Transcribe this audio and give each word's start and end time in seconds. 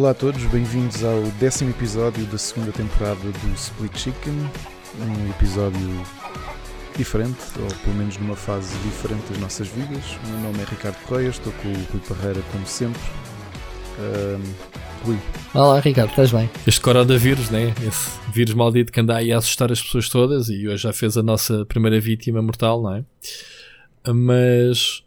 Olá 0.00 0.12
a 0.12 0.14
todos, 0.14 0.42
bem-vindos 0.46 1.04
ao 1.04 1.20
décimo 1.38 1.68
episódio 1.68 2.24
da 2.24 2.38
segunda 2.38 2.72
temporada 2.72 3.20
do 3.20 3.54
Split 3.54 3.94
Chicken. 3.98 4.32
Um 4.98 5.30
episódio 5.30 5.78
diferente, 6.96 7.36
ou 7.60 7.66
pelo 7.84 7.96
menos 7.96 8.16
numa 8.16 8.34
fase 8.34 8.74
diferente 8.78 9.28
das 9.28 9.38
nossas 9.38 9.68
vidas. 9.68 10.02
O 10.24 10.28
meu 10.28 10.40
nome 10.40 10.62
é 10.62 10.64
Ricardo 10.64 10.96
Correia, 11.06 11.28
estou 11.28 11.52
com 11.52 11.68
o 11.68 11.74
Rui 11.92 12.00
Parreira 12.08 12.40
como 12.50 12.66
sempre. 12.66 13.02
Um, 13.98 15.04
Rui. 15.04 15.18
Olá 15.52 15.80
Ricardo, 15.80 16.08
estás 16.08 16.32
bem? 16.32 16.48
Este 16.66 16.80
coronavírus, 16.80 17.50
né? 17.50 17.74
Esse 17.86 18.08
vírus 18.32 18.54
maldito 18.54 18.90
que 18.90 19.00
anda 19.00 19.16
aí 19.16 19.30
a 19.30 19.36
assustar 19.36 19.70
as 19.70 19.82
pessoas 19.82 20.08
todas 20.08 20.48
e 20.48 20.66
hoje 20.66 20.82
já 20.82 20.94
fez 20.94 21.18
a 21.18 21.22
nossa 21.22 21.66
primeira 21.66 22.00
vítima 22.00 22.40
mortal, 22.40 22.82
não 22.82 22.94
é? 22.94 23.04
Mas, 24.10 25.02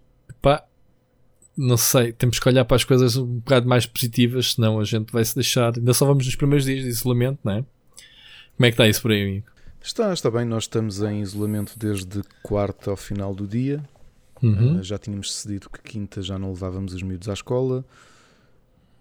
não 1.55 1.77
sei, 1.77 2.11
temos 2.11 2.39
que 2.39 2.47
olhar 2.47 2.65
para 2.65 2.75
as 2.75 2.83
coisas 2.83 3.15
um 3.15 3.39
bocado 3.39 3.67
mais 3.67 3.85
positivas, 3.85 4.53
senão 4.53 4.79
a 4.79 4.83
gente 4.83 5.11
vai 5.11 5.23
se 5.23 5.35
deixar. 5.35 5.73
Ainda 5.77 5.93
só 5.93 6.05
vamos 6.05 6.25
nos 6.25 6.35
primeiros 6.35 6.65
dias 6.65 6.83
de 6.83 6.89
isolamento, 6.89 7.39
não 7.43 7.53
é? 7.53 7.65
Como 8.55 8.65
é 8.65 8.69
que 8.69 8.73
está 8.73 8.87
isso 8.87 9.01
por 9.01 9.11
aí, 9.11 9.21
amigo? 9.21 9.47
Está, 9.81 10.13
está 10.13 10.31
bem. 10.31 10.45
Nós 10.45 10.63
estamos 10.63 11.01
em 11.01 11.21
isolamento 11.21 11.77
desde 11.77 12.23
quarta 12.41 12.91
ao 12.91 12.97
final 12.97 13.35
do 13.35 13.45
dia. 13.45 13.83
Uhum. 14.41 14.79
Uh, 14.79 14.83
já 14.83 14.97
tínhamos 14.97 15.33
cedido 15.33 15.69
que 15.69 15.81
quinta 15.81 16.21
já 16.21 16.39
não 16.39 16.49
levávamos 16.49 16.93
os 16.93 17.01
miúdos 17.01 17.29
à 17.29 17.33
escola. 17.33 17.85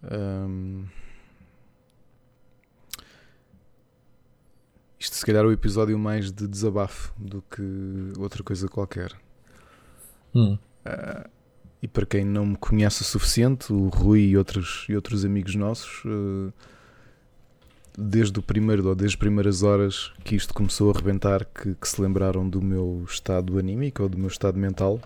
Um... 0.02 0.84
Isto 4.98 5.16
se 5.16 5.27
calhar 5.27 5.45
é 5.45 5.46
o 5.46 5.52
episódio 5.52 5.98
mais 5.98 6.30
de 6.30 6.46
desabafo 6.46 7.12
do 7.19 7.43
que 7.43 7.62
outra 8.19 8.43
coisa 8.43 8.69
qualquer. 8.69 9.13
Hum. 10.35 10.57
Uh, 10.87 11.29
e 11.83 11.88
para 11.88 12.07
quem 12.07 12.25
não 12.25 12.47
me 12.47 12.57
conhece 12.57 13.02
o 13.02 13.05
suficiente, 13.05 13.73
o 13.73 13.88
Rui 13.88 14.21
e 14.21 14.37
outros, 14.37 14.87
e 14.88 14.95
outros 14.95 15.25
amigos 15.25 15.57
nossos, 15.57 16.05
uh, 16.05 16.52
desde 17.99 18.38
o 18.38 18.43
primeiro 18.43 18.87
ou 18.87 18.95
desde 18.95 19.16
as 19.16 19.19
primeiras 19.19 19.65
horas 19.65 20.13
que 20.23 20.37
isto 20.37 20.55
começou 20.55 20.91
a 20.91 20.95
arrebentar, 20.95 21.45
que, 21.45 21.75
que, 21.75 21.88
se 21.88 22.01
lembraram 22.01 22.49
do 22.49 22.63
meu 22.63 23.05
estado 23.09 23.59
anímico 23.59 24.05
ou 24.05 24.09
do 24.09 24.16
meu 24.16 24.29
estado 24.29 24.57
mental. 24.57 25.01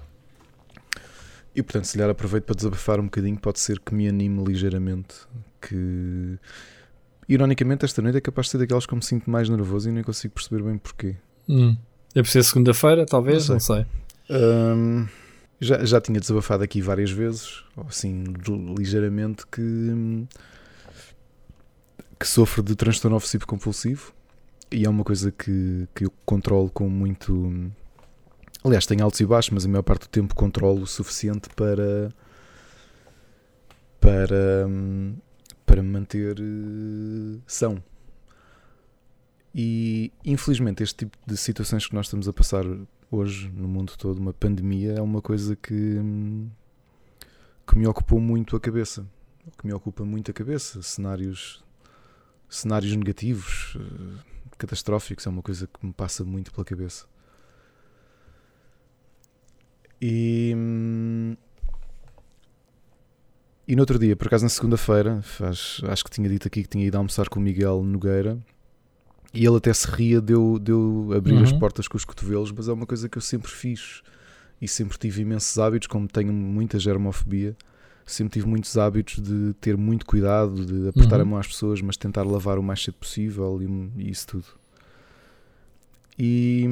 E 1.55 1.63
portanto, 1.63 1.85
se 1.85 1.97
lhe 1.97 2.05
aproveito 2.05 2.45
para 2.45 2.55
desabafar 2.55 3.01
um 3.01 3.05
bocadinho, 3.05 3.39
pode 3.39 3.59
ser 3.59 3.81
que 3.81 3.95
me 3.95 4.07
anime 4.07 4.45
ligeiramente. 4.45 5.15
Que 5.59 6.39
ironicamente, 7.27 7.87
esta 7.87 8.03
noite 8.03 8.19
é 8.19 8.21
capaz 8.21 8.49
de 8.49 8.51
ser 8.53 8.59
daquelas 8.59 8.85
que 8.85 8.93
eu 8.93 8.97
me 8.97 9.03
sinto 9.03 9.31
mais 9.31 9.49
nervoso 9.49 9.89
e 9.89 9.93
nem 9.93 10.05
consigo 10.05 10.35
perceber 10.35 10.63
bem 10.63 10.77
porquê. 10.77 11.17
Hum. 11.49 11.75
É 12.15 12.23
por 12.23 12.29
ser 12.29 12.45
segunda-feira, 12.45 13.07
talvez, 13.07 13.49
não 13.49 13.59
sei. 13.59 13.79
Não 13.79 13.85
sei. 13.85 14.39
Um, 14.39 15.09
já, 15.61 15.85
já 15.85 16.01
tinha 16.01 16.21
desabafado 16.21 16.63
aqui 16.63 16.81
várias 16.81 17.11
vezes, 17.11 17.65
assim, 17.89 18.25
ligeiramente, 18.77 19.47
que, 19.47 20.27
que 22.19 22.27
sofro 22.27 22.63
de 22.63 22.75
transtorno 22.75 23.17
obsessivo 23.17 23.47
compulsivo 23.47 24.13
e 24.71 24.85
é 24.85 24.89
uma 24.89 25.05
coisa 25.05 25.31
que, 25.31 25.89
que 25.95 26.07
eu 26.07 26.13
controlo 26.25 26.71
com 26.71 26.89
muito. 26.89 27.71
Aliás, 28.65 28.85
tenho 28.85 29.05
altos 29.05 29.21
e 29.21 29.27
baixos, 29.27 29.51
mas 29.53 29.65
a 29.65 29.69
maior 29.69 29.83
parte 29.83 30.03
do 30.03 30.09
tempo 30.09 30.35
controlo 30.35 30.83
o 30.83 30.87
suficiente 30.87 31.49
para. 31.55 32.13
para. 34.01 34.67
para 35.65 35.83
me 35.83 35.89
manter 35.89 36.37
uh, 36.41 37.41
são. 37.47 37.83
E 39.55 40.13
infelizmente, 40.25 40.83
este 40.83 40.97
tipo 41.07 41.17
de 41.27 41.37
situações 41.37 41.87
que 41.87 41.95
nós 41.95 42.07
estamos 42.07 42.29
a 42.29 42.33
passar 42.33 42.65
hoje 43.11 43.51
no 43.51 43.69
mundo 43.69 43.95
todo, 43.97 44.19
uma 44.19 44.33
pandemia, 44.33 44.95
é 44.95 45.03
uma 45.03 45.23
coisa 45.23 45.55
que, 45.57 46.01
que 47.67 47.79
me 47.79 47.87
ocupou 47.87 48.21
muito 48.21 48.57
a 48.57 48.61
cabeça. 48.61 49.07
Que 49.59 49.67
me 49.67 49.73
ocupa 49.73 50.05
muito 50.05 50.31
a 50.31 50.35
cabeça. 50.35 50.83
Cenários, 50.83 51.65
cenários 52.49 52.95
negativos, 52.97 53.77
uh, 53.77 54.19
catastróficos, 54.59 55.27
é 55.27 55.31
uma 55.31 55.43
coisa 55.43 55.67
que 55.67 55.87
me 55.87 55.93
passa 55.93 56.25
muito 56.25 56.53
pela 56.53 56.65
cabeça. 56.65 57.07
E. 60.01 60.55
E 63.69 63.75
no 63.75 63.83
outro 63.83 63.99
dia, 63.99 64.15
por 64.15 64.29
acaso 64.29 64.45
na 64.45 64.49
segunda-feira, 64.49 65.21
acho 65.41 66.05
que 66.05 66.11
tinha 66.11 66.29
dito 66.29 66.47
aqui 66.47 66.63
que 66.63 66.69
tinha 66.69 66.87
ido 66.87 66.97
almoçar 66.97 67.29
com 67.29 67.41
o 67.41 67.43
Miguel 67.43 67.83
Nogueira 67.83 68.39
e 69.37 69.47
ele 69.47 69.57
até 69.57 69.73
se 69.73 69.87
ria 69.87 70.19
de 70.19 70.33
eu, 70.33 70.59
de 70.59 70.73
eu 70.73 71.11
abrir 71.15 71.35
uhum. 71.35 71.43
as 71.43 71.53
portas 71.53 71.87
com 71.87 71.97
os 71.97 72.07
cotovelos, 72.07 72.51
mas 72.51 72.69
é 72.69 72.73
uma 72.73 72.87
coisa 72.87 73.07
que 73.07 73.19
eu 73.19 73.23
sempre 73.23 73.51
fiz 73.51 74.03
e 74.61 74.67
sempre 74.67 74.97
tive 74.97 75.21
imensos 75.21 75.59
hábitos, 75.59 75.87
como 75.89 76.09
tenho 76.09 76.33
muita 76.33 76.79
germofobia, 76.79 77.55
sempre 78.07 78.33
tive 78.33 78.47
muitos 78.47 78.79
hábitos 78.79 79.23
de 79.23 79.53
ter 79.61 79.77
muito 79.77 80.07
cuidado, 80.07 80.65
de 80.65 80.89
apertar 80.89 81.17
uhum. 81.17 81.23
a 81.23 81.25
mão 81.27 81.39
às 81.39 81.47
pessoas, 81.47 81.83
mas 81.83 81.99
tentar 81.99 82.23
lavar 82.23 82.59
o 82.59 82.63
mais 82.63 82.83
cedo 82.83 82.95
possível 82.95 83.61
e, 83.61 84.03
e 84.03 84.11
isso 84.11 84.27
tudo. 84.29 84.47
E, 86.19 86.67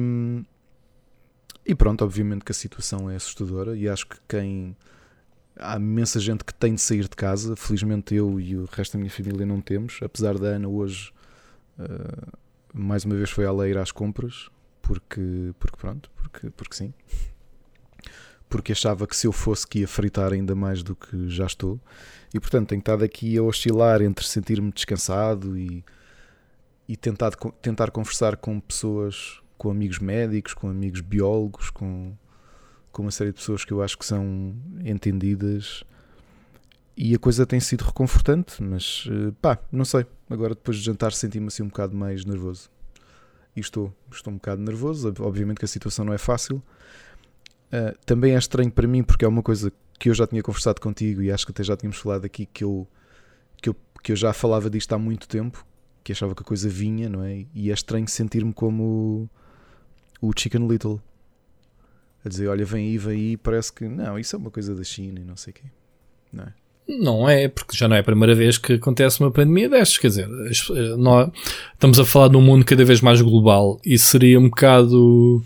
e 1.63 1.75
pronto, 1.75 2.03
obviamente 2.03 2.43
que 2.43 2.51
a 2.51 2.55
situação 2.55 3.11
é 3.11 3.15
assustadora 3.15 3.77
e 3.77 3.87
acho 3.87 4.07
que 4.07 4.17
quem. 4.27 4.75
Há 5.57 5.77
imensa 5.77 6.19
gente 6.19 6.43
que 6.43 6.53
tem 6.53 6.73
de 6.73 6.81
sair 6.81 7.03
de 7.03 7.15
casa. 7.15 7.55
Felizmente 7.55 8.13
eu 8.15 8.39
e 8.39 8.57
o 8.57 8.65
resto 8.65 8.93
da 8.93 8.99
minha 8.99 9.11
família 9.11 9.45
não 9.45 9.61
temos, 9.61 9.99
apesar 10.01 10.37
da 10.39 10.47
Ana 10.47 10.67
hoje. 10.67 11.13
Uh, 11.79 12.44
mais 12.75 13.05
uma 13.05 13.15
vez 13.15 13.29
foi 13.29 13.45
ela 13.45 13.67
ir 13.69 13.77
às 13.77 13.91
compras, 13.91 14.49
porque, 14.81 15.53
porque 15.57 15.77
pronto, 15.77 16.11
porque, 16.15 16.49
porque 16.49 16.75
sim. 16.75 16.93
Porque 18.49 18.73
achava 18.73 19.07
que 19.07 19.15
se 19.15 19.25
eu 19.25 19.31
fosse 19.31 19.65
que 19.65 19.79
ia 19.79 19.87
fritar 19.87 20.33
ainda 20.33 20.53
mais 20.53 20.83
do 20.83 20.95
que 20.95 21.29
já 21.29 21.45
estou. 21.45 21.79
E 22.33 22.39
portanto 22.39 22.69
tenho 22.69 22.79
estado 22.79 23.03
aqui 23.03 23.37
a 23.37 23.43
oscilar 23.43 24.01
entre 24.01 24.27
sentir-me 24.27 24.71
descansado 24.71 25.57
e, 25.57 25.83
e 26.87 26.97
tentar, 26.97 27.31
tentar 27.61 27.91
conversar 27.91 28.35
com 28.35 28.59
pessoas, 28.59 29.41
com 29.57 29.71
amigos 29.71 29.99
médicos, 29.99 30.53
com 30.53 30.69
amigos 30.69 30.99
biólogos, 30.99 31.69
com, 31.69 32.13
com 32.91 33.03
uma 33.03 33.11
série 33.11 33.31
de 33.31 33.37
pessoas 33.37 33.63
que 33.63 33.71
eu 33.71 33.81
acho 33.81 33.97
que 33.97 34.05
são 34.05 34.53
entendidas 34.83 35.83
e 36.97 37.13
a 37.13 37.19
coisa 37.19 37.45
tem 37.45 37.59
sido 37.59 37.83
reconfortante, 37.83 38.63
mas 38.63 39.05
eh, 39.11 39.33
pá, 39.41 39.59
não 39.71 39.83
sei. 39.83 40.05
Agora 40.29 40.55
depois 40.55 40.77
de 40.77 40.83
jantar 40.83 41.11
senti-me 41.11 41.47
assim 41.47 41.63
um 41.63 41.67
bocado 41.67 41.95
mais 41.95 42.23
nervoso. 42.23 42.69
E 43.55 43.59
estou, 43.59 43.93
estou 44.11 44.31
um 44.31 44.37
bocado 44.37 44.61
nervoso. 44.61 45.13
Obviamente 45.19 45.59
que 45.59 45.65
a 45.65 45.67
situação 45.67 46.05
não 46.05 46.13
é 46.13 46.17
fácil. 46.17 46.63
Uh, 47.67 47.97
também 48.05 48.33
é 48.33 48.37
estranho 48.37 48.71
para 48.71 48.87
mim 48.87 49.03
porque 49.03 49.25
é 49.25 49.27
uma 49.27 49.41
coisa 49.43 49.71
que 49.99 50.09
eu 50.09 50.13
já 50.13 50.25
tinha 50.25 50.41
conversado 50.41 50.79
contigo 50.79 51.21
e 51.21 51.31
acho 51.31 51.45
que 51.45 51.51
até 51.51 51.63
já 51.63 51.75
tínhamos 51.75 51.97
falado 51.97 52.23
aqui 52.23 52.45
que 52.45 52.63
eu, 52.63 52.87
que 53.61 53.69
eu, 53.69 53.75
que 54.03 54.11
eu 54.11 54.15
já 54.15 54.31
falava 54.31 54.69
disto 54.69 54.93
há 54.93 54.97
muito 54.97 55.27
tempo, 55.27 55.65
que 56.03 56.11
achava 56.11 56.35
que 56.35 56.43
a 56.43 56.45
coisa 56.45 56.69
vinha, 56.69 57.09
não 57.09 57.23
é? 57.23 57.45
E 57.53 57.71
é 57.71 57.73
estranho 57.73 58.07
sentir-me 58.07 58.53
como 58.53 59.29
o, 60.21 60.29
o 60.29 60.31
Chicken 60.37 60.67
Little. 60.67 61.01
A 62.23 62.29
dizer, 62.29 62.47
olha, 62.47 62.65
vem 62.65 62.87
aí, 62.87 62.97
vem 62.97 63.13
aí, 63.13 63.37
parece 63.37 63.71
que 63.71 63.87
não, 63.87 64.17
isso 64.17 64.35
é 64.35 64.39
uma 64.39 64.51
coisa 64.51 64.73
da 64.73 64.83
China 64.83 65.19
e 65.19 65.23
não 65.23 65.35
sei 65.35 65.51
o 65.51 65.53
quê. 65.55 65.65
Não 66.31 66.43
é? 66.45 66.53
Não 66.87 67.27
é, 67.27 67.47
porque 67.47 67.75
já 67.75 67.87
não 67.87 67.95
é 67.95 67.99
a 67.99 68.03
primeira 68.03 68.35
vez 68.35 68.57
que 68.57 68.73
acontece 68.73 69.19
uma 69.19 69.31
pandemia 69.31 69.67
destas. 69.67 69.97
Quer 69.97 70.07
dizer, 70.07 70.29
eh, 70.29 70.95
nós 70.97 71.29
estamos 71.73 71.99
a 71.99 72.05
falar 72.05 72.27
de 72.27 72.37
um 72.37 72.41
mundo 72.41 72.63
cada 72.63 72.85
vez 72.85 73.01
mais 73.01 73.21
global 73.21 73.79
e 73.83 73.97
seria 73.97 74.39
um 74.39 74.49
bocado 74.49 75.43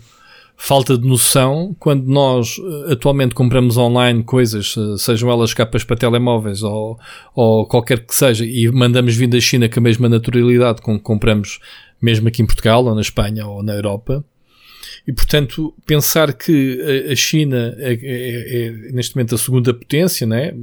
falta 0.62 0.98
de 0.98 1.08
noção 1.08 1.74
quando 1.78 2.04
nós 2.06 2.56
eh, 2.58 2.92
atualmente 2.92 3.34
compramos 3.34 3.78
online 3.78 4.22
coisas, 4.22 4.74
eh, 4.76 4.98
sejam 4.98 5.30
elas 5.30 5.54
capas 5.54 5.82
para 5.82 5.96
telemóveis 5.96 6.62
ou, 6.62 6.98
ou 7.34 7.66
qualquer 7.66 8.04
que 8.04 8.14
seja, 8.14 8.44
e 8.44 8.70
mandamos 8.70 9.16
vir 9.16 9.26
da 9.26 9.40
China 9.40 9.70
com 9.70 9.80
a 9.80 9.82
mesma 9.82 10.10
naturalidade 10.10 10.82
com 10.82 10.98
que 10.98 11.02
compramos 11.02 11.58
mesmo 12.02 12.28
aqui 12.28 12.42
em 12.42 12.46
Portugal 12.46 12.84
ou 12.84 12.94
na 12.94 13.00
Espanha 13.00 13.46
ou 13.46 13.62
na 13.62 13.74
Europa. 13.74 14.22
E, 15.06 15.12
portanto, 15.12 15.74
pensar 15.86 16.32
que 16.32 17.06
a 17.10 17.16
China 17.16 17.74
é, 17.78 17.92
é, 17.94 18.66
é, 18.66 18.70
neste 18.92 19.16
momento 19.16 19.34
a 19.34 19.38
segunda 19.38 19.72
potência 19.72 20.26
né, 20.26 20.54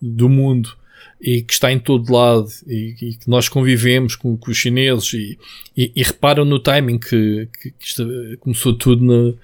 do 0.00 0.28
mundo 0.28 0.76
e 1.20 1.42
que 1.42 1.52
está 1.52 1.72
em 1.72 1.78
todo 1.78 2.12
lado 2.12 2.48
e, 2.66 2.94
e 3.00 3.14
que 3.14 3.28
nós 3.28 3.48
convivemos 3.48 4.14
com, 4.14 4.36
com 4.36 4.50
os 4.50 4.56
chineses 4.56 5.12
e, 5.14 5.38
e, 5.76 5.92
e, 5.94 6.02
reparam 6.02 6.44
no 6.44 6.60
timing 6.60 6.98
que, 6.98 7.48
que 7.60 7.74
isto 7.80 8.06
começou 8.40 8.72
tudo 8.74 9.04
na, 9.04 9.34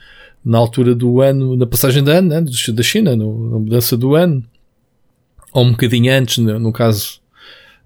na 0.45 0.59
altura 0.59 0.95
do 0.95 1.21
ano, 1.21 1.57
na 1.57 1.67
passagem 1.67 2.03
de 2.03 2.11
ano, 2.11 2.29
né, 2.29 2.41
da 2.41 2.83
China, 2.83 3.17
no, 3.17 3.51
na 3.51 3.59
mudança 3.59 3.97
do 3.97 4.15
ano, 4.15 4.45
ou 5.53 5.65
um 5.65 5.71
bocadinho 5.73 6.13
antes, 6.13 6.39
no, 6.39 6.59
no 6.59 6.73
caso, 6.73 7.21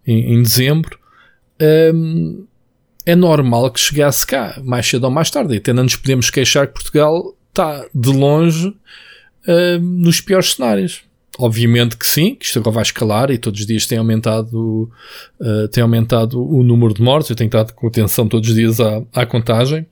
em, 0.06 0.34
em 0.34 0.42
dezembro. 0.42 0.98
Um, 1.60 2.46
é 3.08 3.16
normal 3.16 3.70
que 3.70 3.80
chegasse 3.80 4.26
cá, 4.26 4.60
mais 4.62 4.86
cedo 4.86 5.04
ou 5.04 5.10
mais 5.10 5.30
tarde. 5.30 5.54
E 5.54 5.56
até 5.56 5.72
não 5.72 5.84
nos 5.84 5.96
podemos 5.96 6.28
queixar 6.28 6.66
que 6.66 6.74
Portugal 6.74 7.34
está 7.48 7.86
de 7.94 8.10
longe 8.10 8.68
uh, 8.68 9.80
nos 9.80 10.20
piores 10.20 10.52
cenários. 10.52 11.00
Obviamente 11.38 11.96
que 11.96 12.06
sim, 12.06 12.34
que 12.34 12.44
isto 12.44 12.58
agora 12.58 12.74
vai 12.74 12.82
escalar 12.82 13.30
e 13.30 13.38
todos 13.38 13.60
os 13.60 13.66
dias 13.66 13.86
tem 13.86 13.96
aumentado, 13.96 14.90
uh, 15.40 15.68
tem 15.68 15.82
aumentado 15.82 16.38
o 16.38 16.62
número 16.62 16.92
de 16.92 17.00
mortes. 17.00 17.30
Eu 17.30 17.36
tenho 17.36 17.48
estado 17.48 17.72
com 17.72 17.86
atenção 17.86 18.28
todos 18.28 18.50
os 18.50 18.54
dias 18.54 18.78
à, 18.78 19.02
à 19.14 19.24
contagem. 19.24 19.86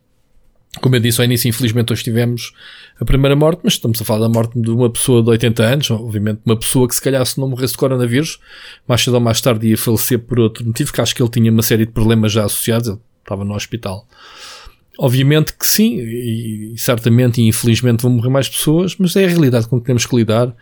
Como 0.82 0.94
eu 0.94 1.00
disse 1.00 1.18
ao 1.18 1.24
início, 1.24 1.48
infelizmente 1.48 1.94
hoje 1.94 2.04
tivemos 2.04 2.52
a 3.00 3.04
primeira 3.04 3.34
morte, 3.34 3.60
mas 3.64 3.74
estamos 3.74 4.00
a 4.00 4.04
falar 4.04 4.20
da 4.20 4.28
morte 4.28 4.60
de 4.60 4.70
uma 4.70 4.90
pessoa 4.90 5.22
de 5.22 5.30
80 5.30 5.62
anos, 5.62 5.90
obviamente 5.90 6.40
uma 6.44 6.56
pessoa 6.56 6.86
que 6.86 6.94
se 6.94 7.00
calhar 7.00 7.24
se 7.24 7.40
não 7.40 7.48
morresse 7.48 7.72
de 7.72 7.78
coronavírus, 7.78 8.38
mais 8.86 9.02
cedo 9.02 9.14
ou 9.14 9.20
mais 9.20 9.40
tarde 9.40 9.68
ia 9.68 9.78
falecer 9.78 10.18
por 10.18 10.38
outro 10.38 10.66
motivo, 10.66 10.92
que 10.92 11.00
acho 11.00 11.14
que 11.14 11.22
ele 11.22 11.30
tinha 11.30 11.50
uma 11.50 11.62
série 11.62 11.86
de 11.86 11.92
problemas 11.92 12.32
já 12.32 12.44
associados, 12.44 12.88
ele 12.88 12.98
estava 13.26 13.44
no 13.44 13.54
hospital. 13.54 14.06
Obviamente 14.98 15.52
que 15.52 15.66
sim, 15.66 15.98
e, 15.98 16.74
certamente 16.78 17.40
e 17.40 17.48
infelizmente 17.48 18.02
vão 18.02 18.12
morrer 18.12 18.30
mais 18.30 18.48
pessoas, 18.48 18.96
mas 18.98 19.14
é 19.16 19.24
a 19.24 19.28
realidade 19.28 19.68
com 19.68 19.78
que 19.78 19.86
temos 19.86 20.06
que 20.06 20.16
lidar. 20.16 20.54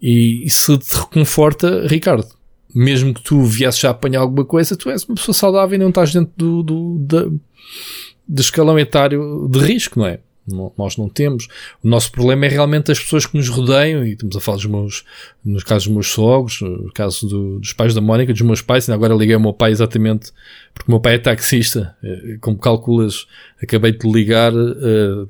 E, 0.00 0.48
se 0.48 0.76
te 0.78 0.94
reconforta, 0.94 1.86
Ricardo, 1.86 2.26
mesmo 2.74 3.12
que 3.12 3.22
tu 3.22 3.44
viesses 3.44 3.80
já 3.80 3.90
apanhar 3.90 4.20
alguma 4.20 4.44
coisa, 4.44 4.76
tu 4.76 4.88
és 4.90 5.04
uma 5.04 5.14
pessoa 5.14 5.34
saudável 5.34 5.76
e 5.76 5.78
não 5.78 5.90
estás 5.90 6.12
dentro 6.12 6.32
do, 6.36 6.62
do, 6.62 6.98
do, 6.98 7.40
do 8.26 8.40
escalão 8.40 8.78
etário 8.78 9.46
de 9.50 9.58
risco, 9.58 9.98
não 9.98 10.06
é? 10.06 10.20
Nós 10.46 10.96
não 10.96 11.08
temos. 11.08 11.48
O 11.82 11.88
nosso 11.88 12.10
problema 12.10 12.46
é 12.46 12.48
realmente 12.48 12.90
as 12.90 12.98
pessoas 12.98 13.26
que 13.26 13.36
nos 13.36 13.48
rodeiam, 13.48 14.04
e 14.04 14.12
estamos 14.12 14.36
a 14.36 14.40
falar 14.40 14.56
dos 14.56 14.66
meus, 14.66 15.04
nos 15.44 15.62
casos 15.62 15.84
dos 15.84 15.94
meus 15.94 16.08
sogros, 16.08 16.60
no 16.60 16.92
caso 16.92 17.28
do, 17.28 17.58
dos 17.60 17.72
pais 17.72 17.94
da 17.94 18.00
Mónica, 18.00 18.32
dos 18.32 18.42
meus 18.42 18.60
pais, 18.60 18.88
e 18.88 18.92
agora 18.92 19.14
liguei 19.14 19.34
ao 19.34 19.40
meu 19.40 19.52
pai 19.52 19.70
exatamente, 19.70 20.32
porque 20.74 20.90
o 20.90 20.92
meu 20.92 21.00
pai 21.00 21.14
é 21.14 21.18
taxista, 21.18 21.96
eh, 22.02 22.38
como 22.40 22.58
calculas, 22.58 23.26
acabei 23.62 23.92
de 23.92 24.10
ligar, 24.10 24.52
uh, 24.52 25.28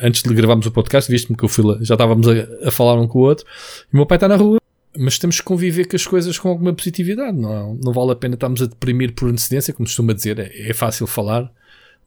antes 0.00 0.22
de 0.22 0.34
gravarmos 0.34 0.66
o 0.66 0.70
podcast, 0.70 1.10
visto-me 1.10 1.36
que 1.36 1.44
eu 1.44 1.48
fui 1.48 1.64
lá, 1.64 1.78
já 1.80 1.94
estávamos 1.94 2.26
a, 2.28 2.68
a 2.68 2.70
falar 2.70 3.00
um 3.00 3.06
com 3.06 3.20
o 3.20 3.22
outro, 3.22 3.46
e 3.92 3.94
o 3.94 3.96
meu 3.96 4.06
pai 4.06 4.16
está 4.16 4.28
na 4.28 4.36
rua, 4.36 4.58
mas 4.98 5.18
temos 5.18 5.38
que 5.38 5.44
conviver 5.44 5.86
com 5.86 5.96
as 5.96 6.06
coisas 6.06 6.38
com 6.38 6.48
alguma 6.48 6.72
positividade, 6.74 7.36
não, 7.36 7.78
não 7.82 7.92
vale 7.92 8.12
a 8.12 8.16
pena 8.16 8.34
estarmos 8.34 8.60
a 8.60 8.66
deprimir 8.66 9.14
por 9.14 9.28
antecedência, 9.28 9.72
como 9.72 9.86
costuma 9.86 10.12
dizer, 10.12 10.38
é, 10.38 10.70
é 10.70 10.74
fácil 10.74 11.06
falar, 11.06 11.50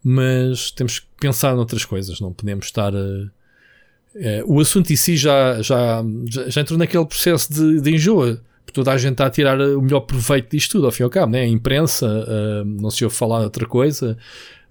mas 0.07 0.69
temos 0.69 0.99
que 0.99 1.07
pensar 1.19 1.55
noutras 1.55 1.83
coisas, 1.83 2.19
não 2.19 2.31
podemos 2.31 2.67
estar 2.67 2.95
a. 2.95 3.27
É, 4.17 4.43
o 4.45 4.59
assunto 4.59 4.93
em 4.93 4.95
si 4.95 5.17
já, 5.17 5.61
já, 5.61 6.05
já, 6.25 6.49
já 6.49 6.61
entrou 6.61 6.77
naquele 6.77 7.05
processo 7.05 7.51
de, 7.51 7.81
de 7.81 7.95
enjoa. 7.95 8.39
Toda 8.71 8.91
a 8.91 8.97
gente 8.97 9.13
está 9.13 9.25
a 9.25 9.29
tirar 9.29 9.59
o 9.59 9.81
melhor 9.81 10.01
proveito 10.01 10.51
disto 10.51 10.73
tudo, 10.73 10.85
ao 10.85 10.91
fim 10.91 11.03
e 11.03 11.05
ao 11.05 11.09
cabo, 11.09 11.31
né? 11.31 11.41
a 11.41 11.47
imprensa, 11.47 12.25
não 12.65 12.89
se 12.89 13.05
ouve 13.05 13.15
falar 13.15 13.39
de 13.39 13.45
outra 13.45 13.65
coisa. 13.65 14.17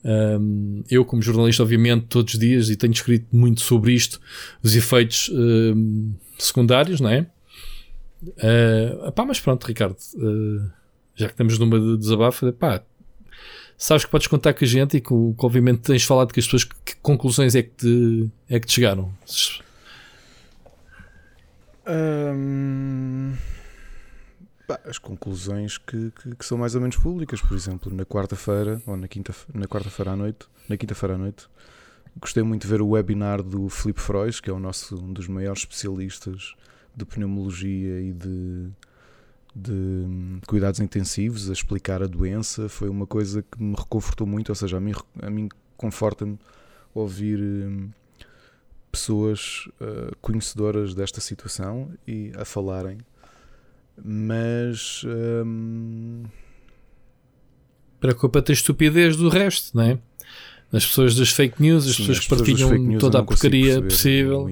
Um, 0.05 0.83
eu, 0.91 1.07
como 1.07 1.23
jornalista, 1.23 1.63
obviamente, 1.63 2.07
todos 2.07 2.35
os 2.35 2.39
dias, 2.39 2.69
e 2.69 2.77
tenho 2.77 2.93
escrito 2.93 3.27
muito 3.33 3.63
sobre 3.63 3.95
isto, 3.95 4.21
os 4.63 4.77
efeitos 4.77 5.31
secundários, 6.39 7.01
não 7.01 7.09
é? 7.09 7.27
Uh, 8.29 9.13
pá, 9.13 9.25
mas 9.25 9.41
pronto, 9.41 9.65
Ricardo, 9.67 9.97
uh, 10.17 10.71
já 11.15 11.27
que 11.27 11.33
estamos 11.33 11.59
numa 11.59 11.79
de 11.79 11.99
desabafo, 11.99 12.53
pá, 12.53 12.83
sabes 13.76 14.05
que 14.05 14.11
podes 14.11 14.26
contar 14.26 14.55
com 14.55 14.65
a 14.65 14.69
gente 14.69 14.97
e 14.97 15.00
que, 15.00 15.09
que 15.09 15.47
obviamente 15.47 15.81
tens 15.81 16.05
falado 16.05 16.32
com 16.32 16.41
as 16.41 16.47
pessoas, 16.47 16.65
que, 16.65 16.97
conclusões 17.03 17.55
é 17.55 17.62
que 17.62 17.71
te, 17.71 18.31
é 18.49 18.61
que 18.61 18.67
te 18.67 18.73
chegaram? 18.73 19.12
Hum, 21.87 23.35
as 24.85 24.99
conclusões 24.99 25.76
que, 25.76 26.11
que, 26.11 26.35
que, 26.37 26.44
são 26.44 26.56
mais 26.56 26.75
ou 26.75 26.81
menos 26.81 26.97
públicas, 26.97 27.41
por 27.41 27.55
exemplo, 27.55 27.94
na 27.94 28.05
quarta-feira 28.05 28.81
ou 28.87 28.97
na 28.97 29.06
quinta 29.06 29.35
na 29.53 29.67
quarta-feira 29.67 30.12
à 30.12 30.17
noite, 30.17 30.47
na 30.69 30.77
quinta-feira 30.77 31.15
à 31.15 31.19
noite, 31.19 31.47
gostei 32.19 32.43
muito 32.43 32.62
de 32.62 32.69
ver 32.69 32.81
o 32.81 32.88
webinar 32.88 33.43
do 33.43 33.69
Filipe 33.69 34.00
Frois, 34.00 34.41
que 34.41 34.49
é 34.49 34.53
o 34.53 34.59
nosso 34.59 34.97
um 34.97 35.12
dos 35.12 35.29
maiores 35.29 35.61
especialistas 35.61 36.55
de 36.97 37.05
pneumologia 37.05 38.00
e 38.00 38.12
de 38.12 38.70
de 39.55 40.41
cuidados 40.47 40.81
intensivos 40.81 41.49
a 41.49 41.53
explicar 41.53 42.03
a 42.03 42.06
doença 42.06 42.69
foi 42.69 42.89
uma 42.89 43.06
coisa 43.06 43.43
que 43.43 43.62
me 43.62 43.75
reconfortou 43.77 44.27
muito, 44.27 44.49
ou 44.49 44.55
seja, 44.55 44.79
a 44.79 44.81
mim, 44.81 44.93
a 45.23 45.31
mim 45.31 45.49
conforta-me 45.77 46.39
ouvir 46.93 47.39
hum, 47.41 47.91
pessoas 48.91 49.69
uh, 49.81 50.15
conhecedoras 50.21 50.95
desta 50.95 51.21
situação 51.21 51.91
e 52.06 52.33
a 52.37 52.45
falarem, 52.45 52.99
mas 54.03 55.05
um... 55.06 56.25
preocupa-te 58.01 58.51
a 58.51 58.55
estupidez 58.55 59.17
do 59.17 59.29
resto, 59.29 59.77
não 59.77 59.85
é? 59.85 59.99
As 60.73 60.85
pessoas 60.85 61.15
das 61.15 61.31
fake 61.31 61.62
news, 61.62 61.87
as 61.87 61.95
Sim, 61.95 62.03
pessoas 62.03 62.21
que 62.21 62.29
partilham 62.29 62.99
toda 62.99 63.21
a 63.21 63.23
porcaria 63.23 63.81
possível. 63.81 64.49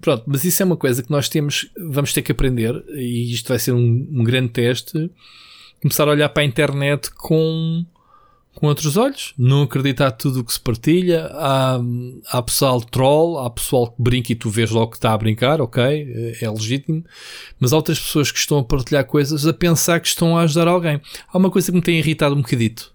Pronto, 0.00 0.24
mas 0.26 0.44
isso 0.44 0.62
é 0.62 0.66
uma 0.66 0.76
coisa 0.76 1.02
que 1.02 1.10
nós 1.10 1.28
temos, 1.28 1.68
vamos 1.78 2.12
ter 2.12 2.22
que 2.22 2.32
aprender, 2.32 2.82
e 2.88 3.32
isto 3.32 3.48
vai 3.48 3.58
ser 3.58 3.72
um, 3.72 4.08
um 4.10 4.24
grande 4.24 4.48
teste. 4.48 5.10
Começar 5.82 6.08
a 6.08 6.12
olhar 6.12 6.28
para 6.30 6.42
a 6.42 6.46
internet 6.46 7.10
com, 7.10 7.84
com 8.54 8.66
outros 8.66 8.96
olhos, 8.96 9.34
não 9.36 9.62
acreditar 9.62 10.12
tudo 10.12 10.40
o 10.40 10.44
que 10.44 10.52
se 10.52 10.60
partilha. 10.60 11.26
Há, 11.32 11.78
há 12.28 12.42
pessoal 12.42 12.80
troll, 12.80 13.38
há 13.38 13.50
pessoal 13.50 13.90
que 13.90 14.02
brinca 14.02 14.32
e 14.32 14.34
tu 14.34 14.48
vês 14.48 14.70
logo 14.70 14.92
que 14.92 14.96
está 14.96 15.12
a 15.12 15.18
brincar, 15.18 15.60
ok, 15.60 15.82
é, 15.82 16.44
é 16.44 16.50
legítimo. 16.50 17.04
Mas 17.60 17.74
há 17.74 17.76
outras 17.76 18.00
pessoas 18.00 18.32
que 18.32 18.38
estão 18.38 18.58
a 18.58 18.64
partilhar 18.64 19.04
coisas 19.04 19.46
a 19.46 19.52
pensar 19.52 20.00
que 20.00 20.08
estão 20.08 20.38
a 20.38 20.42
ajudar 20.42 20.68
alguém. 20.68 20.98
Há 21.30 21.36
uma 21.36 21.50
coisa 21.50 21.70
que 21.70 21.76
me 21.76 21.82
tem 21.82 21.98
irritado 21.98 22.34
um 22.34 22.40
bocadito. 22.40 22.94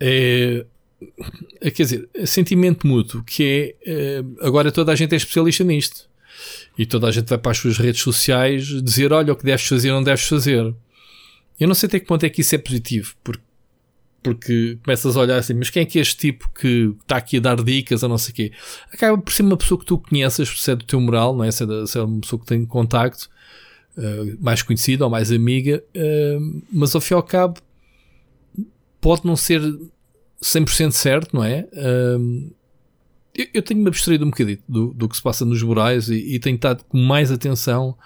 É, 0.00 0.64
quer 1.60 1.82
dizer, 1.82 2.08
sentimento 2.24 2.86
mútuo, 2.86 3.22
que 3.22 3.76
é 3.84 3.90
eh, 3.90 4.24
agora 4.40 4.72
toda 4.72 4.92
a 4.92 4.94
gente 4.94 5.12
é 5.12 5.16
especialista 5.16 5.64
nisto. 5.64 6.08
E 6.76 6.86
toda 6.86 7.08
a 7.08 7.10
gente 7.10 7.28
vai 7.28 7.38
para 7.38 7.50
as 7.50 7.58
suas 7.58 7.78
redes 7.78 8.00
sociais 8.00 8.66
dizer: 8.82 9.12
olha, 9.12 9.32
o 9.32 9.36
que 9.36 9.44
deves 9.44 9.66
fazer, 9.66 9.90
não 9.90 10.02
deves 10.02 10.26
fazer. 10.26 10.74
Eu 11.58 11.66
não 11.66 11.74
sei 11.74 11.88
até 11.88 11.98
que 11.98 12.06
ponto 12.06 12.24
é 12.24 12.30
que 12.30 12.40
isso 12.40 12.54
é 12.54 12.58
positivo, 12.58 13.14
porque, 13.24 13.42
porque 14.22 14.78
começas 14.84 15.16
a 15.16 15.20
olhar 15.20 15.38
assim, 15.38 15.54
mas 15.54 15.70
quem 15.70 15.82
é 15.82 15.86
que 15.86 15.98
é 15.98 16.02
este 16.02 16.16
tipo 16.16 16.48
que 16.50 16.94
está 17.00 17.16
aqui 17.16 17.38
a 17.38 17.40
dar 17.40 17.62
dicas 17.62 18.04
a 18.04 18.08
não 18.08 18.18
sei 18.18 18.32
quê? 18.32 18.52
Acaba 18.92 19.18
por 19.18 19.32
ser 19.32 19.42
uma 19.42 19.56
pessoa 19.56 19.78
que 19.78 19.84
tu 19.84 19.98
conheces, 19.98 20.48
se 20.48 20.70
é 20.70 20.76
do 20.76 20.84
teu 20.84 21.00
moral, 21.00 21.34
não 21.34 21.42
é? 21.42 21.50
Se 21.50 21.64
é, 21.64 21.86
se 21.86 21.98
é 21.98 22.02
uma 22.02 22.20
pessoa 22.20 22.38
que 22.38 22.46
tem 22.46 22.64
contacto, 22.64 23.28
uh, 23.96 24.38
mais 24.40 24.62
conhecida 24.62 25.04
ou 25.04 25.10
mais 25.10 25.32
amiga, 25.32 25.82
uh, 25.96 26.62
mas 26.72 26.94
ao 26.94 27.00
fim 27.00 27.14
e 27.14 27.16
ao 27.16 27.22
cabo 27.24 27.60
pode 29.00 29.24
não 29.24 29.34
ser 29.34 29.60
100% 30.42 30.92
certo, 30.92 31.34
não 31.34 31.44
é? 31.44 31.66
Eu, 33.54 33.62
tenho-me 33.62 33.88
abstraído 33.88 34.24
um 34.24 34.30
bocadinho 34.30 34.58
do, 34.68 34.92
do 34.92 35.08
que 35.08 35.16
se 35.16 35.22
passa 35.22 35.44
nos 35.44 35.62
murais 35.62 36.08
e, 36.08 36.34
e 36.34 36.38
tenho 36.40 36.56
estado 36.56 36.84
com 36.84 36.98
mais 36.98 37.30
atenção. 37.30 37.96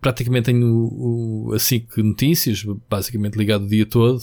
Praticamente 0.00 0.46
tenho 0.46 0.66
o, 0.66 1.52
o, 1.52 2.02
Notícias, 2.02 2.64
basicamente 2.88 3.36
ligado 3.36 3.64
o 3.64 3.68
dia 3.68 3.84
todo. 3.84 4.22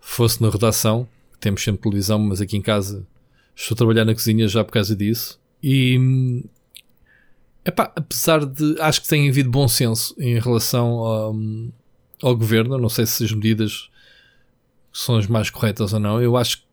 Fosse 0.00 0.42
na 0.42 0.50
redação, 0.50 1.06
temos 1.38 1.62
sempre 1.62 1.80
televisão, 1.82 2.18
mas 2.18 2.40
aqui 2.40 2.56
em 2.56 2.62
casa 2.62 3.06
estou 3.54 3.76
a 3.76 3.78
trabalhar 3.78 4.04
na 4.04 4.14
cozinha 4.14 4.48
já 4.48 4.64
por 4.64 4.72
causa 4.72 4.96
disso. 4.96 5.40
E 5.62 6.42
epá, 7.64 7.92
apesar 7.94 8.44
de 8.44 8.80
acho 8.80 9.02
que 9.02 9.08
tem 9.08 9.28
havido 9.28 9.48
bom 9.48 9.68
senso 9.68 10.12
em 10.18 10.40
relação 10.40 10.88
ao, 10.88 11.36
ao 12.20 12.36
governo, 12.36 12.76
não 12.78 12.88
sei 12.88 13.06
se 13.06 13.22
as 13.22 13.32
medidas 13.32 13.91
são 14.92 15.16
as 15.16 15.26
mais 15.26 15.50
corretas 15.50 15.92
ou 15.92 16.00
não. 16.00 16.20
Eu 16.20 16.36
acho 16.36 16.58
que, 16.58 16.64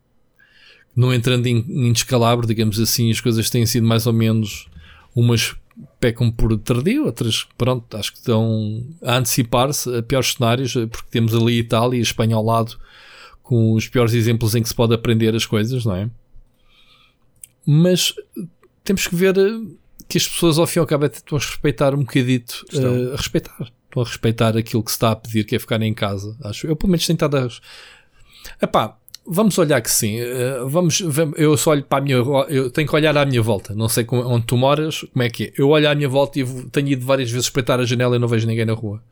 não 0.94 1.12
entrando 1.14 1.46
em, 1.46 1.58
em 1.68 1.92
descalabro, 1.92 2.46
digamos 2.46 2.78
assim, 2.78 3.10
as 3.10 3.20
coisas 3.20 3.48
têm 3.48 3.64
sido 3.66 3.86
mais 3.86 4.06
ou 4.06 4.12
menos 4.12 4.68
umas 5.14 5.54
pecam 5.98 6.30
por 6.30 6.56
tardio, 6.58 7.06
outras, 7.06 7.46
pronto, 7.56 7.96
acho 7.96 8.12
que 8.12 8.18
estão 8.18 8.84
a 9.02 9.16
antecipar-se 9.16 9.96
a 9.96 10.02
piores 10.02 10.32
cenários, 10.32 10.72
porque 10.72 11.08
temos 11.10 11.34
ali 11.34 11.58
Itália 11.58 11.98
e 11.98 12.02
Espanha 12.02 12.36
ao 12.36 12.44
lado 12.44 12.78
com 13.42 13.74
os 13.74 13.88
piores 13.88 14.14
exemplos 14.14 14.54
em 14.54 14.62
que 14.62 14.68
se 14.68 14.74
pode 14.74 14.94
aprender 14.94 15.34
as 15.34 15.44
coisas, 15.44 15.84
não 15.84 15.94
é? 15.94 16.10
Mas 17.66 18.14
temos 18.84 19.06
que 19.06 19.14
ver 19.14 19.36
eh, 19.36 19.60
que 20.08 20.18
as 20.18 20.26
pessoas 20.26 20.58
ao 20.58 20.66
fim 20.66 20.78
e 20.78 20.80
ao 20.80 20.86
cabo 20.86 21.06
estão 21.06 21.36
a 21.36 21.40
respeitar 21.40 21.94
um 21.94 22.00
bocadito, 22.00 22.64
uh, 22.72 23.12
a 23.12 23.16
respeitar, 23.16 23.72
estão 23.88 24.02
a 24.02 24.06
respeitar 24.06 24.56
aquilo 24.56 24.82
que 24.82 24.90
se 24.90 24.96
está 24.96 25.10
a 25.10 25.16
pedir, 25.16 25.44
que 25.44 25.56
é 25.56 25.58
ficar 25.58 25.82
em 25.82 25.92
casa, 25.92 26.36
acho. 26.44 26.66
Eu 26.66 26.76
pelo 26.76 26.90
menos 26.90 27.06
tenho 27.06 27.16
estado 27.16 27.36
a 27.36 27.48
Epá, 28.60 28.96
vamos 29.26 29.56
olhar 29.58 29.80
que 29.80 29.90
sim. 29.90 30.20
Uh, 30.20 30.68
vamos, 30.68 31.02
eu 31.36 31.56
só 31.56 31.70
olho 31.70 31.84
para 31.84 31.98
a 31.98 32.00
minha. 32.00 32.16
Eu 32.48 32.70
tenho 32.70 32.88
que 32.88 32.94
olhar 32.94 33.16
à 33.16 33.24
minha 33.24 33.42
volta. 33.42 33.74
Não 33.74 33.88
sei 33.88 34.06
onde 34.10 34.46
tu 34.46 34.56
moras, 34.56 35.00
como 35.12 35.22
é 35.22 35.30
que 35.30 35.44
é. 35.44 35.52
Eu 35.56 35.68
olho 35.68 35.88
à 35.88 35.94
minha 35.94 36.08
volta 36.08 36.38
e 36.38 36.44
tenho 36.70 36.88
ido 36.88 37.04
várias 37.04 37.30
vezes 37.30 37.46
espreitar 37.46 37.80
a 37.80 37.84
janela 37.84 38.16
e 38.16 38.18
não 38.18 38.28
vejo 38.28 38.46
ninguém 38.46 38.64
na 38.64 38.72
rua. 38.72 39.02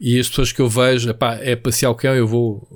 E 0.00 0.18
as 0.18 0.28
pessoas 0.28 0.52
que 0.52 0.60
eu 0.60 0.68
vejo, 0.68 1.08
epá, 1.08 1.34
é 1.36 1.56
passear 1.56 1.90
o 1.90 1.94
cão. 1.94 2.14
Eu 2.14 2.26
vou 2.26 2.66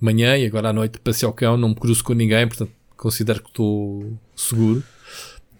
manhã 0.00 0.36
e 0.36 0.46
agora 0.46 0.68
à 0.68 0.72
noite 0.72 0.98
passear 0.98 1.28
o 1.28 1.32
cão. 1.32 1.56
Não 1.56 1.70
me 1.70 1.74
cruzo 1.74 2.04
com 2.04 2.12
ninguém, 2.12 2.46
portanto 2.46 2.72
considero 2.96 3.42
que 3.42 3.48
estou 3.48 4.18
seguro. 4.34 4.82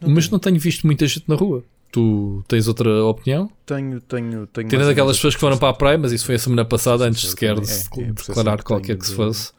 Não 0.00 0.10
Mas 0.10 0.28
não 0.28 0.38
tenho 0.38 0.58
visto 0.58 0.86
muita 0.86 1.06
gente 1.06 1.24
na 1.28 1.34
rua. 1.34 1.64
Tu 1.90 2.44
tens 2.46 2.68
outra 2.68 3.02
opinião? 3.04 3.50
Tenho, 3.64 4.00
tenho, 4.02 4.46
tenho. 4.48 4.68
Tendo 4.68 4.88
aquelas 4.88 5.16
pessoas 5.16 5.34
que 5.34 5.40
foram 5.40 5.56
para 5.56 5.70
a 5.70 5.72
praia, 5.72 5.96
mas 5.96 6.12
isso 6.12 6.26
foi 6.26 6.34
a 6.34 6.38
semana 6.38 6.64
passada, 6.64 7.06
antes 7.06 7.30
sequer 7.30 7.58
de 7.58 7.70
é, 7.70 8.02
é 8.02 8.12
declarar 8.12 8.62
qualquer 8.62 8.98
que 8.98 9.06
se 9.06 9.14
fosse. 9.14 9.52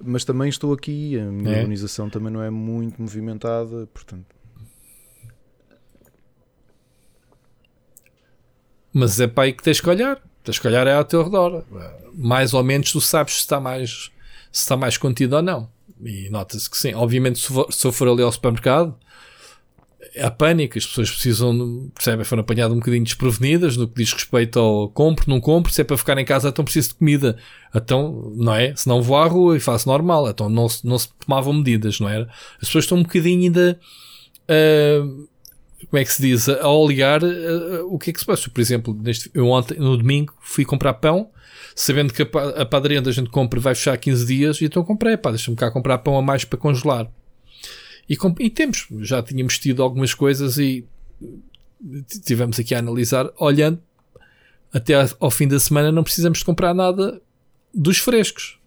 Mas 0.00 0.24
também 0.24 0.48
estou 0.48 0.72
aqui, 0.72 1.18
a 1.18 1.24
minha 1.24 1.56
é. 1.56 1.58
organização 1.60 2.08
também 2.08 2.32
não 2.32 2.42
é 2.42 2.50
muito 2.50 3.02
movimentada, 3.02 3.88
portanto. 3.92 4.26
Mas 8.92 9.20
é 9.20 9.26
para 9.26 9.44
aí 9.44 9.52
que 9.52 9.62
tens 9.62 9.80
que 9.80 9.88
olhar. 9.88 10.20
Tens 10.42 10.58
que 10.58 10.66
olhar 10.66 10.86
é 10.86 10.94
ao 10.94 11.04
teu 11.04 11.22
redor. 11.22 11.64
Mais 12.14 12.54
ou 12.54 12.62
menos 12.62 12.90
tu 12.92 13.00
sabes 13.00 13.34
se 13.34 13.40
está 13.40 13.60
mais. 13.60 14.10
se 14.50 14.60
está 14.60 14.76
mais 14.76 14.96
contido 14.96 15.36
ou 15.36 15.42
não. 15.42 15.70
E 16.02 16.28
nota-se 16.30 16.70
que 16.70 16.76
sim. 16.76 16.94
Obviamente, 16.94 17.38
se, 17.38 17.46
for, 17.46 17.72
se 17.72 17.86
eu 17.86 17.92
for 17.92 18.08
ali 18.08 18.22
ao 18.22 18.32
supermercado, 18.32 18.96
há 20.20 20.30
pânico, 20.30 20.78
as 20.78 20.86
pessoas 20.86 21.10
precisam, 21.10 21.90
percebem, 21.94 22.24
foram 22.24 22.40
apanhadas 22.40 22.72
um 22.74 22.80
bocadinho 22.80 23.04
desprevenidas 23.04 23.76
no 23.76 23.88
que 23.88 23.94
diz 24.02 24.12
respeito 24.12 24.58
ao 24.58 24.88
compro, 24.88 25.28
não 25.28 25.40
compro, 25.40 25.72
se 25.72 25.80
é 25.80 25.84
para 25.84 25.96
ficar 25.96 26.18
em 26.18 26.24
casa, 26.24 26.48
então 26.48 26.64
preciso 26.64 26.90
de 26.90 26.94
comida. 26.96 27.36
Então, 27.74 28.32
não 28.36 28.54
é? 28.54 28.74
Se 28.74 28.88
não 28.88 29.02
vou 29.02 29.16
à 29.16 29.26
rua 29.26 29.56
e 29.56 29.60
faço 29.60 29.88
normal, 29.88 30.28
então 30.28 30.48
não, 30.48 30.66
não 30.84 30.98
se 30.98 31.08
tomavam 31.24 31.52
medidas, 31.52 32.00
não 32.00 32.08
era? 32.08 32.28
As 32.60 32.68
pessoas 32.68 32.84
estão 32.84 32.98
um 32.98 33.02
bocadinho 33.02 33.42
ainda. 33.42 33.78
Uh, 34.44 35.28
como 35.90 36.00
é 36.00 36.04
que 36.04 36.12
se 36.12 36.22
diz? 36.22 36.48
A 36.48 36.68
olhar 36.68 37.22
uh, 37.22 37.86
o 37.88 37.98
que 37.98 38.10
é 38.10 38.12
que 38.12 38.18
se 38.18 38.26
passa. 38.26 38.50
Por 38.50 38.60
exemplo, 38.60 38.98
neste, 39.00 39.30
eu 39.32 39.46
ontem, 39.48 39.78
no 39.78 39.96
domingo, 39.96 40.34
fui 40.40 40.64
comprar 40.64 40.94
pão, 40.94 41.30
sabendo 41.74 42.12
que 42.12 42.22
a, 42.22 42.62
a 42.62 42.66
padaria 42.66 42.98
onde 42.98 43.08
a 43.08 43.12
gente 43.12 43.30
compra 43.30 43.60
vai 43.60 43.74
fechar 43.74 43.96
15 43.96 44.26
dias, 44.26 44.60
e 44.60 44.64
então 44.64 44.82
comprei, 44.84 45.16
pá, 45.16 45.30
deixa-me 45.30 45.56
cá 45.56 45.70
comprar 45.70 45.98
pão 45.98 46.18
a 46.18 46.22
mais 46.22 46.44
para 46.44 46.58
congelar. 46.58 47.08
E, 48.08 48.16
e 48.40 48.50
temos, 48.50 48.86
já 49.00 49.22
tínhamos 49.22 49.58
tido 49.58 49.82
algumas 49.82 50.14
coisas 50.14 50.58
e 50.58 50.84
tivemos 52.24 52.58
aqui 52.58 52.74
a 52.74 52.78
analisar, 52.78 53.30
olhando 53.38 53.80
até 54.72 54.94
ao 55.18 55.30
fim 55.30 55.48
da 55.48 55.58
semana 55.58 55.90
não 55.90 56.02
precisamos 56.02 56.38
de 56.38 56.44
comprar 56.44 56.74
nada 56.74 57.20
dos 57.74 57.98
frescos. 57.98 58.58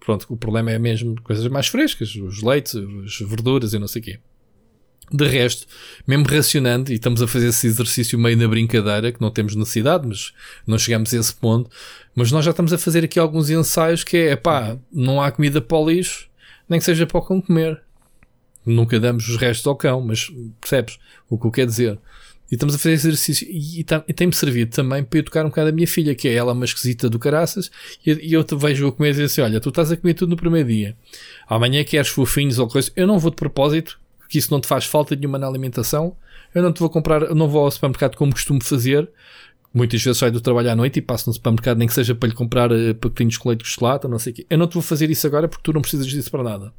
Pronto, 0.00 0.26
o 0.30 0.36
problema 0.36 0.70
é 0.70 0.78
mesmo 0.78 1.20
coisas 1.22 1.46
mais 1.48 1.66
frescas, 1.66 2.14
os 2.14 2.42
leites, 2.42 2.74
as 2.74 3.18
verduras 3.28 3.74
e 3.74 3.78
não 3.78 3.86
sei 3.86 4.00
o 4.00 4.04
quê. 4.04 4.18
De 5.12 5.26
resto, 5.26 5.66
mesmo 6.06 6.26
racionando, 6.26 6.90
e 6.92 6.94
estamos 6.94 7.20
a 7.22 7.26
fazer 7.26 7.48
esse 7.48 7.66
exercício 7.66 8.18
meio 8.18 8.36
na 8.36 8.46
brincadeira, 8.46 9.10
que 9.10 9.20
não 9.20 9.30
temos 9.30 9.54
necessidade, 9.54 10.06
mas 10.06 10.32
não 10.66 10.78
chegamos 10.78 11.12
a 11.12 11.18
esse 11.18 11.34
ponto, 11.34 11.70
mas 12.14 12.30
nós 12.30 12.44
já 12.44 12.50
estamos 12.50 12.72
a 12.72 12.78
fazer 12.78 13.04
aqui 13.04 13.18
alguns 13.18 13.50
ensaios 13.50 14.04
que 14.04 14.16
é, 14.16 14.36
pá, 14.36 14.78
não 14.92 15.20
há 15.20 15.30
comida 15.30 15.60
para 15.60 15.76
o 15.76 15.90
lixo, 15.90 16.28
nem 16.68 16.78
que 16.78 16.84
seja 16.84 17.06
para 17.06 17.18
o 17.18 17.22
cão 17.22 17.40
comer 17.40 17.82
nunca 18.68 18.98
damos 19.00 19.28
os 19.28 19.36
restos 19.36 19.66
ao 19.66 19.76
cão, 19.76 20.00
mas 20.00 20.30
percebes 20.60 20.98
o 21.28 21.38
que 21.38 21.46
eu 21.46 21.50
quero 21.50 21.68
dizer? 21.68 21.98
E 22.50 22.54
estamos 22.54 22.74
a 22.74 22.78
fazer 22.78 22.94
exercício 22.94 23.46
e, 23.50 23.84
tá, 23.84 24.02
e 24.08 24.12
tem-me 24.12 24.32
servido 24.32 24.70
também 24.70 25.04
para 25.04 25.18
educar 25.18 25.44
um 25.44 25.48
bocado 25.48 25.68
a 25.68 25.72
minha 25.72 25.86
filha, 25.86 26.14
que 26.14 26.28
é 26.28 26.34
ela 26.34 26.52
uma 26.52 26.64
esquisita 26.64 27.08
do 27.10 27.18
caraças, 27.18 27.70
e, 28.06 28.12
e 28.28 28.32
eu 28.32 28.42
te 28.42 28.56
vejo 28.56 28.88
a 28.88 28.92
comer 28.92 29.10
e 29.10 29.12
dizer 29.12 29.24
assim: 29.24 29.40
Olha, 29.42 29.60
tu 29.60 29.68
estás 29.68 29.92
a 29.92 29.96
comer 29.96 30.14
tudo 30.14 30.30
no 30.30 30.36
primeiro 30.36 30.68
dia, 30.68 30.96
amanhã 31.46 31.84
queres 31.84 32.08
fofinhos 32.08 32.58
ou 32.58 32.66
coisa, 32.66 32.90
eu 32.96 33.06
não 33.06 33.18
vou 33.18 33.30
de 33.30 33.36
propósito, 33.36 34.00
que 34.30 34.38
isso 34.38 34.50
não 34.50 34.60
te 34.60 34.66
faz 34.66 34.86
falta 34.86 35.14
nenhuma 35.14 35.38
na 35.38 35.46
alimentação, 35.46 36.16
eu 36.54 36.62
não 36.62 36.72
te 36.72 36.80
vou 36.80 36.88
comprar, 36.88 37.22
eu 37.22 37.34
não 37.34 37.48
vou 37.48 37.64
ao 37.64 37.70
supermercado 37.70 38.16
como 38.16 38.32
costumo 38.32 38.64
fazer, 38.64 39.10
muitas 39.72 40.02
vezes 40.02 40.18
saio 40.18 40.32
do 40.32 40.40
trabalho 40.40 40.70
à 40.70 40.76
noite 40.76 40.98
e 40.98 41.02
passo 41.02 41.28
no 41.28 41.34
supermercado, 41.34 41.78
nem 41.78 41.86
que 41.86 41.94
seja 41.94 42.14
para 42.14 42.28
lhe 42.28 42.34
comprar 42.34 42.72
uh, 42.72 42.94
pacotinhos 42.94 43.36
com 43.36 43.50
leite 43.50 43.62
de 43.62 43.68
chocolate, 43.68 44.08
não 44.08 44.18
sei 44.18 44.32
o 44.32 44.36
quê. 44.36 44.46
Eu 44.48 44.58
não 44.58 44.66
te 44.66 44.74
vou 44.74 44.82
fazer 44.82 45.10
isso 45.10 45.26
agora 45.26 45.48
porque 45.48 45.62
tu 45.62 45.72
não 45.72 45.82
precisas 45.82 46.06
disso 46.06 46.30
para 46.30 46.42
nada. 46.42 46.72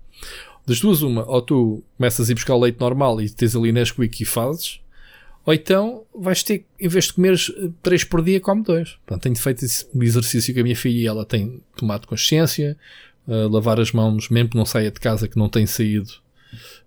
Das 0.66 0.80
duas, 0.80 1.02
uma, 1.02 1.26
ou 1.26 1.42
tu 1.42 1.84
começas 1.98 2.30
a 2.30 2.32
ir 2.32 2.36
buscar 2.36 2.56
o 2.56 2.60
leite 2.60 2.80
normal 2.80 3.22
e 3.22 3.30
tens 3.30 3.56
ali 3.56 3.72
Nesquik 3.72 4.22
e 4.22 4.26
fazes, 4.26 4.80
ou 5.46 5.54
então 5.54 6.04
vais 6.14 6.44
ter, 6.44 6.66
em 6.80 6.88
vez 6.88 7.06
de 7.06 7.14
comeres 7.14 7.52
3 7.82 8.04
por 8.04 8.24
dia, 8.24 8.40
come 8.40 8.62
2. 8.64 9.00
Portanto, 9.06 9.24
tenho 9.24 9.36
feito 9.36 9.66
esse 9.66 9.88
exercício 10.00 10.54
com 10.54 10.60
a 10.60 10.64
minha 10.64 10.76
filha 10.76 11.10
ela 11.10 11.26
tem 11.26 11.62
tomado 11.76 12.08
consciência, 12.08 12.78
uh, 13.28 13.48
lavar 13.48 13.80
as 13.80 13.92
mãos, 13.92 14.30
mesmo 14.30 14.50
que 14.50 14.58
não 14.58 14.66
saia 14.66 14.92
de 14.92 15.00
casa, 15.00 15.28
que 15.28 15.38
não 15.38 15.50
tem 15.50 15.66
saído. 15.66 16.12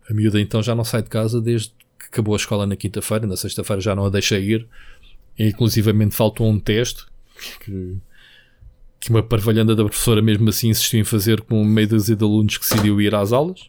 A 0.09 0.15
miúda 0.15 0.41
então 0.41 0.63
já 0.63 0.75
não 0.75 0.85
sai 0.85 1.03
de 1.03 1.09
casa 1.09 1.41
desde 1.41 1.71
que 1.99 2.07
acabou 2.07 2.35
a 2.35 2.37
escola 2.37 2.67
na 2.67 2.77
quinta-feira, 2.77 3.27
na 3.27 3.37
sexta-feira 3.37 3.81
já 3.81 3.97
não 3.97 4.05
a 4.05 4.11
deixei 4.11 4.41
ir. 4.41 4.69
E, 5.39 5.49
inclusivamente 5.49 6.15
faltou 6.15 6.49
um 6.49 6.61
teste 6.61 7.07
que 7.65 7.97
que 9.03 9.11
uma 9.11 9.23
parvalhanda 9.23 9.75
da 9.75 9.85
professora 9.85 10.23
mesmo 10.23 10.49
assim 10.49 10.69
insistiu 10.69 11.01
em 11.01 11.05
fazer 11.05 11.41
com 11.41 11.65
meio 11.65 11.89
dúzia 11.89 12.15
de 12.15 12.23
alunos 12.23 12.57
que 12.57 12.69
decidiu 12.69 13.01
ir 13.01 13.13
às 13.17 13.33
aulas. 13.33 13.69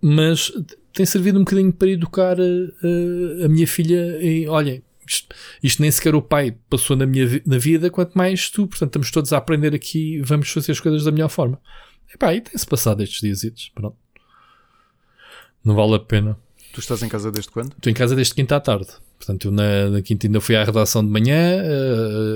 Mas 0.00 0.50
tem 0.94 1.04
servido 1.04 1.38
um 1.38 1.44
bocadinho 1.44 1.70
para 1.70 1.90
educar 1.90 2.40
a, 2.40 2.42
a, 2.42 3.44
a 3.44 3.48
minha 3.50 3.66
filha 3.66 4.18
e 4.22 4.48
olhem, 4.48 4.82
isto, 5.06 5.34
isto, 5.62 5.82
nem 5.82 5.90
sequer 5.90 6.14
o 6.14 6.22
pai 6.22 6.56
passou 6.70 6.96
na 6.96 7.04
minha 7.04 7.42
na 7.44 7.58
vida, 7.58 7.90
quanto 7.90 8.16
mais 8.16 8.48
tu. 8.48 8.66
Portanto, 8.66 8.88
estamos 8.88 9.10
todos 9.10 9.30
a 9.34 9.36
aprender 9.36 9.74
aqui 9.74 10.22
vamos 10.22 10.48
fazer 10.48 10.72
as 10.72 10.80
coisas 10.80 11.04
da 11.04 11.12
melhor 11.12 11.28
forma. 11.28 11.60
E 12.12 12.16
pá, 12.16 12.32
e 12.32 12.40
tem-se 12.40 12.66
passado 12.66 13.02
estes 13.02 13.20
dias. 13.20 13.70
Pronto. 13.74 13.96
Não 15.62 15.74
vale 15.74 15.96
a 15.96 15.98
pena. 15.98 16.38
Tu 16.72 16.80
estás 16.80 17.02
em 17.02 17.10
casa 17.10 17.30
desde 17.30 17.50
quando? 17.50 17.72
Estou 17.72 17.90
em 17.90 17.94
casa 17.94 18.16
desde 18.16 18.34
quinta 18.34 18.56
à 18.56 18.60
tarde. 18.60 18.88
Portanto, 19.18 19.48
eu 19.48 19.52
na, 19.52 19.90
na 19.90 20.00
quinta 20.00 20.26
ainda 20.26 20.40
fui 20.40 20.56
à 20.56 20.64
redação 20.64 21.04
de 21.04 21.10
manhã. 21.10 21.60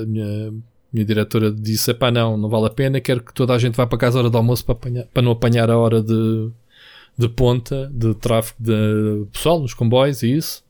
A 0.02 0.06
minha 0.06 0.52
minha 0.92 1.04
diretora 1.04 1.50
disse: 1.50 1.94
pá, 1.94 2.10
não, 2.10 2.36
não 2.36 2.48
vale 2.48 2.66
a 2.66 2.70
pena, 2.70 3.00
quero 3.00 3.22
que 3.22 3.32
toda 3.32 3.54
a 3.54 3.58
gente 3.58 3.74
vá 3.74 3.86
para 3.86 3.98
casa 3.98 4.18
à 4.18 4.20
hora 4.20 4.30
do 4.30 4.36
almoço 4.36 4.64
para, 4.64 4.74
apanhar, 4.74 5.06
para 5.06 5.22
não 5.22 5.32
apanhar 5.32 5.70
a 5.70 5.78
hora 5.78 6.02
de, 6.02 6.50
de 7.16 7.28
ponta 7.28 7.90
de 7.92 8.14
tráfego 8.14 8.58
de 8.60 9.26
pessoal 9.32 9.60
nos 9.60 9.72
comboios 9.72 10.22
e 10.22 10.36
isso. 10.36 10.62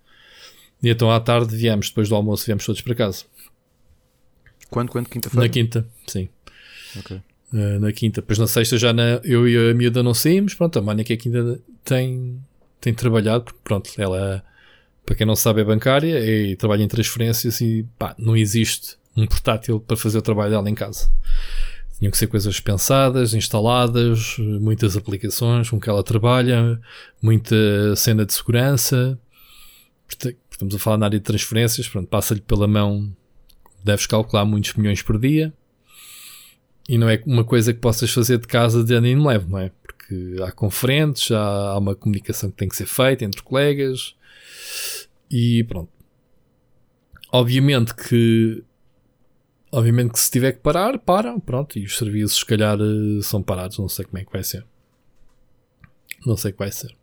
E 0.82 0.88
então 0.88 1.10
à 1.10 1.18
tarde 1.20 1.56
viemos, 1.56 1.88
depois 1.88 2.08
do 2.08 2.14
almoço, 2.14 2.46
viemos 2.46 2.64
todos 2.64 2.80
para 2.80 2.94
casa. 2.94 3.24
Quando? 4.70 4.90
Quando? 4.90 5.08
Quinta-feira? 5.08 5.46
Na 5.46 5.52
quinta, 5.52 5.86
sim. 6.06 6.28
Ok. 6.98 7.20
Uh, 7.52 7.80
na 7.80 7.92
quinta. 7.92 8.20
Depois 8.20 8.38
na 8.38 8.46
sexta 8.46 8.78
já 8.78 8.92
na, 8.92 9.20
eu 9.22 9.46
e 9.46 9.70
a 9.70 9.74
miúda 9.74 10.02
não 10.02 10.14
saímos. 10.14 10.54
Pronto, 10.54 10.78
a 10.78 10.82
Mónica 10.82 11.12
aqui 11.12 11.28
ainda 11.28 11.60
tem, 11.84 12.40
tem 12.80 12.94
trabalhado, 12.94 13.44
porque 13.44 13.60
pronto, 13.62 13.90
ela, 13.98 14.42
para 15.04 15.14
quem 15.14 15.26
não 15.26 15.36
sabe, 15.36 15.60
é 15.60 15.64
bancária 15.64 16.18
e 16.18 16.56
trabalha 16.56 16.82
em 16.82 16.88
transferências 16.88 17.60
e 17.60 17.86
pá, 17.98 18.14
não 18.18 18.36
existe 18.36 18.96
um 19.16 19.26
portátil 19.26 19.80
para 19.80 19.96
fazer 19.96 20.18
o 20.18 20.22
trabalho 20.22 20.50
dela 20.50 20.70
em 20.70 20.74
casa. 20.74 21.10
Tinham 21.98 22.10
que 22.10 22.18
ser 22.18 22.26
coisas 22.26 22.58
pensadas, 22.58 23.34
instaladas, 23.34 24.36
muitas 24.38 24.96
aplicações 24.96 25.70
com 25.70 25.78
que 25.78 25.88
ela 25.88 26.02
trabalha, 26.02 26.80
muita 27.20 27.94
cena 27.94 28.26
de 28.26 28.32
segurança. 28.32 29.18
Estamos 30.50 30.74
a 30.74 30.78
falar 30.78 30.98
na 30.98 31.06
área 31.06 31.18
de 31.18 31.24
transferências, 31.24 31.88
pronto, 31.88 32.08
passa-lhe 32.08 32.40
pela 32.40 32.66
mão, 32.66 33.14
deves 33.84 34.06
calcular 34.06 34.44
muitos 34.44 34.74
milhões 34.74 35.00
por 35.02 35.18
dia. 35.18 35.52
E 36.88 36.98
não 36.98 37.08
é 37.08 37.22
uma 37.24 37.44
coisa 37.44 37.72
que 37.72 37.78
possas 37.78 38.10
fazer 38.10 38.38
de 38.38 38.48
casa 38.48 38.82
de 38.82 38.92
ano 38.94 39.06
em 39.06 39.24
leve, 39.24 39.48
não 39.48 39.58
é? 39.58 39.70
Porque 39.82 40.42
há 40.42 40.50
conferentes, 40.50 41.30
há, 41.30 41.70
há 41.70 41.78
uma 41.78 41.94
comunicação 41.94 42.50
que 42.50 42.56
tem 42.56 42.68
que 42.68 42.74
ser 42.74 42.86
feita 42.86 43.24
entre 43.24 43.42
colegas 43.42 44.16
e 45.30 45.62
pronto. 45.64 45.90
Obviamente 47.30 47.94
que 47.94 48.64
Obviamente 49.72 50.12
que 50.12 50.18
se 50.18 50.30
tiver 50.30 50.52
que 50.52 50.60
parar, 50.60 50.98
param, 50.98 51.40
pronto, 51.40 51.78
e 51.78 51.84
os 51.84 51.96
serviços 51.96 52.40
se 52.40 52.44
calhar 52.44 52.78
eh, 52.78 53.22
são 53.22 53.42
parados, 53.42 53.78
não 53.78 53.88
sei 53.88 54.04
como 54.04 54.18
é 54.18 54.24
que 54.24 54.30
vai 54.30 54.44
ser. 54.44 54.66
Não 56.26 56.36
sei 56.36 56.50
o 56.50 56.52
que 56.52 56.58
vai 56.58 56.70
ser. 56.70 56.94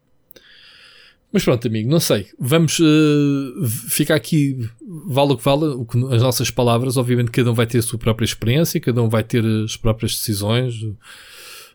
Mas 1.31 1.43
pronto, 1.43 1.67
amigo, 1.67 1.89
não 1.89 1.99
sei. 1.99 2.27
Vamos 2.39 2.79
uh, 2.79 3.65
ficar 3.89 4.15
aqui, 4.15 4.67
vale 5.07 5.33
o 5.33 5.37
que 5.37 5.43
vale, 5.43 5.65
o 5.65 5.85
que, 5.85 5.97
as 6.13 6.21
nossas 6.21 6.49
palavras. 6.49 6.97
Obviamente, 6.97 7.31
cada 7.31 7.51
um 7.51 7.53
vai 7.53 7.67
ter 7.67 7.79
a 7.79 7.81
sua 7.83 7.99
própria 7.99 8.25
experiência, 8.25 8.79
cada 8.79 9.01
um 9.01 9.09
vai 9.09 9.23
ter 9.23 9.43
as 9.45 9.77
próprias 9.77 10.13
decisões, 10.13 10.75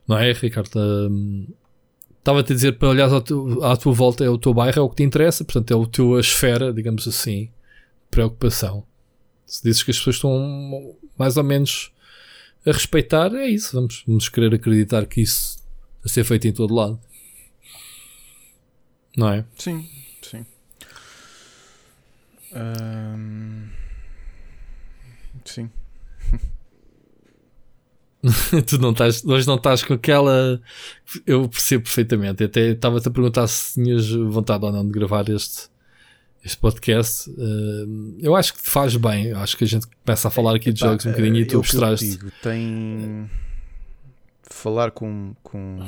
não 0.08 0.18
é, 0.18 0.32
Ricardo? 0.32 0.70
Estava-te 2.18 2.52
a 2.52 2.54
dizer 2.54 2.78
para 2.78 2.88
olhares 2.88 3.12
à, 3.12 3.18
à 3.72 3.76
tua 3.76 3.92
volta, 3.92 4.24
é 4.24 4.28
o 4.28 4.38
teu 4.38 4.54
bairro, 4.54 4.78
é 4.78 4.82
o 4.82 4.88
que 4.88 4.96
te 4.96 5.02
interessa, 5.04 5.44
portanto, 5.44 5.72
é 5.72 5.80
a 5.80 5.86
tua 5.86 6.20
esfera, 6.20 6.72
digamos 6.72 7.06
assim, 7.06 7.50
preocupação. 8.10 8.84
Se 9.46 9.62
dizes 9.62 9.82
que 9.82 9.90
as 9.90 9.98
pessoas 9.98 10.16
estão 10.16 10.96
mais 11.18 11.36
ou 11.36 11.44
menos 11.44 11.92
a 12.66 12.72
respeitar, 12.72 13.34
é 13.34 13.48
isso. 13.48 13.74
Vamos, 13.76 14.04
vamos 14.06 14.28
querer 14.28 14.54
acreditar 14.54 15.06
que 15.06 15.20
isso 15.20 15.58
a 16.04 16.08
ser 16.08 16.24
feito 16.24 16.46
em 16.46 16.52
todo 16.52 16.74
lado. 16.74 17.00
Não 19.16 19.28
é? 19.30 19.44
Sim, 19.56 19.88
sim. 20.22 20.44
Um... 22.52 23.68
Sim. 25.44 25.70
tu 28.66 28.78
não 28.78 28.92
estás, 28.92 29.24
hoje 29.24 29.46
não 29.46 29.56
estás 29.56 29.82
com 29.82 29.94
aquela. 29.94 30.60
Eu 31.26 31.48
percebo 31.48 31.84
perfeitamente. 31.84 32.42
Até 32.44 32.70
estava-te 32.70 33.08
a 33.08 33.10
perguntar 33.10 33.46
se 33.46 33.74
tinhas 33.74 34.10
vontade 34.10 34.64
ou 34.64 34.72
não 34.72 34.84
de 34.84 34.92
gravar 34.92 35.28
este, 35.28 35.68
este 36.44 36.58
podcast, 36.58 37.30
uh, 37.30 38.16
eu 38.20 38.36
acho 38.36 38.52
que 38.52 38.60
faz 38.60 38.96
bem. 38.96 39.28
Eu 39.28 39.38
acho 39.38 39.56
que 39.56 39.64
a 39.64 39.66
gente 39.66 39.86
começa 40.04 40.28
a 40.28 40.30
falar 40.30 40.54
aqui 40.54 40.70
de 40.72 40.82
Epá, 40.82 40.90
jogos 40.90 41.06
um 41.06 41.10
bocadinho 41.10 41.36
e 41.36 41.46
tu 41.46 41.58
abstraste. 41.58 42.18
Tem 42.42 43.30
falar 44.42 44.90
com, 44.90 45.34
com 45.42 45.78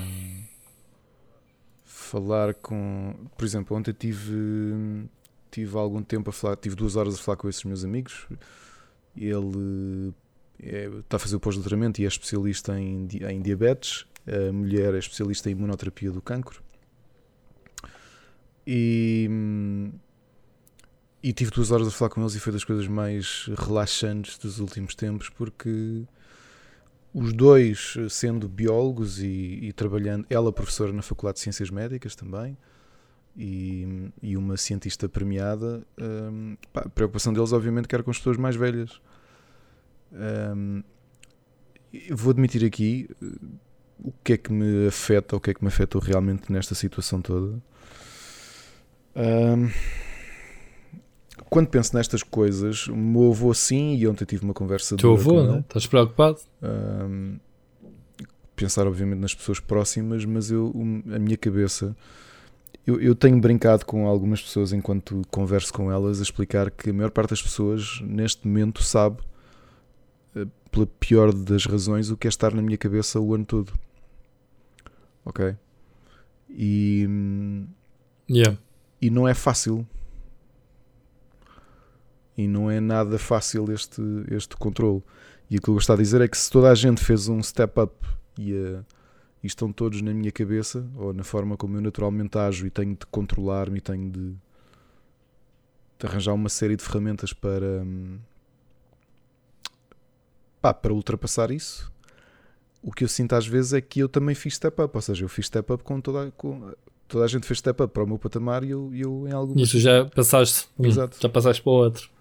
falar 1.85 2.55
com, 2.55 3.15
por 3.37 3.45
exemplo, 3.45 3.77
ontem 3.77 3.93
tive 3.93 5.09
tive 5.51 5.77
algum 5.77 6.03
tempo 6.03 6.31
a 6.31 6.33
falar, 6.33 6.57
tive 6.57 6.75
duas 6.75 6.97
horas 6.97 7.15
a 7.15 7.19
falar 7.19 7.37
com 7.37 7.49
esses 7.49 7.65
meus 7.65 7.85
amigos. 7.85 8.27
Ele 9.15 10.15
é, 10.63 10.87
está 10.87 11.17
a 11.17 11.21
fazer 11.21 11.37
o 11.37 11.41
pós-doutoramento 11.41 12.01
e 12.01 12.05
é 12.05 12.09
especialista 12.09 12.79
em, 12.81 13.07
em 13.29 13.43
diabetes. 13.43 14.07
A 14.27 14.53
mulher 14.53 14.95
é 14.95 14.99
especialista 14.99 15.51
em 15.51 15.53
imunoterapia 15.53 16.11
do 16.11 16.21
cancro. 16.23 16.63
E 18.67 19.29
e 21.23 21.33
tive 21.33 21.51
duas 21.51 21.71
horas 21.71 21.89
a 21.89 21.91
falar 21.91 22.11
com 22.11 22.21
eles 22.21 22.35
e 22.35 22.41
foi 22.41 22.53
das 22.53 22.65
coisas 22.65 22.87
mais 22.87 23.49
relaxantes 23.59 24.39
dos 24.39 24.61
últimos 24.61 24.95
tempos 24.95 25.29
porque 25.29 26.05
os 27.13 27.33
dois 27.33 27.95
sendo 28.11 28.49
biólogos 28.49 29.23
e, 29.23 29.59
e, 29.63 29.73
trabalhando, 29.73 30.27
ela 30.29 30.53
professora 30.53 30.93
na 30.93 31.01
Faculdade 31.01 31.37
de 31.37 31.43
Ciências 31.43 31.71
Médicas 31.71 32.15
também, 32.15 32.57
e, 33.37 34.11
e 34.23 34.37
uma 34.37 34.57
cientista 34.57 35.09
premiada, 35.09 35.83
um, 35.99 36.57
pá, 36.73 36.83
a 36.85 36.89
preocupação 36.89 37.33
deles 37.33 37.53
obviamente 37.53 37.87
que 37.87 37.95
era 37.95 38.03
com 38.03 38.11
as 38.11 38.19
pessoas 38.19 38.37
mais 38.37 38.57
velhas. 38.57 39.01
Um, 40.13 40.83
vou 42.11 42.31
admitir 42.31 42.65
aqui 42.65 43.09
o 43.99 44.13
que 44.25 44.35
é 44.35 44.37
que 44.37 44.53
me 44.53 44.87
afeta, 44.89 45.37
o 45.37 45.41
que 45.41 45.51
é 45.51 45.55
que 45.55 45.63
me 45.63 45.69
afetou 45.69 46.01
realmente 46.01 46.51
nesta 46.51 46.75
situação 46.75 47.21
toda. 47.21 47.63
Um, 49.15 49.71
quando 51.51 51.69
penso 51.69 51.97
nestas 51.97 52.23
coisas, 52.23 52.87
o 52.89 52.97
meu 52.97 53.31
avô 53.31 53.53
sim, 53.53 53.95
e 53.97 54.07
ontem 54.09 54.25
tive 54.25 54.45
uma 54.45 54.55
conversa 54.55 54.97
Teu 54.97 55.13
avô, 55.13 55.43
né? 55.43 55.61
Estás 55.61 55.87
preocupado? 55.87 56.39
Um, 56.63 57.39
pensar, 58.55 58.87
obviamente, 58.87 59.21
nas 59.21 59.35
pessoas 59.35 59.61
próximas, 59.61 60.25
mas 60.25 60.51
eu, 60.51 60.73
a 61.15 61.19
minha 61.19 61.37
cabeça. 61.37 61.95
Eu, 62.87 63.01
eu, 63.01 63.15
tenho 63.15 63.39
brincado 63.39 63.85
com 63.85 64.07
algumas 64.07 64.41
pessoas 64.41 64.73
enquanto 64.73 65.23
converso 65.31 65.73
com 65.73 65.91
elas 65.91 66.21
a 66.21 66.23
explicar 66.23 66.71
que 66.71 66.91
a 66.91 66.93
maior 66.93 67.11
parte 67.11 67.31
das 67.31 67.43
pessoas 67.43 68.01
neste 68.03 68.47
momento 68.47 68.83
sabe, 68.83 69.19
eh, 70.37 70.47
pela 70.71 70.87
pior 70.87 71.35
das 71.35 71.67
razões, 71.67 72.11
o 72.11 72.17
que 72.17 72.29
é 72.29 72.31
estar 72.31 72.55
na 72.55 72.63
minha 72.63 72.79
cabeça 72.79 73.21
o 73.21 73.35
ano 73.35 73.45
todo. 73.45 73.73
Ok? 75.25 75.55
E. 76.49 77.09
Yeah. 78.31 78.57
E 79.03 79.11
não 79.11 79.27
é 79.27 79.35
fácil 79.35 79.87
e 82.37 82.47
não 82.47 82.71
é 82.71 82.81
nada 82.81 83.19
fácil 83.19 83.73
este, 83.73 84.03
este 84.31 84.57
controle. 84.57 85.03
E 85.49 85.57
aquilo 85.57 85.63
que 85.63 85.71
eu 85.71 85.75
gosto 85.75 85.97
de 85.97 86.03
dizer 86.03 86.21
é 86.21 86.29
que 86.29 86.37
se 86.37 86.51
toda 86.51 86.71
a 86.71 86.75
gente 86.75 87.03
fez 87.03 87.29
um 87.29 87.43
step 87.43 87.81
up 87.81 87.95
e, 88.39 88.53
uh, 88.53 88.85
e 89.43 89.47
estão 89.47 89.73
todos 89.73 90.03
na 90.03 90.13
minha 90.13 90.33
cabeça, 90.33 90.87
ou 90.97 91.13
na 91.13 91.25
forma 91.25 91.57
como 91.57 91.77
eu 91.77 91.81
naturalmente 91.81 92.37
ajo 92.37 92.67
e 92.67 92.71
tenho 92.71 92.95
de 92.95 93.07
controlar-me 93.07 93.79
e 93.79 93.81
tenho 93.81 94.11
de, 94.11 94.31
de, 95.99 96.07
arranjar 96.07 96.35
uma 96.35 96.49
série 96.49 96.77
de 96.77 96.83
ferramentas 96.83 97.33
para, 97.33 97.83
um, 97.83 98.19
pá, 100.61 100.75
para 100.75 100.93
ultrapassar 100.93 101.51
isso, 101.51 101.91
o 102.83 102.93
que 102.93 103.05
eu 103.05 103.09
sinto 103.09 103.35
às 103.35 103.47
vezes 103.47 103.73
é 103.73 103.81
que 103.81 104.01
eu 104.01 104.09
também 104.09 104.35
fiz 104.35 104.55
step 104.55 104.83
up, 104.83 104.95
ou 104.95 105.03
seja, 105.03 105.25
eu 105.25 105.29
fiz 105.29 105.47
step 105.47 105.73
up 105.73 105.83
com 105.83 106.01
toda, 106.01 106.31
com, 106.33 106.73
toda 107.09 107.25
a 107.25 107.29
gente 107.29 107.47
fez 107.47 107.61
step 107.61 107.83
up 107.83 107.93
para 107.93 108.03
o 108.03 108.07
meu 108.07 108.19
patamar 108.19 108.63
e 108.63 108.71
eu, 108.71 108.93
eu 108.95 109.27
em 109.29 109.33
algum 109.33 109.59
Isso 109.59 109.79
já 109.79 110.05
passaste, 110.07 110.69
Exato. 110.79 111.17
já 111.21 111.29
passaste 111.29 111.63
para 111.63 111.71
o 111.71 111.75
outro. 111.75 112.16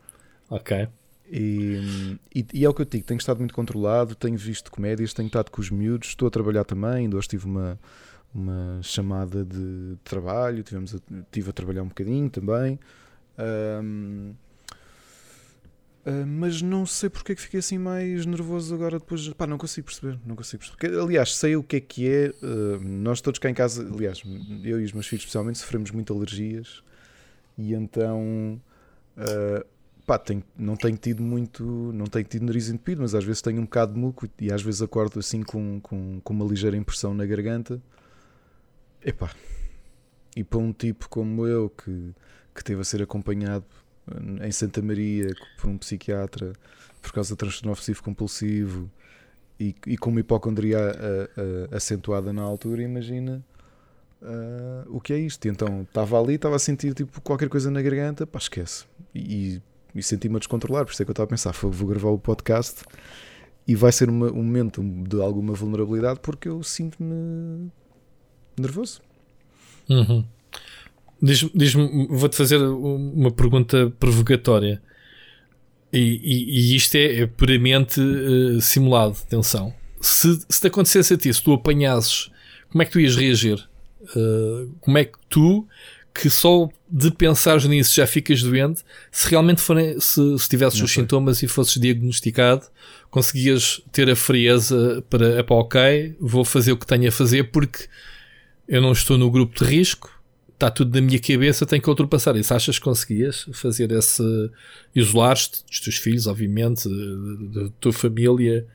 Ok. 0.49 0.87
E, 1.27 2.17
e, 2.33 2.45
e, 2.53 2.65
é 2.65 2.69
o 2.69 2.73
que 2.73 2.81
eu 2.81 2.85
digo, 2.85 3.05
tenho 3.05 3.17
estado 3.17 3.39
muito 3.39 3.53
controlado, 3.53 4.13
tenho 4.13 4.37
visto 4.37 4.71
comédias, 4.71 5.13
tenho 5.13 5.27
estado 5.27 5.49
com 5.49 5.59
os 5.59 5.71
miúdos, 5.71 6.09
estou 6.09 6.27
a 6.27 6.31
trabalhar 6.31 6.63
também, 6.63 7.05
ainda 7.05 7.17
hoje 7.17 7.29
tive 7.29 7.45
uma, 7.45 7.79
uma 8.33 8.79
chamada 8.83 9.43
de 9.43 9.97
trabalho, 10.03 10.61
tivemos 10.61 10.93
a, 10.93 10.99
tive 11.31 11.49
a 11.49 11.53
trabalhar 11.53 11.81
um 11.81 11.87
bocadinho 11.87 12.29
também. 12.29 12.79
Um, 13.39 14.29
uh, 14.31 14.35
ah, 16.05 16.25
mas 16.27 16.61
não 16.61 16.85
sei 16.85 17.09
porque 17.09 17.31
é 17.31 17.35
que 17.35 17.41
fiquei 17.41 17.59
assim 17.59 17.79
mais 17.79 18.25
nervoso 18.27 18.75
agora 18.75 18.99
depois. 18.99 19.27
Pá, 19.29 19.47
não 19.47 19.57
consigo 19.57 19.87
perceber. 19.87 20.19
Não 20.23 20.35
consigo 20.35 20.59
perceber. 20.63 20.77
Porque, 20.77 21.03
aliás, 21.03 21.35
sei 21.35 21.55
o 21.55 21.63
que 21.63 21.77
é 21.77 21.79
que 21.79 22.07
é. 22.07 22.29
Uh, 22.43 22.79
nós 22.83 23.21
todos 23.21 23.39
cá 23.39 23.49
em 23.49 23.55
casa, 23.55 23.81
aliás, 23.81 24.21
eu 24.63 24.79
e 24.79 24.83
os 24.83 24.91
meus 24.91 25.07
filhos 25.07 25.23
especialmente, 25.23 25.57
sofremos 25.57 25.89
muito 25.89 26.13
alergias 26.13 26.83
e 27.57 27.73
então. 27.73 28.61
Uh, 29.17 29.75
pá, 30.05 30.19
tenho, 30.19 30.43
não 30.57 30.75
tenho 30.75 30.97
tido 30.97 31.24
muito, 31.24 31.63
não 31.63 32.05
tenho 32.05 32.25
tido 32.25 32.45
nariz 32.45 32.69
entupido, 32.69 33.01
mas 33.01 33.15
às 33.15 33.24
vezes 33.24 33.41
tenho 33.41 33.59
um 33.59 33.65
bocado 33.65 33.93
de 33.93 34.00
muco 34.00 34.27
e 34.39 34.51
às 34.51 34.62
vezes 34.62 34.81
acordo 34.81 35.19
assim 35.19 35.41
com, 35.41 35.79
com, 35.81 36.21
com 36.24 36.33
uma 36.33 36.45
ligeira 36.45 36.77
impressão 36.77 37.13
na 37.13 37.25
garganta. 37.25 37.81
Epá, 39.03 39.31
e 40.36 40.43
para 40.43 40.60
um 40.60 40.71
tipo 40.71 41.10
como 41.10 41.47
eu 41.47 41.69
que, 41.69 42.13
que 42.53 42.63
teve 42.63 42.82
a 42.82 42.84
ser 42.84 43.01
acompanhado 43.01 43.65
em 44.43 44.51
Santa 44.51 44.82
Maria 44.82 45.34
por 45.60 45.69
um 45.69 45.77
psiquiatra 45.77 46.53
por 47.01 47.12
causa 47.12 47.34
de 47.34 47.38
transtorno 47.38 47.71
obsessivo 47.71 48.03
compulsivo 48.03 48.89
e, 49.60 49.75
e 49.88 49.97
com 49.97 50.10
uma 50.10 50.19
hipocondria 50.19 50.77
a, 50.80 51.73
a, 51.73 51.77
acentuada 51.77 52.34
na 52.34 52.41
altura, 52.41 52.82
imagina. 52.82 53.43
Uh, 54.21 54.95
o 54.95 54.99
que 54.99 55.13
é 55.13 55.17
isto? 55.17 55.47
Então 55.47 55.84
estava 55.84 56.19
ali, 56.19 56.36
estava 56.36 56.56
a 56.56 56.60
sentir 56.60 56.93
tipo 56.93 57.21
qualquer 57.21 57.47
coisa 57.47 57.69
na 57.69 57.82
garganta, 57.82 58.25
pá, 58.25 58.39
esquece. 58.39 58.86
E 59.13 59.62
senti-me 60.01 60.36
a 60.36 60.39
descontrolar, 60.39 60.86
por 60.86 60.91
isso 60.91 61.01
é 61.01 61.05
que 61.05 61.12
eu 61.12 61.13
estava 61.13 61.27
a 61.27 61.29
pensar, 61.29 61.51
vou 61.53 61.88
gravar 61.88 62.10
o 62.10 62.19
podcast 62.19 62.84
e 63.67 63.75
vai 63.75 63.91
ser 63.91 64.10
uma, 64.10 64.27
um 64.27 64.43
momento 64.43 64.81
de 64.84 65.21
alguma 65.21 65.53
vulnerabilidade 65.53 66.19
porque 66.21 66.47
eu 66.47 66.62
sinto-me 66.63 67.71
nervoso. 68.58 69.01
Uhum. 69.89 70.25
Diz-me, 71.21 71.51
diz 71.55 71.73
vou-te 71.73 72.36
fazer 72.36 72.58
uma 72.58 73.31
pergunta 73.31 73.91
provocatória. 73.99 74.81
E, 75.91 75.99
e, 75.99 76.73
e 76.73 76.75
isto 76.75 76.95
é, 76.95 77.21
é 77.21 77.27
puramente 77.27 78.01
uh, 78.01 78.60
simulado, 78.60 79.17
atenção. 79.23 79.73
Se, 80.01 80.39
se 80.49 80.60
te 80.60 80.67
acontecesse 80.67 81.13
a 81.13 81.17
ti, 81.17 81.34
se 81.34 81.41
tu 81.41 81.53
apanhasses, 81.53 82.29
como 82.69 82.81
é 82.81 82.86
que 82.86 82.91
tu 82.91 82.99
ias 82.99 83.15
reagir? 83.15 83.67
Uh, 84.15 84.75
como 84.81 84.97
é 84.97 85.05
que 85.05 85.17
tu 85.29 85.65
que 86.15 86.30
só 86.30 86.69
de 86.89 87.12
pensar 87.12 87.62
nisso 87.65 87.93
já 87.93 88.08
ficas 88.08 88.41
doente, 88.41 88.84
se 89.12 89.30
realmente 89.30 89.60
forem, 89.60 89.99
se, 89.99 90.39
se 90.39 90.47
tivesses 90.47 90.82
os 90.82 90.89
sintomas 90.89 91.43
e 91.43 91.47
fosses 91.47 91.80
diagnosticado, 91.80 92.65
conseguias 93.12 93.82
ter 93.91 94.10
a 94.10 94.15
frieza 94.15 95.04
para, 95.10 95.43
para 95.43 95.56
ok, 95.58 96.15
vou 96.17 96.45
fazer 96.45 96.71
o 96.71 96.78
que 96.78 96.88
tenho 96.88 97.10
a 97.10 97.12
fazer 97.12 97.51
porque 97.51 97.89
eu 98.65 98.82
não 98.82 98.93
estou 98.93 99.17
no 99.17 99.30
grupo 99.30 99.62
de 99.62 99.69
risco, 99.69 100.10
está 100.54 100.71
tudo 100.71 100.95
na 100.95 101.06
minha 101.06 101.19
cabeça, 101.19 101.65
tenho 101.65 101.82
que 101.82 101.89
ultrapassar 101.89 102.36
isso. 102.38 102.54
Achas 102.54 102.80
que 102.80 102.86
conseguias 102.86 103.45
fazer 103.51 103.91
esse, 103.91 104.23
isolar-te 104.95 105.65
dos 105.69 105.82
teus 105.82 105.97
filhos, 105.97 106.28
obviamente, 106.28 106.88
da 107.54 107.69
tua 107.80 107.91
família, 107.91 108.65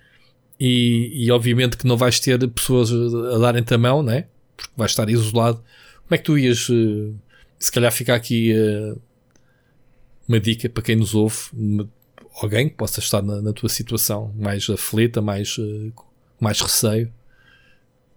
e, 0.60 1.24
e 1.24 1.30
obviamente 1.30 1.78
que 1.78 1.86
não 1.86 1.96
vais 1.96 2.20
ter 2.20 2.46
pessoas 2.50 2.92
a 2.92 3.38
darem-te 3.38 3.72
a 3.72 3.78
mão, 3.78 4.02
né? 4.02 4.26
Porque 4.54 4.72
vais 4.76 4.90
estar 4.90 5.08
isolado. 5.08 5.56
Como 5.56 6.14
é 6.14 6.18
que 6.18 6.24
tu 6.24 6.36
ias 6.36 6.68
eh, 6.70 7.14
se 7.60 7.70
calhar 7.70 7.92
fica 7.92 8.14
aqui 8.14 8.54
uh, 8.54 8.98
uma 10.26 10.40
dica 10.40 10.68
para 10.68 10.82
quem 10.82 10.96
nos 10.96 11.14
ouve, 11.14 11.36
uma, 11.52 11.86
alguém 12.42 12.70
que 12.70 12.74
possa 12.74 13.00
estar 13.00 13.20
na, 13.22 13.42
na, 13.42 13.52
tua 13.52 13.68
situação 13.68 14.32
mais 14.34 14.68
aflita, 14.70 15.20
mais, 15.20 15.58
uh, 15.58 15.92
mais 16.40 16.58
receio. 16.60 17.12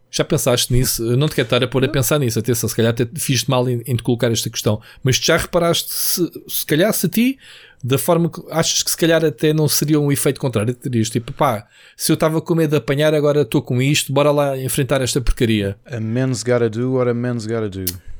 Já 0.09 0.23
pensaste 0.23 0.71
nisso? 0.71 1.03
Eu 1.03 1.17
não 1.17 1.27
te 1.27 1.33
quero 1.33 1.47
estar 1.47 1.63
a 1.63 1.67
pôr 1.67 1.83
a 1.83 1.89
pensar 1.89 2.19
nisso. 2.19 2.37
Atenção, 2.37 2.69
se 2.69 2.75
calhar 2.75 2.91
até 2.91 3.05
fiz-te 3.15 3.49
mal 3.49 3.67
em, 3.67 3.81
em 3.85 3.95
te 3.95 4.03
colocar 4.03 4.31
esta 4.31 4.47
questão. 4.47 4.79
Mas 5.03 5.15
já 5.15 5.35
reparaste, 5.35 5.91
se, 5.91 6.31
se 6.47 6.65
calhar 6.67 6.93
se 6.93 7.07
a 7.07 7.09
ti, 7.09 7.39
da 7.83 7.97
forma 7.97 8.29
que 8.29 8.39
achas 8.51 8.83
que 8.83 8.91
se 8.91 8.97
calhar 8.97 9.25
até 9.25 9.51
não 9.53 9.67
seria 9.67 9.99
um 9.99 10.11
efeito 10.11 10.39
contrário, 10.39 10.73
terias 10.75 11.09
tipo, 11.09 11.33
pá, 11.33 11.67
se 11.97 12.11
eu 12.11 12.13
estava 12.13 12.39
com 12.39 12.53
medo 12.53 12.69
de 12.69 12.77
apanhar, 12.77 13.13
agora 13.15 13.41
estou 13.41 13.61
com 13.61 13.81
isto, 13.81 14.13
bora 14.13 14.29
lá 14.29 14.55
enfrentar 14.55 15.01
esta 15.01 15.19
porcaria. 15.19 15.75
A 15.83 15.99
man's 15.99 16.43
gotta 16.43 16.69
do 16.69 16.93
what 16.93 17.09
a 17.09 17.13
man's 17.13 17.47
gotta 17.47 17.67
do. 17.67 18.12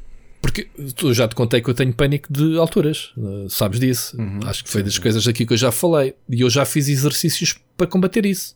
Porque 0.44 0.68
tu 0.98 1.14
já 1.14 1.26
te 1.26 1.36
contei 1.36 1.62
que 1.62 1.70
eu 1.70 1.74
tenho 1.74 1.94
pânico 1.94 2.32
de 2.32 2.58
alturas, 2.58 3.14
uh, 3.16 3.50
sabes 3.50 3.80
disso? 3.80 4.18
Uhum, 4.20 4.42
Acho 4.44 4.62
que 4.62 4.70
foi 4.70 4.82
sim, 4.82 4.86
das 4.86 4.96
sim. 4.96 5.02
coisas 5.02 5.26
aqui 5.26 5.46
que 5.46 5.54
eu 5.54 5.58
já 5.58 5.72
falei. 5.72 6.16
E 6.30 6.42
eu 6.42 6.50
já 6.50 6.66
fiz 6.66 6.90
exercícios 6.90 7.56
para 7.78 7.88
combater 7.88 8.26
isso. 8.26 8.54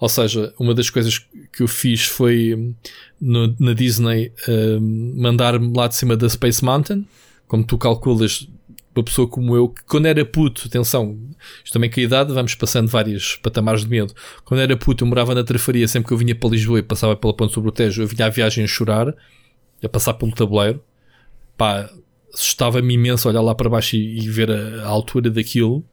Ou 0.00 0.08
seja, 0.08 0.54
uma 0.58 0.74
das 0.74 0.88
coisas 0.88 1.18
que 1.52 1.62
eu 1.62 1.68
fiz 1.68 2.06
foi 2.06 2.54
hum, 2.54 2.74
no, 3.20 3.54
na 3.60 3.74
Disney 3.74 4.32
uh, 4.48 4.80
mandar-me 4.80 5.76
lá 5.76 5.86
de 5.86 5.96
cima 5.96 6.16
da 6.16 6.26
Space 6.30 6.64
Mountain. 6.64 7.06
Como 7.46 7.62
tu 7.62 7.76
calculas, 7.76 8.48
uma 8.96 9.04
pessoa 9.04 9.28
como 9.28 9.54
eu, 9.54 9.68
que 9.68 9.84
quando 9.84 10.06
era 10.06 10.24
puto, 10.24 10.66
atenção, 10.66 11.18
isto 11.62 11.74
também 11.74 11.90
com 11.90 12.00
a 12.00 12.02
idade, 12.02 12.32
vamos 12.32 12.54
passando 12.54 12.88
vários 12.88 13.36
patamares 13.36 13.82
de 13.82 13.90
medo. 13.90 14.14
Quando 14.46 14.60
era 14.60 14.74
puto, 14.78 15.04
eu 15.04 15.08
morava 15.08 15.34
na 15.34 15.44
Trafaria, 15.44 15.86
sempre 15.86 16.08
que 16.08 16.14
eu 16.14 16.18
vinha 16.18 16.34
para 16.34 16.48
Lisboa 16.48 16.78
e 16.78 16.82
passava 16.82 17.14
pela 17.14 17.36
Ponte 17.36 17.52
sobre 17.52 17.68
o 17.68 17.72
Tejo, 17.72 18.00
eu 18.02 18.06
vinha 18.06 18.24
à 18.24 18.30
viagem 18.30 18.64
a 18.64 18.66
chorar, 18.66 19.14
a 19.84 19.88
passar 19.90 20.14
pelo 20.14 20.32
tabuleiro 20.32 20.82
pá, 21.62 21.88
assustava-me 22.34 22.94
imenso 22.94 23.28
olhar 23.28 23.40
lá 23.40 23.54
para 23.54 23.70
baixo 23.70 23.94
e, 23.94 24.18
e 24.18 24.28
ver 24.28 24.50
a, 24.50 24.82
a, 24.82 24.88
altura 24.88 25.30
daquilo. 25.30 25.84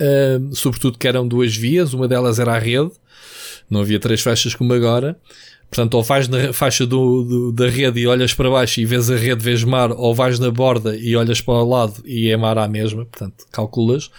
Uh, 0.00 0.54
sobretudo 0.54 0.96
que 0.96 1.06
eram 1.06 1.28
duas 1.28 1.54
vias, 1.54 1.92
uma 1.92 2.08
delas 2.08 2.38
era 2.38 2.54
a 2.54 2.58
rede, 2.58 2.90
não 3.68 3.82
havia 3.82 4.00
três 4.00 4.22
faixas 4.22 4.54
como 4.54 4.72
agora. 4.72 5.18
Portanto, 5.68 5.94
ou 5.94 6.02
vais 6.02 6.26
na 6.28 6.54
faixa 6.54 6.86
do, 6.86 7.22
do, 7.24 7.52
da 7.52 7.68
rede 7.68 8.00
e 8.00 8.06
olhas 8.06 8.32
para 8.32 8.48
baixo 8.48 8.80
e 8.80 8.86
vês 8.86 9.10
a 9.10 9.16
rede, 9.16 9.44
vês 9.44 9.62
mar, 9.62 9.90
ou 9.90 10.14
vais 10.14 10.38
na 10.38 10.50
borda 10.50 10.96
e 10.96 11.14
olhas 11.16 11.40
para 11.42 11.54
o 11.54 11.68
lado 11.68 12.02
e 12.06 12.30
é 12.30 12.36
mar 12.36 12.56
à 12.56 12.66
mesma, 12.66 13.04
portanto, 13.04 13.44
calculas. 13.50 14.10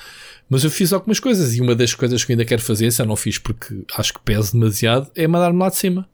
Mas 0.48 0.64
eu 0.64 0.70
fiz 0.70 0.94
algumas 0.94 1.20
coisas 1.20 1.56
e 1.56 1.62
uma 1.62 1.74
das 1.74 1.96
coisas 1.96 2.24
que 2.24 2.34
ainda 2.34 2.46
quero 2.46 2.62
fazer, 2.62 2.92
se 2.92 3.02
eu 3.02 3.06
não 3.08 3.16
fiz 3.16 3.40
porque 3.40 3.84
acho 3.96 4.14
que 4.14 4.20
pesa 4.22 4.52
demasiado, 4.52 5.10
é 5.16 5.26
mandar-me 5.26 5.60
lá 5.60 5.70
de 5.70 5.78
cima. 5.78 6.08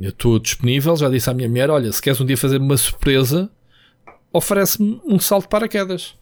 Eu 0.00 0.10
estou 0.10 0.38
disponível, 0.38 0.96
já 0.96 1.08
disse 1.08 1.28
à 1.28 1.34
minha 1.34 1.48
mulher: 1.48 1.70
olha, 1.70 1.90
se 1.92 2.00
queres 2.00 2.20
um 2.20 2.26
dia 2.26 2.36
fazer 2.36 2.60
uma 2.60 2.76
surpresa, 2.76 3.50
oferece-me 4.32 5.00
um 5.04 5.18
salto 5.18 5.44
de 5.44 5.48
paraquedas. 5.48 6.14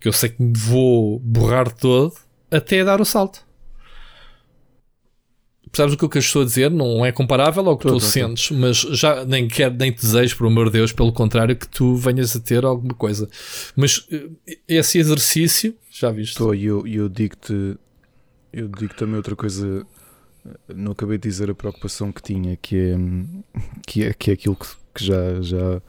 Que 0.00 0.08
eu 0.08 0.12
sei 0.12 0.30
que 0.30 0.42
me 0.42 0.52
vou 0.56 1.18
borrar 1.20 1.72
todo 1.72 2.12
até 2.50 2.84
dar 2.84 3.00
o 3.00 3.04
salto. 3.04 3.46
Sabes 5.72 5.92
o 5.92 6.08
que 6.08 6.16
eu 6.16 6.20
estou 6.20 6.40
a 6.40 6.44
dizer? 6.46 6.70
Não 6.70 7.04
é 7.04 7.12
comparável 7.12 7.68
ao 7.68 7.76
que 7.76 7.82
tô, 7.82 7.90
tu 7.90 7.94
tô, 7.94 8.00
sentes, 8.00 8.48
tô. 8.48 8.54
mas 8.54 8.78
já 8.78 9.26
nem 9.26 9.46
quero, 9.46 9.74
nem 9.74 9.92
desejo, 9.92 10.34
por 10.36 10.46
amor 10.46 10.66
de 10.66 10.78
Deus, 10.78 10.90
pelo 10.90 11.12
contrário, 11.12 11.54
que 11.54 11.68
tu 11.68 11.96
venhas 11.96 12.34
a 12.34 12.40
ter 12.40 12.64
alguma 12.64 12.94
coisa. 12.94 13.28
Mas 13.76 14.06
eh, 14.10 14.56
esse 14.66 14.98
exercício, 14.98 15.76
já 15.90 16.10
viste? 16.10 16.32
Estou, 16.32 16.54
e 16.54 16.64
eu, 16.64 16.86
eu 16.86 17.10
digo-te, 17.10 17.76
eu 18.54 18.68
digo 18.68 18.94
também 18.94 19.16
outra 19.16 19.36
coisa. 19.36 19.84
Não 20.74 20.92
acabei 20.92 21.18
de 21.18 21.28
dizer 21.28 21.50
a 21.50 21.54
preocupação 21.54 22.12
que 22.12 22.22
tinha, 22.22 22.56
que 22.56 22.76
é, 22.76 22.96
que 23.86 24.04
é, 24.04 24.12
que 24.12 24.30
é 24.30 24.34
aquilo 24.34 24.56
que, 24.56 24.66
que 24.94 25.04
já, 25.04 25.40
já, 25.40 25.82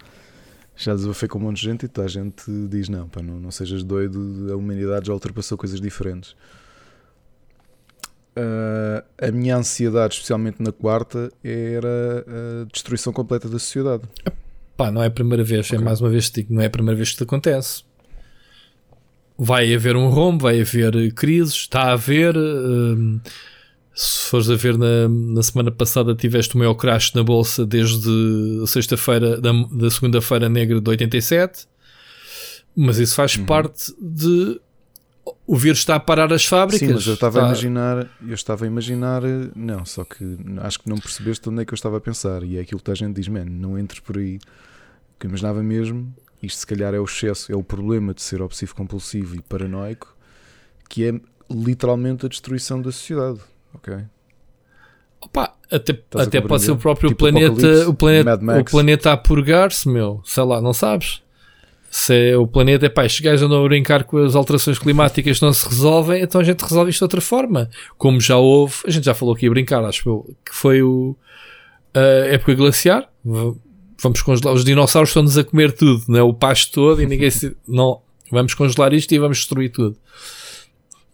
já 0.76 0.94
desabafei 0.94 1.28
com 1.30 1.40
um 1.40 1.44
monte 1.44 1.58
de 1.58 1.64
gente 1.64 1.86
e 1.86 1.88
toda 1.88 2.06
a 2.06 2.10
gente 2.10 2.44
diz: 2.70 2.90
não, 2.90 3.08
pá, 3.08 3.22
não, 3.22 3.40
não 3.40 3.52
sejas 3.52 3.84
doido, 3.84 4.48
a 4.52 4.56
humanidade 4.56 5.08
já 5.08 5.14
ultrapassou 5.14 5.58
coisas 5.58 5.82
diferentes 5.82 6.36
uh, 8.38 9.04
a 9.18 9.32
minha 9.32 9.58
ansiedade, 9.58 10.16
especialmente 10.16 10.62
na 10.62 10.72
quarta, 10.72 11.32
era 11.44 12.26
a 12.62 12.66
destruição 12.72 13.12
completa 13.12 13.50
da 13.50 13.58
sociedade. 13.60 14.04
Pá, 14.76 14.92
não 14.92 15.02
é 15.02 15.08
a 15.08 15.12
primeira 15.12 15.44
vez, 15.44 15.66
é 15.66 15.70
okay. 15.70 15.80
é 15.80 15.82
mais 15.82 16.00
uma 16.00 16.10
vez 16.10 16.30
que 16.30 16.42
digo, 16.42 16.54
não 16.54 16.62
é 16.62 16.68
a 16.68 16.70
primeira 16.70 16.96
vez 16.96 17.10
que 17.10 17.14
isto 17.14 17.24
acontece. 17.24 17.84
Vai 19.38 19.74
haver 19.74 19.96
um 19.96 20.10
rombo, 20.10 20.44
vai 20.44 20.62
haver 20.62 21.14
crises, 21.14 21.54
está 21.54 21.84
a 21.84 21.94
haver. 21.94 22.36
Uh, 22.36 23.20
se 24.00 24.30
fores 24.30 24.48
a 24.48 24.56
ver 24.56 24.78
na, 24.78 25.10
na 25.10 25.42
semana 25.42 25.72
passada, 25.72 26.14
tiveste 26.14 26.54
o 26.54 26.60
maior 26.60 26.76
crash 26.76 27.14
na 27.14 27.24
bolsa 27.24 27.66
desde 27.66 28.08
sexta-feira, 28.68 29.42
da, 29.42 29.52
da 29.52 29.90
segunda-feira 29.90 30.48
negra 30.48 30.80
de 30.80 30.88
87. 30.88 31.68
Mas 32.76 33.00
isso 33.00 33.16
faz 33.16 33.36
uhum. 33.38 33.46
parte 33.46 33.92
de 34.00 34.62
o 35.48 35.58
vírus 35.58 35.80
está 35.80 35.96
a 35.96 36.00
parar 36.00 36.32
as 36.32 36.46
fábricas. 36.46 36.88
Sim, 36.88 36.94
mas 36.94 37.08
eu 37.08 37.16
estava 37.16 37.40
está... 37.40 37.48
a 37.48 37.50
imaginar, 37.50 38.08
eu 38.22 38.34
estava 38.36 38.66
a 38.66 38.68
imaginar, 38.68 39.24
não, 39.56 39.84
só 39.84 40.04
que 40.04 40.38
acho 40.62 40.80
que 40.80 40.88
não 40.88 41.00
percebeste 41.00 41.50
onde 41.50 41.64
é 41.64 41.66
que 41.66 41.74
eu 41.74 41.76
estava 41.76 41.98
a 41.98 42.00
pensar. 42.00 42.44
E 42.44 42.58
é 42.58 42.62
aquilo 42.62 42.80
que 42.80 42.92
a 42.92 42.96
gente 42.96 43.16
diz, 43.16 43.28
man, 43.28 43.46
não 43.46 43.80
entres 43.80 44.00
por 44.00 44.20
aí. 44.20 44.38
Que 45.18 45.26
eu 45.26 45.30
imaginava 45.30 45.64
mesmo, 45.64 46.14
isto 46.44 46.60
se 46.60 46.68
calhar 46.68 46.94
é 46.94 47.00
o 47.00 47.04
excesso, 47.04 47.52
é 47.52 47.56
o 47.56 47.64
problema 47.64 48.14
de 48.14 48.22
ser 48.22 48.44
obsessivo 48.44 48.76
compulsivo 48.76 49.36
e 49.36 49.42
paranoico, 49.42 50.16
que 50.88 51.04
é 51.04 51.20
literalmente 51.50 52.28
a 52.28 52.30
destruição 52.30 52.80
da 52.80 52.92
sociedade. 52.92 53.40
Ok? 53.74 53.94
Opa, 55.22 55.54
até, 55.72 56.00
até 56.16 56.42
pode 56.42 56.64
ser 56.64 56.72
o 56.72 56.78
próprio 56.78 57.10
tipo 57.10 57.20
planeta, 57.20 57.90
o 57.90 57.94
planeta, 57.94 58.60
o 58.60 58.64
planeta 58.64 59.12
a 59.12 59.18
purgar-se, 59.18 59.90
meu. 59.90 60.22
Sei 60.24 60.44
lá, 60.44 60.62
não 60.62 60.74
sabes? 60.74 61.22
Se 61.90 62.32
é 62.32 62.38
o 62.38 62.46
planeta, 62.46 62.86
é 62.86 62.90
pá, 62.90 63.06
estes 63.06 63.22
gajos 63.22 63.44
andam 63.44 63.64
a 63.64 63.68
brincar 63.68 64.04
com 64.04 64.18
as 64.18 64.36
alterações 64.36 64.78
climáticas 64.78 65.42
não 65.42 65.52
se 65.52 65.68
resolvem, 65.68 66.22
então 66.22 66.40
a 66.42 66.44
gente 66.44 66.62
resolve 66.62 66.92
isto 66.92 67.00
de 67.00 67.06
outra 67.06 67.22
forma. 67.22 67.70
Como 67.98 68.20
já 68.22 68.38
houve, 68.38 68.76
a 68.86 68.92
gente 68.92 69.06
já 69.06 69.14
falou 69.14 69.34
aqui 69.34 69.48
a 69.48 69.50
brincar, 69.50 69.84
acho 69.84 70.08
eu, 70.08 70.36
que 70.46 70.54
foi 70.54 70.82
o, 70.84 71.16
a 71.94 72.28
época 72.28 72.54
glaciar. 72.56 73.10
Vamos 74.00 74.22
congelar, 74.22 74.54
os 74.54 74.64
dinossauros 74.64 75.10
estão-nos 75.10 75.38
a 75.38 75.44
comer 75.44 75.72
tudo, 75.72 76.04
não 76.08 76.20
é? 76.20 76.22
O 76.22 76.34
pasto 76.34 76.72
todo 76.72 77.02
e 77.02 77.06
ninguém 77.08 77.32
se. 77.32 77.58
Não, 77.68 78.02
vamos 78.32 78.54
congelar 78.54 78.94
isto 78.94 79.12
e 79.14 79.18
vamos 79.18 79.38
destruir 79.38 79.72
tudo. 79.72 79.98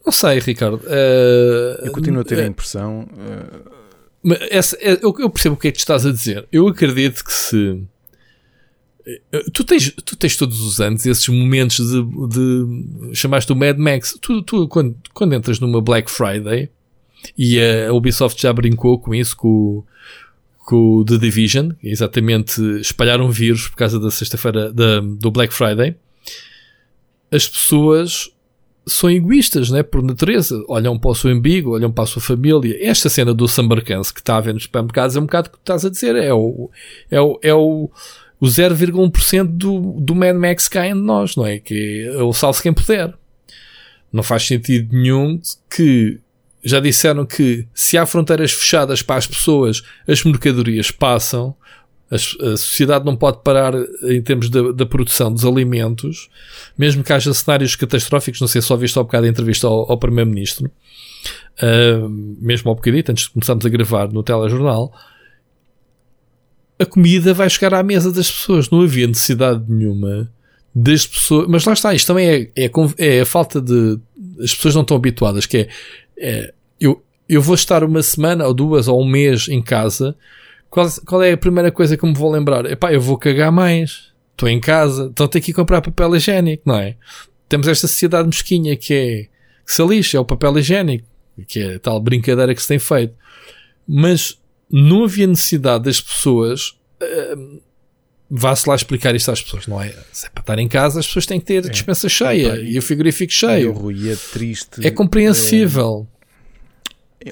Não 0.05 0.11
sei, 0.11 0.39
Ricardo. 0.39 0.77
Uh, 0.77 1.85
eu 1.85 1.91
continuo 1.91 2.21
a 2.21 2.25
ter 2.25 2.39
a 2.39 2.45
impressão. 2.45 3.07
Uh... 3.13 4.33
Essa, 4.49 4.77
eu, 4.77 5.13
eu 5.19 5.29
percebo 5.29 5.55
o 5.55 5.57
que 5.57 5.67
é 5.67 5.71
que 5.71 5.77
tu 5.77 5.81
estás 5.81 6.05
a 6.05 6.11
dizer. 6.11 6.47
Eu 6.51 6.67
acredito 6.67 7.23
que 7.23 7.33
se 7.33 7.85
Tu 9.51 9.65
tens, 9.65 9.91
tu 10.05 10.15
tens 10.15 10.37
todos 10.37 10.61
os 10.61 10.79
anos 10.79 11.05
esses 11.05 11.27
momentos 11.27 11.77
de, 11.77 12.03
de 12.29 13.15
chamaste 13.15 13.51
o 13.51 13.55
Mad 13.55 13.77
Max. 13.77 14.17
Tu, 14.21 14.41
tu 14.43 14.67
quando, 14.69 14.95
quando 15.13 15.35
entras 15.35 15.59
numa 15.59 15.81
Black 15.81 16.09
Friday 16.09 16.69
e 17.37 17.59
a 17.59 17.93
Ubisoft 17.93 18.41
já 18.41 18.53
brincou 18.53 18.97
com 18.97 19.13
isso, 19.13 19.35
com, 19.35 19.83
com 20.59 20.97
o 20.97 21.05
The 21.05 21.17
Division, 21.17 21.71
exatamente 21.83 22.61
espalharam 22.79 23.29
vírus 23.29 23.67
por 23.67 23.75
causa 23.75 23.99
da 23.99 24.09
sexta-feira 24.09 24.71
do 24.71 25.31
Black 25.31 25.53
Friday. 25.53 25.97
As 27.29 27.45
pessoas 27.45 28.32
são 28.85 29.09
egoístas, 29.09 29.69
né? 29.69 29.83
Por 29.83 30.03
natureza. 30.03 30.63
Olham 30.67 30.97
para 30.97 31.11
o 31.11 31.15
seu 31.15 31.31
umbigo, 31.31 31.71
olham 31.71 31.91
para 31.91 32.03
a 32.03 32.07
sua 32.07 32.21
família. 32.21 32.77
Esta 32.81 33.09
cena 33.09 33.33
do 33.33 33.47
Sambarcance 33.47 34.13
que 34.13 34.19
está 34.19 34.37
a 34.37 34.41
ver 34.41 34.53
nos 34.53 34.63
supermercados 34.63 35.15
é 35.15 35.19
um 35.19 35.25
bocado 35.25 35.49
o 35.49 35.51
que 35.51 35.57
estás 35.57 35.85
a 35.85 35.89
dizer. 35.89 36.15
É 36.15 36.33
o, 36.33 36.69
é 37.09 37.21
o, 37.21 37.39
é 37.41 37.53
o, 37.53 37.89
o 38.39 38.45
0,1% 38.45 39.43
do, 39.45 39.99
do 39.99 40.15
Mad 40.15 40.35
Max 40.35 40.67
cai 40.67 40.89
em 40.89 40.93
nós, 40.93 41.35
não 41.35 41.45
é? 41.45 41.59
Que 41.59 42.07
é 42.13 42.21
o 42.21 42.33
salve 42.33 42.61
quem 42.61 42.73
puder. 42.73 43.13
Não 44.11 44.21
faz 44.21 44.45
sentido 44.45 44.95
nenhum 44.95 45.39
que 45.69 46.19
já 46.63 46.79
disseram 46.79 47.25
que 47.25 47.67
se 47.73 47.97
há 47.97 48.05
fronteiras 48.05 48.51
fechadas 48.51 49.01
para 49.01 49.17
as 49.17 49.27
pessoas, 49.27 49.81
as 50.07 50.23
mercadorias 50.23 50.91
passam, 50.91 51.55
a, 52.13 52.45
a 52.53 52.57
sociedade 52.57 53.05
não 53.05 53.15
pode 53.15 53.39
parar 53.43 53.73
em 54.03 54.21
termos 54.21 54.49
da, 54.49 54.85
produção 54.85 55.33
dos 55.33 55.43
alimentos, 55.43 56.29
mesmo 56.77 57.03
que 57.03 57.11
haja 57.11 57.33
cenários 57.33 57.75
catastróficos, 57.75 58.39
não 58.39 58.47
sei 58.47 58.61
se 58.61 58.67
só 58.67 58.75
viste 58.75 58.97
ao 58.97 59.03
bocado 59.03 59.25
a 59.25 59.29
entrevista 59.29 59.67
ao, 59.67 59.91
ao 59.91 59.97
Primeiro-Ministro, 59.97 60.69
uh, 61.61 62.09
mesmo 62.39 62.69
ao 62.69 62.75
bocadito, 62.75 63.11
antes 63.11 63.25
de 63.25 63.31
começarmos 63.31 63.65
a 63.65 63.69
gravar 63.69 64.11
no 64.11 64.21
telejornal, 64.21 64.93
a 66.79 66.85
comida 66.85 67.33
vai 67.33 67.49
chegar 67.49 67.73
à 67.73 67.81
mesa 67.81 68.11
das 68.11 68.29
pessoas. 68.29 68.69
Não 68.69 68.81
havia 68.81 69.07
necessidade 69.07 69.63
nenhuma 69.67 70.31
das 70.73 71.07
pessoas. 71.07 71.47
Mas 71.47 71.65
lá 71.65 71.73
está, 71.73 71.93
isto 71.93 72.07
também 72.07 72.51
é, 72.55 72.65
é, 72.65 72.71
é 72.97 73.21
a 73.21 73.25
falta 73.25 73.61
de. 73.61 73.99
As 74.41 74.53
pessoas 74.53 74.75
não 74.75 74.81
estão 74.81 74.97
habituadas, 74.97 75.45
que 75.45 75.57
é, 75.57 75.69
é, 76.17 76.53
eu, 76.79 77.03
eu 77.29 77.41
vou 77.41 77.55
estar 77.55 77.83
uma 77.83 78.01
semana 78.01 78.45
ou 78.45 78.53
duas 78.53 78.87
ou 78.87 79.01
um 79.01 79.07
mês 79.07 79.47
em 79.47 79.61
casa. 79.61 80.15
Qual, 80.73 80.89
qual 81.05 81.21
é 81.21 81.33
a 81.33 81.37
primeira 81.37 81.71
coisa 81.71 81.95
que 81.95 82.03
me 82.03 82.15
vou 82.15 82.31
lembrar? 82.31 82.65
Epá, 82.65 82.91
eu 82.91 82.99
vou 82.99 83.15
cagar 83.15 83.51
mais. 83.51 84.11
Estou 84.31 84.49
em 84.49 84.59
casa, 84.59 85.07
então 85.11 85.27
tenho 85.27 85.45
que 85.45 85.51
ir 85.51 85.53
comprar 85.53 85.83
papel 85.83 86.15
higiênico, 86.15 86.63
não 86.65 86.75
é? 86.75 86.95
Temos 87.47 87.67
esta 87.67 87.87
sociedade 87.87 88.25
mesquinha 88.27 88.75
que 88.75 88.91
é 88.91 89.23
que 89.63 89.71
se 89.71 89.85
lixa, 89.85 90.17
é 90.17 90.19
o 90.19 90.25
papel 90.25 90.57
higiênico, 90.57 91.05
que 91.47 91.59
é 91.59 91.77
tal 91.77 92.01
brincadeira 92.01 92.55
que 92.55 92.61
se 92.61 92.67
tem 92.67 92.79
feito. 92.79 93.13
Mas 93.87 94.41
não 94.67 95.03
havia 95.03 95.27
necessidade 95.27 95.83
das 95.83 96.01
pessoas. 96.01 96.69
Uh, 96.99 97.61
Vá-se 98.35 98.67
lá 98.67 98.73
explicar 98.73 99.13
isto 99.13 99.29
às 99.29 99.43
pessoas, 99.43 99.67
não 99.67 99.79
é? 99.79 99.93
Se 100.11 100.25
é 100.25 100.29
para 100.31 100.41
estar 100.41 100.57
em 100.57 100.67
casa, 100.67 100.99
as 100.99 101.05
pessoas 101.05 101.27
têm 101.27 101.39
que 101.39 101.45
ter 101.45 101.63
a 101.63 101.69
dispensa 101.69 102.09
cheia 102.09 102.55
e, 102.55 102.73
e 102.73 102.79
o 102.79 102.81
frigorífico 102.81 103.31
cheio. 103.31 103.91
E 103.91 104.09
é 104.09 104.15
triste. 104.15 104.83
É 104.83 104.89
compreensível. 104.89 106.07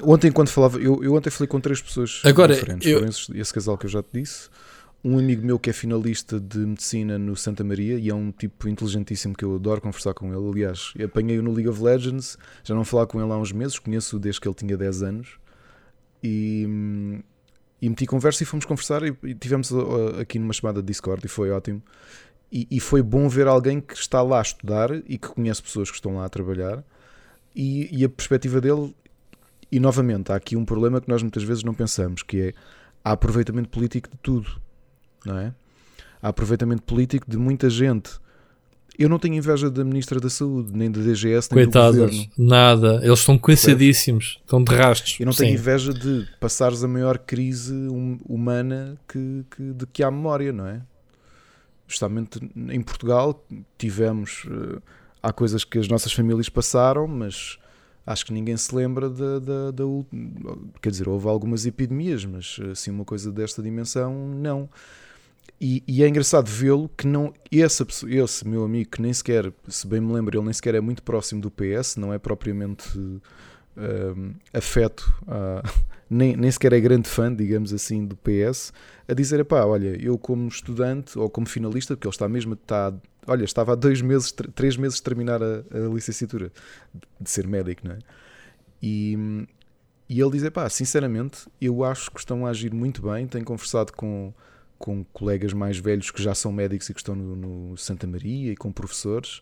Ontem, 0.02 0.32
quando 0.32 0.48
falava, 0.48 0.78
eu, 0.78 1.02
eu 1.02 1.14
ontem 1.14 1.30
falei 1.30 1.48
com 1.48 1.60
três 1.60 1.80
pessoas 1.80 2.22
Agora, 2.24 2.54
diferentes. 2.54 2.88
Eu... 2.88 3.04
Esse, 3.04 3.38
esse 3.38 3.52
casal 3.52 3.76
que 3.76 3.86
eu 3.86 3.90
já 3.90 4.02
te 4.02 4.20
disse. 4.20 4.48
Um 5.04 5.18
amigo 5.18 5.44
meu 5.44 5.58
que 5.58 5.68
é 5.68 5.72
finalista 5.72 6.38
de 6.38 6.58
medicina 6.58 7.18
no 7.18 7.34
Santa 7.34 7.64
Maria 7.64 7.98
e 7.98 8.08
é 8.08 8.14
um 8.14 8.30
tipo 8.30 8.68
inteligentíssimo 8.68 9.34
que 9.34 9.44
eu 9.44 9.56
adoro 9.56 9.80
conversar 9.80 10.14
com 10.14 10.32
ele. 10.32 10.48
Aliás, 10.48 10.94
apanhei-o 11.04 11.42
no 11.42 11.52
League 11.52 11.68
of 11.68 11.82
Legends, 11.82 12.38
já 12.62 12.72
não 12.72 12.84
falar 12.84 13.06
com 13.06 13.20
ele 13.20 13.32
há 13.32 13.36
uns 13.36 13.50
meses, 13.50 13.80
conheço-o 13.80 14.20
desde 14.20 14.40
que 14.40 14.46
ele 14.46 14.54
tinha 14.54 14.76
10 14.76 15.02
anos. 15.02 15.28
E, 16.22 16.68
e 17.80 17.88
meti 17.88 18.06
conversa 18.06 18.44
e 18.44 18.46
fomos 18.46 18.64
conversar 18.64 19.02
e, 19.02 19.12
e 19.24 19.34
tivemos 19.34 19.72
uh, 19.72 20.20
aqui 20.20 20.38
numa 20.38 20.52
chamada 20.52 20.80
de 20.80 20.86
Discord 20.86 21.26
e 21.26 21.28
foi 21.28 21.50
ótimo. 21.50 21.82
E, 22.52 22.68
e, 22.70 22.78
foi 22.78 23.02
bom 23.02 23.28
ver 23.28 23.48
alguém 23.48 23.80
que 23.80 23.94
está 23.94 24.22
lá 24.22 24.38
a 24.38 24.42
estudar 24.42 24.94
e 24.94 25.18
que 25.18 25.26
conhece 25.26 25.62
pessoas 25.62 25.90
que 25.90 25.96
estão 25.96 26.16
lá 26.16 26.26
a 26.26 26.28
trabalhar 26.28 26.84
e, 27.56 27.88
e, 27.90 28.04
a 28.04 28.08
perspectiva 28.08 28.60
dele. 28.60 28.94
E 29.72 29.80
novamente, 29.80 30.30
há 30.30 30.36
aqui 30.36 30.54
um 30.54 30.64
problema 30.64 31.00
que 31.00 31.08
nós 31.08 31.22
muitas 31.22 31.42
vezes 31.42 31.64
não 31.64 31.72
pensamos, 31.74 32.22
que 32.22 32.40
é 32.40 32.52
há 33.02 33.12
aproveitamento 33.12 33.70
político 33.70 34.10
de 34.10 34.18
tudo, 34.18 34.60
não 35.24 35.38
é? 35.38 35.54
Há 36.20 36.28
aproveitamento 36.28 36.82
político 36.82 37.28
de 37.28 37.38
muita 37.38 37.68
gente 37.70 38.20
eu 38.98 39.08
não 39.08 39.18
tenho 39.18 39.34
inveja 39.34 39.70
da 39.70 39.84
Ministra 39.84 40.20
da 40.20 40.28
Saúde, 40.28 40.70
nem 40.74 40.90
da 40.90 41.00
DGS, 41.00 41.48
nem 41.50 41.64
Coitadas, 41.64 41.96
do 41.96 42.00
Governo. 42.02 42.32
nada. 42.36 43.00
Eles 43.02 43.20
estão 43.20 43.38
cansadíssimos, 43.38 44.38
estão 44.40 44.62
de 44.62 44.74
rastros. 44.74 45.16
Eu 45.18 45.26
não 45.26 45.32
tenho 45.32 45.48
Sim. 45.48 45.54
inveja 45.54 45.94
de 45.94 46.28
passares 46.38 46.84
a 46.84 46.88
maior 46.88 47.18
crise 47.18 47.72
hum, 47.72 48.18
humana 48.28 48.98
que, 49.08 49.44
que, 49.50 49.62
de 49.72 49.86
que 49.86 50.02
há 50.02 50.10
memória, 50.10 50.52
não 50.52 50.66
é? 50.66 50.82
Justamente 51.88 52.38
em 52.54 52.80
Portugal 52.82 53.44
tivemos. 53.78 54.46
Eh, 54.46 54.78
há 55.22 55.32
coisas 55.32 55.64
que 55.64 55.78
as 55.78 55.88
nossas 55.88 56.12
famílias 56.12 56.48
passaram, 56.48 57.06
mas 57.06 57.58
acho 58.06 58.26
que 58.26 58.32
ninguém 58.32 58.56
se 58.56 58.74
lembra 58.74 59.08
da, 59.08 59.38
da, 59.38 59.70
da, 59.70 59.84
Quer 60.80 60.90
dizer, 60.90 61.08
houve 61.08 61.28
algumas 61.28 61.66
epidemias, 61.66 62.24
mas 62.24 62.58
assim, 62.70 62.90
uma 62.90 63.04
coisa 63.04 63.30
desta 63.30 63.62
dimensão, 63.62 64.28
não. 64.28 64.68
E, 65.60 65.82
e, 65.86 66.02
é 66.02 66.08
engraçado 66.08 66.48
vê-lo 66.48 66.88
que 66.88 67.06
não 67.06 67.32
esse, 67.50 67.84
esse 68.08 68.46
meu 68.46 68.64
amigo 68.64 68.90
que 68.90 69.00
nem 69.00 69.12
sequer, 69.12 69.52
se 69.68 69.86
bem 69.86 70.00
me 70.00 70.12
lembro, 70.12 70.36
ele 70.36 70.44
nem 70.44 70.52
sequer 70.52 70.74
é 70.74 70.80
muito 70.80 71.04
próximo 71.04 71.40
do 71.40 71.50
PS, 71.50 71.96
não 71.96 72.12
é 72.12 72.18
propriamente 72.18 72.98
um, 73.76 74.34
afeto, 74.52 75.14
a, 75.28 75.62
nem, 76.10 76.36
nem 76.36 76.50
sequer 76.50 76.72
é 76.72 76.80
grande 76.80 77.08
fã, 77.08 77.32
digamos 77.32 77.72
assim, 77.72 78.04
do 78.04 78.16
PS, 78.16 78.72
a 79.06 79.14
dizer, 79.14 79.44
pá, 79.44 79.64
olha, 79.64 79.96
eu 80.02 80.18
como 80.18 80.48
estudante 80.48 81.16
ou 81.18 81.30
como 81.30 81.46
finalista, 81.46 81.94
porque 81.94 82.08
ele 82.08 82.14
está 82.14 82.28
mesmo, 82.28 82.54
está, 82.54 82.92
olha, 83.26 83.44
estava 83.44 83.72
há 83.72 83.74
dois 83.74 84.00
meses, 84.00 84.32
três 84.54 84.76
meses 84.76 84.96
de 84.96 85.02
terminar 85.02 85.42
a, 85.42 85.64
a 85.70 85.88
licenciatura 85.92 86.52
de 87.20 87.30
ser 87.30 87.46
médico, 87.46 87.86
não 87.86 87.94
é? 87.94 87.98
E, 88.82 89.46
e 90.08 90.20
ele 90.20 90.30
diz: 90.32 90.48
pá, 90.50 90.68
sinceramente, 90.68 91.48
eu 91.60 91.84
acho 91.84 92.10
que 92.10 92.18
estão 92.18 92.46
a 92.46 92.50
agir 92.50 92.74
muito 92.74 93.02
bem. 93.02 93.26
Tenho 93.26 93.44
conversado 93.44 93.92
com, 93.92 94.32
com 94.78 95.04
colegas 95.04 95.52
mais 95.52 95.78
velhos 95.78 96.10
que 96.10 96.22
já 96.22 96.34
são 96.34 96.52
médicos 96.52 96.88
e 96.90 96.94
que 96.94 97.00
estão 97.00 97.14
no, 97.14 97.36
no 97.36 97.76
Santa 97.76 98.06
Maria 98.06 98.52
e 98.52 98.56
com 98.56 98.72
professores. 98.72 99.40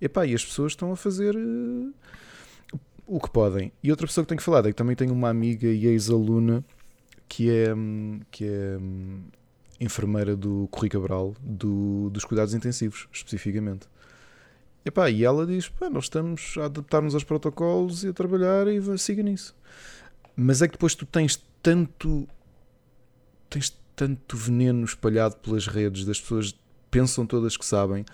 Epá, 0.00 0.26
e 0.26 0.34
as 0.34 0.44
pessoas 0.44 0.72
estão 0.72 0.92
a 0.92 0.96
fazer 0.96 1.34
uh, 1.34 1.94
o 3.06 3.20
que 3.20 3.30
podem. 3.30 3.72
E 3.82 3.90
outra 3.90 4.06
pessoa 4.06 4.24
que 4.24 4.28
tenho 4.28 4.38
que 4.38 4.44
falar 4.44 4.60
é 4.66 4.68
que 4.68 4.74
também 4.74 4.94
tenho 4.94 5.12
uma 5.12 5.28
amiga 5.28 5.66
e 5.66 5.86
ex-aluna 5.86 6.64
que 7.28 7.50
é, 7.50 7.74
que 8.30 8.44
é 8.44 8.78
enfermeira 9.80 10.36
do 10.36 10.68
Corri 10.70 10.88
Cabral, 10.88 11.34
do, 11.40 12.10
dos 12.10 12.24
cuidados 12.24 12.54
intensivos, 12.54 13.08
especificamente. 13.12 13.86
Epá, 14.84 15.10
e 15.10 15.24
ela 15.24 15.46
diz: 15.46 15.70
nós 15.90 16.04
estamos 16.04 16.54
a 16.58 16.66
adaptar-nos 16.66 17.14
aos 17.14 17.24
protocolos 17.24 18.04
e 18.04 18.08
a 18.08 18.12
trabalhar 18.12 18.68
e 18.68 18.98
siga 18.98 19.22
nisso. 19.22 19.54
Mas 20.36 20.62
é 20.62 20.68
que 20.68 20.72
depois 20.72 20.94
tu 20.94 21.04
tens 21.04 21.42
tanto. 21.62 22.28
tens 23.50 23.76
tanto 23.96 24.36
veneno 24.36 24.84
espalhado 24.84 25.36
pelas 25.36 25.66
redes, 25.66 26.04
das 26.04 26.20
pessoas 26.20 26.54
pensam 26.90 27.26
todas 27.26 27.56
que 27.56 27.64
sabem. 27.64 28.04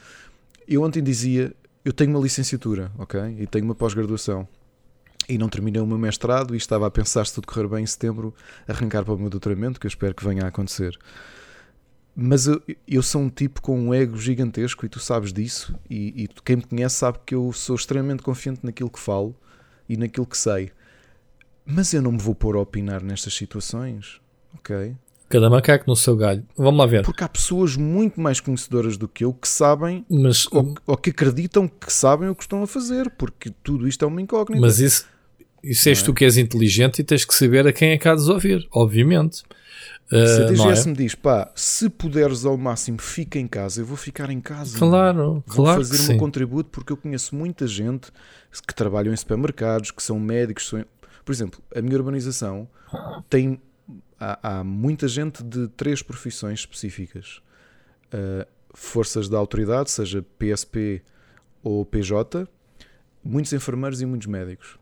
Eu 0.67 0.83
ontem 0.83 1.03
dizia: 1.03 1.55
eu 1.85 1.93
tenho 1.93 2.11
uma 2.11 2.21
licenciatura, 2.21 2.91
ok? 2.97 3.21
E 3.39 3.47
tenho 3.47 3.65
uma 3.65 3.75
pós-graduação. 3.75 4.49
E 5.29 5.37
não 5.37 5.49
terminei 5.49 5.81
o 5.81 5.87
meu 5.87 5.99
mestrado 5.99 6.55
e 6.55 6.57
estava 6.57 6.87
a 6.87 6.91
pensar, 6.91 7.27
se 7.27 7.35
tudo 7.35 7.47
correr 7.47 7.69
bem 7.69 7.85
em 7.85 7.87
setembro, 7.87 8.35
arrancar 8.67 9.05
para 9.05 9.15
o 9.15 9.19
meu 9.19 9.31
doutoramento, 9.31 9.79
que 9.79 9.87
eu 9.87 9.89
espero 9.89 10.15
que 10.15 10.25
venha 10.25 10.45
a 10.45 10.49
acontecer. 10.49 10.99
Mas 12.15 12.47
eu, 12.47 12.63
eu 12.87 13.03
sou 13.03 13.23
um 13.23 13.31
tipo 13.31 13.63
com 13.63 13.79
um 13.79 13.95
ego 13.95 14.19
gigantesco 14.19 14.85
e 14.85 14.89
tu 14.89 15.01
sabes 15.01 15.33
disso. 15.33 15.75
E, 15.89 16.25
e 16.25 16.29
quem 16.45 16.57
me 16.57 16.63
conhece 16.63 16.97
sabe 16.97 17.19
que 17.25 17.35
eu 17.35 17.53
sou 17.53 17.75
extremamente 17.75 18.23
confiante 18.23 18.61
naquilo 18.63 18.91
que 18.91 19.01
falo 19.01 19.35
e 19.89 19.97
naquilo 19.97 20.27
que 20.27 20.37
sei. 20.37 20.71
Mas 21.65 21.95
eu 21.95 22.03
não 22.03 22.13
me 22.13 22.19
vou 22.19 22.35
pôr 22.35 22.57
a 22.57 22.61
opinar 22.61 23.03
nestas 23.03 23.35
situações, 23.35 24.21
ok? 24.55 24.95
Cada 25.29 25.49
macaco 25.49 25.85
no 25.87 25.97
seu 25.97 26.15
galho. 26.15 26.45
Vamos 26.55 26.79
lá 26.79 26.85
ver. 26.85 27.05
Porque 27.05 27.25
há 27.25 27.29
pessoas 27.29 27.75
muito 27.77 28.21
mais 28.21 28.39
conhecedoras 28.39 28.99
do 28.99 29.09
que 29.09 29.25
eu 29.25 29.33
que 29.33 29.49
sabem 29.49 30.05
mas, 30.11 30.47
ou, 30.53 30.75
ou, 30.87 30.97
que 30.97 31.09
acreditam 31.09 31.67
que 31.67 31.91
sabem 31.91 32.29
o 32.29 32.35
que 32.35 32.43
estão 32.43 32.63
a 32.63 32.67
fazer, 32.67 33.09
porque 33.11 33.51
tudo 33.63 33.89
isto 33.89 34.05
é 34.05 34.09
uma 34.09 34.21
incógnita. 34.21 34.61
Mas 34.61 34.79
isso, 34.79 35.07
isso 35.63 35.89
és 35.89 36.03
é? 36.03 36.05
tu 36.05 36.13
que 36.13 36.25
és 36.25 36.37
inteligente 36.37 36.99
e 36.99 37.05
tens 37.05 37.25
que 37.25 37.33
saber 37.35 37.67
a 37.67 37.73
quem 37.73 37.93
é 37.93 37.99
que 37.99 38.07
há 38.07 38.15
de 38.15 38.31
ouvir, 38.31 38.69
obviamente. 38.71 39.43
Se 40.13 40.43
a 40.43 40.45
DGS 40.45 40.87
é? 40.87 40.91
me 40.91 40.97
diz, 40.97 41.15
pá, 41.15 41.51
se 41.55 41.89
puderes 41.89 42.45
ao 42.45 42.57
máximo, 42.59 43.01
fica 43.01 43.39
em 43.39 43.47
casa, 43.47 43.81
eu 43.81 43.87
vou 43.87 43.97
ficar 43.97 44.29
em 44.29 44.41
casa. 44.41 44.79
Claro, 44.79 45.43
vou 45.47 45.65
claro. 45.65 45.83
fazer 45.83 46.05
o 46.05 46.09
meu 46.09 46.19
contributo 46.19 46.69
porque 46.71 46.93
eu 46.93 46.97
conheço 46.99 47.35
muita 47.35 47.67
gente 47.67 48.13
que 48.67 48.75
trabalham 48.75 49.15
em 49.15 49.17
supermercados, 49.17 49.91
que 49.91 50.03
são 50.03 50.21
médicos. 50.21 50.69
São... 50.69 50.85
Por 51.25 51.33
exemplo, 51.33 51.63
a 51.75 51.81
minha 51.81 51.97
urbanização 51.97 52.69
tem. 53.31 53.61
Há, 54.21 54.59
há 54.59 54.65
muita 54.65 55.09
gente 55.09 55.43
de 55.43 55.67
três 55.69 56.03
profissões 56.03 56.61
específicas: 56.61 57.41
uh, 58.13 58.47
forças 58.75 59.29
da 59.31 59.39
autoridade, 59.39 59.91
seja 59.91 60.25
PSP 60.39 61.03
ou 61.63 61.87
PJ, 61.87 62.47
muitos 63.25 63.53
enfermeiros 63.53 64.03
e 64.03 64.07
muitos 64.07 64.27
médicos. 64.27 64.79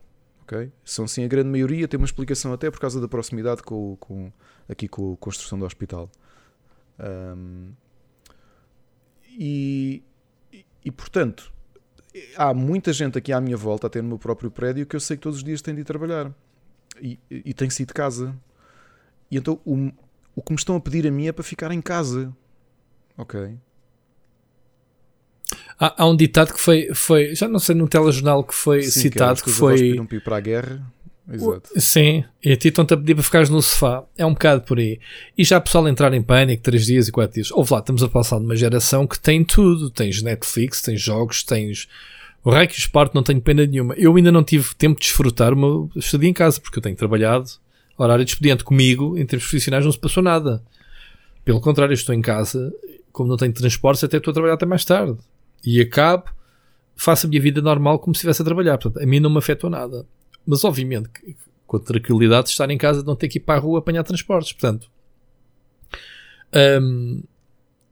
Okay? 0.51 0.69
São 0.83 1.07
sim 1.07 1.23
a 1.23 1.27
grande 1.29 1.49
maioria, 1.49 1.87
tem 1.87 1.97
uma 1.97 2.05
explicação 2.05 2.51
até 2.51 2.69
por 2.69 2.79
causa 2.79 2.99
da 2.99 3.07
proximidade 3.07 3.63
com, 3.63 3.95
com 3.97 4.33
aqui 4.67 4.85
com 4.85 5.13
a 5.13 5.17
construção 5.17 5.57
do 5.57 5.65
hospital. 5.65 6.11
Um, 6.99 7.71
e, 9.29 10.03
e, 10.83 10.91
portanto, 10.91 11.53
há 12.35 12.53
muita 12.53 12.91
gente 12.91 13.17
aqui 13.17 13.31
à 13.31 13.39
minha 13.39 13.55
volta, 13.55 13.87
até 13.87 14.01
no 14.01 14.09
meu 14.09 14.19
próprio 14.19 14.51
prédio, 14.51 14.85
que 14.85 14.95
eu 14.95 14.99
sei 14.99 15.15
que 15.15 15.23
todos 15.23 15.37
os 15.37 15.43
dias 15.43 15.61
tem 15.61 15.73
de 15.73 15.81
ir 15.81 15.85
trabalhar 15.85 16.33
e, 17.01 17.17
e 17.29 17.53
tem 17.53 17.69
sido 17.69 17.87
de 17.87 17.93
casa. 17.93 18.37
E 19.29 19.37
então 19.37 19.57
o, 19.63 19.89
o 20.35 20.41
que 20.41 20.51
me 20.51 20.57
estão 20.57 20.75
a 20.75 20.81
pedir 20.81 21.07
a 21.07 21.11
mim 21.11 21.27
é 21.27 21.31
para 21.31 21.45
ficar 21.45 21.71
em 21.71 21.81
casa. 21.81 22.35
Ok? 23.17 23.57
Há, 25.79 26.03
há, 26.03 26.07
um 26.07 26.15
ditado 26.15 26.53
que 26.53 26.59
foi, 26.59 26.89
foi, 26.93 27.35
já 27.35 27.47
não 27.47 27.59
sei 27.59 27.75
no 27.75 27.87
telejornal 27.87 28.43
que 28.43 28.53
foi 28.53 28.83
Sim, 28.83 29.01
citado, 29.01 29.39
que, 29.39 29.45
que 29.45 29.51
foi. 29.51 29.93
Não 29.93 30.05
para 30.05 30.37
a 30.37 30.39
guerra. 30.39 30.81
Exato. 31.31 31.69
Sim, 31.77 32.23
e 32.43 32.51
a 32.51 32.57
ti 32.57 32.67
estão-te 32.67 32.93
a 32.93 32.97
pedir 32.97 33.15
para 33.15 33.23
ficares 33.23 33.49
no 33.49 33.61
sofá. 33.61 34.03
É 34.17 34.25
um 34.25 34.33
bocado 34.33 34.61
por 34.61 34.79
aí. 34.79 34.99
E 35.37 35.43
já 35.43 35.57
o 35.57 35.61
pessoal 35.61 35.87
entrar 35.87 36.13
em 36.13 36.21
pânico 36.21 36.61
3 36.63 36.85
dias 36.85 37.07
e 37.07 37.11
4 37.11 37.33
dias. 37.33 37.51
Ouve 37.51 37.73
lá, 37.73 37.79
estamos 37.79 38.03
a 38.03 38.09
passar 38.09 38.39
de 38.39 38.45
uma 38.45 38.55
geração 38.55 39.07
que 39.07 39.19
tem 39.19 39.43
tudo. 39.43 39.89
Tens 39.89 40.21
Netflix, 40.21 40.81
tens 40.81 41.01
jogos, 41.01 41.43
tens. 41.43 41.87
O 42.43 42.51
Rei 42.51 42.67
que 42.67 42.77
Sport 42.77 43.13
não 43.13 43.23
tenho 43.23 43.39
pena 43.39 43.65
nenhuma. 43.65 43.93
Eu 43.95 44.15
ainda 44.15 44.31
não 44.31 44.43
tive 44.43 44.75
tempo 44.75 44.99
de 44.99 45.05
desfrutar 45.05 45.53
o 45.53 45.57
meu 45.57 45.89
estadia 45.95 46.29
em 46.29 46.33
casa, 46.33 46.59
porque 46.59 46.79
eu 46.79 46.83
tenho 46.83 46.95
trabalhado 46.95 47.45
horário 47.97 48.25
de 48.25 48.31
expediente 48.31 48.63
comigo, 48.63 49.17
em 49.17 49.25
termos 49.25 49.45
profissionais, 49.45 49.85
não 49.85 49.91
se 49.91 49.99
passou 49.99 50.23
nada. 50.23 50.63
Pelo 51.45 51.61
contrário, 51.61 51.93
estou 51.93 52.15
em 52.15 52.21
casa, 52.21 52.73
como 53.11 53.29
não 53.29 53.37
tenho 53.37 53.53
transportes, 53.53 54.03
até 54.03 54.17
estou 54.17 54.31
a 54.31 54.33
trabalhar 54.33 54.55
até 54.55 54.65
mais 54.65 54.83
tarde 54.83 55.17
e 55.65 55.81
acabo, 55.81 56.25
faço 56.95 57.25
a 57.25 57.29
minha 57.29 57.41
vida 57.41 57.61
normal 57.61 57.99
como 57.99 58.13
se 58.13 58.19
estivesse 58.19 58.41
a 58.41 58.45
trabalhar. 58.45 58.77
Portanto, 58.77 59.03
a 59.03 59.05
mim 59.05 59.19
não 59.19 59.29
me 59.29 59.37
afetou 59.37 59.69
nada. 59.69 60.05
Mas, 60.45 60.63
obviamente, 60.63 61.09
com 61.65 61.77
a 61.77 61.79
tranquilidade 61.79 62.45
de 62.45 62.51
estar 62.51 62.69
em 62.69 62.77
casa, 62.77 63.03
não 63.03 63.15
ter 63.15 63.27
que 63.27 63.37
ir 63.37 63.41
para 63.41 63.59
a 63.59 63.61
rua 63.61 63.79
apanhar 63.79 64.03
transportes. 64.03 64.53
Portanto, 64.53 64.89
hum, 66.81 67.23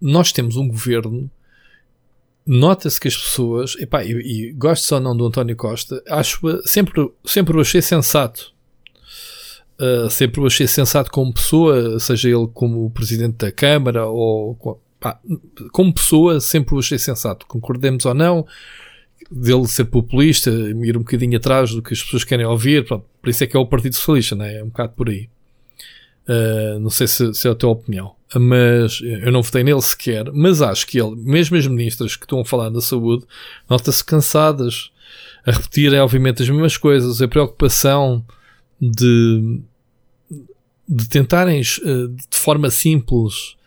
nós 0.02 0.32
temos 0.32 0.56
um 0.56 0.68
governo. 0.68 1.30
Nota-se 2.46 3.00
que 3.00 3.08
as 3.08 3.16
pessoas, 3.16 3.76
epá, 3.80 4.04
e, 4.04 4.12
e 4.12 4.54
gosto 4.54 4.92
ou 4.96 5.00
não 5.00 5.16
do 5.16 5.26
António 5.26 5.56
Costa, 5.56 6.02
acho 6.08 6.40
sempre, 6.66 7.12
sempre 7.24 7.56
o 7.56 7.62
achei 7.62 7.82
sensato. 7.82 8.54
Uh, 9.80 10.10
sempre 10.10 10.42
o 10.42 10.48
achei 10.48 10.68
sensato 10.68 11.10
como 11.12 11.34
pessoa, 11.34 12.00
seja 12.00 12.28
ele 12.28 12.48
como 12.54 12.90
presidente 12.90 13.38
da 13.38 13.52
Câmara 13.52 14.06
ou 14.08 14.82
pá, 15.00 15.20
como 15.72 15.94
pessoa, 15.94 16.40
sempre 16.40 16.76
o 16.76 16.80
achei 16.80 17.00
sensato. 17.00 17.46
Concordemos 17.46 18.06
ou 18.06 18.14
não, 18.14 18.46
dele 19.32 19.68
ser 19.68 19.86
populista, 19.86 20.50
ir 20.50 20.98
um 20.98 21.02
bocadinho 21.02 21.38
atrás 21.38 21.72
do 21.72 21.82
que 21.82 21.94
as 21.94 22.04
pessoas 22.04 22.24
querem 22.24 22.46
ouvir, 22.46 22.86
pronto, 22.86 23.06
por 23.22 23.30
isso 23.30 23.44
é 23.44 23.48
que 23.48 23.56
é 23.56 23.60
o 23.60 23.66
Partido 23.66 23.96
Socialista, 23.96 24.36
né? 24.36 24.60
é 24.60 24.64
um 24.64 24.68
bocado 24.68 24.94
por 24.94 25.10
aí. 25.10 25.30
Uh, 26.28 26.80
não 26.80 26.92
sei 26.92 27.08
se, 27.08 27.34
se, 27.34 27.48
é 27.48 27.52
a 27.52 27.56
tua 27.56 27.72
opinião, 27.72 28.14
mas 28.36 29.02
eu 29.02 29.32
não 29.32 29.42
votei 29.42 29.64
nele 29.64 29.82
sequer. 29.82 30.32
Mas 30.32 30.62
acho 30.62 30.86
que 30.86 31.00
ele, 31.00 31.16
mesmo 31.16 31.58
as 31.58 31.66
ministras 31.66 32.16
que 32.16 32.24
estão 32.24 32.40
a 32.40 32.46
falar 32.46 32.70
da 32.70 32.82
saúde, 32.82 33.26
nota-se 33.68 34.04
cansadas 34.04 34.92
a 35.44 35.52
repetirem, 35.52 36.00
obviamente, 36.00 36.44
as 36.44 36.50
mesmas 36.50 36.78
coisas, 36.78 37.20
a 37.20 37.28
preocupação 37.28 38.24
de, 38.80 39.60
de 40.88 41.10
tentarem 41.10 41.62
uh, 41.62 42.08
de 42.10 42.38
forma 42.38 42.70
simples 42.70 43.58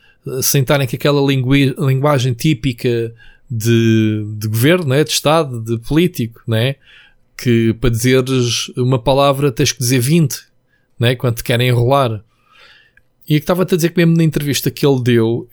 sem 0.40 0.62
estarem 0.62 0.86
com 0.86 0.96
aquela 0.96 1.20
linguagem 1.20 2.32
típica 2.32 3.12
de, 3.50 4.24
de 4.38 4.48
governo, 4.48 4.86
né? 4.86 5.04
de 5.04 5.10
Estado, 5.10 5.60
de 5.60 5.78
político, 5.78 6.42
né? 6.46 6.76
que 7.36 7.74
para 7.74 7.90
dizeres 7.90 8.68
uma 8.76 8.98
palavra 8.98 9.50
tens 9.50 9.72
que 9.72 9.78
dizer 9.78 9.98
20 9.98 10.38
né? 10.98 11.14
quando 11.16 11.36
te 11.36 11.44
querem 11.44 11.68
enrolar. 11.68 12.22
E 13.28 13.36
estava-te 13.36 13.74
a 13.74 13.76
dizer 13.76 13.90
que 13.90 13.98
mesmo 13.98 14.16
na 14.16 14.24
entrevista 14.24 14.70
que 14.70 14.86
ele 14.86 15.02
deu, 15.02 15.48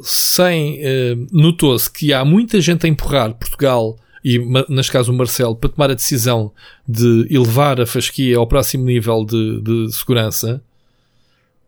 sem 0.00 0.80
uh, 0.80 1.26
notou-se 1.30 1.90
que 1.90 2.12
há 2.12 2.24
muita 2.24 2.60
gente 2.60 2.86
a 2.86 2.88
empurrar 2.88 3.34
Portugal 3.34 3.96
e 4.24 4.38
neste 4.68 4.92
caso 4.92 5.12
o 5.12 5.16
Marcelo 5.16 5.56
para 5.56 5.70
tomar 5.70 5.90
a 5.90 5.94
decisão 5.94 6.52
de 6.86 7.26
elevar 7.28 7.80
a 7.80 7.86
fasquia 7.86 8.36
ao 8.36 8.46
próximo 8.46 8.84
nível 8.84 9.24
de, 9.24 9.60
de 9.60 9.92
segurança, 9.92 10.62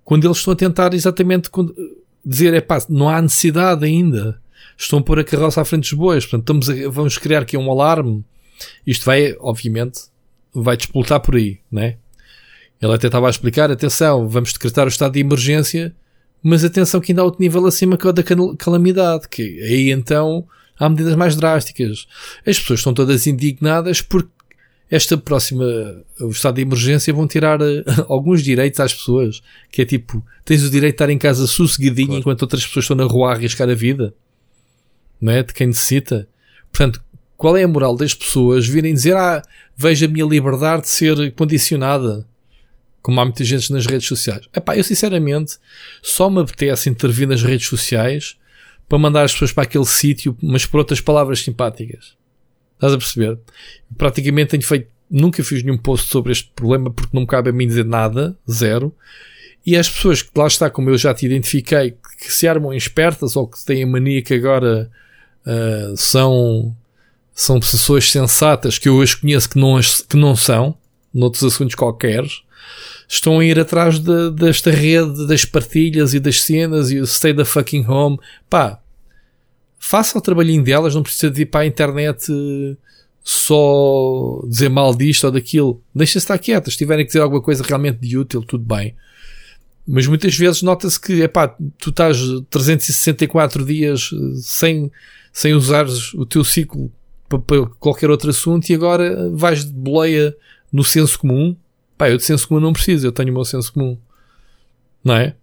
quando 0.04 0.24
eles 0.24 0.36
estão 0.36 0.52
a 0.52 0.56
tentar 0.56 0.94
exatamente 0.94 1.50
dizer, 2.24 2.54
é 2.54 2.60
pá, 2.60 2.78
não 2.88 3.08
há 3.08 3.20
necessidade 3.20 3.84
ainda. 3.84 4.40
Estão 4.76 4.98
a 4.98 5.02
pôr 5.02 5.18
a 5.20 5.24
carroça 5.24 5.60
à 5.60 5.64
frente 5.64 5.90
dos 5.90 5.92
bois. 5.92 6.24
Portanto, 6.26 6.62
estamos 6.62 6.70
a, 6.70 6.90
vamos 6.90 7.18
criar 7.18 7.42
aqui 7.42 7.56
um 7.56 7.70
alarme. 7.70 8.24
Isto 8.86 9.04
vai, 9.04 9.36
obviamente, 9.40 10.02
vai 10.52 10.76
despoltar 10.76 11.20
por 11.20 11.36
aí, 11.36 11.58
né? 11.70 11.96
Ele 12.80 12.92
até 12.92 13.06
estava 13.06 13.26
a 13.26 13.30
explicar, 13.30 13.70
atenção, 13.70 14.28
vamos 14.28 14.52
decretar 14.52 14.84
o 14.84 14.88
estado 14.88 15.12
de 15.12 15.20
emergência, 15.20 15.94
mas 16.42 16.64
atenção 16.64 17.00
que 17.00 17.12
ainda 17.12 17.22
há 17.22 17.24
outro 17.24 17.40
nível 17.40 17.64
acima 17.66 17.96
que 17.96 18.06
é 18.06 18.10
o 18.10 18.12
da 18.12 18.22
calamidade, 18.58 19.28
que 19.28 19.42
aí 19.62 19.90
então 19.90 20.46
há 20.78 20.88
medidas 20.88 21.16
mais 21.16 21.34
drásticas. 21.34 22.06
As 22.46 22.58
pessoas 22.58 22.80
estão 22.80 22.92
todas 22.92 23.26
indignadas 23.26 24.02
porque 24.02 24.28
esta 24.90 25.16
próxima, 25.16 25.64
o 26.20 26.28
estado 26.28 26.56
de 26.56 26.62
emergência, 26.62 27.12
vão 27.12 27.26
tirar 27.26 27.60
uh, 27.60 27.84
alguns 28.08 28.42
direitos 28.42 28.80
às 28.80 28.92
pessoas. 28.92 29.42
Que 29.70 29.82
é 29.82 29.84
tipo, 29.84 30.24
tens 30.44 30.62
o 30.62 30.70
direito 30.70 30.92
de 30.92 30.96
estar 30.96 31.10
em 31.10 31.18
casa 31.18 31.46
sossegadinho 31.46 32.08
claro. 32.08 32.20
enquanto 32.20 32.42
outras 32.42 32.66
pessoas 32.66 32.84
estão 32.84 32.96
na 32.96 33.04
rua 33.04 33.30
a 33.30 33.32
arriscar 33.34 33.68
a 33.68 33.74
vida. 33.74 34.14
Não 35.20 35.32
é? 35.32 35.42
De 35.42 35.54
quem 35.54 35.68
necessita. 35.68 36.28
Portanto, 36.70 37.02
qual 37.36 37.56
é 37.56 37.62
a 37.62 37.68
moral 37.68 37.96
das 37.96 38.14
pessoas 38.14 38.66
virem 38.66 38.94
dizer, 38.94 39.16
ah, 39.16 39.42
veja 39.76 40.06
a 40.06 40.08
minha 40.08 40.24
liberdade 40.24 40.82
de 40.82 40.88
ser 40.88 41.32
condicionada? 41.32 42.26
Como 43.02 43.20
há 43.20 43.24
muita 43.24 43.44
gente 43.44 43.70
nas 43.72 43.86
redes 43.86 44.08
sociais. 44.08 44.48
Epá, 44.54 44.76
eu 44.76 44.84
sinceramente 44.84 45.58
só 46.02 46.30
me 46.30 46.40
apetece 46.40 46.88
intervir 46.88 47.28
nas 47.28 47.42
redes 47.42 47.66
sociais 47.66 48.36
para 48.88 48.98
mandar 48.98 49.24
as 49.24 49.32
pessoas 49.32 49.52
para 49.52 49.64
aquele 49.64 49.84
sítio, 49.84 50.36
mas 50.42 50.64
por 50.64 50.78
outras 50.78 51.00
palavras 51.00 51.40
simpáticas. 51.40 52.16
Estás 52.74 52.92
a 52.92 52.98
perceber? 52.98 53.38
Praticamente 53.96 54.50
tenho 54.50 54.62
feito 54.62 54.94
nunca 55.10 55.44
fiz 55.44 55.62
nenhum 55.62 55.78
post 55.78 56.10
sobre 56.10 56.32
este 56.32 56.50
problema 56.54 56.90
porque 56.90 57.10
não 57.12 57.22
me 57.22 57.26
cabe 57.26 57.50
a 57.50 57.52
mim 57.52 57.66
dizer 57.66 57.84
nada, 57.84 58.36
zero. 58.50 58.92
E 59.64 59.76
as 59.76 59.88
pessoas 59.88 60.22
que 60.22 60.30
lá 60.36 60.46
está, 60.46 60.68
como 60.68 60.90
eu 60.90 60.98
já 60.98 61.14
te 61.14 61.24
identifiquei, 61.24 61.96
que 62.18 62.32
se 62.32 62.46
armam 62.46 62.72
espertas 62.74 63.36
ou 63.36 63.46
que 63.46 63.64
têm 63.64 63.84
a 63.84 63.86
mania 63.86 64.20
que 64.20 64.34
agora 64.34 64.90
uh, 65.46 65.96
são, 65.96 66.76
são 67.32 67.60
pessoas 67.60 68.10
sensatas, 68.10 68.78
que 68.78 68.88
eu 68.88 69.00
as 69.00 69.14
conheço 69.14 69.48
que 69.48 69.58
não, 69.58 69.80
que 69.80 70.16
não 70.16 70.36
são, 70.36 70.76
noutros 71.14 71.44
assuntos 71.44 71.74
qualquer, 71.74 72.24
estão 73.08 73.38
a 73.38 73.44
ir 73.44 73.58
atrás 73.58 73.98
de, 73.98 74.30
desta 74.32 74.70
rede 74.70 75.26
das 75.26 75.46
partilhas 75.46 76.12
e 76.12 76.20
das 76.20 76.42
cenas 76.42 76.90
e 76.90 76.98
o 76.98 77.06
stay 77.06 77.32
the 77.32 77.44
fucking 77.44 77.86
home. 77.86 78.18
Pá, 78.50 78.80
faça 79.84 80.16
o 80.16 80.20
trabalhinho 80.20 80.64
delas, 80.64 80.94
não 80.94 81.02
precisa 81.02 81.30
de 81.30 81.42
ir 81.42 81.46
para 81.46 81.60
a 81.60 81.66
internet 81.66 82.32
só 83.22 84.42
dizer 84.48 84.70
mal 84.70 84.94
disto 84.94 85.24
ou 85.24 85.30
daquilo. 85.30 85.82
Deixa-se 85.94 86.18
estar 86.18 86.38
quietas. 86.38 86.72
Se 86.72 86.78
tiverem 86.78 87.04
que 87.04 87.10
dizer 87.10 87.20
alguma 87.20 87.42
coisa 87.42 87.62
realmente 87.62 87.98
de 87.98 88.16
útil, 88.16 88.42
tudo 88.42 88.64
bem. 88.64 88.94
Mas 89.86 90.06
muitas 90.06 90.34
vezes 90.34 90.62
nota-se 90.62 90.98
que, 90.98 91.20
epá, 91.20 91.54
tu 91.76 91.90
estás 91.90 92.18
364 92.48 93.62
dias 93.66 94.08
sem, 94.42 94.90
sem 95.30 95.52
usar 95.52 95.84
o 96.14 96.24
teu 96.24 96.42
ciclo 96.42 96.90
para, 97.28 97.38
para 97.38 97.66
qualquer 97.78 98.08
outro 98.08 98.30
assunto 98.30 98.70
e 98.70 98.74
agora 98.74 99.30
vais 99.32 99.66
de 99.66 99.72
boleia 99.72 100.34
no 100.72 100.82
senso 100.82 101.18
comum. 101.18 101.54
Pá, 101.98 102.08
eu 102.08 102.16
de 102.16 102.24
senso 102.24 102.48
comum 102.48 102.60
não 102.60 102.72
preciso, 102.72 103.06
eu 103.06 103.12
tenho 103.12 103.30
o 103.30 103.34
meu 103.34 103.44
senso 103.44 103.70
comum. 103.70 103.98
Não 105.04 105.14
é? 105.14 105.36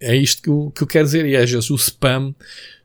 É 0.00 0.16
isto 0.16 0.42
que 0.42 0.48
eu, 0.48 0.72
que 0.74 0.82
eu 0.82 0.86
quero 0.86 1.04
dizer. 1.04 1.24
E 1.26 1.36
às 1.36 1.48
vezes 1.48 1.70
o 1.70 1.76
spam 1.76 2.34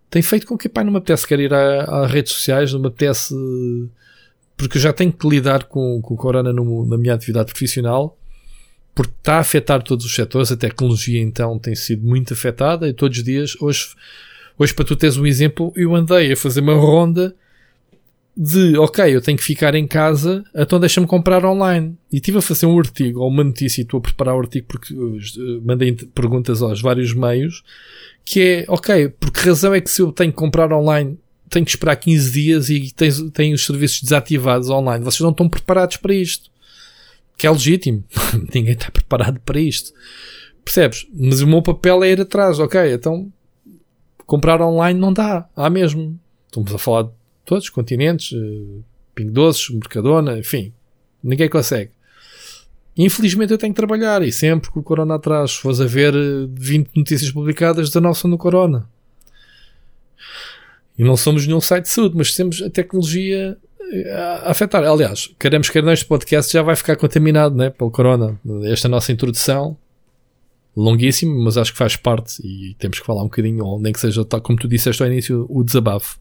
tem 0.10 0.22
feito 0.22 0.48
com 0.48 0.58
que, 0.58 0.70
pá, 0.70 0.84
não 0.84 0.92
me 0.92 0.98
apetece 0.98 1.28
querer 1.28 1.44
ir 1.44 1.54
às 1.54 2.12
redes 2.12 2.34
sociais, 2.34 2.74
não 2.74 2.80
me 2.80 2.88
apetece. 2.88 3.34
Porque 4.56 4.78
eu 4.78 4.82
já 4.82 4.94
tenho 4.94 5.12
que 5.12 5.28
lidar 5.28 5.66
com, 5.66 6.02
com 6.02 6.14
o 6.14 6.18
Corona 6.18 6.52
no, 6.52 6.86
na 6.86 6.98
minha 6.98 7.14
atividade 7.14 7.52
profissional 7.52 8.18
porque 8.98 9.14
está 9.20 9.36
a 9.36 9.40
afetar 9.42 9.84
todos 9.84 10.04
os 10.08 10.16
setores, 10.16 10.52
a 10.52 10.58
tecnologia 10.58 11.22
então 11.22 11.60
tem 11.60 11.76
sido 11.76 12.04
muito 12.04 12.34
afetada 12.34 12.90
e 12.90 12.94
todos 12.94 13.20
os 13.20 13.24
dias, 13.24 13.56
hoje, 13.62 13.90
hoje 14.58 14.74
para 14.74 14.86
tu 14.86 14.96
teres 14.96 15.18
um 15.18 15.28
exemplo, 15.28 15.72
eu 15.76 15.96
andei 15.96 16.32
a 16.32 16.36
fazer 16.36 16.62
uma 16.62 16.74
ronda 16.74 17.36
de, 18.38 18.78
ok, 18.78 19.16
eu 19.16 19.20
tenho 19.20 19.38
que 19.38 19.44
ficar 19.44 19.74
em 19.74 19.88
casa, 19.88 20.44
então 20.54 20.80
deixa-me 20.80 21.08
comprar 21.08 21.44
online. 21.44 21.98
E 22.12 22.18
estive 22.18 22.38
a 22.38 22.42
fazer 22.42 22.68
um 22.68 22.78
artigo 22.78 23.22
ou 23.22 23.30
uma 23.30 23.44
notícia 23.44 23.82
e 23.82 23.84
estou 23.84 23.98
a 23.98 24.02
preparar 24.02 24.36
o 24.36 24.40
artigo 24.40 24.68
porque 24.68 24.94
uh, 24.94 25.62
mandei 25.66 25.94
perguntas 25.94 26.62
aos 26.62 26.80
vários 26.80 27.14
meios, 27.14 27.64
que 28.24 28.42
é, 28.42 28.66
ok, 28.68 29.10
por 29.10 29.32
que 29.32 29.40
razão 29.40 29.74
é 29.74 29.82
que 29.82 29.90
se 29.90 30.02
eu 30.02 30.12
tenho 30.12 30.32
que 30.32 30.38
comprar 30.38 30.72
online 30.72 31.18
tenho 31.50 31.66
que 31.66 31.72
esperar 31.72 31.96
15 31.96 32.32
dias 32.32 32.70
e 32.70 32.94
tenho 33.34 33.56
os 33.56 33.66
serviços 33.66 34.02
desativados 34.02 34.70
online? 34.70 35.04
Vocês 35.04 35.22
não 35.22 35.32
estão 35.32 35.48
preparados 35.48 35.96
para 35.96 36.14
isto 36.14 36.52
que 37.38 37.46
é 37.46 37.52
legítimo. 37.52 38.04
Ninguém 38.54 38.74
está 38.74 38.90
preparado 38.92 39.40
para 39.46 39.60
isto. 39.60 39.94
Percebes? 40.66 41.08
Mas 41.14 41.40
o 41.42 41.48
meu 41.48 41.62
papel 41.62 42.04
é 42.04 42.12
ir 42.12 42.22
atrás, 42.22 42.60
ok? 42.60 42.94
Então 42.94 43.32
comprar 44.26 44.62
online 44.62 45.00
não 45.00 45.14
dá, 45.14 45.48
há 45.56 45.70
mesmo. 45.70 46.20
Estamos 46.48 46.74
a 46.74 46.78
falar 46.78 47.04
de 47.04 47.10
todos 47.48 47.64
os 47.64 47.70
continentes, 47.70 48.34
uh, 48.34 48.84
Ping 49.16 49.32
Doces, 49.32 49.70
Mercadona, 49.70 50.38
enfim, 50.38 50.74
ninguém 51.24 51.50
consegue. 51.50 51.92
Infelizmente 52.96 53.54
eu 53.54 53.58
tenho 53.58 53.74
que 53.74 53.78
trabalhar 53.78 54.22
e 54.22 54.32
sempre 54.32 54.70
com 54.70 54.82
o 54.82 54.84
Corona 54.84 55.16
atrás. 55.16 55.52
Se 55.52 55.58
fores 55.58 55.80
a 55.80 55.86
ver 55.86 56.14
20 56.50 56.88
eh, 56.88 56.90
notícias 56.96 57.32
publicadas, 57.32 57.88
19 57.90 58.20
são 58.20 58.30
no 58.30 58.38
Corona. 58.38 58.90
E 60.98 61.04
não 61.04 61.16
somos 61.16 61.46
nenhum 61.46 61.62
site 61.62 61.86
de 61.86 61.92
saúde, 61.92 62.16
mas 62.18 62.36
temos 62.36 62.62
a 62.62 62.70
tecnologia 62.70 63.56
a 64.44 64.52
afetar. 64.52 64.84
Aliás, 64.84 65.32
queremos 65.40 65.70
que 65.70 65.78
este 65.78 66.06
podcast 66.06 66.52
já 66.52 66.64
vai 66.64 66.76
ficar 66.76 66.96
contaminado 66.96 67.56
né, 67.56 67.70
pelo 67.70 67.92
corona. 67.92 68.38
Esta 68.66 68.90
nossa 68.90 69.12
introdução, 69.12 69.78
longuíssima, 70.76 71.34
mas 71.44 71.56
acho 71.56 71.72
que 71.72 71.78
faz 71.78 71.96
parte 71.96 72.42
e 72.44 72.76
temos 72.80 73.00
que 73.00 73.06
falar 73.06 73.22
um 73.22 73.26
bocadinho, 73.26 73.80
nem 73.80 73.94
que 73.94 74.00
seja, 74.00 74.26
tal 74.26 74.42
como 74.42 74.58
tu 74.58 74.68
disseste 74.68 75.04
ao 75.04 75.08
início, 75.08 75.46
o 75.50 75.64
desabafo. 75.64 76.20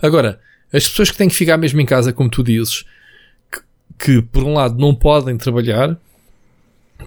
Agora, 0.00 0.40
as 0.72 0.88
pessoas 0.88 1.10
que 1.10 1.16
têm 1.16 1.28
que 1.28 1.34
ficar 1.34 1.56
mesmo 1.56 1.80
em 1.80 1.86
casa, 1.86 2.12
como 2.12 2.30
tu 2.30 2.42
dizes, 2.42 2.84
que, 3.50 3.60
que 3.98 4.22
por 4.22 4.42
um 4.44 4.54
lado 4.54 4.78
não 4.78 4.94
podem 4.94 5.36
trabalhar, 5.36 5.98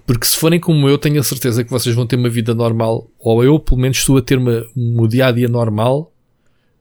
porque 0.06 0.26
se 0.26 0.36
forem 0.36 0.58
como 0.58 0.88
eu, 0.88 0.98
tenho 0.98 1.20
a 1.20 1.22
certeza 1.22 1.64
que 1.64 1.70
vocês 1.70 1.94
vão 1.94 2.06
ter 2.06 2.16
uma 2.16 2.28
vida 2.28 2.54
normal, 2.54 3.08
ou 3.18 3.44
eu 3.44 3.58
pelo 3.58 3.80
menos 3.80 3.98
estou 3.98 4.16
a 4.16 4.22
ter 4.22 4.38
uma, 4.38 4.64
um 4.76 5.06
dia 5.06 5.26
a 5.26 5.32
dia 5.32 5.48
normal, 5.48 6.12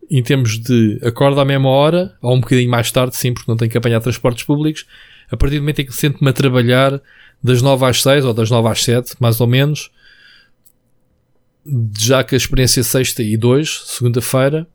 em 0.09 0.23
termos 0.23 0.57
de 0.57 0.99
acordo 1.03 1.39
à 1.39 1.45
mesma 1.45 1.69
hora, 1.69 2.15
ou 2.21 2.35
um 2.35 2.39
bocadinho 2.39 2.69
mais 2.69 2.91
tarde, 2.91 3.15
sim, 3.15 3.33
porque 3.33 3.49
não 3.49 3.57
tenho 3.57 3.69
que 3.69 3.77
apanhar 3.77 4.01
transportes 4.01 4.43
públicos, 4.43 4.85
a 5.29 5.37
partir 5.37 5.57
do 5.57 5.61
momento 5.61 5.79
em 5.79 5.85
que 5.85 5.93
sento-me 5.93 6.29
a 6.29 6.33
trabalhar 6.33 6.99
das 7.43 7.61
9 7.61 7.85
às 7.85 8.01
6 8.01 8.25
ou 8.25 8.33
das 8.33 8.49
9 8.49 8.67
às 8.67 8.83
7, 8.83 9.15
mais 9.19 9.39
ou 9.39 9.47
menos, 9.47 9.91
já 11.97 12.23
que 12.23 12.35
a 12.35 12.37
experiência 12.37 12.83
sexta 12.83 13.21
e 13.21 13.37
2, 13.37 13.83
segunda-feira, 13.85 14.67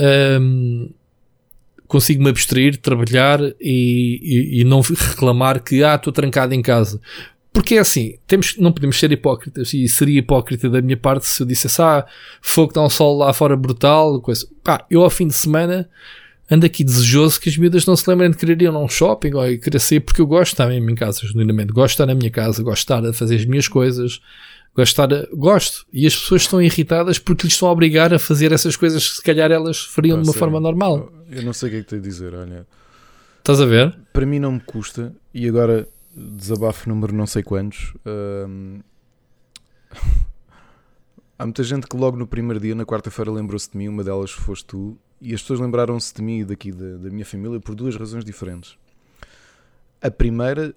hum, 0.00 0.90
consigo-me 1.86 2.30
abstrair, 2.30 2.76
trabalhar 2.76 3.40
e, 3.60 4.20
e, 4.60 4.60
e, 4.60 4.64
não 4.64 4.80
reclamar 4.80 5.62
que, 5.62 5.82
ah, 5.84 5.94
estou 5.94 6.12
trancado 6.12 6.54
em 6.54 6.62
casa. 6.62 7.00
Porque 7.52 7.76
é 7.76 7.78
assim, 7.78 8.18
temos, 8.26 8.56
não 8.58 8.70
podemos 8.70 8.98
ser 8.98 9.10
hipócritas 9.12 9.72
e 9.72 9.88
seria 9.88 10.18
hipócrita 10.18 10.68
da 10.68 10.82
minha 10.82 10.96
parte 10.96 11.26
se 11.26 11.42
eu 11.42 11.46
dissesse, 11.46 11.80
ah, 11.80 12.04
fogo 12.42 12.72
dá 12.72 12.82
um 12.82 12.90
sol 12.90 13.16
lá 13.16 13.32
fora 13.32 13.56
brutal, 13.56 14.20
coisa. 14.20 14.46
Pá, 14.62 14.84
eu 14.90 15.02
ao 15.02 15.10
fim 15.10 15.26
de 15.26 15.34
semana 15.34 15.88
ando 16.50 16.66
aqui 16.66 16.84
desejoso 16.84 17.40
que 17.40 17.48
as 17.48 17.56
miúdas 17.56 17.86
não 17.86 17.96
se 17.96 18.08
lembrem 18.08 18.30
de 18.30 18.36
querer 18.36 18.60
ir 18.60 18.66
a 18.66 18.78
um 18.78 18.88
shopping 18.88 19.34
ou 19.34 19.42
querer 19.58 19.80
sair 19.80 20.00
porque 20.00 20.20
eu 20.20 20.26
gosto 20.26 20.50
de 20.50 20.62
estar 20.62 20.72
em 20.72 20.94
casa, 20.94 21.26
genuinamente. 21.26 21.72
Gosto 21.72 21.88
de 21.88 21.94
estar 21.94 22.06
na 22.06 22.14
minha 22.14 22.30
casa, 22.30 22.62
gosto 22.62 22.76
de 22.76 22.84
estar 22.84 23.06
a 23.06 23.12
fazer 23.12 23.36
as 23.36 23.44
minhas 23.44 23.68
coisas, 23.68 24.20
a, 24.82 25.36
gosto. 25.36 25.86
E 25.92 26.06
as 26.06 26.14
pessoas 26.14 26.42
estão 26.42 26.60
irritadas 26.60 27.18
porque 27.18 27.46
lhes 27.46 27.54
estão 27.54 27.68
a 27.68 27.72
obrigar 27.72 28.12
a 28.12 28.18
fazer 28.18 28.52
essas 28.52 28.76
coisas 28.76 29.08
que 29.08 29.16
se 29.16 29.22
calhar 29.22 29.50
elas 29.50 29.80
fariam 29.80 30.20
de 30.20 30.28
uma 30.28 30.34
forma 30.34 30.60
normal. 30.60 31.10
Eu 31.30 31.42
não 31.42 31.52
sei 31.52 31.68
o 31.68 31.72
que 31.72 31.78
é 31.78 31.82
que 31.82 31.88
tenho 31.88 32.02
a 32.02 32.04
dizer, 32.04 32.34
olha. 32.34 32.66
Estás 33.38 33.60
a 33.60 33.66
ver? 33.66 33.96
Para 34.12 34.26
mim 34.26 34.38
não 34.38 34.52
me 34.52 34.60
custa 34.60 35.14
e 35.32 35.48
agora 35.48 35.88
desabafo 36.14 36.88
número 36.88 37.14
não 37.14 37.26
sei 37.26 37.42
quantos. 37.42 37.94
Um, 38.04 38.80
há 41.38 41.44
muita 41.44 41.62
gente 41.62 41.86
que 41.86 41.96
logo 41.96 42.16
no 42.16 42.26
primeiro 42.26 42.58
dia, 42.58 42.74
na 42.74 42.84
quarta-feira, 42.84 43.30
lembrou-se 43.30 43.70
de 43.70 43.76
mim. 43.78 43.88
Uma 43.88 44.02
delas 44.02 44.30
foste 44.30 44.64
tu. 44.66 44.98
E 45.20 45.34
as 45.34 45.40
pessoas 45.40 45.60
lembraram-se 45.60 46.14
de 46.14 46.22
mim 46.22 46.40
e 46.40 46.44
daqui 46.44 46.72
da, 46.72 46.96
da 46.96 47.10
minha 47.10 47.24
família 47.24 47.60
por 47.60 47.74
duas 47.74 47.96
razões 47.96 48.24
diferentes. 48.24 48.76
A 50.02 50.10
primeira, 50.10 50.74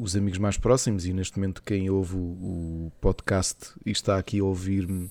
os 0.00 0.16
amigos 0.16 0.38
mais 0.38 0.56
próximos, 0.56 1.06
e 1.06 1.12
neste 1.12 1.38
momento 1.38 1.62
quem 1.62 1.90
ouve 1.90 2.16
o, 2.16 2.18
o 2.18 2.92
podcast 3.00 3.72
e 3.84 3.90
está 3.90 4.18
aqui 4.18 4.40
a 4.40 4.44
ouvir-me 4.44 5.10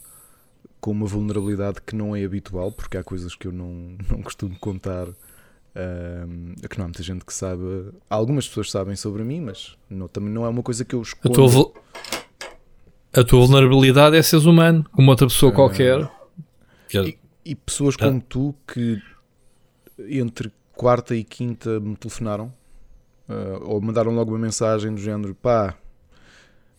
com 0.80 0.92
uma 0.92 1.06
vulnerabilidade 1.06 1.82
que 1.82 1.96
não 1.96 2.16
é 2.16 2.24
habitual, 2.24 2.72
porque 2.72 2.98
há 2.98 3.04
coisas 3.04 3.36
que 3.36 3.48
eu 3.48 3.52
não, 3.52 3.98
não 4.10 4.22
costumo 4.22 4.58
contar 4.60 5.08
é 6.62 6.68
que 6.68 6.78
não 6.78 6.86
há 6.86 6.88
muita 6.88 7.04
gente 7.04 7.24
que 7.24 7.34
sabe. 7.34 7.62
Algumas 8.10 8.48
pessoas 8.48 8.72
sabem 8.72 8.96
sobre 8.96 9.24
mim, 9.24 9.42
mas 9.42 9.78
não, 9.90 10.08
também 10.08 10.32
não 10.32 10.46
é 10.46 10.50
uma 10.50 10.64
coisa 10.64 10.84
que 10.84 10.96
eu 10.96 11.02
escondo. 11.02 11.32
A 11.32 11.50
tua, 11.50 11.74
a 13.14 13.24
tua 13.24 13.46
vulnerabilidade 13.46 14.16
é 14.16 14.22
seres 14.22 14.46
humano, 14.46 14.86
como 14.92 15.12
outra 15.12 15.28
pessoa 15.28 15.52
uh, 15.52 15.56
qualquer. 15.56 16.10
E, 16.92 17.18
e 17.46 17.56
pessoas 17.56 17.96
ah. 18.00 18.06
como 18.06 18.22
tu 18.22 18.56
que 18.66 19.00
entre 20.10 20.52
quarta 20.74 21.16
e 21.16 21.24
quinta 21.24 21.80
me 21.80 21.96
telefonaram 21.96 22.52
uh, 23.30 23.64
ou 23.64 23.82
mandaram 23.82 24.14
logo 24.14 24.32
uma 24.32 24.40
mensagem 24.40 24.94
do 24.94 25.00
género 25.00 25.36
pá, 25.36 25.78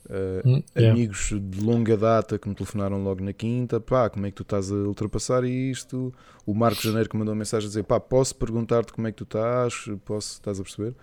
Uh, 0.09 0.63
yeah. 0.75 0.95
Amigos 0.95 1.35
de 1.39 1.61
longa 1.61 1.95
data 1.95 2.39
que 2.39 2.49
me 2.49 2.55
telefonaram 2.55 3.03
logo 3.05 3.23
na 3.23 3.35
quinta, 3.35 3.79
pá, 3.79 4.09
como 4.09 4.25
é 4.25 4.31
que 4.31 4.37
tu 4.37 4.43
estás 4.43 4.73
a 4.73 4.75
ultrapassar 4.75 5.45
isto? 5.45 6.15
O 6.47 6.55
Marco 6.55 6.81
Janeiro 6.81 7.11
que 7.11 7.17
mandou 7.17 7.35
uma 7.35 7.39
mensagem 7.39 7.67
a 7.67 7.69
dizer, 7.69 7.85
pá, 7.85 8.01
posso 8.01 8.35
perguntar-te 8.35 8.91
como 8.91 9.07
é 9.07 9.13
que 9.13 9.19
tu 9.19 9.25
estás? 9.25 9.85
Posso, 10.07 10.33
estás 10.33 10.59
a 10.59 10.63
perceber? 10.63 10.95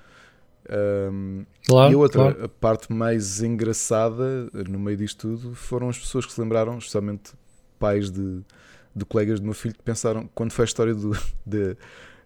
Um, 0.68 1.46
claro, 1.68 1.92
e 1.92 1.96
a 1.96 1.98
outra, 2.00 2.22
claro. 2.24 2.46
a 2.46 2.50
parte 2.50 2.92
mais 2.92 3.44
engraçada 3.44 4.50
no 4.68 4.80
meio 4.80 4.98
disto 4.98 5.38
tudo 5.38 5.54
foram 5.54 5.90
as 5.90 6.00
pessoas 6.00 6.26
que 6.26 6.34
se 6.34 6.42
lembraram, 6.42 6.80
especialmente 6.80 7.34
pais 7.78 8.10
de, 8.10 8.42
de 8.96 9.06
colegas 9.06 9.40
do 9.40 9.46
meu 9.46 9.54
filho, 9.54 9.76
que 9.76 9.84
pensaram, 9.84 10.28
quando 10.34 10.52
foi 10.52 10.64
a 10.64 10.66
história 10.66 10.96
do, 10.96 11.12
de, 11.46 11.78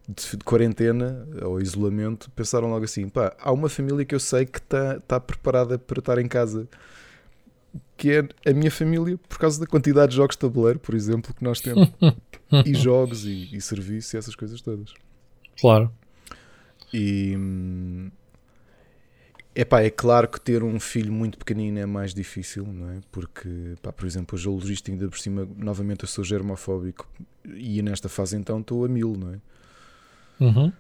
de, 0.10 0.38
de, 0.38 0.43
quarentena 0.43 1.28
ou 1.43 1.62
isolamento, 1.62 2.32
pensaram 2.32 2.70
logo 2.70 2.84
assim: 2.84 3.07
pá, 3.07 3.36
há 3.39 3.51
uma 3.51 3.70
família 3.70 4.03
que 4.03 4.16
eu 4.16 4.20
sei 4.20 4.45
que 4.45 4.57
está 4.57 4.99
tá 5.01 5.20
preparada 5.20 5.78
para 5.78 5.99
estar 5.99 6.18
em 6.18 6.28
casa, 6.28 6.68
que 7.95 8.12
é 8.12 8.49
a 8.49 8.53
minha 8.53 8.72
família, 8.72 9.20
por 9.30 9.38
causa 9.38 9.60
da 9.60 9.68
quantidade 9.68 10.12
de 10.12 10.16
jogos 10.18 10.36
de 10.36 10.39
tabuleiro, 10.39 10.80
por 10.80 10.95
exemplo, 10.95 11.34
que 11.34 11.43
nós 11.43 11.62
temos, 11.62 11.89
e 12.66 12.74
jogos 12.74 13.24
e, 13.26 13.55
e 13.55 13.62
serviço 13.62 14.16
e 14.16 14.18
essas 14.18 14.36
coisas 14.36 14.62
todas. 14.62 14.93
Claro. 15.60 15.91
E. 16.91 17.38
Epá, 19.53 19.82
é 19.82 19.89
claro 19.89 20.28
que 20.28 20.39
ter 20.39 20.64
um 20.64 20.80
filho 20.80 21.12
muito 21.12 21.38
pequenino 21.38 21.80
é 21.80 21.86
mais 21.86 22.14
difícil, 22.14 22.66
não 22.66 22.91
é? 22.91 22.99
Porque, 23.12 23.76
pá, 23.82 23.91
por 23.91 24.05
exemplo, 24.05 24.38
a 24.38 24.41
geologista 24.41 24.89
ainda 24.89 25.07
por 25.10 25.20
cima, 25.20 25.47
novamente 25.57 26.03
eu 26.03 26.07
sou 26.07 26.24
germofóbico 26.24 27.10
e 27.43 27.82
nesta 27.82 28.07
fase 28.07 28.38
então 28.38 28.62
estou 28.62 28.86
a 28.86 28.88
mil, 28.88 29.18
não 29.18 29.34
é? 29.34 29.39
Uhum. 30.39 30.71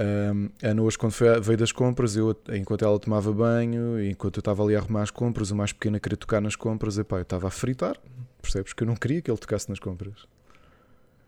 Um, 0.00 0.48
a 0.62 0.68
Ana 0.68 0.82
hoje 0.82 0.96
quando 0.96 1.12
foi, 1.12 1.40
veio 1.40 1.58
das 1.58 1.72
compras, 1.72 2.16
eu, 2.16 2.34
enquanto 2.54 2.84
ela 2.84 2.98
tomava 2.98 3.30
banho, 3.32 4.02
enquanto 4.02 4.38
eu 4.38 4.40
estava 4.40 4.62
ali 4.62 4.74
a 4.74 4.78
arrumar 4.78 5.02
as 5.02 5.10
compras, 5.10 5.50
o 5.50 5.56
mais 5.56 5.72
pequeno 5.72 5.98
a 5.98 6.00
querer 6.00 6.16
tocar 6.16 6.40
nas 6.40 6.56
compras, 6.56 6.96
epá, 6.96 7.18
eu 7.18 7.22
estava 7.22 7.48
a 7.48 7.50
fritar, 7.50 7.96
percebes? 8.40 8.72
Que 8.72 8.82
eu 8.82 8.86
não 8.86 8.96
queria 8.96 9.20
que 9.20 9.30
ele 9.30 9.36
tocasse 9.36 9.68
nas 9.68 9.78
compras. 9.78 10.26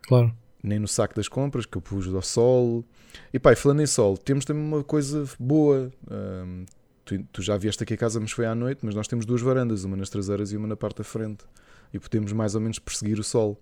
Claro. 0.02 0.32
Nem 0.62 0.78
no 0.78 0.88
saco 0.88 1.14
das 1.14 1.28
compras, 1.28 1.66
que 1.66 1.76
eu 1.76 1.82
pus 1.82 2.12
ao 2.14 2.22
sol. 2.22 2.84
E 3.32 3.38
pá, 3.38 3.54
falando 3.54 3.82
em 3.82 3.86
sol, 3.86 4.16
temos 4.16 4.44
também 4.46 4.62
uma 4.62 4.82
coisa 4.82 5.28
boa. 5.38 5.92
Um, 6.10 6.64
tu, 7.04 7.22
tu, 7.30 7.42
já 7.42 7.58
vieste 7.58 7.82
aqui 7.82 7.92
a 7.92 7.96
casa, 7.96 8.18
mas 8.20 8.30
foi 8.30 8.46
à 8.46 8.54
noite, 8.54 8.80
mas 8.82 8.94
nós 8.94 9.06
temos 9.06 9.26
duas 9.26 9.42
varandas, 9.42 9.84
uma 9.84 9.96
nas 9.96 10.08
traseiras 10.08 10.50
e 10.50 10.56
uma 10.56 10.66
na 10.66 10.76
parte 10.76 10.98
da 10.98 11.04
frente. 11.04 11.44
E 11.92 11.98
podemos 11.98 12.32
mais 12.32 12.54
ou 12.54 12.60
menos 12.60 12.78
perseguir 12.78 13.18
o 13.18 13.24
sol. 13.24 13.60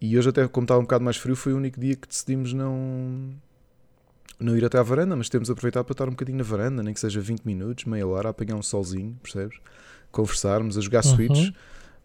E 0.00 0.18
hoje 0.18 0.28
até, 0.28 0.46
como 0.48 0.64
estava 0.64 0.80
um 0.80 0.84
bocado 0.84 1.04
mais 1.04 1.16
frio, 1.16 1.36
foi 1.36 1.52
o 1.52 1.56
único 1.56 1.80
dia 1.80 1.96
que 1.96 2.08
decidimos 2.08 2.52
não 2.52 3.34
não 4.38 4.56
ir 4.56 4.64
até 4.64 4.78
à 4.78 4.82
varanda, 4.82 5.14
mas 5.14 5.28
temos 5.28 5.46
de 5.46 5.52
aproveitar 5.52 5.84
para 5.84 5.92
estar 5.92 6.08
um 6.08 6.10
bocadinho 6.10 6.38
na 6.38 6.44
varanda, 6.44 6.82
nem 6.82 6.92
que 6.92 7.00
seja 7.00 7.20
20 7.20 7.42
minutos, 7.44 7.84
meia 7.84 8.06
hora, 8.06 8.28
a 8.28 8.30
apanhar 8.30 8.56
um 8.56 8.62
solzinho, 8.62 9.16
percebes? 9.22 9.58
Conversarmos, 10.10 10.76
a 10.76 10.80
jogar 10.80 11.04
uhum. 11.04 11.14
Switch. 11.14 11.50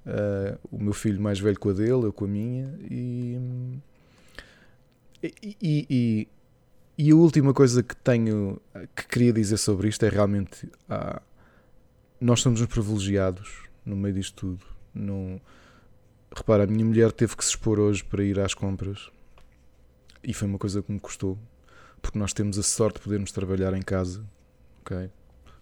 Uh, 0.06 0.58
o 0.72 0.82
meu 0.82 0.94
filho 0.94 1.20
mais 1.20 1.40
velho 1.40 1.60
com 1.60 1.70
a 1.70 1.74
dele, 1.74 2.06
eu 2.06 2.14
com 2.14 2.26
a 2.26 2.28
minha. 2.28 2.74
E, 2.90 3.38
e, 5.22 5.58
e, 5.62 5.88
e, 5.90 6.28
e 6.98 7.12
a 7.12 7.16
última 7.16 7.54
coisa 7.54 7.84
que 7.84 7.96
tenho 7.96 8.62
que 8.96 9.08
queria 9.08 9.34
dizer 9.34 9.58
sobre 9.58 9.88
isto 9.90 10.04
é 10.06 10.10
realmente 10.10 10.70
ah, 10.90 11.22
nós 12.20 12.42
somos 12.42 12.62
uns 12.62 12.68
privilegiados 12.68 13.64
no 13.86 13.96
meio 13.96 14.16
disto 14.16 14.36
tudo. 14.36 14.66
Não, 14.94 15.40
repara, 16.36 16.64
a 16.64 16.68
minha 16.68 16.86
mulher 16.86 17.12
teve 17.12 17.36
que 17.36 17.44
se 17.44 17.52
expor 17.52 17.80
hoje 17.80 18.04
para 18.04 18.24
ir 18.24 18.40
às 18.40 18.54
compras 18.54 19.10
e 20.24 20.34
foi 20.34 20.48
uma 20.48 20.58
coisa 20.58 20.82
que 20.82 20.92
me 20.92 21.00
custou 21.00 21.38
porque 22.02 22.18
nós 22.18 22.34
temos 22.34 22.58
a 22.58 22.64
sorte 22.64 22.96
de 22.96 23.04
podermos 23.04 23.32
trabalhar 23.32 23.74
em 23.74 23.82
casa, 23.82 24.24
ok? 24.82 25.10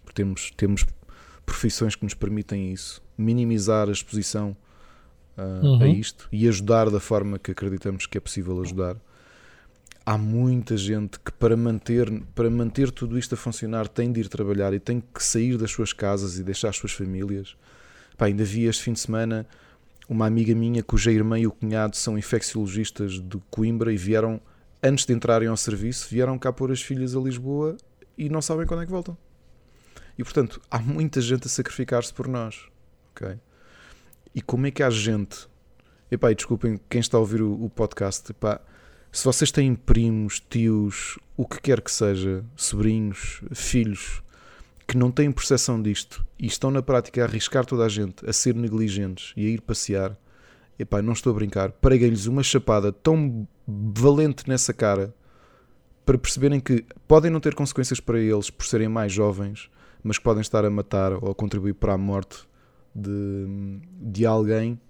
Porque 0.02 0.14
temos, 0.14 0.50
temos 0.56 0.86
profissões 1.44 1.94
que 1.94 2.04
nos 2.04 2.14
permitem 2.14 2.72
isso, 2.72 3.02
minimizar 3.16 3.88
a 3.88 3.92
exposição 3.92 4.56
uh, 5.36 5.66
uhum. 5.66 5.82
a 5.82 5.88
isto 5.88 6.28
e 6.32 6.48
ajudar 6.48 6.90
da 6.90 7.00
forma 7.00 7.38
que 7.38 7.50
acreditamos 7.50 8.06
que 8.06 8.18
é 8.18 8.20
possível 8.20 8.60
ajudar. 8.60 8.96
Há 10.04 10.16
muita 10.16 10.76
gente 10.76 11.20
que 11.20 11.30
para 11.32 11.56
manter, 11.56 12.10
para 12.34 12.48
manter 12.48 12.90
tudo 12.90 13.18
isto 13.18 13.34
a 13.34 13.36
funcionar 13.36 13.88
tem 13.88 14.10
de 14.10 14.20
ir 14.20 14.28
trabalhar 14.28 14.72
e 14.72 14.80
tem 14.80 15.00
que 15.00 15.22
sair 15.22 15.58
das 15.58 15.70
suas 15.70 15.92
casas 15.92 16.38
e 16.38 16.42
deixar 16.42 16.70
as 16.70 16.76
suas 16.76 16.92
famílias. 16.92 17.56
Pá, 18.16 18.26
ainda 18.26 18.42
vi 18.42 18.64
este 18.64 18.84
fim 18.84 18.94
de 18.94 19.00
semana 19.00 19.46
uma 20.08 20.26
amiga 20.26 20.54
minha 20.54 20.82
cuja 20.82 21.12
irmã 21.12 21.38
e 21.38 21.46
o 21.46 21.52
cunhado 21.52 21.96
são 21.96 22.16
infecciologistas 22.16 23.20
de 23.20 23.38
Coimbra 23.50 23.92
e 23.92 23.96
vieram 23.96 24.40
antes 24.82 25.04
de 25.04 25.12
entrarem 25.12 25.48
ao 25.48 25.56
serviço, 25.56 26.08
vieram 26.08 26.38
cá 26.38 26.52
pôr 26.52 26.72
as 26.72 26.80
filhas 26.80 27.14
a 27.14 27.20
Lisboa 27.20 27.76
e 28.16 28.28
não 28.28 28.40
sabem 28.40 28.66
quando 28.66 28.82
é 28.82 28.86
que 28.86 28.92
voltam. 28.92 29.16
E 30.16 30.24
portanto, 30.24 30.60
há 30.70 30.78
muita 30.78 31.20
gente 31.20 31.46
a 31.46 31.50
sacrificar-se 31.50 32.12
por 32.12 32.26
nós. 32.26 32.66
ok? 33.10 33.38
E 34.34 34.40
como 34.40 34.66
é 34.66 34.70
que 34.70 34.82
há 34.82 34.90
gente. 34.90 35.46
Epá, 36.10 36.32
e 36.32 36.34
desculpem 36.34 36.80
quem 36.88 37.00
está 37.00 37.18
a 37.18 37.20
ouvir 37.20 37.42
o, 37.42 37.52
o 37.64 37.68
podcast. 37.68 38.30
Epá, 38.30 38.60
se 39.12 39.24
vocês 39.24 39.52
têm 39.52 39.74
primos, 39.74 40.40
tios, 40.40 41.18
o 41.36 41.46
que 41.46 41.60
quer 41.60 41.80
que 41.80 41.90
seja, 41.90 42.44
sobrinhos, 42.56 43.42
filhos, 43.54 44.22
que 44.88 44.96
não 44.96 45.10
têm 45.10 45.30
percepção 45.30 45.80
disto 45.80 46.24
e 46.38 46.46
estão 46.46 46.70
na 46.70 46.80
prática 46.80 47.20
a 47.20 47.26
arriscar 47.26 47.66
toda 47.66 47.84
a 47.84 47.88
gente 47.90 48.28
a 48.28 48.32
ser 48.32 48.54
negligentes 48.54 49.34
e 49.36 49.46
a 49.46 49.50
ir 49.50 49.60
passear, 49.60 50.16
epá, 50.78 51.02
não 51.02 51.12
estou 51.12 51.30
a 51.30 51.34
brincar, 51.34 51.72
preguem-lhes 51.72 52.24
uma 52.24 52.42
chapada 52.42 52.90
tão 52.90 53.46
valente 53.66 54.48
nessa 54.48 54.72
cara 54.72 55.14
para 56.06 56.16
perceberem 56.16 56.58
que 56.58 56.86
podem 57.06 57.30
não 57.30 57.38
ter 57.38 57.54
consequências 57.54 58.00
para 58.00 58.18
eles 58.18 58.48
por 58.48 58.64
serem 58.64 58.88
mais 58.88 59.12
jovens, 59.12 59.68
mas 60.02 60.16
que 60.16 60.24
podem 60.24 60.40
estar 60.40 60.64
a 60.64 60.70
matar 60.70 61.12
ou 61.12 61.30
a 61.30 61.34
contribuir 61.34 61.74
para 61.74 61.92
a 61.92 61.98
morte 61.98 62.48
de, 62.94 63.46
de 64.00 64.24
alguém 64.24 64.80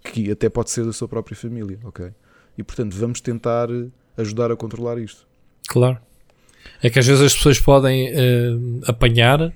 que 0.00 0.30
até 0.30 0.48
pode 0.48 0.70
ser 0.70 0.84
da 0.84 0.92
sua 0.92 1.08
própria 1.08 1.36
família, 1.36 1.80
ok? 1.82 2.14
E 2.56 2.62
portanto 2.62 2.94
vamos 2.94 3.20
tentar 3.20 3.68
ajudar 4.16 4.52
a 4.52 4.56
controlar 4.56 4.96
isto. 4.96 5.26
Claro. 5.66 5.98
É 6.82 6.90
que 6.90 6.98
às 6.98 7.06
vezes 7.06 7.22
as 7.22 7.34
pessoas 7.34 7.58
podem 7.58 8.10
uh, 8.10 8.80
apanhar, 8.86 9.52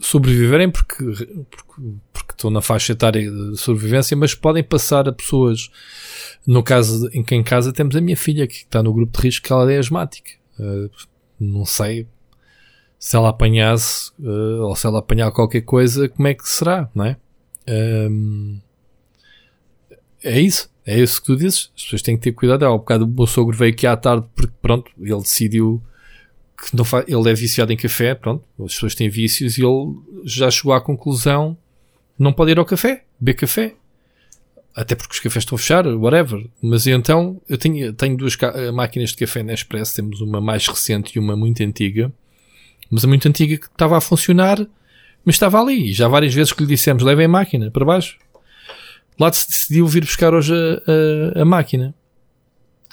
sobreviverem 0.00 0.70
porque, 0.70 1.04
porque, 1.50 1.82
porque 2.12 2.32
estão 2.32 2.50
na 2.50 2.60
faixa 2.60 2.92
etária 2.92 3.30
de 3.30 3.56
sobrevivência, 3.56 4.16
mas 4.16 4.34
podem 4.34 4.64
passar 4.64 5.08
a 5.08 5.12
pessoas 5.12 5.70
no 6.46 6.62
caso 6.62 7.08
em 7.12 7.22
que 7.22 7.34
em 7.34 7.42
casa 7.42 7.72
temos 7.72 7.94
a 7.94 8.00
minha 8.00 8.16
filha 8.16 8.46
que 8.46 8.56
está 8.56 8.82
no 8.82 8.92
grupo 8.92 9.16
de 9.16 9.24
risco 9.24 9.46
que 9.46 9.52
ela 9.52 9.70
é 9.72 9.78
asmática. 9.78 10.30
Uh, 10.58 10.90
não 11.38 11.64
sei 11.64 12.06
se 12.98 13.14
ela 13.16 13.28
apanhasse 13.28 14.10
uh, 14.18 14.62
ou 14.64 14.74
se 14.74 14.86
ela 14.86 14.98
apanhar 14.98 15.30
qualquer 15.30 15.60
coisa, 15.60 16.08
como 16.08 16.26
é 16.26 16.34
que 16.34 16.48
será, 16.48 16.90
não 16.94 17.04
é? 17.04 17.16
É 20.22 20.40
isso. 20.40 20.70
É 20.84 20.98
isso 20.98 21.20
que 21.20 21.26
tu 21.26 21.36
dizes. 21.36 21.70
As 21.76 21.82
pessoas 21.82 22.02
têm 22.02 22.16
que 22.16 22.22
ter 22.22 22.32
cuidado. 22.32 22.64
Há 22.64 22.74
um 22.74 22.78
bocado 22.78 23.04
o 23.04 23.08
meu 23.08 23.26
sogro 23.26 23.56
veio 23.56 23.72
aqui 23.72 23.86
à 23.86 23.96
tarde 23.96 24.26
porque, 24.34 24.54
pronto, 24.60 24.90
ele 24.98 25.20
decidiu 25.20 25.82
que 26.58 26.76
não 26.76 26.84
faz, 26.84 27.04
ele 27.08 27.30
é 27.30 27.34
viciado 27.34 27.72
em 27.72 27.76
café, 27.76 28.14
pronto, 28.14 28.44
as 28.64 28.74
pessoas 28.74 28.94
têm 28.94 29.08
vícios 29.08 29.58
e 29.58 29.62
ele 29.62 29.94
já 30.24 30.50
chegou 30.50 30.72
à 30.72 30.80
conclusão 30.80 31.56
não 32.18 32.32
pode 32.32 32.50
ir 32.50 32.58
ao 32.58 32.64
café, 32.64 33.04
beber 33.20 33.34
café 33.34 33.74
até 34.78 34.94
porque 34.94 35.12
os 35.12 35.18
cafés 35.18 35.42
estão 35.42 35.56
a 35.56 35.58
fechar, 35.58 35.86
whatever. 35.88 36.46
Mas 36.62 36.86
então, 36.86 37.40
eu 37.48 37.58
tenho, 37.58 37.92
tenho 37.94 38.16
duas 38.16 38.36
eh, 38.40 38.70
máquinas 38.70 39.10
de 39.10 39.16
café 39.16 39.42
Nespresso, 39.42 39.96
temos 39.96 40.20
uma 40.20 40.40
mais 40.40 40.68
recente 40.68 41.16
e 41.16 41.18
uma 41.18 41.36
muito 41.36 41.60
antiga. 41.64 42.12
Mas 42.88 43.04
a 43.04 43.08
muito 43.08 43.26
antiga 43.26 43.56
que 43.56 43.66
estava 43.66 43.96
a 43.98 44.00
funcionar, 44.00 44.64
mas 45.24 45.34
estava 45.34 45.60
ali. 45.60 45.92
Já 45.92 46.06
várias 46.06 46.32
vezes 46.32 46.52
que 46.52 46.62
lhe 46.62 46.68
dissemos, 46.68 47.02
levem 47.02 47.26
a 47.26 47.28
máquina 47.28 47.72
para 47.72 47.84
baixo. 47.84 48.18
Lá 49.18 49.32
se 49.32 49.48
decidiu 49.48 49.84
vir 49.88 50.04
buscar 50.04 50.32
hoje 50.32 50.54
a, 50.54 51.38
a, 51.38 51.42
a 51.42 51.44
máquina. 51.44 51.92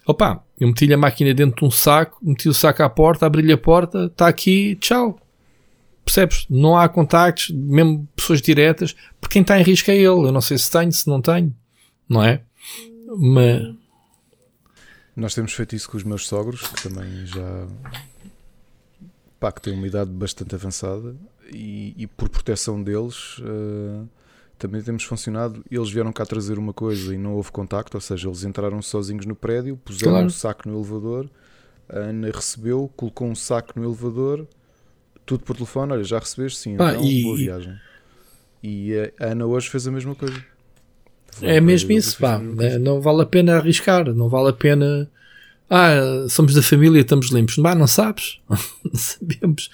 Opa, 0.08 0.44
eu 0.60 0.68
meti-lhe 0.68 0.94
a 0.94 0.98
máquina 0.98 1.34
dentro 1.34 1.58
de 1.58 1.66
um 1.66 1.72
saco, 1.72 2.18
meti 2.22 2.48
o 2.48 2.54
saco 2.54 2.84
à 2.84 2.90
porta, 2.90 3.26
abri-lhe 3.26 3.54
a 3.54 3.58
porta, 3.58 4.06
está 4.06 4.28
aqui, 4.28 4.76
tchau. 4.76 5.20
Percebes? 6.04 6.46
Não 6.50 6.78
há 6.78 6.88
contactos, 6.88 7.50
mesmo 7.50 8.08
pessoas 8.16 8.42
diretas, 8.42 8.96
porque 9.20 9.34
quem 9.34 9.42
está 9.42 9.60
em 9.60 9.64
risco 9.64 9.90
é 9.90 9.96
ele. 9.96 10.06
Eu 10.28 10.32
não 10.32 10.42
sei 10.42 10.58
se 10.58 10.70
tenho, 10.70 10.92
se 10.92 11.08
não 11.08 11.20
tenho 11.20 11.54
não 12.08 12.24
é? 12.24 12.42
Mas. 13.18 13.76
Nós 15.16 15.34
temos 15.34 15.54
feito 15.54 15.76
isso 15.76 15.90
com 15.90 15.98
os 15.98 16.04
meus 16.04 16.28
sogros, 16.28 16.62
que 16.68 16.84
também 16.84 17.26
já. 17.26 17.68
pá, 19.40 19.52
que 19.52 19.62
têm 19.62 19.74
uma 19.74 19.88
idade 19.88 20.12
bastante 20.12 20.54
avançada 20.56 21.16
e, 21.52 21.94
e 21.98 22.08
por 22.08 22.30
proteção 22.30 22.82
deles. 22.82 23.38
Uh, 23.40 24.08
também 24.58 24.82
temos 24.82 25.04
funcionado. 25.04 25.64
Eles 25.70 25.90
vieram 25.90 26.12
cá 26.12 26.26
trazer 26.26 26.58
uma 26.58 26.74
coisa 26.74 27.14
e 27.14 27.18
não 27.18 27.34
houve 27.34 27.52
contacto, 27.52 27.98
ou 27.98 28.02
seja, 28.02 28.28
eles 28.28 28.44
entraram 28.44 28.82
sozinhos 28.82 29.26
no 29.26 29.36
prédio, 29.36 29.78
puseram 29.78 30.14
claro. 30.14 30.28
um 30.28 30.30
saco 30.30 30.70
no 30.70 30.78
elevador, 30.78 31.30
a 31.90 31.98
Ana 31.98 32.32
recebeu, 32.34 32.92
colocou 32.96 33.28
um 33.28 33.36
saco 33.36 33.80
no 33.80 33.86
elevador, 33.86 34.48
tudo 35.26 35.44
por 35.44 35.56
telefone. 35.56 35.94
Olha, 35.94 36.04
já 36.04 36.20
recebeste? 36.20 36.60
Sim, 36.60 36.74
então 36.74 37.04
e... 37.04 37.24
boa 37.24 37.38
viagem. 37.38 37.76
E 38.64 38.94
a 39.20 39.26
Ana 39.28 39.46
hoje 39.46 39.70
fez 39.70 39.88
a 39.88 39.92
mesma 39.92 40.16
coisa. 40.16 40.44
É 41.42 41.60
mesmo 41.60 41.92
isso, 41.92 42.18
pá. 42.18 42.40
Né? 42.40 42.78
Não 42.78 43.02
vale 43.02 43.22
a 43.22 43.26
pena 43.26 43.58
arriscar, 43.58 44.06
não 44.14 44.30
vale 44.30 44.50
a 44.50 44.54
pena. 44.54 45.10
Ah, 45.70 46.26
somos 46.30 46.54
da 46.54 46.62
família, 46.62 47.02
estamos 47.02 47.30
limpos. 47.32 47.58
Bah, 47.58 47.76
não 47.76 47.88
sabes? 47.88 48.40
não 48.50 48.96
sabemos. 48.96 49.70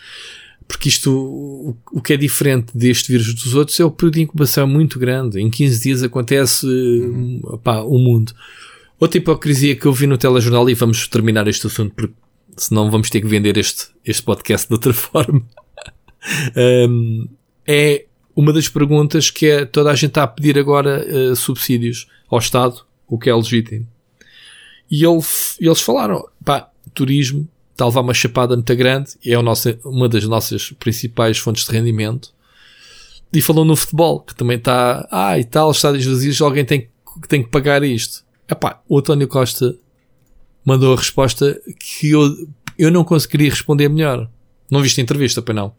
Porque 0.72 0.88
isto, 0.88 1.11
o, 1.11 1.78
o, 1.91 2.01
que 2.01 2.13
é 2.13 2.17
diferente 2.17 2.72
deste 2.74 3.11
vírus 3.11 3.34
dos 3.34 3.55
outros 3.55 3.78
é 3.78 3.84
o 3.84 3.91
período 3.91 4.13
de 4.13 4.22
incubação 4.22 4.65
muito 4.65 4.97
grande. 4.97 5.38
Em 5.38 5.49
15 5.49 5.84
dias 5.84 6.01
acontece 6.01 6.65
uhum. 6.65 7.59
pá, 7.61 7.82
o 7.82 7.97
mundo. 7.99 8.34
Outra 8.97 9.17
hipocrisia 9.17 9.76
que 9.76 9.86
eu 9.86 9.91
vi 9.91 10.07
no 10.07 10.17
telejornal, 10.17 10.69
e 10.69 10.74
vamos 10.74 11.09
terminar 11.09 11.45
este 11.49 11.67
assunto, 11.67 11.93
porque 11.93 12.13
senão 12.55 12.89
vamos 12.89 13.09
ter 13.09 13.19
que 13.19 13.28
vender 13.28 13.57
este, 13.57 13.88
este 14.05 14.24
podcast 14.24 14.69
de 14.69 14.74
outra 14.74 14.93
forma, 14.95 15.43
um, 16.88 17.28
é 17.67 18.05
uma 18.34 18.53
das 18.53 18.69
perguntas 18.69 19.30
que 19.30 19.47
é 19.47 19.65
toda 19.65 19.91
a 19.91 19.95
gente 19.95 20.11
está 20.11 20.24
a 20.24 20.28
pedir 20.28 20.57
agora 20.57 21.05
uh, 21.05 21.36
subsídios 21.36 22.07
ao 22.30 22.39
Estado, 22.39 22.86
o 23.09 23.19
que 23.19 23.30
é 23.30 23.36
legítimo. 23.36 23.86
E 24.89 25.03
ele, 25.03 25.19
eles 25.59 25.82
falaram, 25.82 26.26
pá, 26.45 26.69
turismo 26.93 27.45
está 27.82 27.86
a 27.86 27.88
levar 27.88 28.01
uma 28.01 28.13
chapada 28.13 28.55
muito 28.55 28.75
grande, 28.75 29.11
é 29.25 29.38
o 29.38 29.41
nosso, 29.41 29.69
uma 29.84 30.07
das 30.07 30.23
nossas 30.25 30.71
principais 30.71 31.38
fontes 31.38 31.65
de 31.65 31.71
rendimento. 31.71 32.34
E 33.34 33.41
falou 33.41 33.65
no 33.65 33.75
futebol, 33.75 34.19
que 34.19 34.36
também 34.36 34.57
está, 34.57 35.07
ah, 35.09 35.39
e 35.39 35.43
tal, 35.43 35.71
estádios 35.71 36.05
vazios, 36.05 36.41
alguém 36.41 36.65
tem, 36.65 36.89
tem 37.27 37.41
que 37.41 37.49
pagar 37.49 37.82
isto. 37.84 38.23
Epá, 38.49 38.82
o 38.88 38.99
António 38.99 39.27
Costa 39.27 39.75
mandou 40.65 40.93
a 40.93 40.97
resposta 40.97 41.59
que 41.79 42.11
eu, 42.11 42.47
eu 42.77 42.91
não 42.91 43.03
conseguiria 43.03 43.49
responder 43.49 43.89
melhor. 43.89 44.29
Não 44.69 44.82
viste 44.82 45.01
a 45.01 45.03
entrevista, 45.03 45.41
para 45.41 45.53
não? 45.53 45.73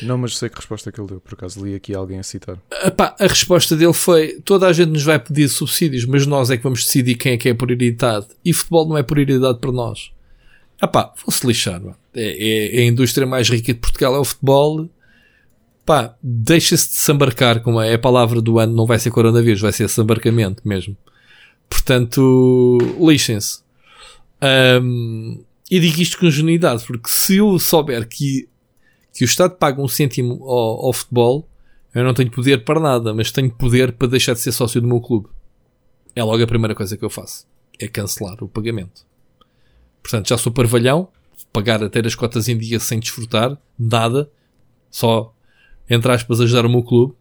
Não, 0.00 0.18
mas 0.18 0.36
sei 0.36 0.48
que 0.48 0.56
resposta 0.56 0.90
que 0.90 1.00
ele 1.00 1.08
deu. 1.08 1.20
Por 1.20 1.34
acaso 1.34 1.64
li 1.64 1.74
aqui 1.74 1.94
alguém 1.94 2.18
a 2.18 2.24
citar. 2.24 2.58
Epá, 2.84 3.14
a 3.18 3.26
resposta 3.26 3.76
dele 3.76 3.92
foi: 3.92 4.40
toda 4.44 4.66
a 4.66 4.72
gente 4.72 4.90
nos 4.90 5.04
vai 5.04 5.16
pedir 5.16 5.48
subsídios, 5.48 6.04
mas 6.04 6.26
nós 6.26 6.50
é 6.50 6.56
que 6.56 6.62
vamos 6.64 6.82
decidir 6.82 7.14
quem 7.14 7.34
é 7.34 7.36
que 7.36 7.48
é 7.48 7.54
prioridade. 7.54 8.26
E 8.44 8.52
futebol 8.52 8.88
não 8.88 8.98
é 8.98 9.02
prioridade 9.04 9.60
para 9.60 9.70
nós. 9.70 10.10
Ah 10.82 10.88
pá, 10.88 11.14
vão-se 11.24 11.46
lixar. 11.46 11.80
É, 12.12 12.22
é, 12.22 12.76
é, 12.76 12.80
a 12.80 12.84
indústria 12.86 13.24
mais 13.24 13.48
rica 13.48 13.72
de 13.72 13.78
Portugal, 13.78 14.16
é 14.16 14.18
o 14.18 14.24
futebol. 14.24 14.90
Pá, 15.86 16.16
deixa-se 16.20 16.88
de 16.88 16.96
sambarcar, 16.96 17.62
como 17.62 17.80
é 17.80 17.94
a 17.94 17.98
palavra 17.98 18.40
do 18.40 18.58
ano, 18.58 18.74
não 18.74 18.84
vai 18.84 18.98
ser 18.98 19.12
coronavírus, 19.12 19.60
vai 19.60 19.72
ser 19.72 19.88
sambarcamento 19.88 20.66
mesmo. 20.66 20.96
Portanto, 21.70 22.78
lixem-se. 22.98 23.60
Um, 24.82 25.44
e 25.70 25.78
digo 25.78 26.02
isto 26.02 26.18
com 26.18 26.28
genuidade, 26.28 26.84
porque 26.84 27.08
se 27.08 27.36
eu 27.36 27.56
souber 27.60 28.08
que, 28.08 28.48
que 29.14 29.24
o 29.24 29.26
Estado 29.26 29.54
paga 29.54 29.80
um 29.80 29.86
cêntimo 29.86 30.44
ao, 30.44 30.86
ao 30.86 30.92
futebol, 30.92 31.48
eu 31.94 32.02
não 32.02 32.12
tenho 32.12 32.30
poder 32.30 32.64
para 32.64 32.80
nada, 32.80 33.14
mas 33.14 33.30
tenho 33.30 33.50
poder 33.52 33.92
para 33.92 34.08
deixar 34.08 34.32
de 34.32 34.40
ser 34.40 34.50
sócio 34.50 34.80
do 34.80 34.88
meu 34.88 35.00
clube. 35.00 35.28
É 36.16 36.24
logo 36.24 36.42
a 36.42 36.46
primeira 36.46 36.74
coisa 36.74 36.96
que 36.96 37.04
eu 37.04 37.10
faço. 37.10 37.46
É 37.78 37.86
cancelar 37.86 38.42
o 38.42 38.48
pagamento. 38.48 39.11
Portanto, 40.02 40.28
já 40.28 40.36
sou 40.36 40.52
parvalhão, 40.52 41.08
pagar 41.52 41.82
até 41.82 42.00
as 42.00 42.14
cotas 42.14 42.48
em 42.48 42.56
dia 42.56 42.80
sem 42.80 42.98
desfrutar, 42.98 43.56
nada, 43.78 44.30
só, 44.90 45.34
entre 45.88 46.10
aspas, 46.12 46.40
ajudar 46.40 46.66
o 46.66 46.70
meu 46.70 46.82
clube. 46.82 47.14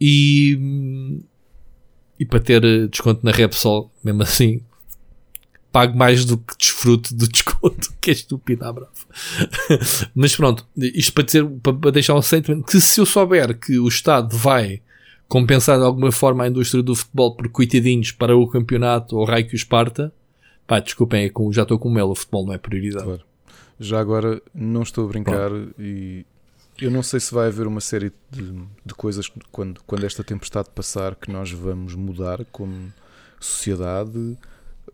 E, 0.00 1.20
e 2.18 2.24
para 2.24 2.40
ter 2.40 2.88
desconto 2.88 3.24
na 3.24 3.30
Repsol, 3.30 3.92
mesmo 4.02 4.22
assim, 4.22 4.62
pago 5.72 5.96
mais 5.96 6.24
do 6.24 6.38
que 6.38 6.56
desfruto 6.58 7.14
do 7.14 7.28
desconto, 7.28 7.92
que 8.00 8.10
é 8.10 8.12
estúpido, 8.12 8.64
ah, 8.64 8.72
bravo. 8.72 8.92
Mas 10.14 10.34
pronto, 10.34 10.66
isto 10.76 11.12
para 11.12 11.24
dizer, 11.24 11.46
para 11.62 11.90
deixar 11.90 12.14
um 12.14 12.22
sentimento 12.22 12.66
que 12.66 12.80
se 12.80 13.00
eu 13.00 13.06
souber 13.06 13.58
que 13.58 13.78
o 13.78 13.88
Estado 13.88 14.36
vai 14.36 14.82
compensar 15.28 15.78
de 15.78 15.84
alguma 15.84 16.10
forma 16.10 16.42
a 16.42 16.48
indústria 16.48 16.82
do 16.82 16.94
futebol 16.94 17.36
por 17.36 17.48
coitadinhos 17.50 18.10
para 18.10 18.36
o 18.36 18.48
campeonato 18.48 19.16
ou 19.16 19.24
raio 19.24 19.46
que 19.46 19.54
os 19.54 19.62
parta, 19.62 20.12
pá, 20.70 20.78
desculpem, 20.78 21.24
é 21.24 21.28
com, 21.28 21.52
já 21.52 21.62
estou 21.62 21.80
com 21.80 21.88
o 21.88 21.92
Melo, 21.92 22.12
o 22.12 22.14
futebol 22.14 22.46
não 22.46 22.54
é 22.54 22.58
prioridade. 22.58 23.04
Claro. 23.04 23.22
Já 23.80 23.98
agora, 23.98 24.40
não 24.54 24.82
estou 24.82 25.04
a 25.04 25.08
brincar 25.08 25.50
e 25.76 26.24
eu 26.80 26.92
não 26.92 27.02
sei 27.02 27.18
se 27.18 27.34
vai 27.34 27.48
haver 27.48 27.66
uma 27.66 27.80
série 27.80 28.12
de, 28.30 28.52
de 28.86 28.94
coisas 28.94 29.28
quando, 29.50 29.82
quando 29.84 30.06
esta 30.06 30.22
tempestade 30.22 30.70
passar 30.72 31.16
que 31.16 31.28
nós 31.28 31.50
vamos 31.50 31.96
mudar 31.96 32.44
como 32.52 32.92
sociedade, 33.40 34.38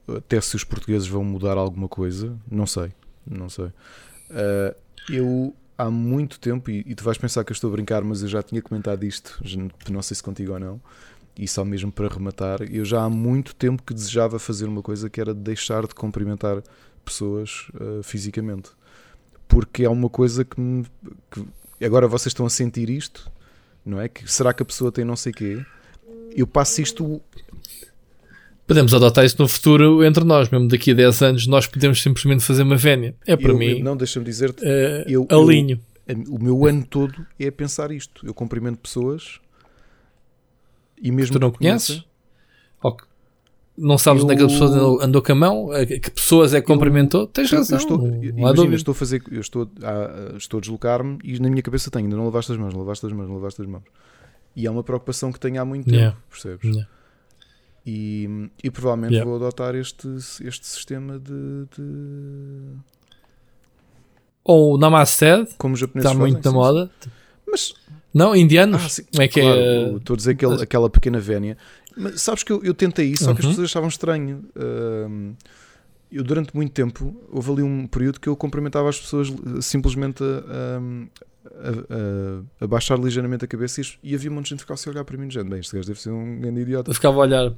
até 0.08 0.40
se 0.40 0.56
os 0.56 0.64
portugueses 0.64 1.06
vão 1.08 1.22
mudar 1.22 1.58
alguma 1.58 1.88
coisa, 1.88 2.34
não 2.50 2.66
sei, 2.66 2.90
não 3.26 3.50
sei. 3.50 3.66
Uh, 3.66 4.74
eu 5.10 5.54
há 5.76 5.90
muito 5.90 6.40
tempo, 6.40 6.70
e, 6.70 6.84
e, 6.86 6.94
tu 6.94 7.04
vais 7.04 7.18
pensar 7.18 7.44
que 7.44 7.52
eu 7.52 7.54
estou 7.54 7.68
a 7.68 7.72
brincar, 7.72 8.02
mas 8.02 8.22
eu 8.22 8.28
já 8.28 8.42
tinha 8.42 8.62
comentado 8.62 9.04
isto, 9.04 9.38
não 9.90 10.00
sei 10.00 10.14
se 10.14 10.22
contigo 10.22 10.54
ou 10.54 10.58
não, 10.58 10.80
e 11.38 11.46
só 11.46 11.64
mesmo 11.64 11.92
para 11.92 12.08
rematar, 12.08 12.62
eu 12.62 12.84
já 12.84 13.02
há 13.02 13.10
muito 13.10 13.54
tempo 13.54 13.82
que 13.82 13.92
desejava 13.92 14.38
fazer 14.38 14.66
uma 14.66 14.82
coisa 14.82 15.10
que 15.10 15.20
era 15.20 15.34
deixar 15.34 15.86
de 15.86 15.94
cumprimentar 15.94 16.62
pessoas 17.04 17.68
uh, 17.74 18.02
fisicamente. 18.02 18.70
Porque 19.46 19.84
é 19.84 19.88
uma 19.88 20.08
coisa 20.08 20.44
que, 20.44 20.58
me, 20.60 20.84
que 21.30 21.84
agora 21.84 22.08
vocês 22.08 22.30
estão 22.30 22.46
a 22.46 22.50
sentir 22.50 22.88
isto, 22.88 23.30
não 23.84 24.00
é? 24.00 24.08
Que 24.08 24.30
será 24.30 24.52
que 24.52 24.62
a 24.62 24.66
pessoa 24.66 24.90
tem 24.90 25.04
não 25.04 25.14
sei 25.14 25.32
quê? 25.32 25.64
Eu 26.34 26.46
passo 26.46 26.80
isto 26.80 27.20
Podemos 28.66 28.92
adotar 28.92 29.24
isso 29.24 29.40
no 29.40 29.46
futuro 29.46 30.02
entre 30.04 30.24
nós, 30.24 30.50
mesmo 30.50 30.66
daqui 30.66 30.90
a 30.90 30.94
10 30.94 31.22
anos, 31.22 31.46
nós 31.46 31.68
podemos 31.68 32.02
simplesmente 32.02 32.42
fazer 32.42 32.64
uma 32.64 32.76
vénia. 32.76 33.14
É 33.24 33.36
para 33.36 33.52
eu, 33.52 33.56
mim. 33.56 33.80
Não, 33.80 33.96
deixa-me 33.96 34.24
dizer-te, 34.24 34.64
uh, 34.64 35.04
eu, 35.06 35.26
alinho. 35.30 35.80
Eu, 36.08 36.24
o 36.28 36.42
meu 36.42 36.66
ano 36.66 36.84
todo 36.84 37.14
é 37.38 37.48
pensar 37.48 37.92
isto. 37.92 38.26
Eu 38.26 38.34
cumprimento 38.34 38.78
pessoas 38.78 39.38
e 41.00 41.10
mesmo. 41.10 41.32
Tu 41.34 41.40
não 41.40 41.50
conheces? 41.50 42.04
Não 43.76 43.98
sabes 43.98 44.22
eu... 44.22 44.24
onde 44.24 44.34
é 44.34 44.36
que 44.38 44.42
a 44.42 44.46
pessoa 44.46 45.04
andou 45.04 45.22
com 45.22 45.32
a 45.32 45.34
mão? 45.34 45.68
Que 45.86 46.10
pessoas 46.10 46.54
é 46.54 46.60
que 46.60 46.66
cumprimentou? 46.66 47.26
Tens 47.26 47.50
razão. 47.50 47.76
Eu 47.76 47.82
estou, 47.82 48.24
imagina, 48.24 48.74
estou 48.74 48.92
a 48.92 48.94
fazer, 48.94 49.22
eu 49.30 49.40
estou 49.40 49.70
a, 49.82 50.36
estou 50.36 50.58
a 50.58 50.60
deslocar-me 50.62 51.18
e 51.22 51.38
na 51.38 51.50
minha 51.50 51.62
cabeça 51.62 51.90
tenho, 51.90 52.06
ainda 52.06 52.16
não 52.16 52.24
lavaste 52.24 52.52
as 52.52 52.58
mãos, 52.58 52.72
não 52.72 52.80
lavaste 52.80 53.04
as 53.04 53.12
mãos, 53.12 53.28
não 53.28 53.34
lavaste 53.34 53.60
as 53.60 53.68
mãos. 53.68 53.84
E 54.54 54.66
é 54.66 54.70
uma 54.70 54.82
preocupação 54.82 55.30
que 55.30 55.38
tenho 55.38 55.60
há 55.60 55.64
muito 55.64 55.84
tempo, 55.84 55.96
yeah. 55.96 56.16
percebes? 56.30 56.64
Yeah. 56.64 56.88
E, 57.84 58.50
e 58.64 58.70
provavelmente 58.70 59.12
yeah. 59.12 59.30
vou 59.30 59.36
adotar 59.36 59.74
este, 59.74 60.08
este 60.40 60.66
sistema 60.66 61.18
de. 61.18 61.66
de... 61.76 62.72
Ou 64.42 64.74
o 64.74 64.78
Namaste, 64.78 65.46
como 65.58 65.74
os 65.74 65.80
japoneses 65.80 66.10
está 66.10 66.18
muito 66.18 66.42
na 66.42 66.52
moda. 66.52 66.90
Mas. 67.46 67.74
Não, 68.16 68.34
indianos? 68.34 68.98
Ah, 68.98 69.02
Como 69.12 69.22
é 69.22 69.28
que 69.28 69.40
claro, 69.42 69.60
é? 69.60 69.96
Estou 69.96 70.14
a 70.14 70.16
dizer 70.16 70.30
aquele, 70.30 70.62
aquela 70.62 70.88
pequena 70.88 71.20
vénia. 71.20 71.58
Mas 71.94 72.22
sabes 72.22 72.42
que 72.42 72.50
eu, 72.50 72.64
eu 72.64 72.72
tentei 72.72 73.08
isso, 73.08 73.24
só 73.24 73.34
que 73.34 73.40
as 73.40 73.44
uhum. 73.44 73.50
pessoas 73.50 73.70
achavam 73.70 73.90
estranho. 73.90 74.42
Uh, 74.56 75.36
eu 76.10 76.24
durante 76.24 76.56
muito 76.56 76.72
tempo 76.72 77.14
houve 77.30 77.50
ali 77.50 77.62
um 77.62 77.86
período 77.86 78.18
que 78.18 78.26
eu 78.26 78.34
cumprimentava 78.34 78.88
as 78.88 78.98
pessoas 78.98 79.30
simplesmente 79.60 80.22
a, 80.22 80.80
a, 81.44 82.60
a, 82.60 82.64
a 82.64 82.66
baixar 82.66 82.98
ligeiramente 82.98 83.44
a 83.44 83.48
cabeça 83.48 83.82
e, 83.82 83.84
e 84.02 84.14
havia 84.14 84.30
um 84.30 84.34
monte 84.34 84.44
de 84.44 84.50
gente 84.50 84.58
que 84.60 84.64
ficava 84.64 84.80
a 84.86 84.90
olhar 84.90 85.04
para 85.04 85.18
mim, 85.18 85.30
gente, 85.30 85.50
bem, 85.50 85.58
este 85.58 85.74
gajo 85.76 85.86
deve 85.86 86.00
ser 86.00 86.10
um 86.10 86.40
grande 86.40 86.60
idiota. 86.60 86.90
Eu 86.90 86.94
ficava 86.94 87.16
a 87.16 87.20
olhar 87.20 87.52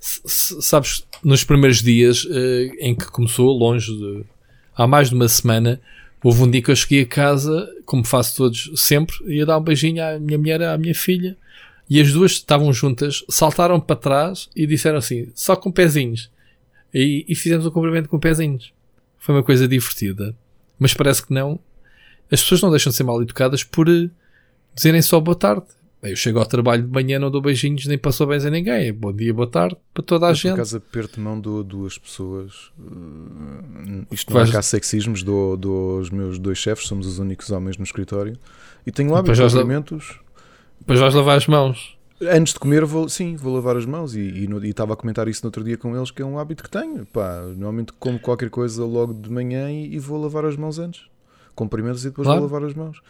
sabes, 0.00 1.06
nos 1.22 1.44
primeiros 1.44 1.82
dias 1.82 2.24
uh, 2.24 2.72
em 2.78 2.94
que 2.94 3.10
começou, 3.10 3.52
longe 3.52 3.92
de. 3.92 4.24
há 4.74 4.86
mais 4.86 5.10
de 5.10 5.14
uma 5.14 5.28
semana, 5.28 5.80
houve 6.22 6.42
um 6.42 6.50
dia 6.50 6.62
que 6.62 6.70
eu 6.70 6.76
cheguei 6.76 7.02
a 7.02 7.06
casa, 7.06 7.68
como 7.84 8.04
faço 8.04 8.36
todos 8.36 8.70
sempre, 8.76 9.16
ia 9.26 9.44
dar 9.44 9.58
um 9.58 9.62
beijinho 9.62 10.04
à 10.04 10.18
minha 10.18 10.38
mulher, 10.38 10.62
à 10.62 10.78
minha 10.78 10.94
filha, 10.94 11.36
e 11.88 12.00
as 12.00 12.12
duas 12.12 12.32
estavam 12.32 12.72
juntas, 12.72 13.24
saltaram 13.28 13.80
para 13.80 13.96
trás 13.96 14.48
e 14.54 14.66
disseram 14.66 14.98
assim, 14.98 15.30
só 15.34 15.56
com 15.56 15.70
pezinhos. 15.70 16.30
E, 16.94 17.24
e 17.28 17.34
fizemos 17.34 17.66
o 17.66 17.68
um 17.68 17.72
cumprimento 17.72 18.08
com 18.08 18.18
pezinhos. 18.18 18.72
Foi 19.18 19.34
uma 19.34 19.42
coisa 19.42 19.66
divertida. 19.66 20.34
Mas 20.78 20.94
parece 20.94 21.26
que 21.26 21.32
não. 21.32 21.58
As 22.30 22.42
pessoas 22.42 22.62
não 22.62 22.70
deixam 22.70 22.90
de 22.90 22.96
ser 22.96 23.04
mal 23.04 23.20
educadas 23.22 23.62
por 23.62 23.88
eh, 23.88 24.10
dizerem 24.74 25.02
só 25.02 25.20
boa 25.20 25.36
tarde. 25.36 25.66
Eu 26.02 26.16
chego 26.16 26.40
ao 26.40 26.46
trabalho 26.46 26.82
de 26.82 26.92
manhã, 26.92 27.16
não 27.16 27.30
dou 27.30 27.40
beijinhos 27.40 27.86
nem 27.86 27.96
passou 27.96 28.26
bens 28.26 28.44
a 28.44 28.50
ninguém. 28.50 28.92
Bom 28.92 29.12
dia, 29.12 29.32
boa 29.32 29.46
tarde 29.46 29.76
para 29.94 30.02
toda 30.02 30.26
a 30.26 30.30
eu, 30.30 30.34
gente. 30.34 30.50
Por 30.50 30.54
acaso 30.54 30.76
aperto 30.78 31.20
mão 31.20 31.38
dou 31.38 31.62
duas 31.62 31.96
pessoas. 31.96 32.72
Uh, 32.76 34.04
isto 34.10 34.34
não 34.34 34.40
é 34.40 34.50
cá 34.50 34.60
sexismos, 34.60 35.22
dou, 35.22 35.56
dou 35.56 35.98
aos 35.98 36.10
meus 36.10 36.40
dois 36.40 36.58
chefes, 36.58 36.88
somos 36.88 37.06
os 37.06 37.20
únicos 37.20 37.50
homens 37.52 37.78
no 37.78 37.84
escritório. 37.84 38.36
E 38.84 38.90
tenho 38.90 39.12
lá 39.12 39.22
meus 39.22 39.38
cumprimentos. 39.38 40.18
Depois 40.80 40.98
vais 40.98 41.14
lavar 41.14 41.36
as 41.36 41.46
mãos. 41.46 41.96
Antes 42.20 42.52
de 42.52 42.58
comer, 42.58 42.84
vou, 42.84 43.08
sim, 43.08 43.36
vou 43.36 43.54
lavar 43.54 43.76
as 43.76 43.86
mãos. 43.86 44.16
E, 44.16 44.48
estava 44.64 44.94
a 44.94 44.96
comentar 44.96 45.28
isso 45.28 45.42
no 45.44 45.48
outro 45.48 45.62
dia 45.62 45.76
com 45.76 45.96
eles, 45.96 46.10
que 46.10 46.20
é 46.20 46.24
um 46.24 46.36
hábito 46.36 46.64
que 46.64 46.70
tenho. 46.70 47.06
Pá, 47.06 47.42
normalmente 47.42 47.92
como 47.92 48.18
qualquer 48.18 48.50
coisa 48.50 48.84
logo 48.84 49.14
de 49.14 49.30
manhã 49.30 49.70
e, 49.70 49.94
e 49.94 49.98
vou 50.00 50.20
lavar 50.20 50.44
as 50.46 50.56
mãos 50.56 50.80
antes. 50.80 51.04
Cumprimentos 51.54 52.04
e 52.04 52.08
depois 52.08 52.26
claro. 52.26 52.40
vou 52.40 52.50
lavar 52.50 52.68
as 52.68 52.74
mãos. 52.74 53.00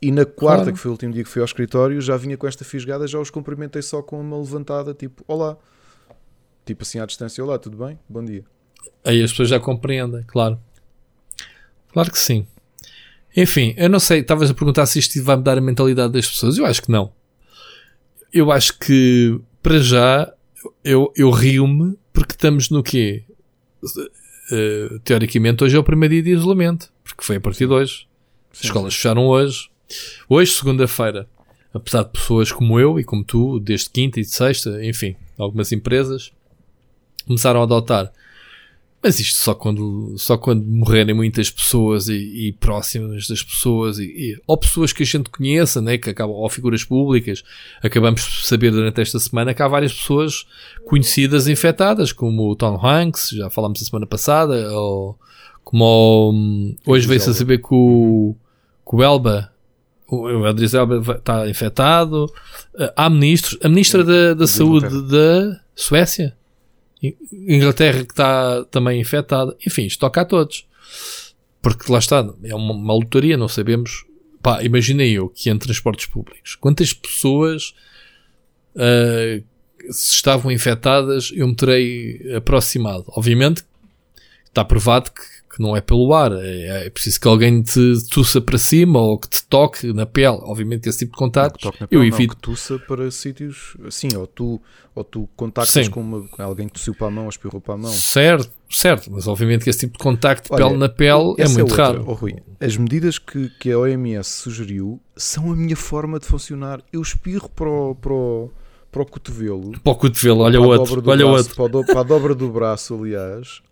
E 0.00 0.10
na 0.10 0.24
quarta, 0.24 0.64
claro. 0.64 0.72
que 0.72 0.78
foi 0.78 0.88
o 0.90 0.92
último 0.92 1.12
dia 1.12 1.24
que 1.24 1.30
fui 1.30 1.40
ao 1.40 1.46
escritório, 1.46 2.00
já 2.00 2.16
vinha 2.16 2.36
com 2.36 2.46
esta 2.46 2.64
fisgada, 2.64 3.06
já 3.06 3.18
os 3.18 3.30
cumprimentei 3.30 3.80
só 3.80 4.02
com 4.02 4.20
uma 4.20 4.36
levantada, 4.36 4.92
tipo, 4.92 5.24
olá. 5.26 5.56
Tipo 6.64 6.82
assim 6.82 6.98
à 6.98 7.06
distância, 7.06 7.42
olá, 7.42 7.58
tudo 7.58 7.76
bem? 7.76 7.98
Bom 8.08 8.24
dia. 8.24 8.44
Aí 9.04 9.22
as 9.22 9.30
pessoas 9.30 9.48
já 9.48 9.60
compreendem, 9.60 10.22
claro. 10.26 10.58
Claro 11.92 12.10
que 12.10 12.18
sim. 12.18 12.46
Enfim, 13.36 13.74
eu 13.76 13.88
não 13.88 13.98
sei, 13.98 14.20
estavas 14.20 14.50
a 14.50 14.54
perguntar 14.54 14.86
se 14.86 14.98
isto 14.98 15.22
vai 15.22 15.36
mudar 15.36 15.58
a 15.58 15.60
mentalidade 15.60 16.12
das 16.12 16.28
pessoas. 16.28 16.56
Eu 16.56 16.66
acho 16.66 16.82
que 16.82 16.90
não. 16.90 17.12
Eu 18.32 18.50
acho 18.50 18.78
que, 18.78 19.40
para 19.62 19.78
já, 19.78 20.32
eu, 20.84 21.12
eu 21.16 21.30
rio-me 21.30 21.98
porque 22.12 22.32
estamos 22.32 22.70
no 22.70 22.82
quê? 22.82 23.24
Uh, 23.82 24.98
teoricamente, 25.00 25.64
hoje 25.64 25.76
é 25.76 25.78
o 25.78 25.84
primeiro 25.84 26.14
dia 26.14 26.22
de 26.22 26.30
isolamento, 26.30 26.92
porque 27.02 27.24
foi 27.24 27.36
a 27.36 27.40
partir 27.40 27.66
de 27.66 27.72
hoje. 27.72 28.06
As 28.52 28.64
escolas 28.64 28.94
fecharam 28.94 29.26
hoje, 29.26 29.68
Hoje, 30.28 30.52
segunda-feira, 30.52 31.28
apesar 31.72 32.04
de 32.04 32.10
pessoas 32.10 32.52
como 32.52 32.78
eu 32.78 32.98
e 32.98 33.04
como 33.04 33.24
tu, 33.24 33.58
desde 33.58 33.90
quinta 33.90 34.20
e 34.20 34.22
de 34.22 34.30
sexta, 34.30 34.84
enfim, 34.84 35.16
algumas 35.38 35.72
empresas 35.72 36.32
começaram 37.26 37.60
a 37.60 37.64
adotar. 37.64 38.12
Mas 39.04 39.20
isto 39.20 39.38
só 39.38 39.54
quando, 39.54 40.14
só 40.16 40.38
quando 40.38 40.64
morrerem 40.64 41.14
muitas 41.14 41.50
pessoas 41.50 42.08
e, 42.08 42.14
e 42.14 42.52
próximas 42.52 43.28
das 43.28 43.42
pessoas, 43.42 43.98
e, 43.98 44.04
e, 44.04 44.42
ou 44.46 44.56
pessoas 44.56 44.94
que 44.94 45.02
a 45.02 45.06
gente 45.06 45.28
conheça, 45.28 45.82
né, 45.82 45.98
que 45.98 46.08
acabam, 46.08 46.34
ou 46.34 46.48
figuras 46.48 46.82
públicas, 46.84 47.44
acabamos 47.82 48.22
de 48.22 48.46
saber 48.46 48.70
durante 48.70 49.02
esta 49.02 49.18
semana 49.18 49.52
que 49.52 49.62
há 49.62 49.68
várias 49.68 49.92
pessoas 49.92 50.46
conhecidas 50.86 51.48
infectadas, 51.48 52.12
como 52.14 52.48
o 52.48 52.56
Tom 52.56 52.80
Hanks, 52.82 53.28
já 53.34 53.50
falámos 53.50 53.82
a 53.82 53.84
semana 53.84 54.06
passada, 54.06 54.72
ou 54.72 55.18
como 55.62 55.84
o, 55.84 56.90
hoje 56.90 57.06
veio-se 57.06 57.28
a 57.28 57.34
saber 57.34 57.58
que 57.58 57.74
o, 57.74 58.34
que 58.88 58.96
o 58.96 59.02
Elba, 59.02 59.52
o 60.06 60.48
Idris 60.48 60.74
Elba 60.74 61.16
está 61.16 61.48
infectado. 61.48 62.26
Uh, 62.74 62.90
há 62.96 63.08
ministros. 63.08 63.58
A 63.62 63.68
ministra 63.68 64.04
da, 64.04 64.34
da 64.34 64.46
Saúde 64.46 65.02
da 65.08 65.60
Suécia, 65.74 66.36
Inglaterra, 67.32 68.04
que 68.04 68.12
está 68.12 68.64
também 68.66 69.00
infectada. 69.00 69.56
Enfim, 69.66 69.86
isto 69.86 70.00
toca 70.00 70.20
a 70.20 70.24
todos. 70.24 70.66
Porque 71.62 71.90
lá 71.90 71.98
está, 71.98 72.28
é 72.42 72.54
uma, 72.54 72.74
uma 72.74 72.94
lotaria, 72.94 73.36
não 73.36 73.48
sabemos. 73.48 74.04
Pá, 74.42 74.62
imaginei 74.62 75.12
eu 75.12 75.30
que 75.30 75.48
em 75.48 75.56
transportes 75.56 76.04
públicos, 76.04 76.54
quantas 76.54 76.92
pessoas 76.92 77.74
uh, 78.76 79.42
se 79.90 80.14
estavam 80.14 80.52
infectadas, 80.52 81.32
eu 81.34 81.48
me 81.48 81.56
terei 81.56 82.34
aproximado. 82.36 83.04
Obviamente, 83.08 83.64
está 84.46 84.64
provado 84.64 85.10
que 85.10 85.33
que 85.54 85.62
não 85.62 85.76
é 85.76 85.80
pelo 85.80 86.12
ar. 86.12 86.32
É, 86.32 86.86
é 86.86 86.90
preciso 86.90 87.20
que 87.20 87.28
alguém 87.28 87.62
te 87.62 87.94
tussa 88.10 88.40
para 88.40 88.58
cima 88.58 89.00
ou 89.00 89.18
que 89.18 89.28
te 89.28 89.44
toque 89.44 89.92
na 89.92 90.04
pele. 90.04 90.38
Obviamente 90.42 90.82
que 90.82 90.88
esse 90.88 90.98
tipo 91.00 91.12
de 91.12 91.18
contato 91.18 91.72
eu 91.90 92.00
não, 92.00 92.06
evito. 92.06 92.34
que 92.34 92.42
tussa 92.42 92.78
para 92.78 93.10
sítios 93.10 93.76
assim, 93.86 94.08
ou 94.16 94.26
tu, 94.26 94.60
ou 94.94 95.04
tu 95.04 95.28
contactas 95.36 95.86
Sim. 95.86 95.90
com 95.90 96.00
uma, 96.00 96.28
alguém 96.38 96.66
que 96.66 96.74
tossiu 96.74 96.94
para 96.94 97.06
a 97.06 97.10
mão 97.10 97.24
ou 97.24 97.30
espirrou 97.30 97.60
para 97.60 97.74
a 97.74 97.78
mão. 97.78 97.90
Certo, 97.90 98.50
certo, 98.68 99.10
mas 99.12 99.28
obviamente 99.28 99.64
que 99.64 99.70
esse 99.70 99.80
tipo 99.80 99.96
de 99.96 100.02
contacto 100.02 100.48
de 100.48 100.54
Olha, 100.54 100.66
pele 100.66 100.78
na 100.78 100.88
pele 100.88 101.34
é 101.38 101.48
muito 101.48 101.74
é 101.74 101.76
raro. 101.76 102.04
Oh, 102.06 102.14
Rui, 102.14 102.36
as 102.60 102.76
medidas 102.76 103.18
que, 103.18 103.48
que 103.60 103.70
a 103.70 103.78
OMS 103.78 104.28
sugeriu 104.28 105.00
são 105.16 105.52
a 105.52 105.56
minha 105.56 105.76
forma 105.76 106.18
de 106.18 106.26
funcionar. 106.26 106.82
Eu 106.92 107.00
espirro 107.00 107.48
para 107.48 107.68
o, 107.68 107.94
para 107.94 108.12
o, 108.12 108.50
para 108.90 109.02
o 109.02 109.06
cotovelo. 109.06 109.72
Para 109.80 109.92
o 109.92 109.96
cotovelo, 109.96 110.40
olha 110.40 110.60
o 110.60 110.64
outro. 110.64 111.02
Olha 111.06 111.26
braço, 111.26 111.62
outro. 111.62 111.84
Para, 111.86 112.00
a 112.00 112.02
dobra 112.02 112.34
do 112.34 112.50
braço, 112.50 112.94
aliás 112.94 113.62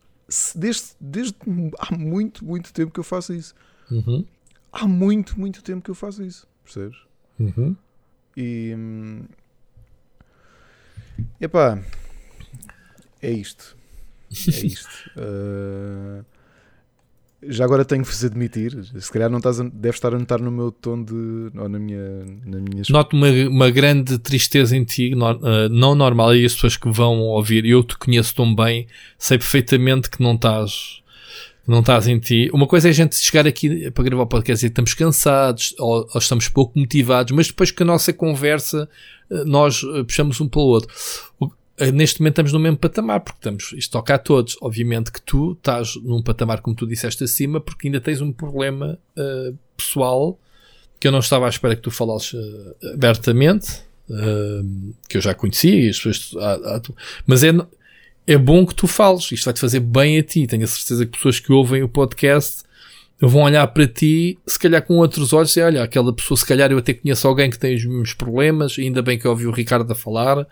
desde, 0.54 0.84
desde 1.00 1.36
há 1.78 1.96
muito, 1.96 2.44
muito 2.44 2.72
tempo 2.72 2.92
que 2.92 3.00
eu 3.00 3.04
faço 3.04 3.32
isso. 3.32 3.54
Uhum. 3.90 4.24
Há 4.72 4.86
muito, 4.88 5.38
muito 5.38 5.62
tempo 5.62 5.82
que 5.82 5.90
eu 5.90 5.94
faço 5.94 6.22
isso. 6.22 6.46
Percebes? 6.64 6.98
Uhum. 7.38 7.76
E. 8.36 8.74
Epá. 11.40 11.82
É 13.20 13.30
isto. 13.30 13.76
É 14.30 14.66
isto. 14.66 15.10
uh, 15.16 16.24
já 17.46 17.64
agora 17.64 17.84
tenho 17.84 18.02
que 18.02 18.10
vos 18.10 18.24
admitir, 18.24 18.76
se 18.98 19.10
calhar 19.12 19.28
não 19.30 19.38
estás 19.38 19.60
a, 19.60 19.64
deve 19.64 19.96
estar 19.96 20.14
a 20.14 20.18
notar 20.18 20.40
no 20.40 20.50
meu 20.50 20.70
tom 20.70 21.02
de. 21.02 21.50
ou 21.56 21.68
na 21.68 21.78
minha. 21.78 22.24
Na 22.46 22.60
minha... 22.60 22.82
Noto 22.88 23.16
uma, 23.16 23.28
uma 23.48 23.70
grande 23.70 24.18
tristeza 24.18 24.76
em 24.76 24.84
ti, 24.84 25.14
no, 25.14 25.30
uh, 25.30 25.68
não 25.70 25.94
normal, 25.94 26.34
e 26.34 26.44
as 26.44 26.54
pessoas 26.54 26.76
que 26.76 26.90
vão 26.90 27.20
ouvir, 27.20 27.64
eu 27.64 27.82
te 27.82 27.96
conheço 27.96 28.34
tão 28.34 28.54
bem, 28.54 28.86
sei 29.18 29.38
perfeitamente 29.38 30.10
que 30.10 30.22
não 30.22 30.34
estás. 30.34 31.00
Não 31.66 31.78
estás 31.78 32.08
em 32.08 32.18
ti. 32.18 32.50
Uma 32.52 32.66
coisa 32.66 32.88
é 32.88 32.90
a 32.90 32.94
gente 32.94 33.16
chegar 33.16 33.46
aqui 33.46 33.88
para 33.92 34.02
gravar 34.02 34.24
o 34.24 34.26
podcast 34.26 34.66
e 34.66 34.68
estamos 34.68 34.94
cansados 34.94 35.74
ou, 35.78 36.08
ou 36.12 36.18
estamos 36.18 36.48
pouco 36.48 36.76
motivados, 36.76 37.30
mas 37.30 37.46
depois 37.46 37.70
que 37.70 37.84
a 37.84 37.86
nossa 37.86 38.12
conversa 38.12 38.88
eh, 39.30 39.44
nós 39.44 39.82
eh, 39.82 40.02
puxamos 40.02 40.40
um 40.40 40.48
pelo 40.48 40.64
outro. 40.64 40.92
Eh, 41.40 41.46
neste 41.92 42.20
momento 42.20 42.34
estamos 42.34 42.52
no 42.52 42.60
mesmo 42.60 42.76
patamar, 42.76 43.20
porque 43.20 43.38
estamos, 43.38 43.72
isto 43.72 43.92
toca 43.92 44.14
a 44.14 44.18
todos. 44.18 44.56
Obviamente 44.60 45.10
que 45.10 45.20
tu 45.20 45.52
estás 45.52 45.96
num 45.96 46.22
patamar, 46.22 46.60
como 46.60 46.76
tu 46.76 46.86
disseste 46.86 47.24
acima, 47.24 47.60
porque 47.60 47.88
ainda 47.88 48.00
tens 48.00 48.20
um 48.20 48.32
problema 48.32 48.98
uh, 49.16 49.56
pessoal 49.76 50.38
que 51.00 51.08
eu 51.08 51.12
não 51.12 51.18
estava 51.18 51.46
à 51.46 51.48
espera 51.48 51.74
que 51.74 51.82
tu 51.82 51.90
falasses 51.90 52.34
uh, 52.34 52.92
abertamente, 52.94 53.82
uh, 54.08 54.94
que 55.08 55.16
eu 55.16 55.20
já 55.20 55.34
conhecia, 55.34 55.86
e 55.86 55.88
as 55.88 55.96
pessoas, 55.96 56.30
ah, 56.38 56.60
ah, 56.76 56.92
mas 57.26 57.42
é, 57.42 57.50
é 58.26 58.38
bom 58.38 58.64
que 58.64 58.74
tu 58.74 58.86
fales, 58.86 59.32
isto 59.32 59.44
vai-te 59.44 59.60
fazer 59.60 59.80
bem 59.80 60.18
a 60.18 60.22
ti. 60.22 60.46
Tenho 60.46 60.64
a 60.64 60.68
certeza 60.68 61.04
que 61.04 61.12
pessoas 61.12 61.40
que 61.40 61.52
ouvem 61.52 61.82
o 61.82 61.88
podcast 61.88 62.62
vão 63.28 63.42
olhar 63.42 63.64
para 63.68 63.86
ti, 63.86 64.36
se 64.46 64.58
calhar 64.58 64.82
com 64.82 64.96
outros 64.96 65.32
olhos, 65.32 65.56
e 65.56 65.60
olha, 65.60 65.82
aquela 65.82 66.12
pessoa, 66.12 66.36
se 66.36 66.44
calhar 66.44 66.72
eu 66.72 66.78
até 66.78 66.92
conheço 66.92 67.28
alguém 67.28 67.48
que 67.48 67.58
tem 67.58 67.76
os 67.76 67.84
mesmos 67.84 68.14
problemas, 68.14 68.76
ainda 68.78 69.00
bem 69.00 69.16
que 69.16 69.24
eu 69.24 69.30
ouvi 69.30 69.46
o 69.46 69.52
Ricardo 69.52 69.90
a 69.92 69.94
falar 69.94 70.44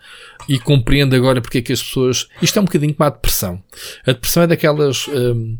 e 0.47 0.57
compreendo 0.57 1.13
agora 1.13 1.41
porque 1.41 1.57
é 1.57 1.61
que 1.61 1.73
as 1.73 1.83
pessoas. 1.83 2.27
Isto 2.41 2.59
é 2.59 2.61
um 2.61 2.65
bocadinho 2.65 2.93
como 2.93 3.07
a 3.07 3.09
depressão. 3.09 3.61
A 4.05 4.13
depressão 4.13 4.43
é 4.43 4.47
daquelas 4.47 5.05
hum, 5.09 5.57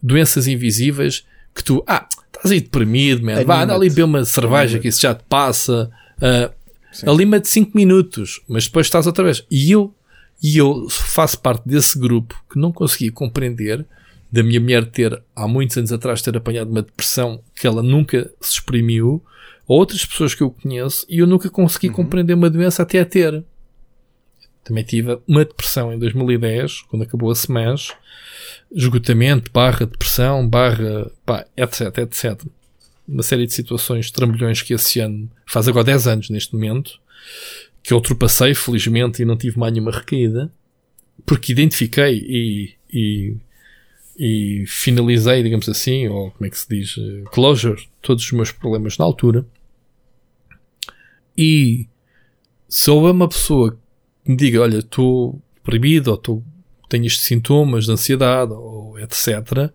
doenças 0.00 0.46
invisíveis 0.46 1.24
que 1.52 1.64
tu, 1.64 1.82
ah, 1.86 2.06
estás 2.32 2.52
aí 2.52 2.60
deprimido, 2.60 3.24
man, 3.24 3.44
vá, 3.44 3.62
anda 3.62 3.74
ali 3.74 3.88
beber 3.88 4.04
uma 4.04 4.24
cerveja 4.24 4.78
que 4.78 4.88
isso 4.88 5.00
já 5.00 5.14
te 5.14 5.24
passa. 5.28 5.90
Uh, 6.18 7.10
alima 7.10 7.40
de 7.40 7.48
5 7.48 7.76
minutos, 7.76 8.40
mas 8.48 8.66
depois 8.66 8.86
estás 8.86 9.06
outra 9.06 9.24
vez. 9.24 9.44
E 9.50 9.72
eu, 9.72 9.92
e 10.42 10.58
eu 10.58 10.86
faço 10.88 11.40
parte 11.40 11.68
desse 11.68 11.98
grupo 11.98 12.40
que 12.50 12.58
não 12.58 12.70
conseguia 12.72 13.10
compreender 13.10 13.84
da 14.32 14.42
minha 14.42 14.58
mulher 14.58 14.86
ter, 14.86 15.22
há 15.36 15.46
muitos 15.46 15.76
anos 15.76 15.92
atrás, 15.92 16.22
ter 16.22 16.34
apanhado 16.34 16.70
uma 16.70 16.80
depressão 16.80 17.42
que 17.54 17.66
ela 17.66 17.82
nunca 17.82 18.32
se 18.40 18.54
exprimiu, 18.54 19.22
ou 19.68 19.78
outras 19.78 20.06
pessoas 20.06 20.34
que 20.34 20.42
eu 20.42 20.50
conheço, 20.50 21.04
e 21.06 21.18
eu 21.18 21.26
nunca 21.26 21.50
consegui 21.50 21.88
uhum. 21.88 21.94
compreender 21.94 22.32
uma 22.32 22.48
doença 22.48 22.82
até 22.82 22.98
a 22.98 23.04
ter. 23.04 23.44
Também 24.64 24.84
tive 24.84 25.18
uma 25.28 25.44
depressão 25.44 25.92
em 25.92 25.98
2010, 25.98 26.82
quando 26.82 27.02
acabou 27.02 27.30
a 27.30 27.34
SEMES, 27.34 27.92
esgotamento, 28.72 29.50
barra 29.52 29.84
depressão, 29.84 30.48
barra, 30.48 31.10
pá, 31.26 31.44
etc, 31.54 31.98
etc. 31.98 32.42
Uma 33.06 33.22
série 33.22 33.46
de 33.46 33.52
situações 33.52 34.10
trambolhões 34.10 34.62
que 34.62 34.72
esse 34.72 34.98
ano, 35.00 35.30
faz 35.44 35.68
agora 35.68 35.84
10 35.84 36.06
anos 36.06 36.30
neste 36.30 36.54
momento, 36.54 36.98
que 37.82 37.92
eu 37.92 37.98
ultrapassei, 37.98 38.54
felizmente, 38.54 39.20
e 39.20 39.26
não 39.26 39.36
tive 39.36 39.58
mais 39.58 39.72
nenhuma 39.74 39.90
recaída, 39.90 40.50
porque 41.26 41.52
identifiquei 41.52 42.18
e, 42.18 42.74
e 42.90 43.36
e 44.16 44.64
finalizei, 44.66 45.42
digamos 45.42 45.68
assim, 45.68 46.08
ou 46.08 46.30
como 46.32 46.46
é 46.46 46.50
que 46.50 46.58
se 46.58 46.68
diz, 46.68 46.96
eh, 46.98 47.22
closure, 47.32 47.88
todos 48.00 48.24
os 48.24 48.32
meus 48.32 48.50
problemas 48.50 48.98
na 48.98 49.04
altura. 49.04 49.46
E 51.36 51.86
se 52.68 52.90
houver 52.90 53.12
uma 53.12 53.28
pessoa 53.28 53.72
que 54.24 54.30
me 54.30 54.36
diga, 54.36 54.60
olha, 54.60 54.78
estou 54.78 55.40
proibido, 55.62 56.10
ou 56.10 56.16
tô, 56.16 56.42
tenho 56.88 57.06
estes 57.06 57.24
sintomas 57.24 57.86
de 57.86 57.92
ansiedade, 57.92 58.52
ou 58.52 58.98
etc., 58.98 59.70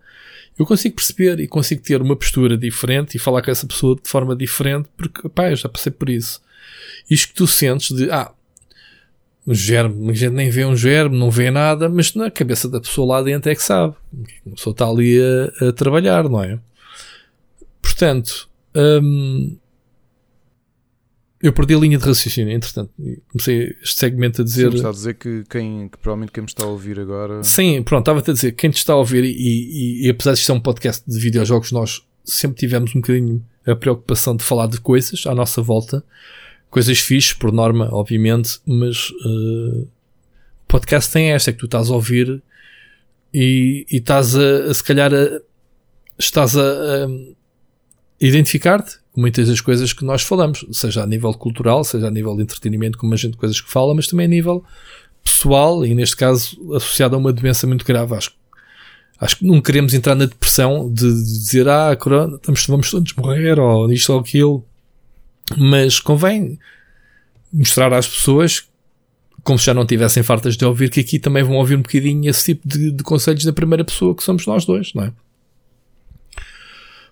eu 0.58 0.66
consigo 0.66 0.96
perceber 0.96 1.38
e 1.38 1.46
consigo 1.46 1.80
ter 1.82 2.02
uma 2.02 2.16
postura 2.16 2.56
diferente 2.56 3.16
e 3.16 3.18
falar 3.18 3.42
com 3.42 3.50
essa 3.50 3.66
pessoa 3.66 3.94
de 3.94 4.08
forma 4.08 4.34
diferente, 4.34 4.88
porque, 4.96 5.28
pá, 5.28 5.50
eu 5.50 5.56
já 5.56 5.68
passei 5.68 5.92
por 5.92 6.10
isso. 6.10 6.40
Isto 7.08 7.28
que 7.28 7.34
tu 7.34 7.46
sentes 7.46 7.96
de, 7.96 8.10
ah, 8.10 8.32
um 9.48 9.54
germe, 9.54 10.10
a 10.10 10.14
gente 10.14 10.34
nem 10.34 10.50
vê 10.50 10.62
um 10.66 10.76
germe, 10.76 11.18
não 11.18 11.30
vê 11.30 11.50
nada, 11.50 11.88
mas 11.88 12.14
na 12.14 12.30
cabeça 12.30 12.68
da 12.68 12.78
pessoa 12.78 13.16
lá 13.16 13.22
dentro 13.22 13.50
é 13.50 13.54
que 13.54 13.62
sabe. 13.62 13.94
A 14.46 14.50
pessoa 14.50 14.72
está 14.72 14.86
ali 14.86 15.18
a, 15.18 15.68
a 15.68 15.72
trabalhar, 15.72 16.28
não 16.28 16.42
é? 16.42 16.58
Portanto, 17.80 18.46
hum, 18.76 19.56
eu 21.42 21.50
perdi 21.54 21.74
a 21.74 21.78
linha 21.78 21.96
de 21.96 22.04
raciocínio, 22.04 22.52
entretanto, 22.52 22.92
comecei 23.32 23.74
este 23.82 23.98
segmento 23.98 24.42
a 24.42 24.44
dizer. 24.44 24.70
Sim, 24.70 24.76
está 24.76 24.88
a 24.90 24.92
dizer 24.92 25.14
que, 25.14 25.44
quem, 25.48 25.88
que 25.88 25.96
provavelmente 25.96 26.32
quem 26.32 26.42
me 26.42 26.48
está 26.48 26.64
a 26.64 26.68
ouvir 26.68 27.00
agora. 27.00 27.42
Sim, 27.42 27.82
pronto, 27.82 28.02
estava-te 28.02 28.30
a 28.30 28.34
dizer, 28.34 28.52
quem 28.52 28.68
te 28.68 28.76
está 28.76 28.92
a 28.92 28.96
ouvir, 28.96 29.24
e, 29.24 29.30
e, 29.30 30.06
e 30.06 30.10
apesar 30.10 30.34
de 30.34 30.40
ser 30.40 30.52
um 30.52 30.60
podcast 30.60 31.02
de 31.10 31.18
videojogos, 31.18 31.72
nós 31.72 32.06
sempre 32.22 32.58
tivemos 32.58 32.94
um 32.94 33.00
bocadinho 33.00 33.42
a 33.66 33.74
preocupação 33.74 34.36
de 34.36 34.44
falar 34.44 34.66
de 34.66 34.78
coisas 34.78 35.26
à 35.26 35.34
nossa 35.34 35.62
volta 35.62 36.04
coisas 36.70 36.98
fixes, 36.98 37.32
por 37.32 37.52
norma, 37.52 37.88
obviamente, 37.92 38.60
mas 38.66 39.10
uh, 39.10 39.82
o 39.82 39.88
podcast 40.66 41.12
tem 41.12 41.32
esta, 41.32 41.50
é 41.50 41.52
que 41.52 41.58
tu 41.58 41.66
estás 41.66 41.90
a 41.90 41.94
ouvir 41.94 42.42
e, 43.32 43.86
e 43.90 43.96
estás 43.96 44.36
a, 44.36 44.70
a, 44.70 44.74
se 44.74 44.84
calhar 44.84 45.12
a, 45.12 45.40
estás 46.18 46.56
a, 46.56 46.62
a 46.62 47.08
identificar-te 48.20 48.98
com 49.12 49.20
muitas 49.20 49.48
das 49.48 49.60
coisas 49.60 49.92
que 49.92 50.04
nós 50.04 50.22
falamos, 50.22 50.64
seja 50.72 51.02
a 51.02 51.06
nível 51.06 51.32
cultural, 51.34 51.82
seja 51.84 52.08
a 52.08 52.10
nível 52.10 52.36
de 52.36 52.42
entretenimento, 52.42 52.98
como 52.98 53.14
a 53.14 53.16
gente 53.16 53.36
coisas 53.36 53.60
que 53.60 53.70
fala, 53.70 53.94
mas 53.94 54.06
também 54.06 54.26
a 54.26 54.28
nível 54.28 54.64
pessoal 55.24 55.84
e 55.84 55.94
neste 55.94 56.16
caso 56.16 56.56
associado 56.74 57.14
a 57.14 57.18
uma 57.18 57.32
doença 57.32 57.66
muito 57.66 57.84
grave. 57.84 58.14
Acho, 58.14 58.32
acho 59.20 59.38
que 59.38 59.46
não 59.46 59.60
queremos 59.60 59.94
entrar 59.94 60.14
na 60.14 60.26
depressão 60.26 60.92
de, 60.92 61.02
de 61.02 61.24
dizer 61.24 61.68
ah, 61.68 61.94
corona, 61.96 62.36
estamos, 62.36 62.66
vamos 62.66 62.90
todos 62.90 63.12
morrer 63.14 63.58
ou 63.58 63.90
isto 63.92 64.12
ou 64.12 64.20
aquilo. 64.20 64.64
Mas 65.56 66.00
convém 66.00 66.58
mostrar 67.52 67.92
às 67.92 68.06
pessoas, 68.06 68.68
como 69.42 69.58
se 69.58 69.66
já 69.66 69.74
não 69.74 69.86
tivessem 69.86 70.22
fartas 70.22 70.56
de 70.56 70.64
ouvir, 70.64 70.90
que 70.90 71.00
aqui 71.00 71.18
também 71.18 71.42
vão 71.42 71.56
ouvir 71.56 71.76
um 71.76 71.82
bocadinho 71.82 72.28
esse 72.28 72.54
tipo 72.54 72.68
de, 72.68 72.90
de 72.90 73.02
conselhos 73.02 73.44
da 73.44 73.52
primeira 73.52 73.84
pessoa 73.84 74.14
que 74.14 74.22
somos 74.22 74.46
nós 74.46 74.64
dois, 74.64 74.92
não 74.94 75.04
é? 75.04 75.12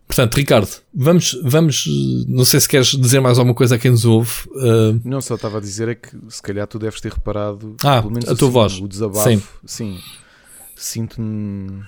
Portanto, 0.06 0.34
Ricardo, 0.36 0.68
vamos, 0.94 1.36
vamos, 1.42 1.84
não 2.28 2.44
sei 2.44 2.60
se 2.60 2.68
queres 2.68 2.88
dizer 2.88 3.20
mais 3.20 3.38
alguma 3.38 3.54
coisa 3.54 3.74
a 3.74 3.78
quem 3.78 3.90
nos 3.90 4.04
ouve. 4.04 4.30
Uh... 4.50 5.00
Não, 5.04 5.20
só 5.20 5.34
estava 5.34 5.58
a 5.58 5.60
dizer 5.60 5.88
é 5.88 5.94
que 5.96 6.10
se 6.28 6.40
calhar 6.40 6.66
tu 6.68 6.78
deves 6.78 7.00
ter 7.00 7.12
reparado, 7.12 7.74
ah, 7.82 8.00
pelo 8.00 8.12
menos 8.12 8.28
a 8.28 8.36
tua 8.36 8.46
assim, 8.46 8.52
voz. 8.52 8.80
o 8.80 8.86
desabafo, 8.86 9.28
sim, 9.28 9.42
sim 9.64 9.98
sinto-me 10.76 11.82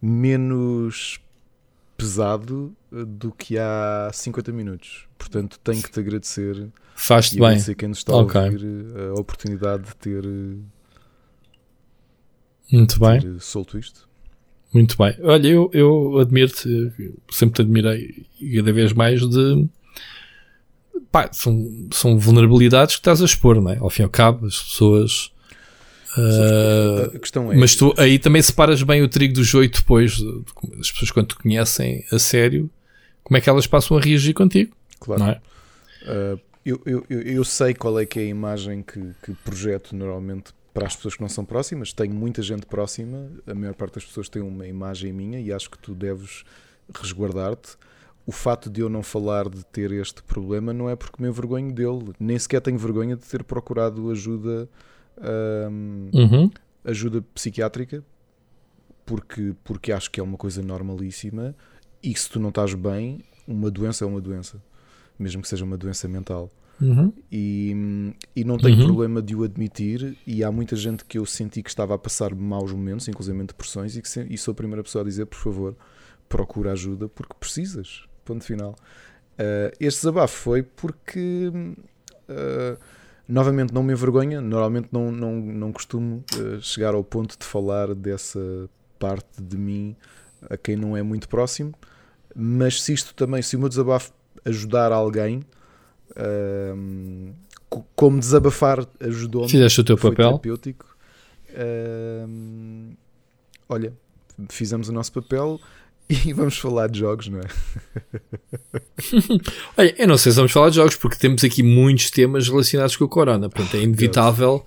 menos 0.00 1.20
pesado 2.00 2.76
eh, 2.92 3.04
do 3.06 3.32
que 3.32 3.58
há 3.58 4.10
50 4.12 4.52
minutos. 4.52 5.06
Portanto, 5.18 5.58
tenho 5.62 5.82
que 5.82 5.90
te 5.90 6.00
agradecer. 6.00 6.68
Faz-te 6.94 7.36
bem. 7.36 7.46
Agradecer 7.46 7.74
quem 7.74 7.88
nos 7.88 7.98
está 7.98 8.16
okay. 8.16 8.40
a 8.40 8.44
ouvir 8.44 8.64
eh, 8.64 9.08
a 9.16 9.20
oportunidade 9.20 9.84
de 9.84 9.96
ter. 9.96 10.24
Eh, 10.24 10.56
Muito 12.72 12.94
de 12.94 13.00
bem. 13.00 13.20
Ter 13.20 13.40
solto 13.40 13.78
isto. 13.78 14.08
Muito 14.72 14.96
bem. 14.96 15.16
Olha, 15.22 15.48
eu, 15.48 15.70
eu 15.72 16.18
admiro-te, 16.18 16.92
sempre 17.30 17.56
te 17.56 17.62
admirei 17.62 18.26
cada 18.56 18.72
vez 18.72 18.92
mais 18.92 19.20
de. 19.20 19.68
Pá, 21.10 21.28
são, 21.32 21.88
são 21.92 22.18
vulnerabilidades 22.18 22.94
que 22.94 23.00
estás 23.00 23.20
a 23.20 23.24
expor, 23.24 23.60
não 23.60 23.70
é? 23.70 23.78
Ao 23.78 23.90
fim 23.90 24.02
e 24.02 24.04
ao 24.04 24.10
cabo, 24.10 24.46
as 24.46 24.62
pessoas 24.62 25.32
Uh, 26.16 27.52
é 27.52 27.56
mas 27.56 27.76
tu 27.76 27.94
aí 27.96 28.18
também 28.18 28.42
separas 28.42 28.82
bem 28.82 29.00
o 29.02 29.08
trigo 29.08 29.34
do 29.34 29.44
joio 29.44 29.70
depois, 29.70 30.18
as 30.80 30.90
pessoas 30.90 31.10
quando 31.12 31.28
te 31.28 31.36
conhecem 31.36 32.04
a 32.10 32.18
sério, 32.18 32.68
como 33.22 33.36
é 33.36 33.40
que 33.40 33.48
elas 33.48 33.66
passam 33.66 33.96
a 33.96 34.00
reagir 34.00 34.34
contigo? 34.34 34.74
Claro. 34.98 35.22
É? 35.22 35.40
Uh, 36.02 36.40
eu, 36.64 36.80
eu, 36.84 37.04
eu 37.08 37.44
sei 37.44 37.74
qual 37.74 37.98
é 37.98 38.04
que 38.04 38.18
é 38.18 38.22
a 38.22 38.26
imagem 38.26 38.82
que, 38.82 39.00
que 39.22 39.32
projeto 39.44 39.94
normalmente 39.94 40.52
para 40.74 40.86
as 40.86 40.96
pessoas 40.96 41.14
que 41.14 41.20
não 41.20 41.28
são 41.28 41.44
próximas. 41.44 41.92
Tenho 41.92 42.14
muita 42.14 42.42
gente 42.42 42.66
próxima, 42.66 43.30
a 43.46 43.54
maior 43.54 43.74
parte 43.74 43.94
das 43.94 44.04
pessoas 44.04 44.28
tem 44.28 44.42
uma 44.42 44.66
imagem 44.66 45.12
minha 45.12 45.40
e 45.40 45.52
acho 45.52 45.70
que 45.70 45.78
tu 45.78 45.94
deves 45.94 46.44
resguardar-te. 46.94 47.76
O 48.26 48.32
fato 48.32 48.70
de 48.70 48.80
eu 48.80 48.88
não 48.88 49.02
falar 49.02 49.48
de 49.48 49.64
ter 49.66 49.90
este 49.92 50.22
problema 50.22 50.72
não 50.72 50.88
é 50.88 50.94
porque 50.94 51.20
me 51.22 51.28
envergonho 51.28 51.72
dele, 51.72 52.12
nem 52.18 52.38
sequer 52.38 52.60
tenho 52.60 52.78
vergonha 52.78 53.16
de 53.16 53.24
ter 53.24 53.42
procurado 53.42 54.10
ajuda, 54.10 54.68
hum, 55.70 56.10
Uhum. 56.14 56.50
ajuda 56.84 57.22
psiquiátrica, 57.34 58.02
porque, 59.04 59.54
porque 59.64 59.92
acho 59.92 60.10
que 60.10 60.20
é 60.20 60.22
uma 60.22 60.36
coisa 60.36 60.62
normalíssima 60.62 61.54
e 62.02 62.14
se 62.16 62.28
tu 62.30 62.38
não 62.38 62.50
estás 62.50 62.74
bem, 62.74 63.20
uma 63.46 63.70
doença 63.70 64.04
é 64.04 64.06
uma 64.06 64.20
doença, 64.20 64.62
mesmo 65.18 65.42
que 65.42 65.48
seja 65.48 65.64
uma 65.64 65.76
doença 65.76 66.06
mental. 66.08 66.50
Uhum. 66.80 67.12
E, 67.30 68.14
e 68.34 68.42
não 68.42 68.56
tenho 68.56 68.78
Uhum. 68.78 68.84
problema 68.86 69.20
de 69.20 69.36
o 69.36 69.42
admitir. 69.44 70.16
E 70.26 70.42
há 70.42 70.50
muita 70.50 70.74
gente 70.76 71.04
que 71.04 71.18
eu 71.18 71.26
senti 71.26 71.62
que 71.62 71.68
estava 71.68 71.94
a 71.94 71.98
passar 71.98 72.34
maus 72.34 72.72
momentos, 72.72 73.06
inclusive 73.06 73.36
depressões, 73.44 73.96
e, 73.98 74.00
que 74.02 74.08
se- 74.08 74.26
e 74.30 74.38
sou 74.38 74.52
a 74.52 74.54
primeira 74.54 74.82
pessoa 74.82 75.02
a 75.02 75.04
dizer: 75.04 75.26
por 75.26 75.36
favor, 75.38 75.76
procura 76.26 76.72
ajuda 76.72 77.06
porque 77.06 77.34
precisas. 77.38 78.04
Ponto 78.24 78.42
final. 78.44 78.74
Ah, 79.38 79.70
este 79.78 80.00
desabafo 80.00 80.34
foi 80.38 80.62
porque, 80.62 81.52
ah, 82.30 82.78
novamente, 83.30 83.72
não 83.72 83.82
me 83.82 83.92
envergonha. 83.92 84.40
Normalmente 84.40 84.88
não, 84.92 85.10
não, 85.10 85.36
não 85.36 85.72
costumo 85.72 86.24
ah, 86.34 86.58
chegar 86.60 86.94
ao 86.94 87.04
ponto 87.04 87.38
de 87.38 87.44
falar 87.46 87.94
dessa 87.94 88.40
parte 88.98 89.42
de 89.42 89.56
mim 89.56 89.96
a 90.48 90.56
quem 90.56 90.76
não 90.76 90.96
é 90.96 91.02
muito 91.02 91.28
próximo. 91.28 91.72
Mas 92.34 92.82
se 92.82 92.92
isto 92.92 93.14
também, 93.14 93.42
se 93.42 93.56
o 93.56 93.58
meu 93.58 93.68
desabafo 93.68 94.12
ajudar 94.44 94.92
alguém, 94.92 95.42
co- 97.68 97.84
como 97.94 98.18
desabafar 98.18 98.86
ajudou-me. 99.00 99.48
Fizeste 99.50 99.80
o 99.80 99.84
teu 99.84 99.96
foi 99.96 100.10
papel. 100.10 100.28
terapêutico. 100.30 100.96
Ahm, 101.56 102.92
olha, 103.68 103.92
fizemos 104.48 104.88
o 104.88 104.92
nosso 104.92 105.12
papel 105.12 105.60
e 106.10 106.14
vamos 106.34 106.58
falar 106.58 106.88
de 106.88 106.98
jogos, 106.98 107.28
não 107.28 107.40
é? 107.40 107.44
Olha, 109.76 109.94
eu 109.98 110.08
não 110.08 110.18
sei 110.18 110.32
se 110.32 110.36
vamos 110.36 110.52
falar 110.52 110.70
de 110.70 110.76
jogos, 110.76 110.96
porque 110.96 111.16
temos 111.16 111.42
aqui 111.44 111.62
muitos 111.62 112.10
temas 112.10 112.48
relacionados 112.48 112.96
com 112.96 113.04
o 113.04 113.08
Corona. 113.08 113.48
Portanto, 113.48 113.76
é 113.76 113.82
inevitável 113.82 114.64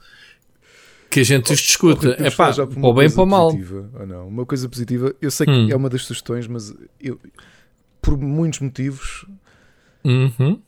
que 1.10 1.20
a 1.20 1.24
gente 1.24 1.52
os 1.54 1.60
discuta. 1.60 2.08
Ou 2.10 2.14
podemos 2.16 2.34
É 2.34 2.36
pá, 2.36 2.54
para 2.54 2.88
o 2.88 2.94
bem 2.94 3.10
para 3.12 3.24
o 3.24 3.28
mal. 3.28 3.52
positiva, 3.52 3.90
ou 4.00 4.08
não? 4.08 4.28
Uma 4.28 4.46
coisa 4.46 4.68
positiva, 4.70 5.14
eu 5.22 5.30
sei 5.30 5.46
que 5.46 5.52
Hum. 5.52 5.68
é 5.70 5.76
uma 5.76 5.90
das 5.90 6.06
sugestões, 6.06 6.48
mas 6.48 6.74
eu, 7.00 7.20
por 8.02 8.18
muitos 8.18 8.60
motivos, 8.62 9.26
Uhum. 10.04 10.60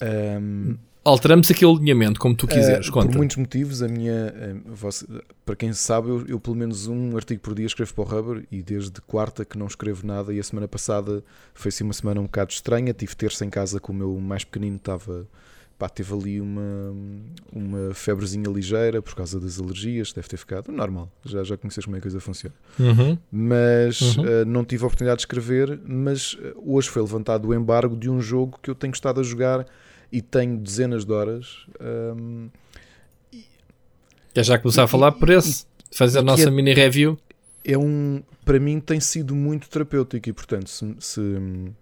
ahm, 0.00 0.76
Alteramos 1.04 1.50
aqui 1.50 1.64
o 1.66 1.74
alinhamento, 1.76 2.20
como 2.20 2.34
tu 2.34 2.46
quiseres. 2.46 2.88
Uh, 2.88 2.92
conta. 2.92 3.08
por 3.08 3.16
muitos 3.16 3.36
motivos, 3.36 3.82
a 3.82 3.88
minha. 3.88 4.32
vossa- 4.66 5.06
para 5.44 5.56
quem 5.56 5.72
sabe, 5.72 6.08
eu, 6.08 6.24
eu 6.28 6.38
pelo 6.40 6.54
menos 6.54 6.86
um 6.86 7.16
artigo 7.16 7.40
por 7.40 7.54
dia 7.56 7.66
escrevo 7.66 7.92
para 7.92 8.04
o 8.04 8.06
Rubber 8.06 8.44
e 8.52 8.62
desde 8.62 9.00
quarta 9.00 9.44
que 9.44 9.58
não 9.58 9.66
escrevo 9.66 10.06
nada. 10.06 10.32
E 10.32 10.38
a 10.38 10.42
semana 10.44 10.68
passada 10.68 11.24
foi 11.54 11.70
assim 11.70 11.82
uma 11.82 11.92
semana 11.92 12.20
um 12.20 12.24
bocado 12.24 12.52
estranha. 12.52 12.92
Tive 12.92 13.16
terça 13.16 13.44
em 13.44 13.50
casa 13.50 13.80
com 13.80 13.92
o 13.92 13.96
meu 13.96 14.14
mais 14.20 14.44
pequenino, 14.44 14.76
estava. 14.76 15.26
Pá, 15.76 15.88
teve 15.88 16.14
ali 16.14 16.40
uma, 16.40 16.94
uma 17.52 17.92
febrezinha 17.92 18.48
ligeira 18.48 19.02
por 19.02 19.16
causa 19.16 19.40
das 19.40 19.58
alergias, 19.58 20.12
deve 20.12 20.28
ter 20.28 20.36
ficado 20.36 20.70
normal. 20.70 21.10
Já, 21.24 21.42
já 21.42 21.56
conheces 21.56 21.84
como 21.84 21.96
é 21.96 22.00
que 22.00 22.06
a 22.06 22.10
coisa 22.10 22.20
funciona. 22.20 22.54
Uhum. 22.78 23.18
Mas 23.32 24.00
Uhum. 24.16 24.22
uh, 24.22 24.44
não 24.46 24.64
tive 24.64 24.84
a 24.84 24.86
oportunidade 24.86 25.18
de 25.18 25.22
escrever. 25.22 25.80
Mas 25.84 26.34
uh, 26.34 26.52
hoje 26.64 26.88
foi 26.88 27.02
levantado 27.02 27.48
o 27.48 27.54
embargo 27.54 27.96
de 27.96 28.08
um 28.08 28.20
jogo 28.20 28.60
que 28.62 28.70
eu 28.70 28.76
tenho 28.76 28.92
estado 28.92 29.18
a 29.18 29.24
jogar 29.24 29.66
e 30.12 30.20
tenho 30.22 30.58
dezenas 30.58 31.04
de 31.04 31.12
horas. 31.12 31.66
um, 31.80 32.48
Quer 34.34 34.44
já 34.44 34.58
começar 34.58 34.84
a 34.84 34.88
falar 34.88 35.12
por 35.12 35.28
esse? 35.30 35.66
Fazer 35.94 36.18
a 36.18 36.22
e 36.22 36.24
nossa 36.24 36.48
é- 36.48 36.50
mini 36.50 36.72
review? 36.72 37.18
é 37.64 37.76
um 37.78 38.22
para 38.44 38.58
mim 38.58 38.80
tem 38.80 38.98
sido 38.98 39.34
muito 39.36 39.68
terapêutico 39.68 40.28
e 40.28 40.32
portanto 40.32 40.68
se, 40.68 40.96
se- 40.98 41.72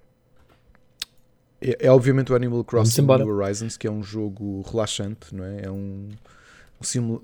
é, 1.61 1.87
é 1.87 1.91
obviamente 1.91 2.31
o 2.33 2.35
Animal 2.37 2.63
Crossing. 2.65 3.01
New 3.03 3.29
Horizons 3.29 3.77
que 3.77 3.87
é 3.87 3.91
um 3.91 4.03
jogo 4.03 4.63
relaxante 4.71 5.35
não 5.35 5.45
é 5.45 5.63
é 5.65 5.71
um, 5.71 6.09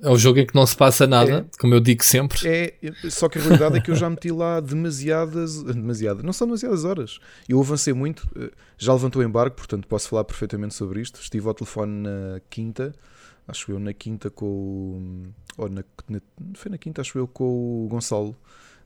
É 0.03 0.11
um 0.11 0.17
jogo 0.19 0.39
em 0.39 0.47
que 0.47 0.55
não 0.55 0.67
se 0.67 0.77
passa 0.77 1.07
nada, 1.07 1.47
como 1.59 1.75
eu 1.75 1.81
digo 1.81 2.05
sempre. 2.05 2.39
é 2.47 2.75
só 3.11 3.29
que 3.29 3.39
a 3.39 3.43
realidade 3.43 3.79
é 3.79 3.81
que 3.81 3.91
eu 3.91 3.97
já 3.97 4.09
meti 4.11 4.31
lá 4.31 4.61
demasiadas 4.61 5.63
demasiadas 5.63 6.23
não 6.23 6.33
são 6.33 6.47
demasiadas 6.47 6.85
horas 6.85 7.19
eu 7.49 7.59
avancei 7.61 7.93
muito 7.95 8.29
eh, 8.37 8.51
já 8.77 8.93
levantou 8.93 9.23
o 9.23 9.25
embargo 9.25 9.57
portanto 9.57 9.87
posso 9.89 10.09
falar 10.09 10.25
perfeitamente 10.25 10.75
sobre 10.75 11.01
isto 11.01 11.21
estive 11.21 11.47
ao 11.49 11.55
telefone 11.55 11.93
na 12.03 12.41
quinta 12.51 12.95
acho 13.49 13.71
eu 13.73 13.79
na 13.79 13.93
quinta 13.95 14.29
com 14.31 14.47
o 14.47 15.23
ou 15.57 15.69
na, 15.71 15.83
na- 16.09 16.21
foi 16.55 16.71
na 16.71 16.77
quinta 16.79 17.01
acho 17.01 17.17
eu 17.19 17.27
com 17.27 17.85
o 17.85 17.89
Gonçalo 17.89 18.37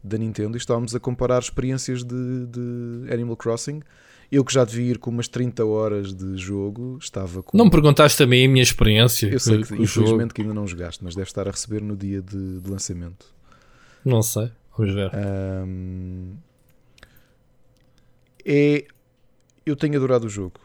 da 0.04 0.16
Nintendo 0.16 0.56
e 0.56 0.58
estávamos 0.58 0.94
a 0.94 1.00
comparar 1.00 1.40
experiências 1.40 2.02
de, 2.04 2.46
de 2.46 3.12
Animal 3.12 3.36
Crossing. 3.36 3.82
Eu 4.30 4.44
que 4.44 4.52
já 4.52 4.64
devia 4.64 4.92
ir 4.92 4.98
com 4.98 5.10
umas 5.10 5.26
30 5.26 5.64
horas 5.64 6.14
de 6.14 6.36
jogo, 6.36 6.98
estava 7.00 7.42
com. 7.42 7.56
Não 7.56 7.64
me 7.64 7.70
perguntaste 7.70 8.16
também 8.16 8.46
a 8.46 8.48
minha 8.48 8.62
experiência 8.62 9.28
eu 9.28 9.40
sei 9.40 9.56
que 9.56 9.62
o 9.62 9.66
jogo. 9.68 9.82
infelizmente 9.82 10.32
que 10.34 10.42
ainda 10.42 10.54
não 10.54 10.66
jogaste, 10.66 11.02
mas 11.02 11.14
deve 11.16 11.28
estar 11.28 11.48
a 11.48 11.50
receber 11.50 11.82
no 11.82 11.96
dia 11.96 12.22
de, 12.22 12.60
de 12.60 12.70
lançamento. 12.70 13.26
Não 14.04 14.22
sei, 14.22 14.50
vamos 14.76 14.94
ver. 14.94 15.10
Ahm, 15.14 16.34
é. 18.44 18.84
Eu 19.66 19.76
tenho 19.76 19.96
adorado 19.96 20.26
o 20.26 20.30
jogo. 20.30 20.60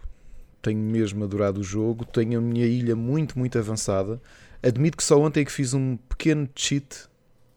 Tenho 0.62 0.80
mesmo 0.80 1.24
adorado 1.24 1.60
o 1.60 1.64
jogo. 1.64 2.06
Tenho 2.06 2.40
a 2.40 2.42
minha 2.42 2.66
ilha 2.66 2.96
muito, 2.96 3.38
muito 3.38 3.58
avançada. 3.58 4.22
Admito 4.64 4.98
que 4.98 5.04
só 5.04 5.20
ontem 5.20 5.42
é 5.42 5.46
que 5.46 5.52
fiz 5.52 5.74
um 5.74 5.98
pequeno 5.98 6.50
cheat. 6.56 7.08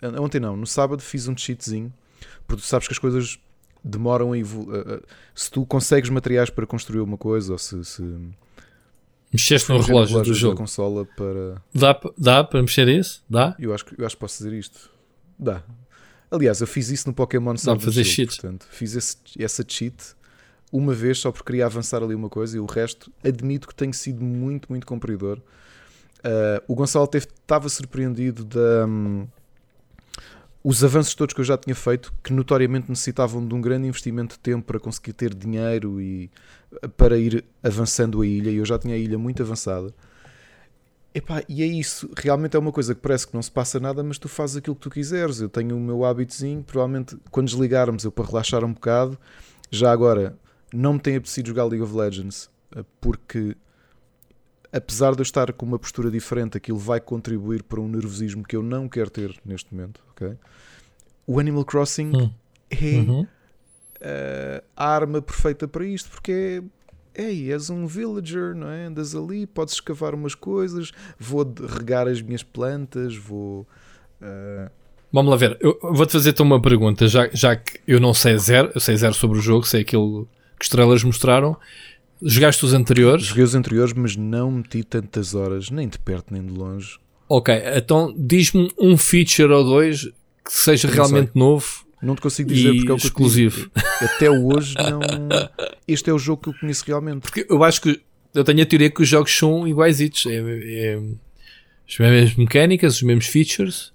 Ah, 0.02 0.20
Ontem 0.20 0.40
não, 0.40 0.56
no 0.56 0.66
sábado 0.66 1.00
fiz 1.02 1.28
um 1.28 1.36
cheatzinho. 1.36 1.92
Porque 2.46 2.62
tu 2.62 2.66
sabes 2.66 2.86
que 2.88 2.92
as 2.92 2.98
coisas 2.98 3.38
demoram 3.84 4.32
a 4.32 4.38
evoluir. 4.38 5.02
Se 5.34 5.50
tu 5.50 5.64
consegues 5.66 6.10
materiais 6.10 6.50
para 6.50 6.66
construir 6.66 7.00
uma 7.00 7.16
coisa, 7.18 7.52
ou 7.52 7.58
se. 7.58 7.84
se 7.84 8.02
Mexeste 9.32 9.70
no 9.70 9.82
se 9.82 9.88
relógio 9.88 10.22
do 10.22 10.24
da 10.28 10.32
jogo. 10.32 10.56
consola 10.56 11.04
para. 11.04 11.62
Dá, 11.74 12.00
dá 12.16 12.42
para 12.44 12.62
mexer 12.62 12.88
isso? 12.88 13.22
Dá? 13.28 13.54
Eu 13.58 13.74
acho, 13.74 13.84
que- 13.84 14.00
eu 14.00 14.06
acho 14.06 14.16
que 14.16 14.20
posso 14.20 14.38
dizer 14.42 14.56
isto. 14.56 14.90
Dá. 15.38 15.62
Aliás, 16.30 16.60
eu 16.60 16.66
fiz 16.66 16.88
isso 16.88 17.06
no 17.08 17.14
Pokémon 17.14 17.56
Sword 17.56 17.84
fazer 17.84 18.04
cheats. 18.04 18.36
portanto, 18.38 18.66
fiz 18.70 18.94
esse, 18.94 19.16
essa 19.38 19.64
cheat 19.66 19.96
uma 20.72 20.92
vez 20.94 21.18
só 21.18 21.30
porque 21.30 21.46
queria 21.46 21.66
avançar 21.66 22.02
ali 22.02 22.14
uma 22.14 22.28
coisa 22.28 22.56
e 22.56 22.60
o 22.60 22.66
resto 22.66 23.10
admito 23.24 23.68
que 23.68 23.74
tenho 23.74 23.92
sido 23.94 24.22
muito, 24.24 24.66
muito 24.70 24.86
cumpridor. 24.86 25.38
Ah, 26.24 26.62
o 26.66 26.74
Gonçalo 26.74 27.08
estava 27.14 27.68
surpreendido 27.68 28.44
da. 28.44 28.86
hum, 28.86 29.26
os 30.68 30.84
avanços 30.84 31.14
todos 31.14 31.34
que 31.34 31.40
eu 31.40 31.44
já 31.46 31.56
tinha 31.56 31.74
feito, 31.74 32.12
que 32.22 32.30
notoriamente 32.30 32.90
necessitavam 32.90 33.46
de 33.46 33.54
um 33.54 33.60
grande 33.60 33.88
investimento 33.88 34.34
de 34.34 34.40
tempo 34.40 34.66
para 34.66 34.78
conseguir 34.78 35.14
ter 35.14 35.34
dinheiro 35.34 35.98
e 35.98 36.30
para 36.94 37.16
ir 37.16 37.42
avançando 37.62 38.20
a 38.20 38.26
ilha, 38.26 38.50
e 38.50 38.56
eu 38.56 38.66
já 38.66 38.78
tinha 38.78 38.94
a 38.94 38.98
ilha 38.98 39.16
muito 39.16 39.42
avançada. 39.42 39.94
Epá, 41.14 41.42
e 41.48 41.62
é 41.62 41.66
isso, 41.66 42.10
realmente 42.14 42.54
é 42.54 42.58
uma 42.58 42.70
coisa 42.70 42.94
que 42.94 43.00
parece 43.00 43.26
que 43.26 43.32
não 43.32 43.40
se 43.40 43.50
passa 43.50 43.80
nada, 43.80 44.04
mas 44.04 44.18
tu 44.18 44.28
fazes 44.28 44.56
aquilo 44.56 44.76
que 44.76 44.82
tu 44.82 44.90
quiseres. 44.90 45.40
Eu 45.40 45.48
tenho 45.48 45.74
o 45.74 45.80
meu 45.80 46.04
hábitozinho, 46.04 46.62
provavelmente 46.62 47.16
quando 47.30 47.46
desligarmos 47.46 48.04
eu 48.04 48.12
para 48.12 48.26
relaxar 48.26 48.62
um 48.62 48.74
bocado. 48.74 49.18
Já 49.70 49.90
agora, 49.90 50.36
não 50.70 50.92
me 50.92 51.00
tem 51.00 51.16
apetecido 51.16 51.48
jogar 51.48 51.64
League 51.64 51.82
of 51.82 51.96
Legends, 51.96 52.50
eh, 52.76 52.84
porque 53.00 53.56
apesar 54.72 55.12
de 55.14 55.20
eu 55.20 55.22
estar 55.22 55.52
com 55.52 55.64
uma 55.66 55.78
postura 55.78 56.10
diferente, 56.10 56.56
aquilo 56.56 56.78
vai 56.78 57.00
contribuir 57.00 57.62
para 57.62 57.80
um 57.80 57.88
nervosismo 57.88 58.42
que 58.44 58.54
eu 58.56 58.62
não 58.62 58.88
quero 58.88 59.10
ter 59.10 59.34
neste 59.44 59.74
momento. 59.74 60.00
ok? 60.10 60.32
O 61.26 61.38
Animal 61.38 61.64
Crossing 61.64 62.12
Hum. 62.16 62.30
é 62.70 62.96
Uhum. 62.98 63.26
eh, 64.00 64.62
a 64.76 64.88
arma 64.88 65.20
perfeita 65.22 65.66
para 65.66 65.84
isto, 65.84 66.10
porque 66.10 66.62
é, 67.14 67.22
ei, 67.22 67.52
és 67.52 67.68
um 67.70 67.86
villager, 67.86 68.54
não 68.54 68.68
é? 68.70 68.86
Andas 68.86 69.14
ali, 69.14 69.46
podes 69.46 69.74
escavar 69.74 70.14
umas 70.14 70.34
coisas, 70.34 70.92
vou 71.18 71.42
regar 71.78 72.06
as 72.06 72.20
minhas 72.22 72.42
plantas, 72.42 73.16
vou. 73.16 73.66
eh, 74.22 74.70
Vamos 75.12 75.30
lá 75.30 75.36
ver. 75.36 75.56
Eu 75.60 75.78
vou-te 75.82 76.12
fazer-te 76.12 76.42
uma 76.42 76.60
pergunta, 76.60 77.08
já, 77.08 77.28
já 77.32 77.56
que 77.56 77.80
eu 77.86 77.98
não 77.98 78.12
sei 78.12 78.36
zero, 78.38 78.70
eu 78.74 78.80
sei 78.80 78.94
zero 78.96 79.14
sobre 79.14 79.38
o 79.38 79.40
jogo, 79.40 79.66
sei 79.66 79.80
aquilo 79.80 80.28
que 80.58 80.64
estrelas 80.64 81.02
mostraram. 81.02 81.56
Jogaste 82.22 82.64
os 82.64 82.72
anteriores? 82.72 83.24
joguei 83.24 83.44
os 83.44 83.54
anteriores, 83.54 83.92
mas 83.92 84.16
não 84.16 84.50
meti 84.50 84.82
tantas 84.82 85.34
horas, 85.34 85.70
nem 85.70 85.88
de 85.88 85.98
perto 85.98 86.32
nem 86.32 86.44
de 86.44 86.52
longe. 86.52 86.98
Ok, 87.28 87.54
então 87.76 88.14
diz-me 88.16 88.72
um 88.78 88.96
feature 88.96 89.52
ou 89.52 89.64
dois 89.64 90.04
que 90.44 90.52
seja 90.52 90.88
Não 90.88 90.94
realmente 90.94 91.32
novo 91.34 91.84
Não 92.02 92.14
te 92.14 92.22
consigo 92.22 92.48
dizer 92.48 92.72
e 92.72 92.76
porque 92.78 92.90
é 92.90 92.94
o 92.94 92.96
que 92.96 93.06
exclusivo. 93.06 93.70
Até 94.00 94.30
hoje 94.30 94.74
não. 94.74 95.00
Este 95.86 96.10
é 96.10 96.12
o 96.12 96.18
jogo 96.18 96.42
que 96.42 96.48
eu 96.48 96.54
conheço 96.54 96.84
realmente. 96.86 97.20
Porque 97.20 97.46
eu 97.48 97.62
acho 97.62 97.82
que 97.82 98.00
eu 98.34 98.44
tenho 98.44 98.62
a 98.62 98.66
teoria 98.66 98.90
que 98.90 99.02
os 99.02 99.08
jogos 99.08 99.36
são 99.36 99.66
iguais. 99.66 100.00
É, 100.00 100.06
é, 100.26 101.00
as 101.88 101.98
mesmas 101.98 102.34
mecânicas, 102.36 102.96
os 102.96 103.02
mesmos 103.02 103.26
features. 103.26 103.92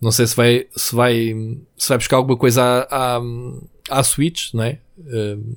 Não 0.00 0.10
sei 0.10 0.26
se 0.26 0.36
vai, 0.36 0.66
se 0.74 0.94
vai, 0.94 1.34
se 1.76 1.88
vai 1.88 1.98
buscar 1.98 2.16
alguma 2.16 2.36
coisa 2.36 2.62
à, 2.62 3.18
à, 3.18 3.20
à 3.90 4.02
Switch, 4.02 4.54
não 4.54 4.62
é? 4.62 4.78
Um, 4.98 5.54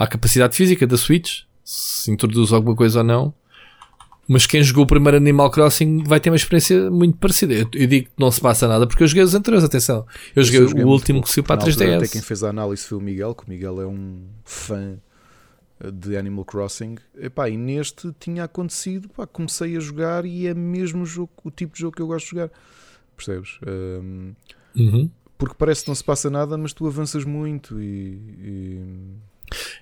à 0.00 0.06
capacidade 0.06 0.56
física 0.56 0.86
da 0.86 0.96
Switch, 0.96 1.42
se 1.62 2.10
introduz 2.10 2.54
alguma 2.54 2.74
coisa 2.74 3.00
ou 3.00 3.04
não. 3.04 3.34
Mas 4.26 4.46
quem 4.46 4.62
jogou 4.62 4.84
o 4.84 4.86
primeiro 4.86 5.18
Animal 5.18 5.50
Crossing 5.50 6.04
vai 6.04 6.18
ter 6.18 6.30
uma 6.30 6.36
experiência 6.36 6.90
muito 6.90 7.18
parecida. 7.18 7.52
Eu, 7.52 7.68
eu 7.74 7.86
digo 7.86 8.06
que 8.06 8.12
não 8.16 8.30
se 8.30 8.40
passa 8.40 8.66
nada 8.66 8.86
porque 8.86 9.02
eu 9.02 9.06
joguei 9.06 9.22
os 9.22 9.34
anteriores, 9.34 9.64
atenção. 9.64 10.06
Eu 10.34 10.42
joguei, 10.42 10.84
o 10.84 10.88
último 10.88 11.20
que 11.20 11.28
saiu 11.28 11.44
para 11.44 11.60
a 11.60 11.66
3DS. 11.66 11.96
Até 11.96 12.08
quem 12.08 12.22
fez 12.22 12.42
a 12.42 12.48
análise 12.48 12.82
foi 12.84 12.96
o 12.96 13.00
Miguel, 13.00 13.34
que 13.34 13.44
o 13.44 13.50
Miguel 13.50 13.82
é 13.82 13.86
um 13.86 14.22
fã 14.44 14.96
de 15.92 16.16
Animal 16.16 16.46
Crossing. 16.46 16.96
Epá, 17.18 17.50
e 17.50 17.58
neste 17.58 18.10
tinha 18.18 18.44
acontecido, 18.44 19.08
pá, 19.10 19.26
comecei 19.26 19.76
a 19.76 19.80
jogar 19.80 20.24
e 20.24 20.46
é 20.46 20.54
mesmo 20.54 21.02
o, 21.02 21.06
jogo, 21.06 21.32
o 21.44 21.50
tipo 21.50 21.74
de 21.74 21.80
jogo 21.80 21.96
que 21.96 22.00
eu 22.00 22.06
gosto 22.06 22.26
de 22.26 22.30
jogar. 22.30 22.50
Percebes? 23.16 23.58
Um, 23.66 24.32
uhum. 24.76 25.10
Porque 25.36 25.56
parece 25.58 25.82
que 25.82 25.88
não 25.88 25.94
se 25.94 26.04
passa 26.04 26.30
nada, 26.30 26.56
mas 26.56 26.72
tu 26.72 26.86
avanças 26.86 27.24
muito 27.24 27.80
e... 27.80 28.14
e... 28.38 28.82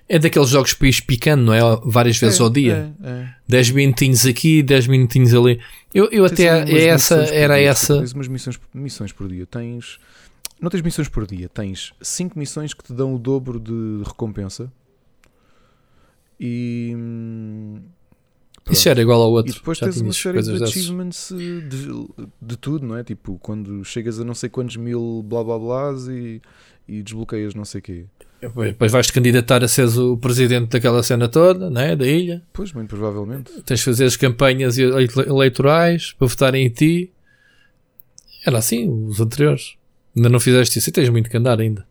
É 0.07 0.17
daqueles 0.19 0.49
jogos 0.49 0.73
para 0.73 0.87
ir 0.87 1.01
picando, 1.03 1.43
não 1.43 1.53
é? 1.53 1.59
Várias 1.83 2.17
vezes 2.17 2.39
é, 2.39 2.43
ao 2.43 2.49
dia. 2.49 2.93
É, 3.03 3.09
é. 3.09 3.29
10 3.47 3.71
minutinhos 3.71 4.25
aqui, 4.25 4.63
10 4.63 4.87
minutinhos 4.87 5.33
ali. 5.33 5.59
Eu, 5.93 6.09
eu 6.11 6.25
até, 6.25 6.63
é 6.69 6.85
essa, 6.87 7.15
era 7.15 7.55
dia, 7.55 7.69
essa. 7.69 7.97
Tens 7.97 8.13
umas 8.13 8.27
missões, 8.27 8.59
missões 8.73 9.11
por 9.11 9.27
dia. 9.27 9.45
Tens. 9.45 9.99
Não 10.59 10.69
tens 10.69 10.81
missões 10.81 11.07
por 11.07 11.25
dia, 11.25 11.47
tens 11.47 11.93
5 12.01 12.37
missões 12.37 12.73
que 12.73 12.83
te 12.83 12.91
dão 12.91 13.15
o 13.15 13.19
dobro 13.19 13.59
de 13.59 14.03
recompensa. 14.05 14.71
E. 16.39 16.95
Pronto. 18.69 18.77
Isso 18.77 18.89
era 18.89 19.01
igual 19.01 19.21
ao 19.21 19.31
outro. 19.31 19.51
E 19.51 19.55
depois 19.55 19.79
Já 19.79 19.87
tens 19.87 19.99
uma 19.99 20.13
série 20.13 20.41
de 20.43 20.63
achievements 20.63 21.33
de, 21.33 22.27
de 22.39 22.57
tudo, 22.57 22.85
não 22.85 22.95
é? 22.95 23.03
Tipo, 23.03 23.39
quando 23.39 23.83
chegas 23.83 24.19
a 24.19 24.23
não 24.23 24.35
sei 24.35 24.47
quantos 24.47 24.77
mil 24.77 25.23
blá 25.23 25.43
blá 25.43 25.57
blás 25.57 26.07
e, 26.07 26.39
e 26.87 27.01
desbloqueias 27.01 27.55
não 27.55 27.65
sei 27.65 27.79
o 27.79 27.81
quê. 27.81 28.05
Depois 28.41 28.91
vais-te 28.91 29.11
candidatar 29.11 29.63
a 29.63 29.67
seres 29.67 29.97
o 29.97 30.15
presidente 30.15 30.69
daquela 30.69 31.03
cena 31.03 31.27
toda, 31.27 31.69
né? 31.69 31.95
da 31.95 32.07
ilha. 32.07 32.41
Pois, 32.53 32.71
muito 32.71 32.89
provavelmente. 32.89 33.51
Tens 33.63 33.79
de 33.79 33.85
fazer 33.85 34.05
as 34.05 34.15
campanhas 34.15 34.77
eleitorais 34.77 36.13
para 36.13 36.27
votarem 36.27 36.65
em 36.65 36.69
ti. 36.69 37.11
Era 38.45 38.59
assim, 38.59 38.87
os 39.07 39.19
anteriores. 39.19 39.75
Ainda 40.15 40.29
não 40.29 40.39
fizeste 40.39 40.79
isso 40.79 40.89
e 40.89 40.93
tens 40.93 41.09
muito 41.09 41.29
que 41.29 41.35
andar 41.35 41.59
ainda. 41.59 41.85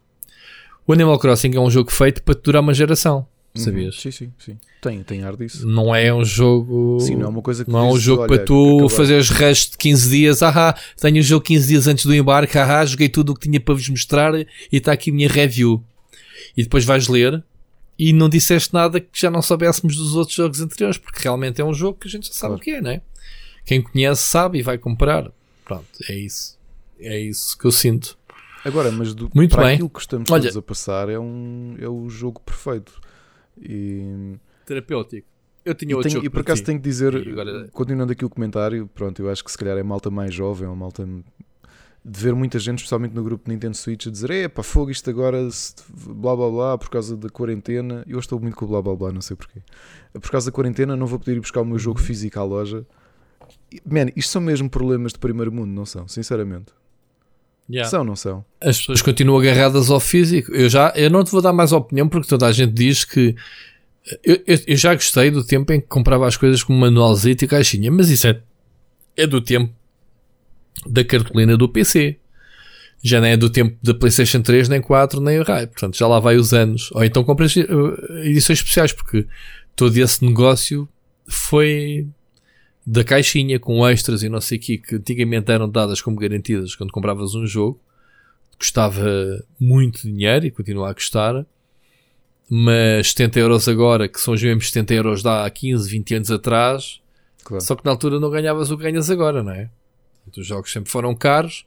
O 0.87 0.93
Animal 0.93 1.19
Crossing 1.19 1.55
é 1.55 1.61
um 1.61 1.71
jogo 1.71 1.93
feito 1.93 2.23
para 2.23 2.35
te 2.35 2.43
durar 2.43 2.63
uma 2.63 2.73
geração. 2.73 3.27
Sabias? 3.55 3.95
Uhum. 3.97 4.01
Sim, 4.01 4.11
sim, 4.11 4.33
sim. 4.39 4.59
Tem, 4.81 5.03
tem 5.03 5.25
ar 5.25 5.37
disso. 5.37 5.67
Não 5.67 5.95
é 5.95 6.15
um 6.15 6.25
jogo. 6.25 6.99
Sim, 7.01 7.17
não 7.17 7.27
é 7.27 7.29
uma 7.29 7.43
coisa 7.43 7.65
que 7.65 7.71
Não 7.71 7.79
é 7.81 7.93
um 7.93 7.99
jogo 7.99 8.23
olha, 8.23 8.29
para 8.37 8.45
tu 8.45 8.89
fazeres 8.91 9.31
resto 9.31 9.73
de 9.73 9.79
15 9.79 10.11
dias. 10.11 10.43
Ahá, 10.43 10.77
tenho 11.01 11.19
o 11.19 11.23
jogo 11.23 11.45
15 11.45 11.67
dias 11.67 11.87
antes 11.89 12.05
do 12.07 12.15
embarque. 12.15 12.57
Ahá, 12.57 12.85
joguei 12.87 13.09
tudo 13.09 13.33
o 13.33 13.35
que 13.35 13.49
tinha 13.49 13.61
para 13.61 13.75
vos 13.75 13.89
mostrar 13.89 14.35
e 14.39 14.47
está 14.71 14.93
aqui 14.93 15.11
a 15.11 15.15
minha 15.15 15.29
review. 15.29 15.83
E 16.57 16.63
depois 16.63 16.85
vais 16.85 17.09
ler 17.09 17.43
e 17.99 18.13
não 18.13 18.29
disseste 18.29 18.73
nada 18.73 19.01
que 19.01 19.09
já 19.21 19.29
não 19.31 19.43
soubéssemos 19.43 19.97
dos 19.97 20.15
outros 20.15 20.37
jogos 20.37 20.61
anteriores, 20.61 20.99
porque 20.99 21.19
realmente 21.21 21.61
é 21.61 21.65
um 21.65 21.75
jogo 21.75 21.99
que 21.99 22.07
a 22.07 22.11
gente 22.11 22.29
já 22.29 22.33
sabe 22.35 22.51
Claro. 22.55 22.61
o 22.61 22.65
que 22.65 22.71
é, 22.71 22.81
né? 22.81 23.03
Quem 23.65 23.83
conhece 23.83 24.23
sabe 24.23 24.59
e 24.59 24.63
vai 24.63 24.79
comprar. 24.79 25.33
Pronto, 25.65 25.85
é 26.09 26.15
isso. 26.15 26.57
É 27.01 27.19
isso 27.19 27.59
que 27.59 27.65
eu 27.65 27.73
sinto. 27.73 28.17
Agora, 28.65 28.91
mas 28.93 29.15
do, 29.15 29.29
Muito 29.35 29.55
para 29.55 29.65
bem. 29.65 29.75
aquilo 29.75 29.91
que 29.91 30.01
estamos 30.01 30.31
Olha- 30.31 30.43
todos 30.43 30.57
a 30.57 30.63
passar 30.63 31.09
é, 31.09 31.19
um, 31.19 31.75
é 31.81 31.89
o 31.89 32.09
jogo 32.09 32.41
perfeito. 32.41 32.93
E, 33.63 34.37
Terapêutico. 34.67 35.27
Eu 35.65 35.75
tinha 35.75 35.93
e, 35.93 35.95
outro 35.95 36.09
tenho- 36.09 36.15
jogo 36.19 36.27
e 36.27 36.31
por 36.31 36.41
acaso 36.41 36.63
ti. 36.63 36.67
tenho 36.67 36.79
que 36.79 36.85
dizer, 36.89 37.15
agora- 37.15 37.69
continuando 37.73 38.13
aqui 38.13 38.25
o 38.25 38.31
comentário, 38.31 38.89
pronto, 38.95 39.21
eu 39.21 39.31
acho 39.31 39.45
que 39.45 39.51
se 39.51 39.59
calhar 39.59 39.77
é 39.77 39.83
malta 39.83 40.11
mais 40.11 40.33
jovem, 40.33 40.67
ou 40.69 40.75
malta 40.77 41.07
de 41.07 42.21
ver 42.23 42.35
muita 42.35 42.59
gente, 42.59 42.79
especialmente 42.79 43.13
no 43.15 43.23
grupo 43.23 43.51
Nintendo 43.51 43.77
Switch, 43.77 44.07
a 44.07 44.11
dizer: 44.11 44.31
Epá, 44.31 44.63
fogo 44.63 44.91
isto 44.91 45.11
agora, 45.11 45.47
blá 46.07 46.35
blá 46.37 46.51
blá, 46.51 46.79
por 46.79 46.89
causa 46.89 47.17
da 47.17 47.29
quarentena. 47.29 48.03
Eu 48.07 48.19
estou 48.19 48.41
muito 48.41 48.57
com 48.57 48.65
o 48.65 48.69
blá 48.69 48.81
blá 48.81 48.95
blá, 48.97 49.13
não 49.13 49.21
sei 49.21 49.37
porquê. 49.37 49.61
Por 50.15 50.31
causa 50.31 50.51
da 50.51 50.55
quarentena, 50.55 50.97
não 50.97 51.07
vou 51.07 51.19
poder 51.19 51.37
ir 51.37 51.41
buscar 51.41 51.61
o 51.61 51.65
meu 51.65 51.75
Uhum. 51.75 51.79
jogo 51.79 52.01
físico 52.01 52.39
à 52.39 52.45
loja. 52.45 52.87
Man, 53.85 54.07
isto 54.17 54.31
são 54.31 54.41
mesmo 54.41 54.71
problemas 54.71 55.13
de 55.13 55.19
primeiro 55.19 55.53
mundo, 55.53 55.71
não 55.71 55.85
são? 55.85 56.09
Sinceramente. 56.09 56.73
Yeah. 57.71 57.91
São, 57.91 58.03
não 58.03 58.17
são? 58.17 58.45
as 58.61 58.79
pessoas 58.79 59.03
continuam 59.03 59.39
agarradas 59.39 59.91
ao 59.91 60.01
físico. 60.01 60.53
Eu 60.55 60.69
já, 60.69 60.93
eu 60.97 61.11
não 61.11 61.23
te 61.23 61.31
vou 61.31 61.43
dar 61.43 61.53
mais 61.53 61.73
opinião 61.73 62.09
porque 62.09 62.29
toda 62.29 62.47
a 62.47 62.53
gente 62.53 62.73
diz 62.73 63.05
que 63.05 63.37
eu, 64.25 64.43
eu, 64.47 64.59
eu 64.67 64.77
já 64.77 64.95
gostei 64.95 65.31
do 65.31 65.45
tempo 65.45 65.73
em 65.73 65.81
que 65.81 65.87
comprava 65.87 66.27
as 66.27 66.37
coisas 66.37 66.63
com 66.63 66.73
manualzinho 66.73 67.37
e 67.41 67.47
caixinha, 67.47 67.91
mas 67.91 68.09
isso 68.09 68.27
é, 68.27 68.41
é 69.17 69.27
do 69.27 69.41
tempo 69.41 69.73
da 70.87 71.05
cartolina 71.05 71.57
do 71.57 71.69
PC. 71.69 72.19
Já 73.03 73.21
não 73.21 73.29
é 73.29 73.37
do 73.37 73.49
tempo 73.49 73.77
da 73.83 73.95
PlayStation 73.95 74.41
3, 74.41 74.69
nem 74.69 74.81
4, 74.81 75.21
nem 75.21 75.39
o 75.39 75.45
raio. 75.45 75.69
Portanto, 75.69 75.97
já 75.97 76.07
lá 76.09 76.19
vai 76.19 76.37
os 76.37 76.53
anos. 76.53 76.91
Ou 76.93 77.05
então 77.05 77.23
compras 77.23 77.57
eh, 77.57 77.65
edições 78.25 78.59
especiais, 78.59 78.93
porque 78.93 79.25
todo 79.77 79.97
esse 79.97 80.25
negócio 80.25 80.89
foi 81.29 82.09
da 82.91 83.05
caixinha 83.05 83.61
com 83.61 83.87
extras 83.87 84.23
e 84.23 84.31
não 84.31 84.41
sei 84.41 84.57
o 84.57 84.61
que, 84.63 84.79
que 84.79 84.95
antigamente 84.95 85.53
eram 85.53 85.69
dadas 85.69 86.01
como 86.01 86.17
garantidas 86.17 86.75
quando 86.75 86.91
compravas 86.91 87.35
um 87.35 87.47
jogo 87.47 87.79
custava 88.59 89.05
muito 89.61 90.03
dinheiro 90.03 90.47
e 90.47 90.51
continua 90.51 90.91
a 90.91 90.95
custar, 90.95 91.47
mas 92.51 93.11
70 93.11 93.39
euros 93.41 93.69
agora, 93.69 94.09
que 94.09 94.19
são 94.19 94.35
os 94.35 94.43
mesmos 94.43 94.69
70 94.69 94.95
euros 94.95 95.23
de 95.23 95.29
há 95.29 95.49
15, 95.49 95.89
20 95.89 96.15
anos 96.15 96.31
atrás, 96.31 97.01
Claro. 97.45 97.63
só 97.63 97.77
que 97.77 97.85
na 97.85 97.91
altura 97.93 98.19
não 98.19 98.31
ganhavas 98.31 98.71
o 98.71 98.77
que 98.77 98.83
ganhas 98.83 99.11
agora, 99.11 99.43
não 99.43 99.53
é? 99.53 99.71
Os 100.37 100.47
jogos 100.47 100.73
sempre 100.73 100.91
foram 100.91 101.15
caros 101.15 101.65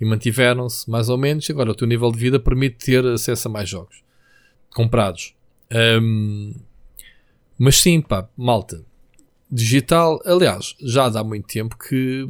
e 0.00 0.04
mantiveram-se 0.04 0.90
mais 0.90 1.08
ou 1.08 1.16
menos, 1.16 1.48
agora 1.48 1.70
o 1.70 1.74
teu 1.74 1.86
nível 1.86 2.12
de 2.12 2.18
vida 2.18 2.38
permite 2.38 2.84
ter 2.84 3.06
acesso 3.06 3.48
a 3.48 3.50
mais 3.50 3.68
jogos 3.68 4.02
comprados. 4.70 5.34
Hum, 6.02 6.54
mas 7.56 7.76
sim, 7.76 8.00
pá, 8.02 8.28
malta, 8.36 8.84
digital, 9.50 10.20
aliás, 10.24 10.74
já 10.80 11.08
dá 11.08 11.22
muito 11.22 11.46
tempo 11.46 11.76
que 11.76 12.28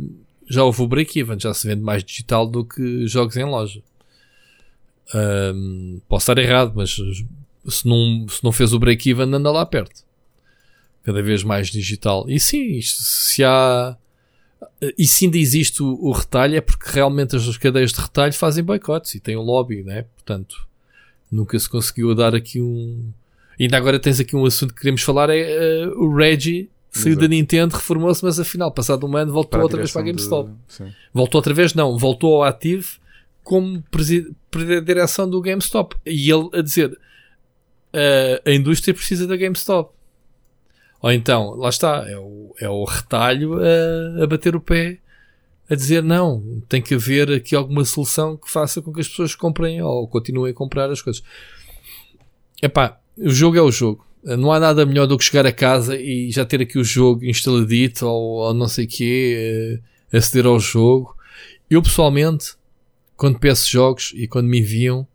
já 0.48 0.62
houve 0.62 0.82
o 0.82 0.88
break-even, 0.88 1.38
já 1.38 1.54
se 1.54 1.66
vende 1.66 1.82
mais 1.82 2.04
digital 2.04 2.46
do 2.46 2.64
que 2.64 3.06
jogos 3.06 3.36
em 3.36 3.44
loja. 3.44 3.82
Hum, 5.14 6.00
posso 6.08 6.30
estar 6.30 6.40
errado, 6.40 6.72
mas 6.74 6.96
se 7.68 7.88
não, 7.88 8.26
se 8.28 8.42
não 8.42 8.52
fez 8.52 8.72
o 8.72 8.78
break-even, 8.78 9.34
anda 9.34 9.50
lá 9.50 9.64
perto. 9.64 10.02
Cada 11.02 11.22
vez 11.22 11.42
mais 11.42 11.68
digital. 11.68 12.28
E 12.28 12.40
sim, 12.40 12.80
se 12.82 13.44
há. 13.44 13.96
E 14.98 15.06
se 15.06 15.26
ainda 15.26 15.38
existe 15.38 15.82
o, 15.82 15.98
o 16.00 16.12
retalho, 16.12 16.56
é 16.56 16.60
porque 16.60 16.90
realmente 16.90 17.36
as 17.36 17.56
cadeias 17.58 17.92
de 17.92 18.00
retalho 18.00 18.32
fazem 18.32 18.64
boicotes 18.64 19.14
e 19.14 19.20
têm 19.20 19.36
um 19.36 19.42
lobby, 19.42 19.82
né? 19.82 20.06
Portanto, 20.14 20.66
nunca 21.30 21.58
se 21.58 21.68
conseguiu 21.68 22.14
dar 22.14 22.34
aqui 22.34 22.60
um. 22.60 23.12
Ainda 23.60 23.76
agora 23.76 24.00
tens 24.00 24.18
aqui 24.18 24.34
um 24.34 24.46
assunto 24.46 24.74
que 24.74 24.80
queremos 24.80 25.02
falar: 25.02 25.30
é 25.30 25.40
eh, 25.40 25.86
o 25.88 26.14
Reggie. 26.14 26.70
Saiu 26.96 27.12
Exato. 27.14 27.20
da 27.22 27.28
Nintendo, 27.28 27.74
reformou-se, 27.74 28.24
mas 28.24 28.38
afinal, 28.38 28.70
passado 28.70 29.04
um 29.06 29.16
ano, 29.16 29.32
voltou 29.32 29.60
outra 29.60 29.78
vez 29.78 29.90
para 29.90 30.02
a 30.02 30.04
GameStop. 30.04 30.50
de-. 30.50 30.94
Voltou 31.12 31.38
outra 31.40 31.52
vez, 31.52 31.74
não, 31.74 31.98
voltou 31.98 32.36
ao 32.36 32.44
ativo 32.44 32.98
como 33.42 33.82
presi- 33.90 34.32
pre- 34.50 34.80
direção 34.80 35.28
do 35.28 35.40
GameStop. 35.40 35.96
E 36.06 36.30
ele 36.30 36.48
a 36.52 36.62
dizer: 36.62 36.96
"Ah, 37.92 38.40
a 38.48 38.52
indústria 38.52 38.94
precisa 38.94 39.26
da 39.26 39.36
GameStop. 39.36 39.92
Ou 41.02 41.10
então, 41.12 41.50
lá 41.56 41.68
está, 41.68 42.08
é 42.08 42.16
o, 42.16 42.54
é 42.60 42.68
o 42.68 42.84
retalho 42.84 43.58
a, 43.58 44.22
a 44.22 44.26
bater 44.28 44.54
o 44.54 44.60
pé, 44.60 44.98
a 45.68 45.74
dizer: 45.74 46.00
não, 46.02 46.62
tem 46.68 46.80
que 46.80 46.94
haver 46.94 47.30
aqui 47.32 47.56
alguma 47.56 47.84
solução 47.84 48.36
que 48.36 48.48
faça 48.50 48.80
com 48.80 48.92
que 48.92 49.00
as 49.00 49.08
pessoas 49.08 49.34
comprem 49.34 49.82
ou 49.82 50.06
continuem 50.06 50.52
a 50.52 50.54
comprar 50.54 50.90
as 50.90 51.02
coisas. 51.02 51.22
Epá, 52.62 52.98
o 53.18 53.30
jogo 53.30 53.56
é 53.56 53.60
o 53.62 53.70
jogo. 53.70 54.06
Não 54.24 54.50
há 54.50 54.58
nada 54.58 54.86
melhor 54.86 55.06
do 55.06 55.18
que 55.18 55.24
chegar 55.24 55.44
a 55.46 55.52
casa 55.52 55.96
e 55.96 56.30
já 56.30 56.44
ter 56.46 56.62
aqui 56.62 56.78
o 56.78 56.84
jogo 56.84 57.24
instaladito 57.24 58.06
ou, 58.06 58.38
ou 58.38 58.54
não 58.54 58.66
sei 58.66 58.86
o 58.86 58.88
quê, 58.88 59.80
eh, 60.12 60.16
aceder 60.16 60.46
ao 60.46 60.58
jogo. 60.58 61.14
Eu 61.68 61.82
pessoalmente, 61.82 62.54
quando 63.16 63.38
peço 63.38 63.70
jogos 63.70 64.12
e 64.16 64.26
quando 64.26 64.46
me 64.46 64.60
enviam, 64.60 65.06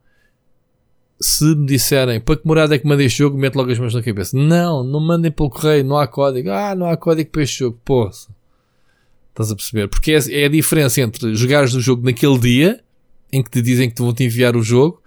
se 1.20 1.44
me 1.56 1.66
disserem 1.66 2.22
para 2.22 2.38
que 2.38 2.48
morada 2.48 2.76
é 2.76 2.80
que 2.80 2.88
mandei 2.88 3.08
este 3.08 3.18
jogo, 3.18 3.38
meto 3.38 3.56
logo 3.56 3.72
as 3.72 3.80
mãos 3.80 3.94
na 3.94 4.04
cabeça. 4.04 4.38
Não, 4.38 4.84
não 4.84 5.00
mandem 5.00 5.32
pelo 5.32 5.50
correio, 5.50 5.84
não 5.84 5.98
há 5.98 6.08
código. 6.08 6.50
Ah, 6.50 6.76
não 6.76 6.88
há 6.88 6.96
código 6.96 7.30
para 7.32 7.44
este 7.44 7.60
jogo. 7.60 7.80
Poça. 7.84 8.30
Estás 9.30 9.52
a 9.52 9.56
perceber? 9.56 9.88
Porque 9.88 10.12
é, 10.12 10.42
é 10.42 10.46
a 10.46 10.50
diferença 10.50 11.02
entre 11.02 11.34
jogares 11.36 11.74
o 11.74 11.82
jogo 11.82 12.06
naquele 12.06 12.38
dia, 12.38 12.84
em 13.32 13.44
que 13.44 13.50
te 13.50 13.62
dizem 13.62 13.90
que 13.90 13.96
te 13.96 14.02
vão 14.02 14.14
te 14.14 14.24
enviar 14.24 14.56
o 14.56 14.62
jogo, 14.62 14.99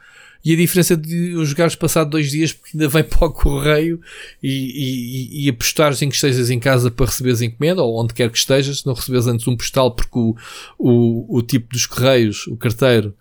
e 0.44 0.52
a 0.52 0.56
diferença 0.56 0.96
de 0.96 1.36
o 1.36 1.44
jogares 1.44 1.74
passado 1.74 2.10
dois 2.10 2.30
dias 2.30 2.52
porque 2.52 2.76
ainda 2.76 2.88
vem 2.88 3.04
para 3.04 3.26
o 3.26 3.32
correio 3.32 4.00
e, 4.42 4.48
e, 4.48 5.44
e 5.44 5.48
apostares 5.48 6.02
em 6.02 6.08
que 6.08 6.14
estejas 6.14 6.50
em 6.50 6.58
casa 6.58 6.90
para 6.90 7.06
receberes 7.06 7.40
encomenda 7.40 7.82
ou 7.82 8.00
onde 8.00 8.14
quer 8.14 8.30
que 8.30 8.38
estejas, 8.38 8.80
se 8.80 8.86
não 8.86 8.94
receberes 8.94 9.26
antes 9.26 9.46
um 9.46 9.56
postal 9.56 9.94
porque 9.94 10.18
o, 10.18 10.34
o, 10.78 11.38
o 11.38 11.42
tipo 11.42 11.72
dos 11.72 11.86
correios, 11.86 12.46
o 12.48 12.56
carteiro, 12.56 13.14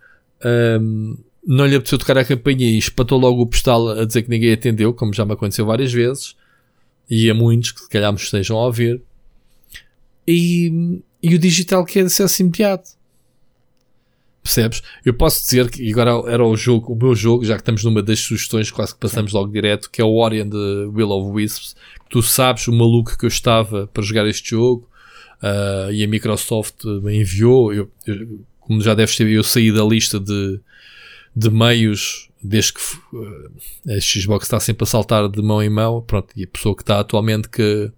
hum, 0.82 1.18
não 1.46 1.66
lhe 1.66 1.76
apeteceu 1.76 1.98
tocar 1.98 2.18
a 2.18 2.26
campainha 2.26 2.70
e 2.70 2.78
espatou 2.78 3.18
logo 3.18 3.42
o 3.42 3.48
postal 3.48 3.90
a 3.90 4.06
dizer 4.06 4.24
que 4.24 4.30
ninguém 4.30 4.54
atendeu, 4.54 4.94
como 4.94 5.14
já 5.14 5.26
me 5.26 5.34
aconteceu 5.34 5.66
várias 5.66 5.92
vezes, 5.92 6.36
e 7.10 7.30
a 7.30 7.34
muitos 7.34 7.72
que 7.72 7.82
se 7.82 7.90
calhar 7.90 8.12
me 8.12 8.20
estejam 8.20 8.58
a 8.58 8.66
ouvir. 8.66 9.02
E, 10.28 11.02
e 11.22 11.36
o 11.36 11.40
digital 11.40 11.84
que 11.84 12.00
é 12.00 12.04
acesso 12.04 12.42
imediato. 12.42 13.01
Percebes? 14.44 14.82
Eu 15.06 15.14
posso 15.14 15.44
dizer 15.44 15.70
que 15.70 15.88
agora 15.92 16.32
era 16.32 16.44
o 16.44 16.56
jogo, 16.56 16.94
o 16.94 16.96
meu 16.96 17.16
jogo, 17.16 17.46
já 17.46 17.56
que 17.56 17.62
estamos 17.62 17.84
numa 17.84 18.02
das 18.02 18.20
sugestões, 18.20 18.72
quase 18.72 18.94
que 18.94 19.00
passamos 19.00 19.34
logo 19.34 19.52
direto, 19.52 19.90
que 19.90 20.02
é 20.02 20.04
o 20.04 20.16
Ori 20.16 20.42
and 20.42 20.50
the 20.50 20.88
Will 20.92 21.12
of 21.12 21.32
Wisps. 21.32 21.76
Tu 22.10 22.24
sabes 22.24 22.68
o 22.68 22.74
maluco 22.74 23.16
que 23.18 23.26
eu 23.26 23.30
estava 23.30 23.88
para 23.88 24.02
jogar 24.02 24.28
este 24.28 24.50
jogo 24.50 24.90
uh, 25.44 25.92
e 25.92 26.04
a 26.04 26.08
Microsoft 26.08 26.84
me 26.86 27.22
enviou. 27.22 27.72
Eu, 27.72 27.92
eu, 28.08 28.40
como 28.60 28.82
já 28.82 28.96
deves 28.96 29.16
saber, 29.16 29.34
eu 29.34 29.44
saí 29.44 29.72
da 29.72 29.84
lista 29.84 30.20
de, 30.20 30.60
de 31.36 31.50
meios 31.52 32.28
desde 32.44 32.74
que 32.74 32.82
uh, 33.14 33.96
a 33.96 34.02
Xbox 34.02 34.46
está 34.46 34.60
sempre 34.60 34.86
a 34.86 34.88
saltar 34.88 35.30
de 35.30 35.42
mão 35.42 35.62
em 35.62 35.70
mão. 35.70 36.02
Pronto, 36.02 36.30
e 36.36 36.44
a 36.44 36.48
pessoa 36.48 36.76
que 36.76 36.82
está 36.82 37.00
atualmente 37.00 37.48
que 37.48 37.92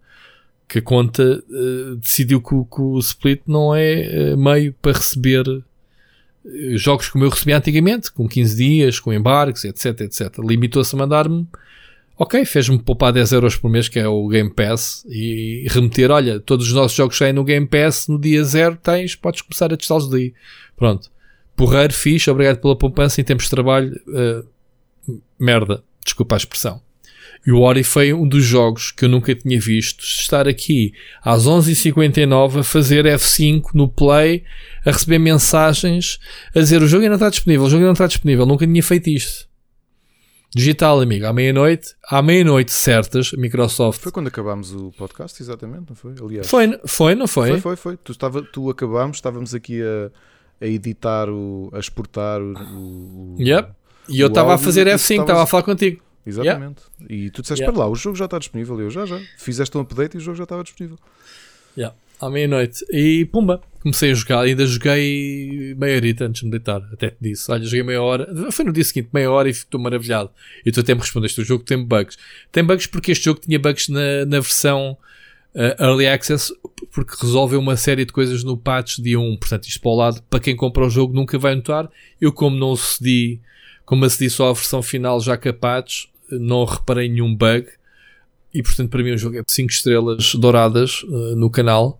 que 0.65 0.81
conta 0.81 1.43
uh, 1.49 1.95
decidiu 1.97 2.41
que, 2.41 2.49
que, 2.49 2.81
o 2.81 2.97
Split 2.97 3.41
não 3.45 3.75
é 3.75 4.35
meio 4.35 4.73
para 4.81 4.93
receber 4.93 5.63
jogos 6.75 7.09
como 7.09 7.23
eu 7.23 7.29
recebia 7.29 7.57
antigamente, 7.57 8.11
com 8.11 8.27
15 8.27 8.55
dias, 8.55 8.99
com 8.99 9.13
embarques, 9.13 9.63
etc, 9.63 10.01
etc. 10.01 10.37
Limitou-se 10.39 10.93
a 10.95 10.97
mandar-me, 10.97 11.47
ok, 12.17 12.43
fez-me 12.45 12.79
poupar 12.79 13.13
10 13.13 13.31
euros 13.31 13.55
por 13.55 13.69
mês, 13.69 13.87
que 13.87 13.99
é 13.99 14.07
o 14.07 14.27
Game 14.27 14.49
Pass, 14.49 15.05
e, 15.07 15.63
e 15.65 15.67
remeter, 15.69 16.11
olha, 16.11 16.39
todos 16.39 16.67
os 16.67 16.73
nossos 16.73 16.95
jogos 16.95 17.17
saem 17.17 17.33
no 17.33 17.43
Game 17.43 17.67
Pass, 17.67 18.07
no 18.07 18.19
dia 18.19 18.43
zero 18.43 18.77
tens, 18.81 19.15
podes 19.15 19.41
começar 19.41 19.73
a 19.73 19.77
testá-los 19.77 20.09
daí. 20.09 20.33
Pronto. 20.75 21.11
Porreiro, 21.55 21.93
fixe, 21.93 22.29
obrigado 22.29 22.59
pela 22.59 22.75
poupança 22.75 23.21
em 23.21 23.23
tempos 23.23 23.45
de 23.45 23.51
trabalho, 23.51 23.93
merda, 25.39 25.83
desculpa 26.03 26.35
a 26.35 26.37
expressão. 26.37 26.81
E 27.45 27.51
o 27.51 27.59
Ori 27.59 27.83
foi 27.83 28.13
um 28.13 28.27
dos 28.27 28.43
jogos 28.43 28.91
que 28.91 29.05
eu 29.05 29.09
nunca 29.09 29.35
tinha 29.35 29.59
visto 29.59 30.01
estar 30.03 30.47
aqui 30.47 30.93
às 31.23 31.45
11h59 31.45 32.59
a 32.59 32.63
fazer 32.63 33.05
F5 33.05 33.73
no 33.73 33.89
Play, 33.89 34.43
a 34.85 34.91
receber 34.91 35.19
mensagens 35.19 36.19
a 36.55 36.59
dizer 36.59 36.81
o 36.81 36.87
jogo 36.87 37.03
ainda 37.03 37.15
está 37.15 37.29
disponível, 37.29 37.65
o 37.65 37.69
jogo 37.69 37.83
ainda 37.83 37.93
está 37.93 38.07
disponível. 38.07 38.45
Nunca 38.45 38.65
tinha 38.65 38.83
feito 38.83 39.09
isto. 39.09 39.47
Digital, 40.55 41.01
amigo, 41.01 41.25
à 41.25 41.33
meia-noite, 41.33 41.95
à 42.07 42.21
meia-noite 42.21 42.71
certas, 42.71 43.31
Microsoft. 43.31 43.99
Foi 43.99 44.11
quando 44.11 44.27
acabámos 44.27 44.71
o 44.71 44.91
podcast, 44.91 45.41
exatamente, 45.41 45.85
não 45.89 45.95
foi? 45.95 46.13
Aliás, 46.21 46.47
foi, 46.47 46.79
foi 46.85 47.15
não 47.15 47.25
foi? 47.25 47.49
Foi, 47.49 47.59
foi, 47.59 47.75
foi. 47.75 47.97
Tu, 47.97 48.11
estava, 48.11 48.43
tu 48.43 48.69
acabámos, 48.69 49.17
estávamos 49.17 49.55
aqui 49.55 49.81
a, 49.81 50.11
a 50.63 50.67
editar, 50.67 51.27
o, 51.27 51.71
a 51.73 51.79
exportar 51.79 52.39
o. 52.39 53.35
o 53.35 53.37
yep. 53.39 53.71
E 54.07 54.19
eu 54.19 54.27
estava 54.27 54.53
a 54.53 54.57
fazer 54.59 54.85
F5, 54.85 55.21
estava 55.21 55.41
a 55.41 55.47
falar 55.47 55.63
contigo. 55.63 56.02
Exatamente. 56.25 56.81
Yeah. 57.01 57.25
E 57.25 57.29
tu 57.29 57.41
disseste 57.41 57.63
yeah. 57.63 57.73
para 57.73 57.85
lá, 57.85 57.91
o 57.91 57.95
jogo 57.95 58.15
já 58.15 58.25
está 58.25 58.39
disponível. 58.39 58.79
Eu 58.79 58.89
já, 58.89 59.05
já. 59.05 59.19
Fizeste 59.37 59.77
um 59.77 59.81
update 59.81 60.15
e 60.15 60.17
o 60.17 60.21
jogo 60.21 60.37
já 60.37 60.43
estava 60.43 60.63
disponível. 60.63 60.97
Yeah. 61.77 61.95
À 62.21 62.29
meia-noite. 62.29 62.85
E 62.89 63.25
pumba, 63.25 63.61
comecei 63.81 64.11
a 64.11 64.13
jogar. 64.13 64.41
Ainda 64.41 64.65
joguei 64.65 65.75
meia 65.77 65.97
horita 65.97 66.25
antes 66.25 66.39
de 66.39 66.45
me 66.45 66.51
deitar. 66.51 66.81
Até 66.93 67.09
te 67.09 67.17
disse: 67.19 67.51
Olha, 67.51 67.63
joguei 67.63 67.83
meia 67.83 68.01
hora. 68.01 68.51
Foi 68.51 68.63
no 68.63 68.71
dia 68.71 68.83
seguinte, 68.83 69.09
meia 69.11 69.29
hora 69.29 69.49
e 69.49 69.51
estou 69.51 69.79
maravilhado. 69.79 70.29
E 70.65 70.71
tu 70.71 70.79
até 70.79 70.93
me 70.93 71.01
respondeste: 71.01 71.41
O 71.41 71.45
jogo 71.45 71.63
tem 71.63 71.83
bugs. 71.83 72.17
Tem 72.51 72.63
bugs 72.63 72.87
porque 72.87 73.11
este 73.11 73.25
jogo 73.25 73.41
tinha 73.41 73.59
bugs 73.59 73.89
na, 73.89 74.25
na 74.25 74.39
versão 74.39 74.97
uh, 75.53 75.83
Early 75.83 76.07
Access, 76.07 76.53
porque 76.91 77.15
resolveu 77.21 77.59
uma 77.59 77.75
série 77.75 78.05
de 78.05 78.13
coisas 78.13 78.43
no 78.43 78.57
patch 78.57 78.99
dia 78.99 79.19
1. 79.19 79.37
Portanto, 79.37 79.67
isto 79.67 79.81
para 79.81 79.91
o 79.91 79.95
lado, 79.95 80.21
para 80.29 80.39
quem 80.39 80.55
compra 80.55 80.85
o 80.85 80.89
jogo, 80.89 81.13
nunca 81.13 81.37
vai 81.37 81.55
notar. 81.55 81.89
Eu, 82.19 82.31
como 82.31 82.55
não 82.55 82.75
cedi, 82.75 83.41
como 83.85 84.05
acedi 84.05 84.29
só 84.29 84.49
à 84.49 84.53
versão 84.53 84.81
final 84.81 85.19
já 85.19 85.37
capaz, 85.37 86.07
não 86.39 86.65
reparei 86.65 87.09
nenhum 87.09 87.35
bug. 87.35 87.67
E 88.53 88.61
portanto, 88.61 88.89
para 88.89 89.03
mim, 89.03 89.11
o 89.11 89.17
jogo 89.17 89.37
é 89.37 89.43
5 89.45 89.71
estrelas 89.71 90.35
douradas 90.35 91.03
uh, 91.03 91.35
no 91.35 91.49
canal. 91.49 91.99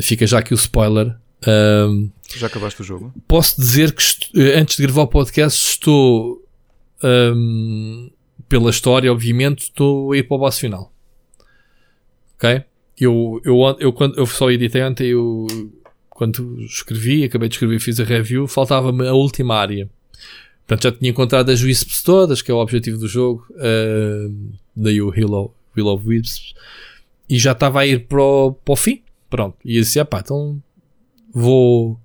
Fica 0.00 0.26
já 0.26 0.38
aqui 0.38 0.54
o 0.54 0.56
spoiler. 0.56 1.14
Um, 1.46 2.10
já 2.34 2.46
acabaste 2.46 2.80
o 2.80 2.84
jogo? 2.84 3.14
Posso 3.28 3.60
dizer 3.60 3.92
que 3.92 4.02
eh, 4.34 4.58
antes 4.58 4.76
de 4.76 4.82
gravar 4.82 5.02
o 5.02 5.06
podcast 5.06 5.64
estou 5.64 6.42
um, 7.02 8.10
pela 8.48 8.70
história, 8.70 9.12
obviamente, 9.12 9.64
estou 9.64 10.12
a 10.12 10.16
ir 10.16 10.24
para 10.24 10.34
o 10.36 10.38
boss 10.38 10.58
final. 10.58 10.92
Ok? 12.36 12.64
Eu, 12.98 13.40
eu, 13.44 13.76
eu, 13.78 13.92
quando, 13.92 14.18
eu 14.18 14.26
só 14.26 14.50
editei 14.50 14.82
ontem, 14.82 15.08
eu, 15.08 15.46
quando 16.10 16.60
escrevi, 16.62 17.24
acabei 17.24 17.48
de 17.48 17.54
escrever, 17.54 17.78
fiz 17.78 18.00
a 18.00 18.04
review, 18.04 18.46
faltava-me 18.46 19.06
a 19.06 19.12
última 19.12 19.56
área. 19.56 19.88
Portanto, 20.66 20.82
já 20.82 20.92
tinha 20.98 21.10
encontrado 21.10 21.50
as 21.50 21.62
Wisps 21.62 22.02
todas, 22.02 22.42
que 22.42 22.50
é 22.50 22.54
o 22.54 22.58
objetivo 22.58 22.98
do 22.98 23.06
jogo. 23.06 23.46
Uh, 23.50 24.34
daí 24.74 25.00
o 25.00 25.10
Halo, 25.10 25.54
Will 25.76 25.86
of 25.86 26.08
Wisps. 26.08 26.54
E 27.28 27.38
já 27.38 27.52
estava 27.52 27.80
a 27.80 27.86
ir 27.86 28.06
para 28.06 28.22
o, 28.22 28.52
para 28.52 28.72
o 28.72 28.76
fim. 28.76 29.02
Pronto. 29.30 29.56
E 29.64 29.76
eu 29.76 29.82
disse, 29.82 30.04
pá, 30.04 30.20
então 30.20 30.60
vou, 31.32 31.98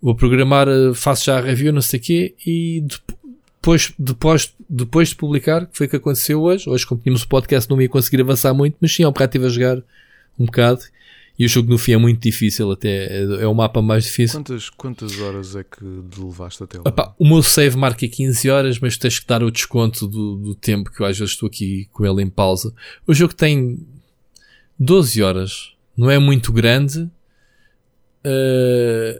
vou 0.00 0.14
programar, 0.14 0.68
ah, 0.68 0.94
faço 0.94 1.26
já 1.26 1.38
a 1.38 1.40
review, 1.40 1.72
não 1.72 1.82
sei 1.82 2.00
o 2.00 2.02
quê. 2.02 2.34
E 2.46 2.84
depois, 3.56 3.92
depois, 3.98 4.54
depois 4.68 5.08
de 5.10 5.16
publicar, 5.16 5.66
que 5.66 5.76
foi 5.76 5.86
o 5.86 5.90
que 5.90 5.96
aconteceu 5.96 6.40
hoje. 6.40 6.68
Hoje, 6.68 6.86
como 6.86 7.00
tínhamos 7.00 7.22
o 7.22 7.28
podcast, 7.28 7.68
não 7.68 7.80
ia 7.80 7.88
conseguir 7.88 8.22
avançar 8.22 8.54
muito, 8.54 8.76
mas 8.80 8.94
sim, 8.94 9.02
ao 9.02 9.12
bocado 9.12 9.30
estive 9.30 9.46
a 9.46 9.48
jogar 9.48 9.82
um 10.38 10.46
bocado. 10.46 10.82
E 11.40 11.46
o 11.46 11.48
jogo 11.48 11.70
no 11.70 11.78
fim 11.78 11.92
é 11.92 11.96
muito 11.96 12.20
difícil, 12.20 12.70
até 12.70 13.22
é 13.22 13.46
o 13.46 13.54
mapa 13.54 13.80
mais 13.80 14.04
difícil. 14.04 14.40
Quantas, 14.40 14.68
quantas 14.68 15.18
horas 15.18 15.56
é 15.56 15.64
que 15.64 15.82
levaste 16.18 16.62
até 16.62 16.76
lá? 16.76 16.84
Opa, 16.86 17.14
o 17.18 17.26
meu 17.26 17.42
save 17.42 17.78
marca 17.78 18.06
15 18.06 18.50
horas, 18.50 18.78
mas 18.78 18.98
tens 18.98 19.18
que 19.18 19.26
dar 19.26 19.42
o 19.42 19.50
desconto 19.50 20.06
do, 20.06 20.36
do 20.36 20.54
tempo 20.54 20.90
que 20.90 21.00
eu 21.00 21.06
às 21.06 21.18
vezes 21.18 21.32
estou 21.32 21.46
aqui 21.46 21.88
com 21.92 22.04
ele 22.04 22.22
em 22.22 22.28
pausa. 22.28 22.74
O 23.06 23.14
jogo 23.14 23.32
tem 23.32 23.78
12 24.78 25.22
horas, 25.22 25.72
não 25.96 26.10
é 26.10 26.18
muito 26.18 26.52
grande. 26.52 27.10
Uh, 28.22 29.18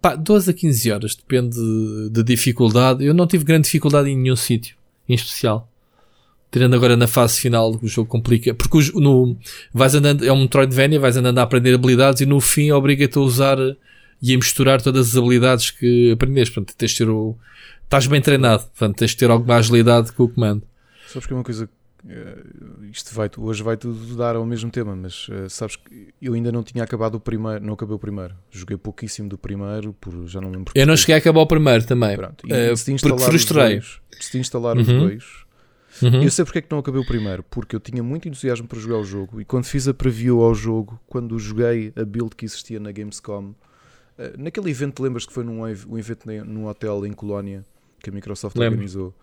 pá, 0.00 0.14
12 0.14 0.50
a 0.50 0.54
15 0.54 0.92
horas, 0.92 1.16
depende 1.16 1.58
da 2.12 2.22
dificuldade. 2.22 3.04
Eu 3.04 3.12
não 3.12 3.26
tive 3.26 3.42
grande 3.42 3.64
dificuldade 3.64 4.08
em 4.08 4.16
nenhum 4.16 4.36
sítio, 4.36 4.76
em 5.08 5.14
especial. 5.14 5.68
Tirando 6.50 6.74
agora 6.74 6.96
na 6.96 7.06
fase 7.06 7.40
final, 7.40 7.78
o 7.80 7.86
jogo 7.86 8.08
complica. 8.08 8.52
Porque 8.52 8.76
o, 8.76 9.00
no, 9.00 9.36
vais 9.72 9.94
andando, 9.94 10.26
é 10.26 10.32
um 10.32 10.42
Metroidvania, 10.42 10.98
vais 10.98 11.16
andando 11.16 11.38
a 11.38 11.42
aprender 11.42 11.74
habilidades 11.74 12.22
e 12.22 12.26
no 12.26 12.40
fim 12.40 12.72
obriga-te 12.72 13.18
a 13.18 13.20
usar 13.20 13.58
e 14.22 14.34
a 14.34 14.36
misturar 14.36 14.82
todas 14.82 15.10
as 15.10 15.16
habilidades 15.16 15.70
que 15.70 16.10
aprendeste. 16.12 16.54
Portanto, 16.54 16.76
tens 16.76 16.90
de 16.90 16.98
ter 16.98 17.08
o. 17.08 17.36
Estás 17.84 18.06
bem 18.06 18.20
treinado, 18.20 18.64
portanto, 18.64 18.96
tens 18.98 19.10
de 19.12 19.16
ter 19.16 19.30
alguma 19.30 19.56
agilidade 19.56 20.12
com 20.12 20.24
o 20.24 20.28
comando. 20.28 20.62
Sabes 21.08 21.26
que 21.26 21.32
é 21.32 21.36
uma 21.36 21.44
coisa. 21.44 21.68
Eh, 22.08 22.36
isto 22.92 23.14
vai, 23.14 23.30
hoje 23.36 23.62
vai 23.62 23.76
tudo 23.76 24.16
dar 24.16 24.36
ao 24.36 24.46
mesmo 24.46 24.70
tema, 24.70 24.96
mas 24.96 25.28
uh, 25.28 25.50
sabes 25.50 25.76
que 25.76 26.08
eu 26.22 26.34
ainda 26.34 26.50
não 26.50 26.62
tinha 26.62 26.82
acabado 26.82 27.16
o 27.16 27.20
primeiro, 27.20 27.64
não 27.64 27.74
acabei 27.74 27.94
o 27.94 27.98
primeiro. 27.98 28.34
Joguei 28.50 28.76
pouquíssimo 28.76 29.28
do 29.28 29.36
primeiro, 29.36 29.92
por 30.00 30.26
já 30.26 30.40
não 30.40 30.50
lembro. 30.50 30.72
Eu 30.74 30.86
não 30.86 30.96
cheguei 30.96 31.16
a 31.16 31.18
acabar 31.18 31.40
o 31.40 31.46
primeiro 31.46 31.84
também. 31.84 32.16
Pronto, 32.16 32.46
e, 32.46 32.52
uh, 32.52 32.98
porque 33.02 33.24
frustrei. 33.24 33.82
Se 34.20 34.38
instalar 34.38 34.76
uhum. 34.76 34.82
os 34.82 34.88
dois, 34.88 35.24
Uhum. 36.02 36.22
Eu 36.22 36.30
sei 36.30 36.44
porque 36.44 36.58
é 36.60 36.62
que 36.62 36.70
não 36.70 36.78
acabei 36.78 37.00
o 37.00 37.06
primeiro, 37.06 37.42
porque 37.42 37.74
eu 37.74 37.80
tinha 37.80 38.02
muito 38.02 38.28
entusiasmo 38.28 38.66
para 38.66 38.78
jogar 38.78 38.98
o 38.98 39.04
jogo 39.04 39.40
e 39.40 39.44
quando 39.44 39.64
fiz 39.64 39.88
a 39.88 39.94
preview 39.94 40.40
ao 40.40 40.54
jogo, 40.54 41.00
quando 41.08 41.38
joguei 41.38 41.92
a 41.96 42.04
build 42.04 42.36
que 42.36 42.44
existia 42.44 42.78
na 42.78 42.92
Gamescom, 42.92 43.54
eh, 44.16 44.34
naquele 44.38 44.70
evento, 44.70 45.02
lembras 45.02 45.26
que 45.26 45.32
foi 45.32 45.42
num, 45.42 45.62
um 45.62 45.98
evento 45.98 46.26
num 46.46 46.66
hotel 46.66 47.04
em 47.06 47.12
Colónia 47.12 47.64
que 48.02 48.10
a 48.10 48.12
Microsoft 48.12 48.56
Lembro. 48.56 48.74
organizou? 48.74 49.14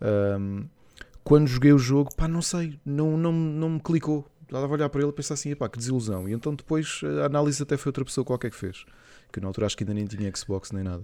Um, 0.00 0.66
quando 1.22 1.46
joguei 1.46 1.72
o 1.72 1.78
jogo, 1.78 2.14
pá, 2.14 2.26
não 2.26 2.40
sei, 2.40 2.78
não, 2.84 3.16
não, 3.16 3.32
não 3.32 3.70
me 3.70 3.80
clicou. 3.80 4.26
Estava 4.42 4.66
a 4.66 4.70
olhar 4.70 4.88
para 4.88 5.02
ele 5.02 5.10
e 5.10 5.12
pensar 5.12 5.34
assim, 5.34 5.54
pá, 5.54 5.68
que 5.68 5.76
desilusão. 5.76 6.26
E 6.26 6.32
então 6.32 6.54
depois 6.54 7.02
a 7.20 7.26
análise 7.26 7.62
até 7.62 7.76
foi 7.76 7.90
outra 7.90 8.04
pessoa 8.04 8.24
qualquer 8.24 8.50
que 8.50 8.56
fez. 8.56 8.86
Que 9.30 9.40
na 9.40 9.46
altura 9.48 9.66
acho 9.66 9.76
que 9.76 9.84
ainda 9.84 9.92
nem 9.92 10.06
tinha 10.06 10.32
Xbox 10.34 10.72
nem 10.72 10.82
nada. 10.82 11.02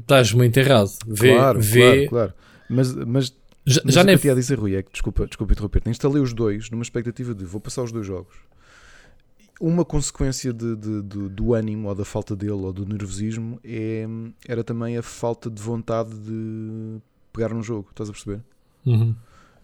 Estás 0.00 0.32
muito 0.32 0.56
errado. 0.56 0.90
Vê, 1.06 1.34
claro, 1.34 1.60
vê... 1.60 1.80
claro, 1.80 2.08
claro. 2.08 2.34
Mas, 2.68 2.92
mas 2.92 3.36
já, 3.68 3.82
já 3.84 4.04
nem. 4.04 4.14
a 4.14 4.34
dizer, 4.34 4.58
Rui, 4.58 4.74
é 4.76 4.82
que, 4.82 4.92
desculpa, 4.92 5.26
desculpa 5.26 5.52
interromper-te. 5.52 5.90
Instalei 5.90 6.22
os 6.22 6.32
dois 6.32 6.70
numa 6.70 6.82
expectativa 6.82 7.34
de 7.34 7.44
vou 7.44 7.60
passar 7.60 7.82
os 7.82 7.92
dois 7.92 8.06
jogos. 8.06 8.36
Uma 9.60 9.84
consequência 9.84 10.52
de, 10.52 10.76
de, 10.76 11.02
de, 11.02 11.28
do 11.28 11.52
ânimo 11.52 11.88
ou 11.88 11.94
da 11.94 12.04
falta 12.04 12.36
dele 12.36 12.52
ou 12.52 12.72
do 12.72 12.86
nervosismo 12.86 13.58
é, 13.64 14.06
era 14.46 14.62
também 14.62 14.96
a 14.96 15.02
falta 15.02 15.50
de 15.50 15.60
vontade 15.60 16.10
de 16.14 16.98
pegar 17.32 17.52
num 17.52 17.62
jogo. 17.62 17.88
Estás 17.90 18.08
a 18.08 18.12
perceber? 18.12 18.40
Uhum. 18.86 19.14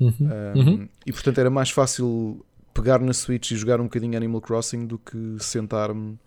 Uhum. 0.00 0.12
Um, 0.20 0.58
uhum. 0.58 0.88
E 1.06 1.12
portanto 1.12 1.38
era 1.38 1.48
mais 1.48 1.70
fácil 1.70 2.44
pegar 2.74 2.98
na 3.00 3.12
Switch 3.12 3.52
e 3.52 3.56
jogar 3.56 3.80
um 3.80 3.84
bocadinho 3.84 4.16
Animal 4.16 4.40
Crossing 4.40 4.86
do 4.86 4.98
que 4.98 5.36
sentar-me. 5.38 6.18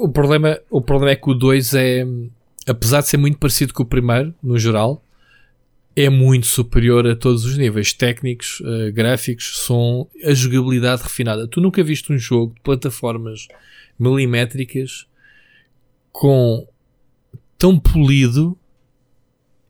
O 0.00 0.08
problema, 0.08 0.58
o 0.68 0.80
problema 0.80 1.12
é 1.12 1.16
que 1.16 1.30
o 1.30 1.34
2 1.34 1.74
é, 1.74 2.04
apesar 2.66 3.00
de 3.00 3.08
ser 3.08 3.16
muito 3.16 3.38
parecido 3.38 3.72
com 3.72 3.84
o 3.84 3.86
primeiro, 3.86 4.34
no 4.42 4.58
geral, 4.58 5.02
é 5.96 6.08
muito 6.10 6.46
superior 6.46 7.06
a 7.06 7.14
todos 7.14 7.44
os 7.44 7.56
níveis 7.56 7.92
técnicos, 7.92 8.60
uh, 8.60 8.92
gráficos, 8.92 9.58
som, 9.58 10.08
a 10.24 10.34
jogabilidade 10.34 11.02
refinada. 11.02 11.46
Tu 11.46 11.60
nunca 11.60 11.82
viste 11.82 12.12
um 12.12 12.18
jogo 12.18 12.54
de 12.54 12.60
plataformas 12.60 13.46
milimétricas 13.98 15.06
com 16.10 16.66
tão 17.56 17.78
polido 17.78 18.58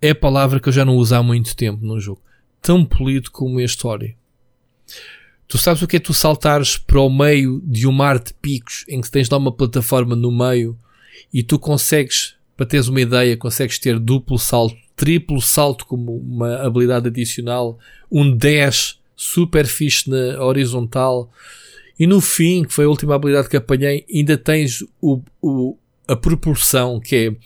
é 0.00 0.10
a 0.10 0.14
palavra 0.14 0.60
que 0.60 0.68
eu 0.68 0.72
já 0.72 0.84
não 0.84 0.96
uso 0.96 1.14
há 1.14 1.22
muito 1.22 1.56
tempo 1.56 1.84
num 1.84 1.98
jogo. 1.98 2.22
Tão 2.60 2.84
polido 2.84 3.30
como 3.30 3.58
a 3.58 3.64
história. 3.64 4.14
Tu 5.46 5.58
sabes 5.58 5.82
o 5.82 5.86
que 5.86 5.96
é 5.96 6.00
tu 6.00 6.12
saltares 6.12 6.76
para 6.76 7.00
o 7.00 7.10
meio 7.10 7.62
de 7.64 7.86
um 7.86 7.92
mar 7.92 8.18
de 8.18 8.32
picos 8.34 8.84
em 8.88 9.00
que 9.00 9.10
tens 9.10 9.28
lá 9.28 9.38
uma 9.38 9.52
plataforma 9.52 10.16
no 10.16 10.30
meio 10.30 10.78
e 11.32 11.42
tu 11.42 11.58
consegues 11.58 12.34
para 12.56 12.66
teres 12.66 12.88
uma 12.88 13.00
ideia, 13.00 13.36
consegues 13.36 13.78
ter 13.78 13.98
duplo 13.98 14.38
salto, 14.38 14.76
triplo 14.96 15.40
salto 15.40 15.86
como 15.86 16.16
uma 16.16 16.56
habilidade 16.56 17.08
adicional, 17.08 17.78
um 18.10 18.30
10 18.30 19.00
super 19.16 19.66
fixe 19.66 20.08
na 20.08 20.42
horizontal. 20.42 21.30
E 21.98 22.06
no 22.06 22.20
fim, 22.20 22.64
que 22.64 22.72
foi 22.72 22.84
a 22.84 22.88
última 22.88 23.14
habilidade 23.14 23.48
que 23.48 23.56
apanhei, 23.56 24.04
ainda 24.12 24.36
tens 24.36 24.84
o, 25.00 25.20
o, 25.40 25.76
a 26.06 26.16
propulsão, 26.16 27.00
que 27.00 27.16
é 27.16 27.36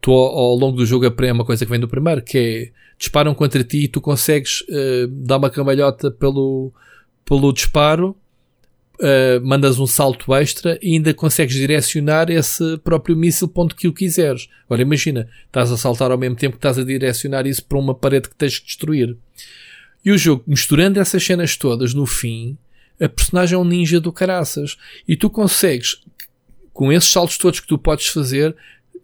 tu 0.00 0.12
ao, 0.12 0.38
ao 0.38 0.54
longo 0.54 0.76
do 0.76 0.86
jogo 0.86 1.06
aprendes 1.06 1.34
uma 1.34 1.44
coisa 1.44 1.64
que 1.64 1.70
vem 1.70 1.80
do 1.80 1.88
primeiro, 1.88 2.22
que 2.22 2.38
é 2.38 2.78
disparam 2.98 3.32
contra 3.32 3.62
ti 3.62 3.84
e 3.84 3.88
tu 3.88 4.00
consegues 4.00 4.62
uh, 4.62 5.06
dar 5.08 5.36
uma 5.36 5.48
cambalhota 5.48 6.10
pelo, 6.10 6.72
pelo 7.24 7.52
disparo, 7.52 8.16
uh, 9.00 9.46
mandas 9.46 9.78
um 9.78 9.86
salto 9.86 10.34
extra 10.34 10.78
e 10.82 10.94
ainda 10.94 11.14
consegues 11.14 11.54
direcionar 11.54 12.30
esse 12.30 12.78
próprio 12.78 13.16
míssil 13.16 13.48
ponto 13.48 13.74
que 13.74 13.88
o 13.88 13.92
quiseres. 13.92 14.48
Agora 14.66 14.82
imagina, 14.82 15.28
estás 15.46 15.70
a 15.70 15.76
saltar 15.76 16.10
ao 16.10 16.18
mesmo 16.18 16.36
tempo 16.36 16.52
que 16.52 16.58
estás 16.58 16.78
a 16.78 16.84
direcionar 16.84 17.46
isso 17.46 17.64
para 17.64 17.78
uma 17.78 17.94
parede 17.94 18.28
que 18.28 18.36
tens 18.36 18.58
que 18.58 18.66
destruir. 18.66 19.16
E 20.04 20.10
o 20.10 20.18
jogo, 20.18 20.44
misturando 20.46 21.00
essas 21.00 21.24
cenas 21.24 21.56
todas, 21.56 21.92
no 21.92 22.06
fim, 22.06 22.56
a 23.00 23.08
personagem 23.08 23.56
é 23.56 23.58
um 23.58 23.64
ninja 23.64 24.00
do 24.00 24.12
caraças. 24.12 24.76
E 25.06 25.16
tu 25.16 25.28
consegues, 25.28 26.00
com 26.72 26.92
esses 26.92 27.10
saltos 27.10 27.38
todos 27.38 27.60
que 27.60 27.66
tu 27.66 27.78
podes 27.78 28.06
fazer, 28.08 28.54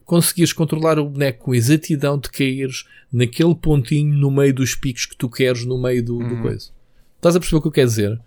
conseguires 0.04 0.52
controlar 0.52 0.98
o 0.98 1.08
boneco 1.08 1.44
com 1.44 1.54
exatidão 1.54 2.18
de 2.18 2.30
caíres 2.30 2.84
naquele 3.12 3.54
pontinho 3.54 4.14
no 4.14 4.30
meio 4.30 4.52
dos 4.52 4.74
picos 4.74 5.06
que 5.06 5.16
tu 5.16 5.28
queres 5.28 5.64
no 5.64 5.80
meio 5.80 6.04
do, 6.04 6.18
uhum. 6.18 6.36
do 6.36 6.42
coisa. 6.42 6.70
Estás 7.16 7.36
a 7.36 7.40
perceber 7.40 7.58
o 7.58 7.62
que 7.62 7.68
eu 7.68 7.72
quero 7.72 7.88
dizer? 7.88 8.20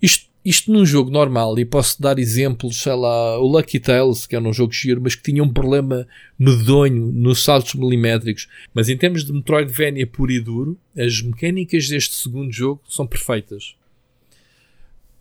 Isto, 0.00 0.25
isto 0.48 0.72
num 0.72 0.86
jogo 0.86 1.10
normal, 1.10 1.58
e 1.58 1.64
posso 1.64 2.00
dar 2.00 2.20
exemplos, 2.20 2.76
sei 2.76 2.94
lá, 2.94 3.36
o 3.36 3.48
Lucky 3.48 3.80
Tales, 3.80 4.26
que 4.26 4.36
era 4.36 4.48
um 4.48 4.52
jogo 4.52 4.72
giro, 4.72 5.00
mas 5.02 5.16
que 5.16 5.22
tinha 5.24 5.42
um 5.42 5.52
problema 5.52 6.06
medonho 6.38 7.10
nos 7.10 7.42
saltos 7.42 7.74
milimétricos. 7.74 8.46
Mas 8.72 8.88
em 8.88 8.96
termos 8.96 9.24
de 9.24 9.32
Metroidvania 9.32 10.06
puro 10.06 10.30
e 10.30 10.38
duro, 10.38 10.78
as 10.96 11.20
mecânicas 11.20 11.88
deste 11.88 12.14
segundo 12.14 12.52
jogo 12.52 12.80
são 12.88 13.04
perfeitas. 13.04 13.74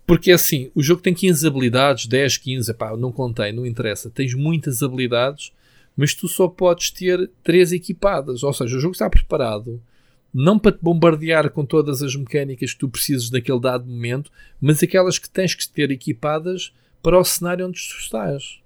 Porque 0.05 0.31
assim, 0.31 0.69
o 0.75 0.83
jogo 0.83 1.01
tem 1.01 1.11
15 1.11 1.47
habilidades, 1.47 2.05
10, 2.05 2.37
15, 2.37 2.73
pá, 2.75 2.95
não 2.95 3.11
contei, 3.11 3.51
não 3.51 3.65
interessa. 3.65 4.11
Tens 4.11 4.35
muitas 4.35 4.83
habilidades, 4.83 5.51
mas 5.97 6.13
tu 6.13 6.27
só 6.27 6.47
podes 6.47 6.91
ter 6.91 7.31
3 7.43 7.71
equipadas. 7.71 8.43
Ou 8.43 8.53
seja, 8.53 8.77
o 8.77 8.79
jogo 8.79 8.91
está 8.91 9.09
preparado 9.09 9.81
não 10.37 10.59
para 10.59 10.73
te 10.73 10.79
bombardear 10.81 11.49
com 11.49 11.65
todas 11.65 12.03
as 12.03 12.13
mecânicas 12.13 12.73
que 12.73 12.79
tu 12.79 12.89
precisas 12.89 13.31
naquele 13.31 13.61
dado 13.61 13.85
momento, 13.85 14.29
mas 14.59 14.83
aquelas 14.83 15.17
que 15.17 15.29
tens 15.29 15.55
que 15.55 15.65
ter 15.65 15.89
equipadas 15.91 16.73
para 17.01 17.17
o 17.17 17.23
cenário 17.23 17.65
onde 17.65 17.79
tu 17.79 17.97
estás. 17.97 18.59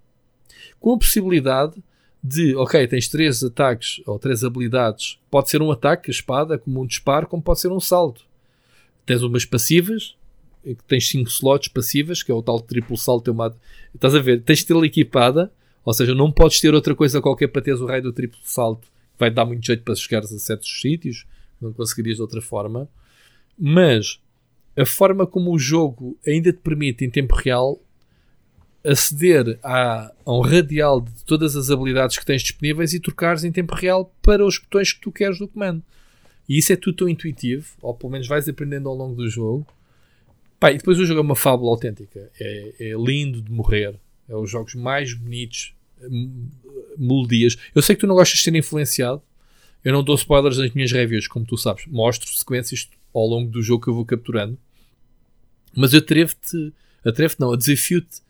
Com 0.80 0.96
a 0.96 0.98
possibilidade 0.98 1.76
de, 2.24 2.56
ok, 2.56 2.88
tens 2.88 3.08
três 3.08 3.44
ataques 3.44 4.02
ou 4.08 4.18
três 4.18 4.44
habilidades, 4.44 5.20
pode 5.30 5.52
ser 5.52 5.62
um 5.62 5.70
ataque, 5.70 6.10
a 6.10 6.12
espada, 6.12 6.58
como 6.58 6.82
um 6.82 6.88
disparo, 6.88 7.28
como 7.28 7.44
pode 7.44 7.60
ser 7.60 7.72
um 7.72 7.80
salto. 7.80 8.26
Tens 9.06 9.22
umas 9.22 9.46
passivas, 9.46 10.16
que 10.64 10.84
tens 10.88 11.08
cinco 11.08 11.30
slots 11.30 11.68
passivas, 11.68 12.24
que 12.24 12.32
é 12.32 12.34
o 12.34 12.42
tal 12.42 12.60
triplo 12.60 12.98
salto. 12.98 13.32
Uma... 13.32 13.56
Estás 13.94 14.16
a 14.16 14.20
ver? 14.20 14.42
Tens 14.42 14.60
de 14.60 14.66
tê-la 14.66 14.88
equipada, 14.88 15.54
ou 15.86 15.94
seja, 15.94 16.16
não 16.16 16.32
podes 16.32 16.60
ter 16.60 16.74
outra 16.74 16.96
coisa 16.96 17.22
qualquer 17.22 17.50
para 17.50 17.62
teres 17.62 17.80
o 17.80 17.86
raio 17.86 18.02
do 18.02 18.12
triplo 18.12 18.40
salto, 18.44 18.88
vai 19.20 19.30
dar 19.30 19.46
muito 19.46 19.64
jeito 19.64 19.84
para 19.84 19.94
chegares 19.94 20.34
a 20.34 20.40
certos 20.40 20.82
sítios 20.82 21.28
não 21.62 21.74
conseguirias 21.74 22.18
de 22.18 22.22
outra 22.22 22.42
forma. 22.42 22.90
Mas 23.58 24.20
a 24.78 24.86
forma 24.86 25.28
como 25.28 25.54
o 25.54 25.60
jogo 25.60 26.18
ainda 26.26 26.54
te 26.54 26.60
permite 26.60 27.04
em 27.04 27.10
tempo 27.10 27.36
real 27.36 27.82
aceder 28.84 29.60
a, 29.62 30.12
a 30.26 30.34
um 30.34 30.40
radial 30.40 31.02
de 31.02 31.24
todas 31.26 31.56
as 31.56 31.70
habilidades 31.70 32.18
que 32.18 32.26
tens 32.26 32.42
disponíveis 32.42 32.94
e 32.94 33.00
trocares 33.00 33.44
em 33.44 33.52
tempo 33.52 33.76
real 33.76 34.14
para 34.22 34.46
os 34.46 34.58
botões 34.58 34.94
que 34.94 35.02
tu 35.02 35.12
queres 35.12 35.38
do 35.38 35.48
comando. 35.48 35.84
E 36.48 36.58
isso 36.58 36.74
é 36.74 36.76
tudo 36.76 36.96
tão 36.96 37.10
intuitivo, 37.10 37.68
ou 37.82 37.94
pelo 37.94 38.12
menos 38.12 38.28
vais 38.28 38.48
aprendendo 38.48 38.90
ao 38.90 38.96
longo 38.96 39.16
do 39.16 39.30
jogo. 39.30 39.68
Pá, 40.60 40.72
e 40.72 40.78
depois 40.78 40.98
o 40.98 41.06
jogo 41.06 41.20
é 41.20 41.24
uma 41.24 41.36
fábula 41.36 41.72
autêntica. 41.72 42.32
É, 42.40 42.74
é 42.80 42.94
lindo 42.98 43.42
de 43.42 43.52
morrer. 43.52 43.96
É 44.28 44.36
os 44.36 44.50
jogos 44.50 44.76
mais 44.76 45.14
bonitos, 45.14 45.74
melodias. 46.98 47.58
Eu 47.76 47.82
sei 47.82 47.96
que 47.96 48.02
tu 48.02 48.08
não 48.08 48.16
gostas 48.16 48.40
de 48.40 48.44
ser 48.44 48.56
influenciado, 48.56 49.22
eu 49.84 49.94
não 49.94 50.04
dou 50.04 50.16
spoilers 50.16 50.58
nas 50.58 50.72
minhas 50.72 50.92
reviews, 50.92 51.28
como 51.28 51.46
tu 51.46 51.58
sabes. 51.58 51.86
Mostro 51.88 52.30
sequências 52.30 52.90
ao 53.14 53.26
longo 53.26 53.50
do 53.50 53.62
jogo 53.62 53.84
que 53.84 53.90
eu 53.90 53.94
vou 53.94 54.06
capturando. 54.06 54.58
Mas 55.76 55.94
eu 55.94 56.00
atrevo-te, 56.00 56.74
atrevo-te 57.06 57.40
não, 57.40 57.56
desafio-te 57.56 58.22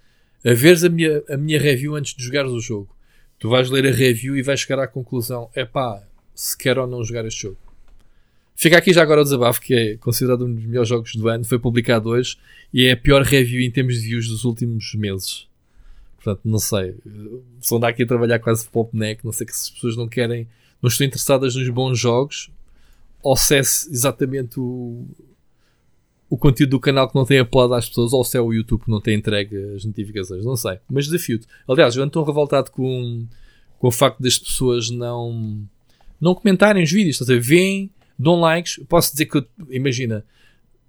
a 0.46 0.54
veres 0.54 0.84
a 0.84 0.90
minha, 0.90 1.22
a 1.30 1.38
minha 1.38 1.60
review 1.60 1.96
antes 1.96 2.16
de 2.16 2.24
jogares 2.24 2.52
o 2.52 2.60
jogo. 2.60 2.96
Tu 3.38 3.50
vais 3.50 3.70
ler 3.70 3.88
a 3.88 3.92
review 3.92 4.38
e 4.38 4.42
vais 4.42 4.60
chegar 4.60 4.82
à 4.82 4.88
conclusão: 4.88 5.50
é 5.54 5.66
pá, 5.66 6.02
se 6.34 6.58
quer 6.58 6.78
ou 6.78 6.88
não 6.88 7.04
jogar 7.04 7.26
este 7.26 7.42
jogo. 7.44 7.58
Fica 8.56 8.78
aqui 8.78 8.92
já 8.92 9.02
agora 9.02 9.22
o 9.22 9.24
desabafo, 9.24 9.62
que 9.62 9.74
é 9.74 9.98
considerado 9.98 10.46
um 10.46 10.54
dos 10.54 10.66
melhores 10.66 10.90
jogos 10.90 11.16
do 11.16 11.30
ano, 11.30 11.46
foi 11.46 11.58
publicado 11.58 12.10
hoje 12.10 12.38
e 12.74 12.86
é 12.86 12.92
a 12.92 12.98
pior 12.98 13.24
review 13.24 13.62
em 13.62 13.72
termos 13.72 13.96
de 13.96 14.08
views 14.08 14.28
dos 14.28 14.44
últimos 14.44 14.94
meses. 14.96 15.48
Portanto, 16.18 16.42
não 16.44 16.60
sei. 16.60 16.96
Se 17.62 17.74
andar 17.74 17.90
aqui 17.90 18.04
a 18.04 18.06
trabalhar 18.06 18.40
quase 18.40 18.68
pop 18.68 18.96
neck, 18.96 19.24
não 19.24 19.32
sei 19.32 19.48
que 19.48 19.56
se 19.56 19.64
as 19.64 19.70
pessoas 19.70 19.96
não 19.96 20.10
querem 20.10 20.46
não 20.82 20.88
estão 20.88 21.06
interessadas 21.06 21.56
nos 21.56 21.70
bons 21.70 21.98
jogos, 21.98 22.50
ou 23.22 23.36
se 23.36 23.56
é 23.56 23.60
exatamente 23.60 24.60
o, 24.60 25.06
o 26.30 26.38
conteúdo 26.38 26.72
do 26.72 26.80
canal 26.80 27.10
que 27.10 27.16
não 27.16 27.26
tem 27.26 27.40
apelado 27.40 27.74
às 27.74 27.90
pessoas, 27.90 28.14
ou 28.14 28.24
se 28.24 28.38
é 28.38 28.42
o 28.42 28.54
YouTube 28.54 28.86
que 28.86 28.92
não 28.92 29.02
tem 29.02 29.16
entregue 29.16 29.56
as 29.76 29.84
notificações, 29.84 30.46
não 30.46 30.56
sei. 30.56 30.80
Mas 30.90 31.06
desafio-te. 31.06 31.48
Aliás, 31.68 31.96
eu 31.96 32.04
ando 32.04 32.12
tão 32.12 32.24
revoltado 32.24 32.72
com, 32.72 33.26
com 33.78 33.88
o 33.88 33.92
facto 33.92 34.22
das 34.22 34.38
pessoas 34.38 34.90
não, 34.90 35.62
não 36.22 36.36
comentarem 36.36 36.84
os 36.84 36.92
vídeos, 36.92 37.16
estás 37.16 37.30
a 37.30 37.34
ver? 37.34 37.42
Vêm, 37.42 37.92
dão 38.18 38.40
likes. 38.40 38.80
Posso 38.88 39.12
dizer 39.12 39.26
que, 39.26 39.38
eu, 39.38 39.48
imagina, 39.70 40.24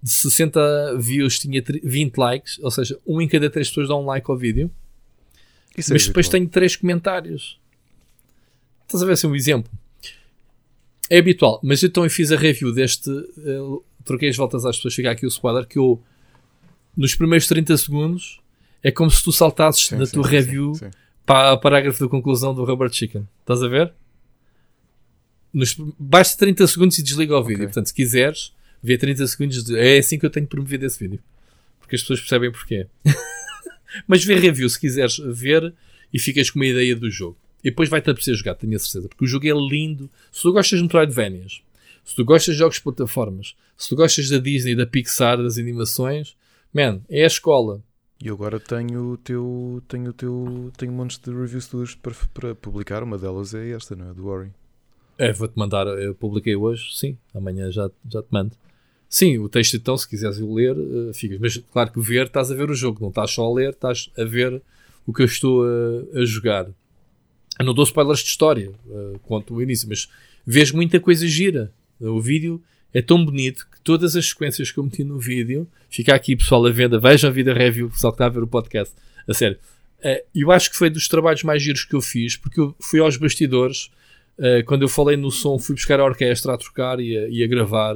de 0.01 0.11
60 0.11 0.97
views 0.99 1.39
tinha 1.39 1.63
20 1.83 2.17
likes, 2.17 2.59
ou 2.59 2.71
seja, 2.71 2.97
um 3.05 3.21
em 3.21 3.27
cada 3.27 3.49
3 3.49 3.67
pessoas 3.67 3.87
dá 3.87 3.95
um 3.95 4.05
like 4.05 4.29
ao 4.29 4.37
vídeo. 4.37 4.71
Isso 5.77 5.91
é 5.91 5.93
mas 5.93 6.03
é 6.03 6.07
depois 6.07 6.29
tenho 6.29 6.47
3 6.47 6.75
comentários. 6.75 7.59
Estás 8.85 9.01
a 9.01 9.05
ver 9.05 9.13
assim 9.13 9.27
um 9.27 9.35
exemplo? 9.35 9.71
É 11.11 11.17
habitual, 11.17 11.59
mas 11.61 11.83
então 11.83 12.05
eu 12.05 12.09
fiz 12.09 12.31
a 12.31 12.37
review 12.37 12.73
deste. 12.73 13.09
Uh, 13.09 13.83
troquei 14.05 14.29
as 14.29 14.37
voltas 14.37 14.65
às 14.65 14.77
pessoas, 14.77 14.95
fica 14.95 15.11
aqui 15.11 15.25
o 15.25 15.27
spoiler. 15.27 15.67
Que 15.67 15.77
eu, 15.77 16.01
nos 16.95 17.15
primeiros 17.15 17.47
30 17.47 17.75
segundos, 17.75 18.39
é 18.81 18.91
como 18.91 19.11
se 19.11 19.21
tu 19.21 19.29
saltasses 19.29 19.87
sim, 19.87 19.97
na 19.97 20.05
sim, 20.05 20.13
tua 20.13 20.23
sim, 20.23 20.29
review 20.29 20.71
para 21.25 21.51
o 21.51 21.59
parágrafo 21.59 22.01
de 22.01 22.09
conclusão 22.09 22.55
do 22.55 22.63
Robert 22.63 22.93
Chicken. 22.93 23.27
Estás 23.41 23.61
a 23.61 23.67
ver? 23.67 23.93
Nos, 25.53 25.75
basta 25.99 26.37
30 26.37 26.65
segundos 26.65 26.97
e 26.97 27.03
desliga 27.03 27.37
o 27.37 27.43
vídeo. 27.43 27.55
Okay. 27.55 27.67
Portanto, 27.67 27.87
se 27.87 27.93
quiseres 27.93 28.53
ver 28.81 28.97
30 28.97 29.27
segundos, 29.27 29.65
de, 29.65 29.77
é 29.77 29.97
assim 29.97 30.17
que 30.17 30.25
eu 30.25 30.29
tenho 30.29 30.47
promovido 30.47 30.85
esse 30.85 30.97
vídeo. 30.97 31.19
Porque 31.81 31.97
as 31.97 32.01
pessoas 32.03 32.21
percebem 32.21 32.53
porquê. 32.53 32.87
Mas 34.07 34.23
vê 34.23 34.35
review 34.35 34.69
se 34.69 34.79
quiseres 34.79 35.17
ver 35.17 35.73
e 36.13 36.17
ficas 36.17 36.49
com 36.49 36.57
uma 36.57 36.65
ideia 36.65 36.95
do 36.95 37.11
jogo. 37.11 37.37
E 37.63 37.69
depois 37.69 37.89
vai-te 37.89 38.09
apetecer 38.09 38.35
jogar, 38.35 38.55
tenho 38.55 38.75
a 38.75 38.79
certeza. 38.79 39.07
Porque 39.07 39.25
o 39.25 39.27
jogo 39.27 39.47
é 39.47 39.53
lindo. 39.53 40.09
Se 40.31 40.41
tu 40.41 40.51
gostas 40.51 40.79
de 40.79 40.83
Metroidvanias, 40.83 41.61
se 42.03 42.15
tu 42.15 42.25
gostas 42.25 42.55
de 42.55 42.59
jogos 42.59 42.77
de 42.77 42.83
plataformas, 42.83 43.55
se 43.77 43.89
tu 43.89 43.95
gostas 43.95 44.29
da 44.29 44.37
Disney, 44.37 44.75
da 44.75 44.85
Pixar, 44.85 45.37
das 45.37 45.57
animações, 45.57 46.35
man, 46.73 47.01
é 47.09 47.23
a 47.23 47.27
escola. 47.27 47.83
E 48.23 48.29
agora 48.29 48.59
tenho 48.59 49.13
o 49.13 49.17
teu. 49.17 49.81
Tenho 49.87 50.09
o 50.11 50.13
teu. 50.13 50.71
Tenho 50.77 50.91
um 50.91 50.95
monte 50.95 51.19
de 51.19 51.31
reviews 51.31 51.67
tuas 51.67 51.95
para, 51.95 52.13
para 52.33 52.55
publicar. 52.55 53.01
Uma 53.01 53.17
delas 53.17 53.53
é 53.53 53.71
esta, 53.71 53.95
não 53.95 54.11
é? 54.11 54.13
Do 54.13 54.27
Ori. 54.27 54.51
É, 55.17 55.31
vou-te 55.33 55.57
mandar. 55.57 55.87
Eu 55.87 56.13
publiquei 56.13 56.55
hoje, 56.55 56.95
sim. 56.95 57.17
Amanhã 57.33 57.71
já, 57.71 57.89
já 58.07 58.21
te 58.21 58.27
mando. 58.29 58.51
Sim, 59.09 59.39
o 59.39 59.49
texto 59.49 59.75
então, 59.75 59.97
se 59.97 60.07
quiseres 60.07 60.39
ler, 60.39 60.77
uh, 60.77 61.13
ficas. 61.13 61.37
Mas 61.39 61.57
claro 61.57 61.91
que 61.91 61.99
ver, 61.99 62.27
estás 62.27 62.49
a 62.49 62.55
ver 62.55 62.69
o 62.69 62.73
jogo, 62.73 63.01
não 63.01 63.09
estás 63.09 63.31
só 63.31 63.45
a 63.45 63.53
ler, 63.53 63.71
estás 63.71 64.09
a 64.17 64.23
ver 64.23 64.61
o 65.05 65.11
que 65.11 65.23
eu 65.23 65.25
estou 65.25 65.63
a, 65.65 66.19
a 66.19 66.23
jogar. 66.23 66.69
Eu 67.61 67.65
não 67.65 67.75
dou 67.75 67.83
spoilers 67.83 68.21
de 68.21 68.29
história, 68.29 68.71
uh, 68.87 69.19
quanto 69.19 69.53
o 69.53 69.61
início, 69.61 69.87
mas 69.87 70.09
vês 70.43 70.71
muita 70.71 70.99
coisa 70.99 71.27
gira. 71.27 71.71
O 71.99 72.19
vídeo 72.19 72.59
é 72.91 73.03
tão 73.03 73.23
bonito 73.23 73.67
que 73.71 73.79
todas 73.81 74.15
as 74.15 74.29
sequências 74.29 74.71
que 74.71 74.79
eu 74.79 74.83
meti 74.83 75.03
no 75.03 75.19
vídeo, 75.19 75.67
fica 75.87 76.15
aqui 76.15 76.35
pessoal 76.35 76.65
à 76.65 76.71
venda, 76.71 76.99
vejam 76.99 77.29
a 77.29 77.33
vida 77.33 77.53
review, 77.53 77.91
pessoal 77.91 78.11
que 78.11 78.15
está 78.15 78.25
a 78.25 78.29
ver 78.29 78.41
o 78.41 78.47
podcast, 78.47 78.95
a 79.27 79.33
sério. 79.35 79.59
Uh, 79.99 80.25
eu 80.33 80.51
acho 80.51 80.71
que 80.71 80.75
foi 80.75 80.89
dos 80.89 81.07
trabalhos 81.07 81.43
mais 81.43 81.61
giros 81.61 81.83
que 81.83 81.93
eu 81.93 82.01
fiz, 82.01 82.35
porque 82.35 82.59
eu 82.59 82.75
fui 82.79 82.99
aos 82.99 83.15
bastidores, 83.15 83.91
uh, 84.39 84.65
quando 84.65 84.81
eu 84.81 84.89
falei 84.89 85.15
no 85.15 85.29
som, 85.29 85.59
fui 85.59 85.75
buscar 85.75 85.99
a 85.99 86.03
orquestra 86.03 86.55
a 86.55 86.57
trocar 86.57 86.99
e 86.99 87.15
a, 87.15 87.27
e 87.29 87.43
a 87.43 87.47
gravar. 87.47 87.95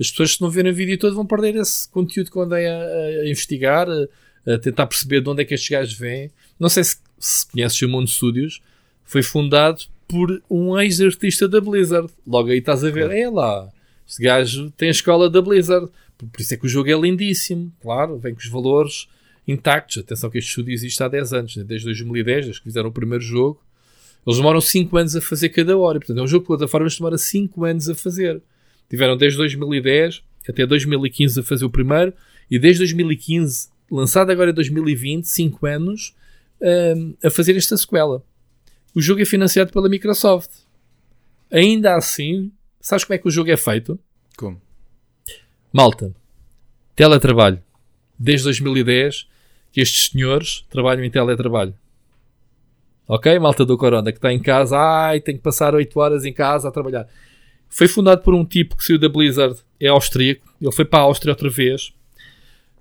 As 0.00 0.10
pessoas, 0.10 0.36
se 0.36 0.40
não 0.40 0.48
verem 0.48 0.72
o 0.72 0.74
vídeo 0.74 0.96
todo, 0.96 1.14
vão 1.14 1.26
perder 1.26 1.56
esse 1.56 1.86
conteúdo 1.90 2.30
eu 2.34 2.40
andei 2.42 2.66
a, 2.66 2.78
a 3.20 3.28
investigar, 3.28 3.86
a, 3.86 4.54
a, 4.54 4.58
tentar 4.58 4.86
perceber 4.86 5.20
de 5.20 5.28
onde 5.28 5.42
é 5.42 5.44
que 5.44 5.52
estes 5.52 5.68
gajos 5.68 5.92
vêm. 5.92 6.30
Não 6.58 6.70
sei 6.70 6.84
se, 6.84 6.96
se 7.18 7.46
conheces 7.46 7.82
o 7.82 7.88
Mundo 7.90 8.08
Studios, 8.08 8.62
foi 9.08 9.22
fundado 9.22 9.84
por 10.06 10.40
um 10.48 10.78
ex-artista 10.78 11.48
da 11.48 11.60
Blizzard. 11.60 12.12
Logo 12.26 12.50
aí 12.50 12.58
estás 12.58 12.84
a 12.84 12.90
ver, 12.90 13.10
é 13.10 13.28
lá, 13.28 13.68
este 14.06 14.22
gajo 14.22 14.70
tem 14.76 14.88
a 14.88 14.92
escola 14.92 15.28
da 15.30 15.40
Blizzard. 15.40 15.90
Por 16.18 16.40
isso 16.40 16.54
é 16.54 16.56
que 16.56 16.66
o 16.66 16.68
jogo 16.68 16.90
é 16.90 17.00
lindíssimo, 17.00 17.72
claro, 17.80 18.18
vem 18.18 18.34
com 18.34 18.40
os 18.40 18.48
valores 18.48 19.08
intactos. 19.46 19.98
Atenção 19.98 20.28
que 20.28 20.38
este 20.38 20.50
estúdio 20.50 20.72
existe 20.72 21.02
há 21.02 21.08
10 21.08 21.32
anos, 21.32 21.56
né? 21.56 21.64
desde 21.64 21.86
2010, 21.86 22.44
desde 22.44 22.60
que 22.60 22.64
fizeram 22.68 22.90
o 22.90 22.92
primeiro 22.92 23.24
jogo. 23.24 23.60
Eles 24.26 24.36
demoram 24.36 24.60
5 24.60 24.96
anos 24.96 25.16
a 25.16 25.20
fazer 25.22 25.48
cada 25.48 25.76
hora. 25.78 25.98
Portanto, 25.98 26.18
é 26.18 26.22
um 26.22 26.26
jogo 26.26 26.42
de 26.42 26.48
plataformas 26.48 26.92
que 26.92 26.98
demora 26.98 27.16
5 27.16 27.64
anos 27.64 27.88
a 27.88 27.94
fazer. 27.94 28.42
Tiveram 28.90 29.16
desde 29.16 29.38
2010 29.38 30.22
até 30.46 30.66
2015 30.66 31.40
a 31.40 31.42
fazer 31.42 31.64
o 31.64 31.70
primeiro 31.70 32.12
e 32.50 32.58
desde 32.58 32.80
2015, 32.80 33.68
lançado 33.90 34.30
agora 34.30 34.50
em 34.50 34.54
2020, 34.54 35.24
5 35.24 35.66
anos, 35.66 36.14
um, 36.60 37.14
a 37.22 37.30
fazer 37.30 37.56
esta 37.56 37.76
sequela. 37.76 38.22
O 38.98 39.00
jogo 39.00 39.22
é 39.22 39.24
financiado 39.24 39.72
pela 39.72 39.88
Microsoft. 39.88 40.50
Ainda 41.52 41.94
assim, 41.94 42.50
sabes 42.80 43.04
como 43.04 43.14
é 43.14 43.18
que 43.18 43.28
o 43.28 43.30
jogo 43.30 43.48
é 43.48 43.56
feito? 43.56 43.96
Como? 44.36 44.60
Malta, 45.72 46.12
teletrabalho. 46.96 47.62
Desde 48.18 48.42
2010 48.46 49.28
que 49.70 49.80
estes 49.80 50.10
senhores 50.10 50.66
trabalham 50.68 51.04
em 51.04 51.10
teletrabalho. 51.12 51.76
Ok? 53.06 53.38
Malta 53.38 53.64
do 53.64 53.78
Corona, 53.78 54.10
que 54.10 54.18
está 54.18 54.32
em 54.32 54.42
casa, 54.42 54.76
ai, 54.76 55.20
tem 55.20 55.36
que 55.36 55.42
passar 55.44 55.76
8 55.76 55.96
horas 56.00 56.24
em 56.24 56.32
casa 56.32 56.66
a 56.66 56.72
trabalhar. 56.72 57.06
Foi 57.68 57.86
fundado 57.86 58.22
por 58.22 58.34
um 58.34 58.44
tipo 58.44 58.76
que 58.76 58.82
saiu 58.82 58.98
da 58.98 59.08
Blizzard, 59.08 59.60
é 59.78 59.86
austríaco. 59.86 60.52
Ele 60.60 60.72
foi 60.72 60.84
para 60.84 60.98
a 60.98 61.02
Áustria 61.02 61.30
outra 61.30 61.48
vez. 61.48 61.94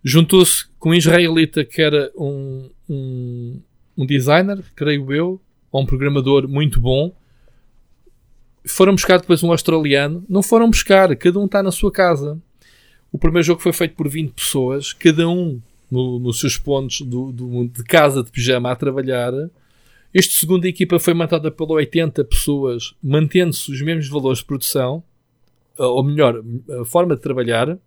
Juntou-se 0.03 0.65
com 0.79 0.89
um 0.89 0.95
israelita 0.95 1.63
que 1.63 1.79
era 1.79 2.11
um, 2.17 2.71
um, 2.89 3.61
um 3.95 4.03
designer, 4.03 4.63
creio 4.75 5.13
eu, 5.13 5.41
ou 5.77 5.83
um 5.83 5.85
programador 5.85 6.47
muito 6.47 6.81
bom. 6.81 7.13
Foram 8.65 8.95
buscar 8.95 9.19
depois 9.19 9.43
um 9.43 9.51
australiano. 9.51 10.25
Não 10.27 10.41
foram 10.41 10.69
buscar, 10.69 11.15
cada 11.15 11.39
um 11.39 11.45
está 11.45 11.61
na 11.61 11.71
sua 11.71 11.91
casa. 11.91 12.41
O 13.11 13.17
primeiro 13.17 13.45
jogo 13.45 13.61
foi 13.61 13.71
feito 13.71 13.95
por 13.95 14.09
20 14.09 14.33
pessoas, 14.33 14.91
cada 14.91 15.29
um 15.29 15.61
no, 15.89 16.19
nos 16.19 16.39
seus 16.39 16.57
pontos 16.57 17.01
do, 17.01 17.31
do, 17.31 17.67
de 17.67 17.83
casa 17.83 18.23
de 18.23 18.31
pijama 18.31 18.71
a 18.71 18.75
trabalhar. 18.75 19.31
Este 20.13 20.35
segundo 20.35 20.65
equipa 20.65 20.99
foi 20.99 21.13
montada 21.13 21.51
por 21.51 21.71
80 21.71 22.23
pessoas, 22.25 22.95
mantendo-se 23.01 23.71
os 23.71 23.81
mesmos 23.81 24.09
valores 24.09 24.39
de 24.39 24.45
produção, 24.45 25.03
ou 25.77 26.03
melhor, 26.03 26.43
a 26.81 26.85
forma 26.85 27.15
de 27.15 27.21
trabalhar, 27.21 27.77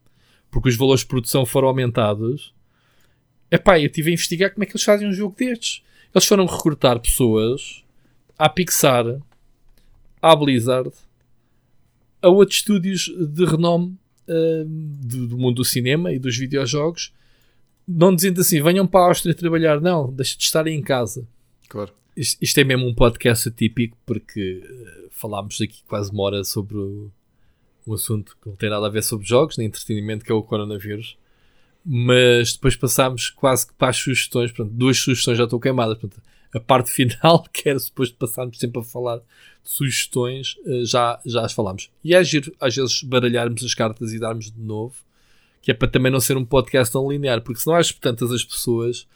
porque 0.51 0.69
os 0.69 0.77
valores 0.77 1.01
de 1.01 1.09
produção 1.09 1.45
foram 1.45 1.69
aumentados. 1.69 2.55
Epá, 3.51 3.81
eu 3.81 3.87
estive 3.87 4.11
a 4.11 4.15
investigar 4.15 4.53
como 4.53 4.63
é 4.63 4.67
que 4.67 4.73
eles 4.73 4.85
fazem 4.85 5.09
um 5.09 5.13
jogo 5.13 5.35
destes. 5.37 5.83
Eles 6.15 6.27
foram 6.27 6.47
recrutar 6.47 6.99
pessoas 7.01 7.85
à 8.39 8.49
Pixar, 8.49 9.21
à 10.21 10.35
Blizzard, 10.35 10.91
a 12.23 12.29
outros 12.29 12.59
estúdios 12.59 13.11
de 13.17 13.45
renome 13.45 13.97
uh, 14.29 14.65
do, 14.67 15.29
do, 15.29 15.39
mundo 15.39 15.57
do 15.57 15.65
cinema 15.65 16.13
e 16.13 16.19
dos 16.19 16.37
videojogos, 16.37 17.13
não 17.87 18.15
dizendo 18.15 18.41
assim, 18.41 18.63
venham 18.63 18.87
para 18.87 19.01
a 19.01 19.09
Áustria 19.09 19.35
trabalhar, 19.35 19.81
não, 19.81 20.13
deixa 20.13 20.37
de 20.37 20.45
estar 20.45 20.67
em 20.67 20.83
casa. 20.83 21.27
Claro. 21.69 21.93
Isto, 22.17 22.39
isto 22.43 22.59
é 22.59 22.65
mesmo 22.65 22.87
um 22.87 22.95
podcast 22.95 23.49
atípico 23.49 23.97
porque 24.05 24.63
uh, 24.65 25.09
falámos 25.11 25.61
aqui 25.61 25.83
quase 25.87 26.11
uma 26.11 26.23
hora 26.25 26.45
sobre 26.45 26.77
o, 26.77 27.11
um 27.87 27.95
assunto 27.95 28.37
que 28.41 28.49
não 28.49 28.57
tem 28.57 28.71
nada 28.71 28.87
a 28.87 28.91
ver 28.91 29.03
sobre 29.03 29.27
jogos, 29.27 29.57
nem 29.57 29.67
entretenimento, 29.67 30.25
que 30.25 30.33
é 30.33 30.35
o 30.35 30.43
coronavírus. 30.43 31.17
Mas 31.85 32.53
depois 32.53 32.77
passámos 32.77 33.31
quase 33.31 33.67
que 33.67 33.75
para 33.75 33.89
as 33.89 33.97
sugestões, 33.97 34.53
portanto, 34.53 34.77
duas 34.77 34.99
sugestões 34.99 35.39
já 35.39 35.45
estão 35.45 35.59
queimadas. 35.59 35.99
A 36.55 36.61
parte 36.61 36.91
final, 36.91 37.45
que 37.53 37.69
era 37.69 37.79
suposto 37.79 38.17
passarmos 38.17 38.59
sempre 38.59 38.81
a 38.81 38.85
falar 38.85 39.19
de 39.19 39.25
sugestões, 39.65 40.57
uh, 40.67 40.85
já, 40.85 41.21
já 41.25 41.45
as 41.45 41.53
falámos. 41.53 41.91
E 42.05 42.15
é 42.15 42.23
giro, 42.23 42.53
às 42.61 42.75
vezes, 42.75 43.03
baralharmos 43.03 43.65
as 43.65 43.75
cartas 43.75 44.13
e 44.13 44.19
darmos 44.19 44.51
de 44.51 44.61
novo, 44.61 44.95
que 45.63 45.71
é 45.71 45.75
para 45.75 45.89
também 45.89 46.13
não 46.13 46.21
ser 46.21 46.37
um 46.37 46.45
podcast 46.45 46.93
tão 46.93 47.11
linear, 47.11 47.41
porque 47.41 47.61
senão 47.61 47.81
que 47.81 48.01
tantas 48.01 48.31
as 48.33 48.45
pessoas 48.45 49.07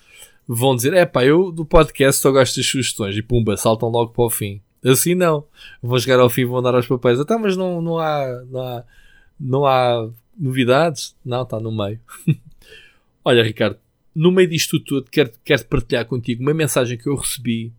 vão 0.46 0.76
dizer: 0.76 0.92
é 0.92 1.04
pá, 1.06 1.24
eu 1.24 1.50
do 1.50 1.64
podcast 1.64 2.20
só 2.20 2.30
gosto 2.30 2.56
das 2.56 2.66
sugestões 2.66 3.16
e 3.16 3.22
pumba, 3.22 3.56
saltam 3.56 3.88
logo 3.88 4.12
para 4.12 4.24
o 4.24 4.30
fim. 4.30 4.60
Assim 4.84 5.14
não. 5.14 5.46
Vão 5.82 5.98
chegar 5.98 6.20
ao 6.20 6.28
fim 6.28 6.42
e 6.42 6.44
vão 6.44 6.60
dar 6.60 6.74
aos 6.74 6.86
papéis. 6.86 7.18
Até, 7.18 7.36
mas 7.38 7.56
não, 7.56 7.80
não, 7.80 7.98
há, 7.98 8.42
não, 8.50 8.60
há, 8.60 8.84
não 9.40 9.66
há 9.66 10.10
novidades? 10.38 11.16
Não, 11.24 11.42
está 11.42 11.58
no 11.58 11.72
meio. 11.72 11.98
Olha, 13.24 13.42
Ricardo, 13.42 13.78
no 14.14 14.30
meio 14.30 14.48
disto 14.48 14.78
tudo, 14.78 15.10
quero, 15.10 15.30
quero 15.44 15.64
partilhar 15.66 16.04
contigo 16.04 16.42
uma 16.42 16.52
mensagem 16.54 16.98
que 16.98 17.08
eu 17.08 17.16
recebi 17.16 17.72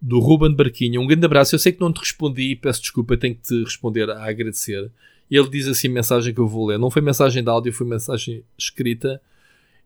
do 0.00 0.20
Ruben 0.20 0.54
Barquinha. 0.54 1.00
Um 1.00 1.06
grande 1.06 1.24
abraço. 1.24 1.54
Eu 1.54 1.58
sei 1.58 1.72
que 1.72 1.80
não 1.80 1.92
te 1.92 1.98
respondi, 1.98 2.54
peço 2.56 2.82
desculpa, 2.82 3.16
tenho 3.16 3.34
que 3.34 3.42
te 3.42 3.64
responder 3.64 4.10
a 4.10 4.24
agradecer. 4.24 4.90
Ele 5.30 5.48
diz 5.48 5.66
assim: 5.66 5.88
mensagem 5.88 6.32
que 6.32 6.40
eu 6.40 6.46
vou 6.46 6.66
ler. 6.66 6.78
Não 6.78 6.90
foi 6.90 7.02
mensagem 7.02 7.42
de 7.42 7.48
áudio, 7.48 7.72
foi 7.72 7.86
mensagem 7.86 8.44
escrita. 8.56 9.20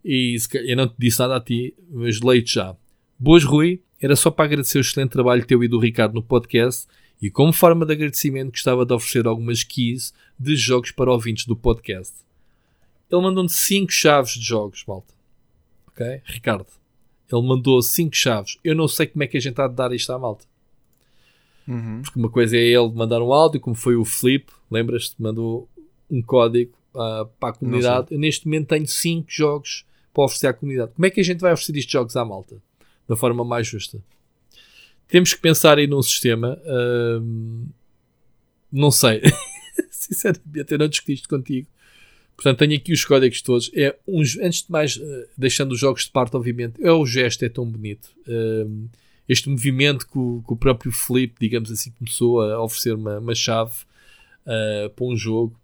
E 0.03 0.35
eu 0.53 0.75
não 0.75 0.87
te 0.87 0.95
disse 0.97 1.19
nada 1.19 1.37
a 1.37 1.41
ti, 1.41 1.73
mas 1.89 2.19
leio-te 2.21 2.53
já. 2.55 2.75
Boas, 3.17 3.43
Rui. 3.43 3.81
Era 3.99 4.15
só 4.15 4.31
para 4.31 4.45
agradecer 4.45 4.79
o 4.79 4.81
excelente 4.81 5.11
trabalho 5.11 5.45
teu 5.45 5.63
e 5.63 5.67
do 5.67 5.77
Ricardo 5.77 6.15
no 6.15 6.23
podcast. 6.23 6.87
E 7.21 7.29
como 7.29 7.53
forma 7.53 7.85
de 7.85 7.93
agradecimento, 7.93 8.51
gostava 8.51 8.83
de 8.83 8.91
oferecer 8.93 9.27
algumas 9.27 9.63
keys 9.63 10.11
de 10.39 10.55
jogos 10.55 10.89
para 10.89 11.11
ouvintes 11.11 11.45
do 11.45 11.55
podcast. 11.55 12.15
Ele 13.11 13.21
mandou-me 13.21 13.49
5 13.49 13.91
chaves 13.91 14.33
de 14.33 14.45
jogos, 14.45 14.83
malta. 14.87 15.13
Ok? 15.87 16.21
Ricardo. 16.25 16.67
Ele 17.31 17.47
mandou 17.47 17.81
5 17.81 18.15
chaves. 18.15 18.57
Eu 18.63 18.75
não 18.75 18.87
sei 18.87 19.07
como 19.07 19.23
é 19.23 19.27
que 19.27 19.37
a 19.37 19.41
gente 19.41 19.59
há 19.59 19.67
de 19.67 19.75
dar 19.75 19.91
isto 19.91 20.11
à 20.11 20.19
malta. 20.19 20.45
Uhum. 21.67 22.01
Porque 22.01 22.19
uma 22.19 22.29
coisa 22.29 22.57
é 22.57 22.61
ele 22.61 22.91
mandar 22.91 23.21
um 23.21 23.31
áudio, 23.31 23.59
como 23.59 23.75
foi 23.75 23.95
o 23.95 24.03
Flip, 24.03 24.51
lembras-te? 24.69 25.21
Mandou 25.21 25.69
um 26.09 26.21
código 26.21 26.73
uh, 26.93 27.25
para 27.39 27.49
a 27.49 27.53
comunidade. 27.53 28.07
Eu 28.11 28.19
neste 28.19 28.45
momento 28.45 28.67
tenho 28.67 28.87
5 28.87 29.25
jogos 29.29 29.85
para 30.13 30.23
oferecer 30.23 30.47
à 30.47 30.53
comunidade. 30.53 30.91
Como 30.93 31.05
é 31.05 31.09
que 31.09 31.19
a 31.19 31.23
gente 31.23 31.39
vai 31.39 31.53
oferecer 31.53 31.77
estes 31.77 31.91
jogos 31.91 32.15
à 32.15 32.25
malta? 32.25 32.61
Da 33.07 33.15
forma 33.15 33.43
mais 33.43 33.67
justa. 33.67 34.01
Temos 35.07 35.33
que 35.33 35.41
pensar 35.41 35.77
aí 35.77 35.87
num 35.87 36.01
sistema. 36.01 36.59
Uh, 36.63 37.67
não 38.71 38.91
sei. 38.91 39.21
Sinceramente, 39.89 40.71
eu 40.71 40.77
não 40.77 40.87
discuti 40.87 41.13
isto 41.13 41.29
contigo. 41.29 41.67
Portanto, 42.41 42.57
tenho 42.57 42.75
aqui 42.75 42.91
os 42.91 43.05
códigos 43.05 43.39
todos. 43.43 43.69
É 43.75 43.95
uns, 44.07 44.35
antes 44.39 44.63
de 44.63 44.71
mais, 44.71 44.97
uh, 44.97 45.27
deixando 45.37 45.73
os 45.73 45.79
jogos 45.79 46.05
de 46.05 46.09
parte, 46.09 46.35
obviamente, 46.35 46.83
é 46.83 46.91
o 46.91 47.05
gesto, 47.05 47.45
é 47.45 47.49
tão 47.49 47.63
bonito. 47.63 48.09
Uh, 48.27 48.89
este 49.29 49.47
movimento 49.47 50.07
que 50.07 50.17
o, 50.17 50.43
que 50.43 50.53
o, 50.53 50.55
próprio 50.55 50.91
Flip, 50.91 51.35
digamos 51.39 51.69
assim, 51.69 51.91
começou 51.91 52.41
a 52.41 52.59
oferecer 52.63 52.95
uma, 52.95 53.19
uma 53.19 53.35
chave 53.35 53.75
uh, 54.47 54.89
para 54.89 55.05
um 55.05 55.15
jogo. 55.15 55.55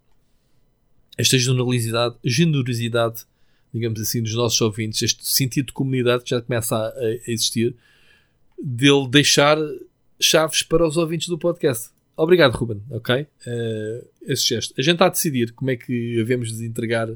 Esta 1.17 1.35
generosidade, 1.39 2.15
generosidade, 2.23 3.25
digamos 3.73 3.99
assim, 3.99 4.21
dos 4.21 4.35
nossos 4.35 4.61
ouvintes, 4.61 5.01
este 5.01 5.25
sentido 5.27 5.67
de 5.67 5.73
comunidade 5.73 6.25
que 6.25 6.29
já 6.29 6.39
começa 6.43 6.75
a, 6.75 6.89
a 6.89 7.11
existir, 7.25 7.75
dele 8.63 9.07
deixar 9.09 9.57
chaves 10.19 10.61
para 10.61 10.87
os 10.87 10.95
ouvintes 10.95 11.27
do 11.27 11.39
podcast. 11.39 11.89
Obrigado, 12.17 12.55
Ruben, 12.55 12.81
ok? 12.89 13.21
Uh, 13.21 14.07
esse 14.23 14.47
gesto. 14.47 14.73
A 14.75 14.81
gente 14.81 14.93
está 14.93 15.05
a 15.05 15.09
decidir 15.09 15.53
como 15.53 15.69
é 15.69 15.75
que 15.75 16.19
havemos 16.19 16.51
de 16.51 16.65
entregar 16.65 17.07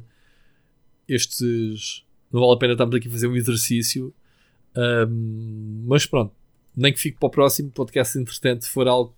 estes. 1.07 2.06
Não 2.32 2.40
vale 2.40 2.53
a 2.53 2.57
pena 2.57 2.73
estarmos 2.73 2.95
aqui 2.95 3.07
a 3.07 3.11
fazer 3.11 3.28
um 3.28 3.36
exercício, 3.36 4.14
um, 4.78 5.84
mas 5.86 6.06
pronto, 6.06 6.34
nem 6.76 6.94
que 6.94 6.99
fique 6.99 7.18
para 7.19 7.28
o 7.28 7.30
próximo 7.30 7.72
podcast, 7.72 8.18
entretanto, 8.18 8.69
for 8.69 8.88
algo 8.88 9.14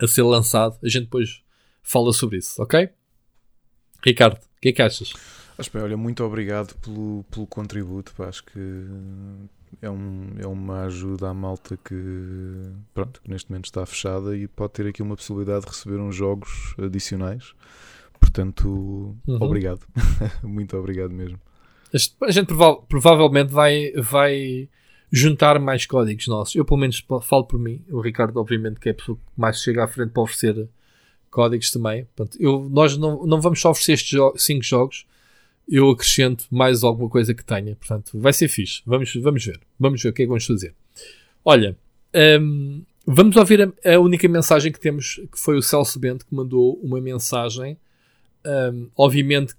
a 0.00 0.06
ser 0.06 0.22
lançado, 0.22 0.76
a 0.82 0.88
gente 0.88 1.04
depois 1.04 1.42
fala 1.82 2.12
sobre 2.12 2.38
isso, 2.38 2.60
ok? 2.60 2.88
Ricardo, 4.04 4.36
o 4.36 4.60
que 4.60 4.70
é 4.70 4.72
que 4.72 4.82
achas? 4.82 5.12
Acho 5.56 5.70
bem, 5.72 5.82
olha, 5.82 5.96
muito 5.96 6.24
obrigado 6.24 6.74
pelo, 6.76 7.24
pelo 7.30 7.46
contributo. 7.46 8.12
Pá, 8.16 8.28
acho 8.28 8.44
que 8.44 8.58
é, 9.80 9.90
um, 9.90 10.30
é 10.38 10.46
uma 10.46 10.84
ajuda 10.84 11.28
à 11.28 11.34
malta 11.34 11.76
que, 11.76 11.94
pronto, 12.94 13.20
que 13.22 13.30
neste 13.30 13.50
momento 13.50 13.66
está 13.66 13.84
fechada 13.86 14.36
e 14.36 14.48
pode 14.48 14.72
ter 14.72 14.86
aqui 14.86 15.02
uma 15.02 15.16
possibilidade 15.16 15.64
de 15.64 15.68
receber 15.68 15.98
uns 16.00 16.14
jogos 16.14 16.74
adicionais. 16.78 17.54
Portanto, 18.20 19.16
uhum. 19.26 19.38
obrigado. 19.40 19.86
muito 20.42 20.76
obrigado 20.76 21.12
mesmo. 21.12 21.38
A 22.22 22.30
gente 22.30 22.46
prova 22.46 22.82
provavelmente 22.82 23.52
vai, 23.52 23.92
vai 23.92 24.68
juntar 25.10 25.58
mais 25.58 25.86
códigos 25.86 26.26
nossos. 26.26 26.54
Eu, 26.54 26.64
pelo 26.64 26.80
menos, 26.80 27.04
falo 27.22 27.44
por 27.44 27.58
mim. 27.58 27.82
O 27.90 28.00
Ricardo, 28.00 28.38
obviamente, 28.38 28.78
que 28.78 28.88
é 28.88 28.92
a 28.92 28.94
pessoa 28.94 29.16
que 29.16 29.22
mais 29.36 29.60
chega 29.62 29.84
à 29.84 29.88
frente 29.88 30.10
para 30.10 30.22
oferecer 30.22 30.68
códigos 31.30 31.70
também. 31.70 32.04
Portanto, 32.16 32.36
eu, 32.40 32.68
nós 32.70 32.96
não, 32.96 33.26
não 33.26 33.40
vamos 33.40 33.60
só 33.60 33.70
oferecer 33.70 33.92
estes 33.92 34.44
5 34.44 34.62
jo 34.62 34.68
jogos, 34.68 35.06
eu 35.68 35.90
acrescento 35.90 36.46
mais 36.50 36.82
alguma 36.82 37.08
coisa 37.08 37.34
que 37.34 37.44
tenha. 37.44 37.76
Portanto, 37.76 38.18
vai 38.18 38.32
ser 38.32 38.48
fixe. 38.48 38.82
Vamos, 38.86 39.14
vamos 39.16 39.44
ver. 39.44 39.60
Vamos 39.78 40.02
ver 40.02 40.08
o 40.08 40.12
que 40.12 40.22
é 40.22 40.24
que 40.24 40.28
vamos 40.28 40.46
fazer. 40.46 40.74
Olha, 41.44 41.76
um, 42.40 42.82
vamos 43.06 43.36
ouvir 43.36 43.62
a, 43.62 43.94
a, 43.94 43.98
única 44.00 44.26
mensagem 44.28 44.72
que 44.72 44.80
temos, 44.80 45.16
que 45.30 45.38
foi 45.38 45.56
o 45.56 45.62
Celso 45.62 45.98
Bento, 45.98 46.24
que 46.24 46.34
mandou 46.34 46.78
uma 46.82 47.00
mensagem. 47.00 47.76
Um, 48.44 48.88
obviamente, 48.96 49.54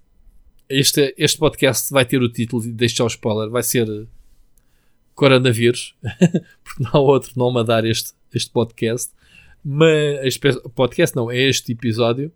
este, 0.68 1.14
este 1.16 1.38
podcast 1.38 1.92
vai 1.92 2.04
ter 2.04 2.20
o 2.20 2.28
título, 2.28 2.64
e 2.64 2.72
deixo 2.72 2.96
já 2.96 3.04
o 3.04 3.08
spoiler, 3.08 3.48
vai 3.48 3.62
ser 3.62 3.86
Coronavírus, 5.14 5.94
porque 6.64 6.82
não 6.82 6.90
há 6.92 6.98
outro 6.98 7.32
nome 7.36 7.60
a 7.60 7.62
dar 7.62 7.84
este, 7.84 8.12
este 8.34 8.50
podcast. 8.50 9.12
Mas, 9.64 10.24
este 10.24 10.40
podcast 10.74 11.14
não, 11.14 11.30
é 11.30 11.38
este 11.38 11.72
episódio. 11.72 12.32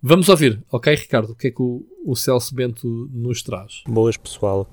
Vamos 0.00 0.28
ouvir, 0.28 0.62
ok, 0.70 0.94
Ricardo? 0.94 1.32
O 1.32 1.34
que 1.34 1.48
é 1.48 1.50
que 1.50 1.60
o, 1.60 1.84
o 2.06 2.14
Celso 2.14 2.54
Bento 2.54 3.10
nos 3.12 3.42
traz? 3.42 3.82
Boas, 3.84 4.16
pessoal. 4.16 4.64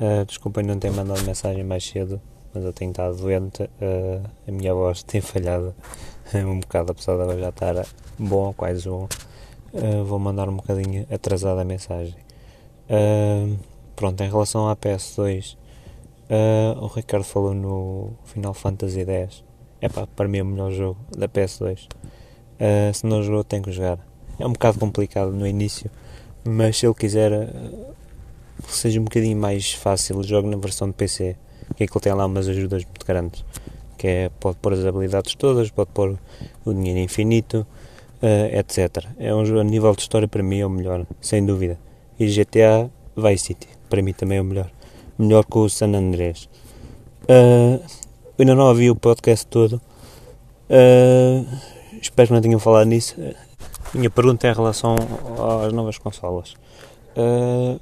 Uh, 0.00 0.24
desculpem 0.26 0.64
não 0.64 0.76
ter 0.76 0.90
mandado 0.90 1.22
mensagem 1.22 1.62
mais 1.62 1.84
cedo. 1.84 2.20
mas 2.52 2.64
eu 2.64 2.72
tenho 2.72 2.90
estado 2.90 3.16
doente, 3.18 3.62
uh, 3.62 4.28
a 4.48 4.50
minha 4.50 4.74
voz 4.74 5.04
tem 5.04 5.20
falhado 5.20 5.72
um 6.34 6.58
bocado, 6.58 6.90
apesar 6.90 7.14
de 7.14 7.22
ela 7.22 7.38
já 7.38 7.50
estar 7.50 7.86
bom, 8.18 8.52
quase 8.52 8.88
bom. 8.88 9.08
Uh, 9.72 10.04
vou 10.04 10.18
mandar 10.18 10.48
um 10.48 10.56
bocadinho 10.56 11.06
atrasada 11.08 11.60
a 11.60 11.64
mensagem. 11.64 12.16
Uh, 12.90 13.56
pronto, 13.94 14.20
em 14.24 14.28
relação 14.28 14.68
à 14.68 14.74
PS2, 14.74 15.56
o 16.80 16.86
Ricardo 16.88 17.22
falou 17.22 17.54
no 17.54 18.10
Final 18.24 18.54
Fantasy 18.54 19.04
X. 19.08 19.44
É 19.80 19.88
para 19.88 20.26
mim 20.26 20.38
é 20.38 20.42
o 20.42 20.46
melhor 20.46 20.72
jogo 20.72 20.98
da 21.16 21.28
PS2. 21.28 21.86
se 22.92 23.06
não 23.06 23.22
jogou, 23.22 23.44
tem 23.44 23.62
que 23.62 23.70
jogar. 23.70 24.07
É 24.38 24.46
um 24.46 24.52
bocado 24.52 24.78
complicado 24.78 25.30
no 25.32 25.46
início, 25.46 25.90
mas 26.44 26.78
se 26.78 26.86
ele 26.86 26.94
quiser 26.94 27.32
seja 28.66 29.00
um 29.00 29.04
bocadinho 29.04 29.36
mais 29.36 29.72
fácil, 29.72 30.22
jogo 30.22 30.48
na 30.48 30.56
versão 30.56 30.88
de 30.88 30.94
PC, 30.94 31.36
que 31.76 31.84
é 31.84 31.86
que 31.86 31.92
ele 31.92 32.02
tem 32.02 32.12
lá 32.12 32.26
umas 32.26 32.48
ajudas 32.48 32.84
muito 32.84 33.06
grandes, 33.06 33.44
que 33.96 34.06
é, 34.06 34.30
pode 34.40 34.56
pôr 34.58 34.72
as 34.72 34.84
habilidades 34.84 35.34
todas, 35.34 35.70
pode 35.70 35.90
pôr 35.92 36.18
o 36.64 36.72
dinheiro 36.72 36.98
infinito, 36.98 37.66
uh, 38.22 38.56
etc. 38.58 39.04
É 39.18 39.34
um 39.34 39.44
jogo, 39.44 39.60
a 39.60 39.64
nível 39.64 39.94
de 39.94 40.02
história, 40.02 40.26
para 40.26 40.42
mim 40.42 40.60
é 40.60 40.66
o 40.66 40.70
melhor, 40.70 41.06
sem 41.20 41.44
dúvida. 41.44 41.78
E 42.18 42.26
GTA 42.26 42.90
Vice 43.16 43.46
City, 43.46 43.68
para 43.88 44.02
mim 44.02 44.12
também 44.12 44.38
é 44.38 44.40
o 44.40 44.44
melhor. 44.44 44.70
Melhor 45.18 45.44
que 45.44 45.58
o 45.58 45.68
San 45.68 45.94
Andrés. 45.94 46.48
Uh, 47.24 47.82
ainda 48.38 48.54
não 48.54 48.68
ouvi 48.68 48.90
o 48.90 48.96
podcast 48.96 49.46
todo. 49.46 49.80
Uh, 50.70 51.46
espero 52.00 52.28
que 52.28 52.34
não 52.34 52.40
tenham 52.40 52.58
falado 52.58 52.86
nisso. 52.86 53.16
Minha 53.94 54.10
pergunta 54.10 54.46
é 54.46 54.50
em 54.50 54.54
relação 54.54 54.96
às 55.64 55.72
novas 55.72 55.96
consolas. 55.96 56.54
Uh, 57.16 57.80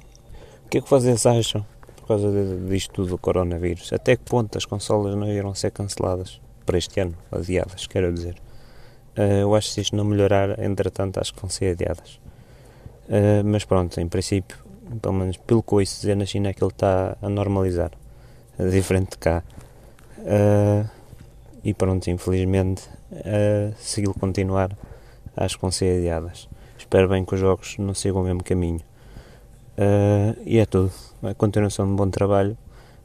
o 0.65 0.69
que 0.69 0.77
é 0.77 0.81
que 0.81 0.89
vocês 0.89 1.25
acham 1.25 1.65
por 1.97 2.07
causa 2.07 2.31
disto 2.69 2.93
tudo 2.93 3.09
do 3.09 3.17
coronavírus? 3.17 3.91
Até 3.91 4.15
que 4.15 4.23
ponto 4.23 4.57
as 4.57 4.63
consolas 4.63 5.15
não 5.15 5.27
irão 5.27 5.53
ser 5.53 5.71
canceladas 5.71 6.39
para 6.65 6.77
este 6.77 7.01
ano? 7.01 7.13
Adiadas, 7.29 7.87
quero 7.87 8.13
dizer. 8.13 8.35
Uh, 9.17 9.41
eu 9.41 9.55
acho 9.55 9.67
que 9.67 9.73
se 9.73 9.81
isto 9.81 9.97
não 9.97 10.05
melhorar, 10.05 10.57
entretanto, 10.63 11.19
acho 11.19 11.33
que 11.33 11.41
vão 11.41 11.49
ser 11.49 11.71
adiadas. 11.71 12.21
Uh, 13.09 13.43
mas 13.43 13.65
pronto, 13.65 13.99
em 13.99 14.07
princípio, 14.07 14.57
pelo 15.01 15.13
menos 15.13 15.35
pelo 15.35 15.61
que 15.61 15.75
ouço 15.75 15.99
dizer 15.99 16.15
na 16.15 16.25
China, 16.25 16.49
é 16.49 16.53
que 16.53 16.63
ele 16.63 16.71
está 16.71 17.17
a 17.21 17.27
normalizar. 17.27 17.91
É 18.57 18.65
diferente 18.69 19.11
de 19.11 19.17
cá. 19.17 19.43
Uh, 20.19 20.89
e 21.65 21.73
pronto, 21.73 22.09
infelizmente, 22.09 22.83
se 23.77 24.01
ele 24.01 24.13
continuar, 24.13 24.69
acho 25.37 25.55
que 25.55 25.61
vão 25.61 25.71
ser 25.71 25.99
adiadas. 25.99 26.49
Espero 26.77 27.07
bem 27.09 27.23
que 27.23 27.33
os 27.33 27.39
jogos 27.39 27.77
não 27.77 27.93
sigam 27.93 28.21
o 28.21 28.23
mesmo 28.23 28.43
caminho. 28.43 28.81
Uh, 29.77 30.41
e 30.45 30.57
é 30.57 30.65
tudo. 30.65 30.91
A 31.23 31.33
continuação 31.33 31.85
de 31.85 31.91
um 31.91 31.95
bom 31.95 32.09
trabalho. 32.09 32.57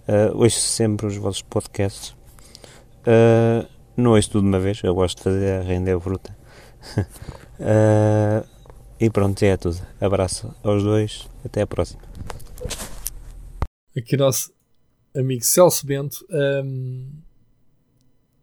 Uh, 0.08 0.36
ouço 0.36 0.60
sempre 0.60 1.06
os 1.06 1.16
vossos 1.16 1.42
podcasts. 1.42 2.10
Uh, 3.06 3.66
não 3.96 4.12
ouço 4.12 4.30
tudo 4.30 4.42
de 4.42 4.48
uma 4.48 4.60
vez, 4.60 4.80
eu 4.82 4.94
gosto 4.94 5.18
de 5.18 5.24
fazer 5.24 5.60
a 5.60 5.62
render 5.62 5.98
bruta. 5.98 6.36
uh, 7.60 8.46
e 8.98 9.10
pronto, 9.10 9.42
é 9.42 9.56
tudo. 9.56 9.78
Abraço 10.00 10.54
aos 10.62 10.82
dois, 10.82 11.28
até 11.44 11.62
a 11.62 11.66
próxima. 11.66 12.02
Aqui 13.96 14.16
nosso 14.16 14.52
amigo 15.14 15.44
Celso 15.44 15.86
Bento. 15.86 16.26
Um, 16.30 17.10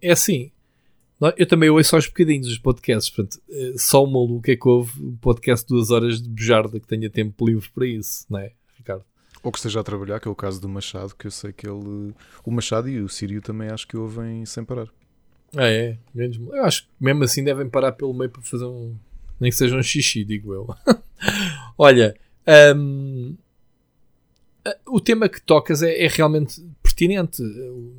é 0.01 0.11
assim, 0.11 0.51
eu 1.37 1.47
também 1.47 1.69
ouço 1.69 1.95
aos 1.95 2.07
bocadinhos 2.07 2.47
os 2.47 2.57
podcasts, 2.57 3.09
portanto, 3.09 3.41
eh, 3.49 3.73
só 3.75 4.03
o 4.03 4.07
maluco 4.07 4.49
é 4.49 4.55
que 4.55 4.67
houve 4.67 5.03
um 5.03 5.17
podcast 5.17 5.67
de 5.67 5.73
duas 5.73 5.91
horas 5.91 6.21
de 6.21 6.29
bujarda 6.29 6.79
que 6.79 6.87
tenha 6.87 7.09
tempo 7.09 7.45
livre 7.45 7.69
para 7.69 7.85
isso, 7.85 8.25
não 8.29 8.39
é, 8.39 8.53
Ricardo? 8.77 9.03
Ou 9.43 9.51
que 9.51 9.57
esteja 9.57 9.79
a 9.79 9.83
trabalhar, 9.83 10.19
que 10.19 10.27
é 10.27 10.31
o 10.31 10.35
caso 10.35 10.59
do 10.59 10.67
Machado, 10.67 11.15
que 11.15 11.27
eu 11.27 11.31
sei 11.31 11.53
que 11.53 11.67
ele. 11.67 12.13
O 12.43 12.51
Machado 12.51 12.89
e 12.89 12.99
o 12.99 13.07
Sírio 13.07 13.41
também 13.41 13.69
acho 13.69 13.87
que 13.87 13.95
ouvem 13.95 14.45
sem 14.45 14.65
parar. 14.65 14.87
Ah, 15.55 15.67
é? 15.67 15.97
Eu 16.15 16.63
acho 16.65 16.83
que 16.83 16.89
mesmo 16.99 17.23
assim 17.23 17.43
devem 17.43 17.69
parar 17.69 17.93
pelo 17.93 18.13
meio 18.13 18.29
para 18.29 18.41
fazer 18.41 18.65
um. 18.65 18.95
Nem 19.39 19.49
que 19.49 19.57
seja 19.57 19.77
um 19.77 19.83
xixi, 19.83 20.25
digo 20.25 20.53
eu. 20.53 20.75
Olha, 21.77 22.15
um, 22.75 23.37
o 24.85 24.99
tema 24.99 25.29
que 25.29 25.41
tocas 25.41 25.81
é, 25.81 26.03
é 26.03 26.07
realmente 26.07 26.61
pertinente. 26.99 27.41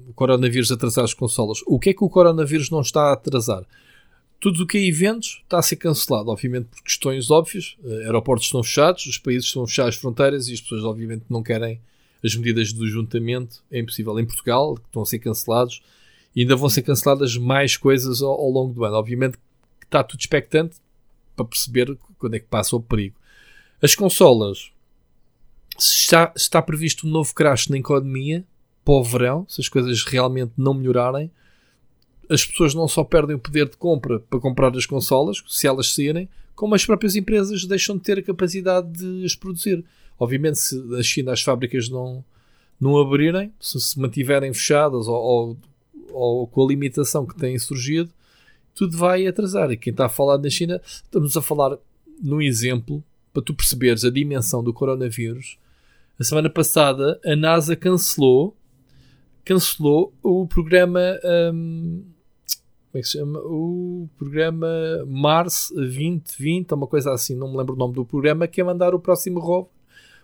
O 0.09 0.13
coronavírus 0.15 0.71
atrasar 0.71 1.05
as 1.05 1.15
consolas. 1.15 1.61
O 1.67 1.79
que 1.79 1.91
é 1.91 1.95
que 1.95 2.05
o 2.05 2.11
coronavírus 2.11 2.71
não 2.71 2.81
está 2.81 3.05
a 3.05 3.13
atrasar? 3.15 3.65
Tudo 4.39 4.63
o 4.63 4.67
que 4.67 4.79
é 4.79 4.87
eventos 4.87 5.41
está 5.43 5.59
a 5.59 5.63
ser 5.63 5.77
cancelado, 5.77 6.31
obviamente 6.31 6.67
por 6.67 6.83
questões 6.83 7.31
óbvias. 7.31 7.77
Uh, 7.83 8.07
aeroportos 8.07 8.47
estão 8.47 8.63
fechados, 8.63 9.07
os 9.07 9.19
países 9.19 9.47
estão 9.47 9.67
fechados 9.67 9.95
as 9.95 10.01
fronteiras 10.01 10.49
e 10.49 10.55
as 10.55 10.61
pessoas, 10.61 10.85
obviamente, 10.85 11.25
não 11.29 11.43
querem 11.43 11.81
as 12.25 12.35
medidas 12.35 12.73
do 12.73 12.87
juntamento. 12.87 13.63
É 13.71 13.79
impossível. 13.79 14.19
Em 14.19 14.25
Portugal, 14.25 14.75
estão 14.75 15.03
a 15.03 15.07
ser 15.07 15.19
cancelados, 15.19 15.83
e 16.35 16.43
ainda 16.43 16.57
vão 16.57 16.69
ser 16.69 16.83
canceladas 16.83 17.37
mais 17.37 17.77
coisas 17.77 18.23
ao, 18.23 18.33
ao 18.33 18.51
longo 18.51 18.73
do 18.73 18.85
ano. 18.85 18.97
Obviamente 18.97 19.39
está 19.85 20.03
tudo 20.05 20.21
expectante 20.21 20.77
para 21.35 21.45
perceber 21.45 21.99
quando 22.19 22.35
é 22.35 22.39
que 22.39 22.47
passa 22.47 22.77
o 22.77 22.81
perigo. 22.81 23.17
As 23.83 23.95
consolas, 23.95 24.71
está, 25.79 26.33
está 26.37 26.63
previsto 26.63 27.07
um 27.07 27.11
novo 27.11 27.35
crash 27.35 27.69
na 27.69 27.79
economia, 27.79 28.45
para 28.85 28.95
o 28.95 29.05
verão, 29.05 29.47
se 29.49 29.61
as 29.61 29.69
coisas 29.69 30.03
realmente 30.05 30.53
não 30.57 30.75
melhorarem, 30.75 31.31
as 32.29 32.45
pessoas 32.45 32.75
não 32.75 32.87
só 32.87 33.03
perdem 33.03 33.35
o 33.35 33.41
poder 33.41 33.69
de 33.69 33.77
compra 33.77 34.21
para 34.21 34.39
comprar 34.39 34.75
as 34.77 34.87
consolas, 34.87 35.43
se 35.49 35.67
elas 35.67 35.93
saírem, 35.93 36.29
como 36.55 36.75
as 36.75 36.85
próprias 36.85 37.17
empresas 37.17 37.65
deixam 37.65 37.97
de 37.97 38.03
ter 38.03 38.19
a 38.19 38.23
capacidade 38.23 38.91
de 38.93 39.25
as 39.25 39.35
produzir. 39.35 39.85
Obviamente, 40.19 40.59
se 40.59 40.77
na 40.77 41.03
China 41.03 41.33
as 41.33 41.43
fábricas 41.43 41.89
não, 41.89 42.25
não 42.81 42.99
abrirem, 42.99 43.53
se 43.59 43.81
se 43.81 43.99
mantiverem 43.99 44.53
fechadas 44.53 45.09
ou, 45.09 45.17
ou, 45.17 45.57
ou 46.13 46.47
com 46.47 46.65
a 46.65 46.69
limitação 46.69 47.27
que 47.27 47.35
têm 47.35 47.59
surgido, 47.59 48.11
tudo 48.75 48.97
vai 48.97 49.27
atrasar. 49.27 49.71
E 49.73 49.77
quem 49.77 49.91
está 49.91 50.07
a 50.07 50.11
falar 50.11 50.39
na 50.39 50.51
China, 50.51 50.81
estamos 50.85 51.37
a 51.37 51.43
falar 51.43 51.77
num 52.23 52.41
exemplo 52.41 53.03
para 53.33 53.43
tu 53.43 53.55
perceberes 53.55 54.05
a 54.05 54.11
dimensão 54.11 54.63
do 54.63 54.73
coronavírus. 54.73 55.59
A 56.19 56.25
semana 56.25 56.51
passada, 56.51 57.19
a 57.25 57.35
NASA 57.35 57.75
cancelou 57.75 58.55
cancelou 59.51 60.15
o 60.23 60.47
programa. 60.47 61.19
Um, 61.25 62.05
como 62.93 62.99
é 62.99 63.01
que 63.01 63.05
se 63.05 63.19
chama? 63.19 63.41
O 63.41 64.09
programa 64.17 64.69
Mars 65.09 65.73
2020, 65.75 66.73
uma 66.73 66.87
coisa 66.87 67.13
assim, 67.13 67.35
não 67.35 67.51
me 67.51 67.59
lembro 67.59 67.75
o 67.75 67.79
nome 67.79 67.95
do 67.95 68.05
programa, 68.05 68.47
que 68.47 68.61
é 68.61 68.65
mandar 68.65 68.95
o 68.95 69.01
próximo 69.01 69.41
rover, 69.41 69.71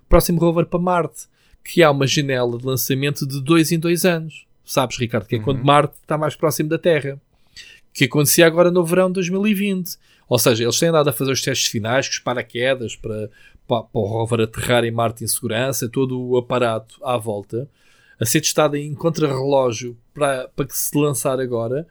próximo 0.09 0.39
rover 0.39 0.67
para 0.67 0.79
Marte, 0.79 1.27
que 1.65 1.83
há 1.83 1.91
uma 1.91 2.07
janela 2.07 2.57
de 2.57 2.65
lançamento 2.65 3.27
de 3.27 3.43
dois 3.43 3.73
em 3.73 3.81
dois 3.81 4.05
anos. 4.05 4.47
Sabes, 4.65 4.97
Ricardo, 4.97 5.27
que 5.27 5.35
é 5.35 5.39
uhum. 5.39 5.45
quando 5.45 5.65
Marte 5.65 5.97
está 6.01 6.17
mais 6.17 6.37
próximo 6.37 6.69
da 6.69 6.79
Terra. 6.79 7.21
Que 7.93 8.05
acontecia 8.05 8.47
agora 8.47 8.71
no 8.71 8.85
verão 8.85 9.09
de 9.09 9.15
2020. 9.15 9.97
Ou 10.29 10.39
seja, 10.39 10.65
eles 10.65 10.79
têm 10.79 10.91
andado 10.91 11.09
a 11.09 11.13
fazer 11.13 11.33
os 11.33 11.41
testes 11.41 11.71
finais, 11.71 12.07
com 12.07 12.13
os 12.13 12.19
paraquedas, 12.19 12.95
para, 12.95 13.31
para, 13.67 13.83
para 13.85 14.01
o 14.01 14.07
rover 14.07 14.41
aterrar 14.43 14.85
em 14.85 14.91
Marte 14.91 15.25
em 15.25 15.27
segurança, 15.27 15.89
todo 15.89 16.21
o 16.21 16.37
aparato 16.37 16.97
à 17.03 17.17
volta 17.17 17.69
a 18.21 18.25
ser 18.25 18.41
testada 18.41 18.79
em 18.79 18.95
contrarrelógio 18.95 19.97
para, 20.15 20.49
para 20.49 20.67
que 20.67 20.77
se 20.77 20.97
lançar 20.97 21.39
agora. 21.41 21.87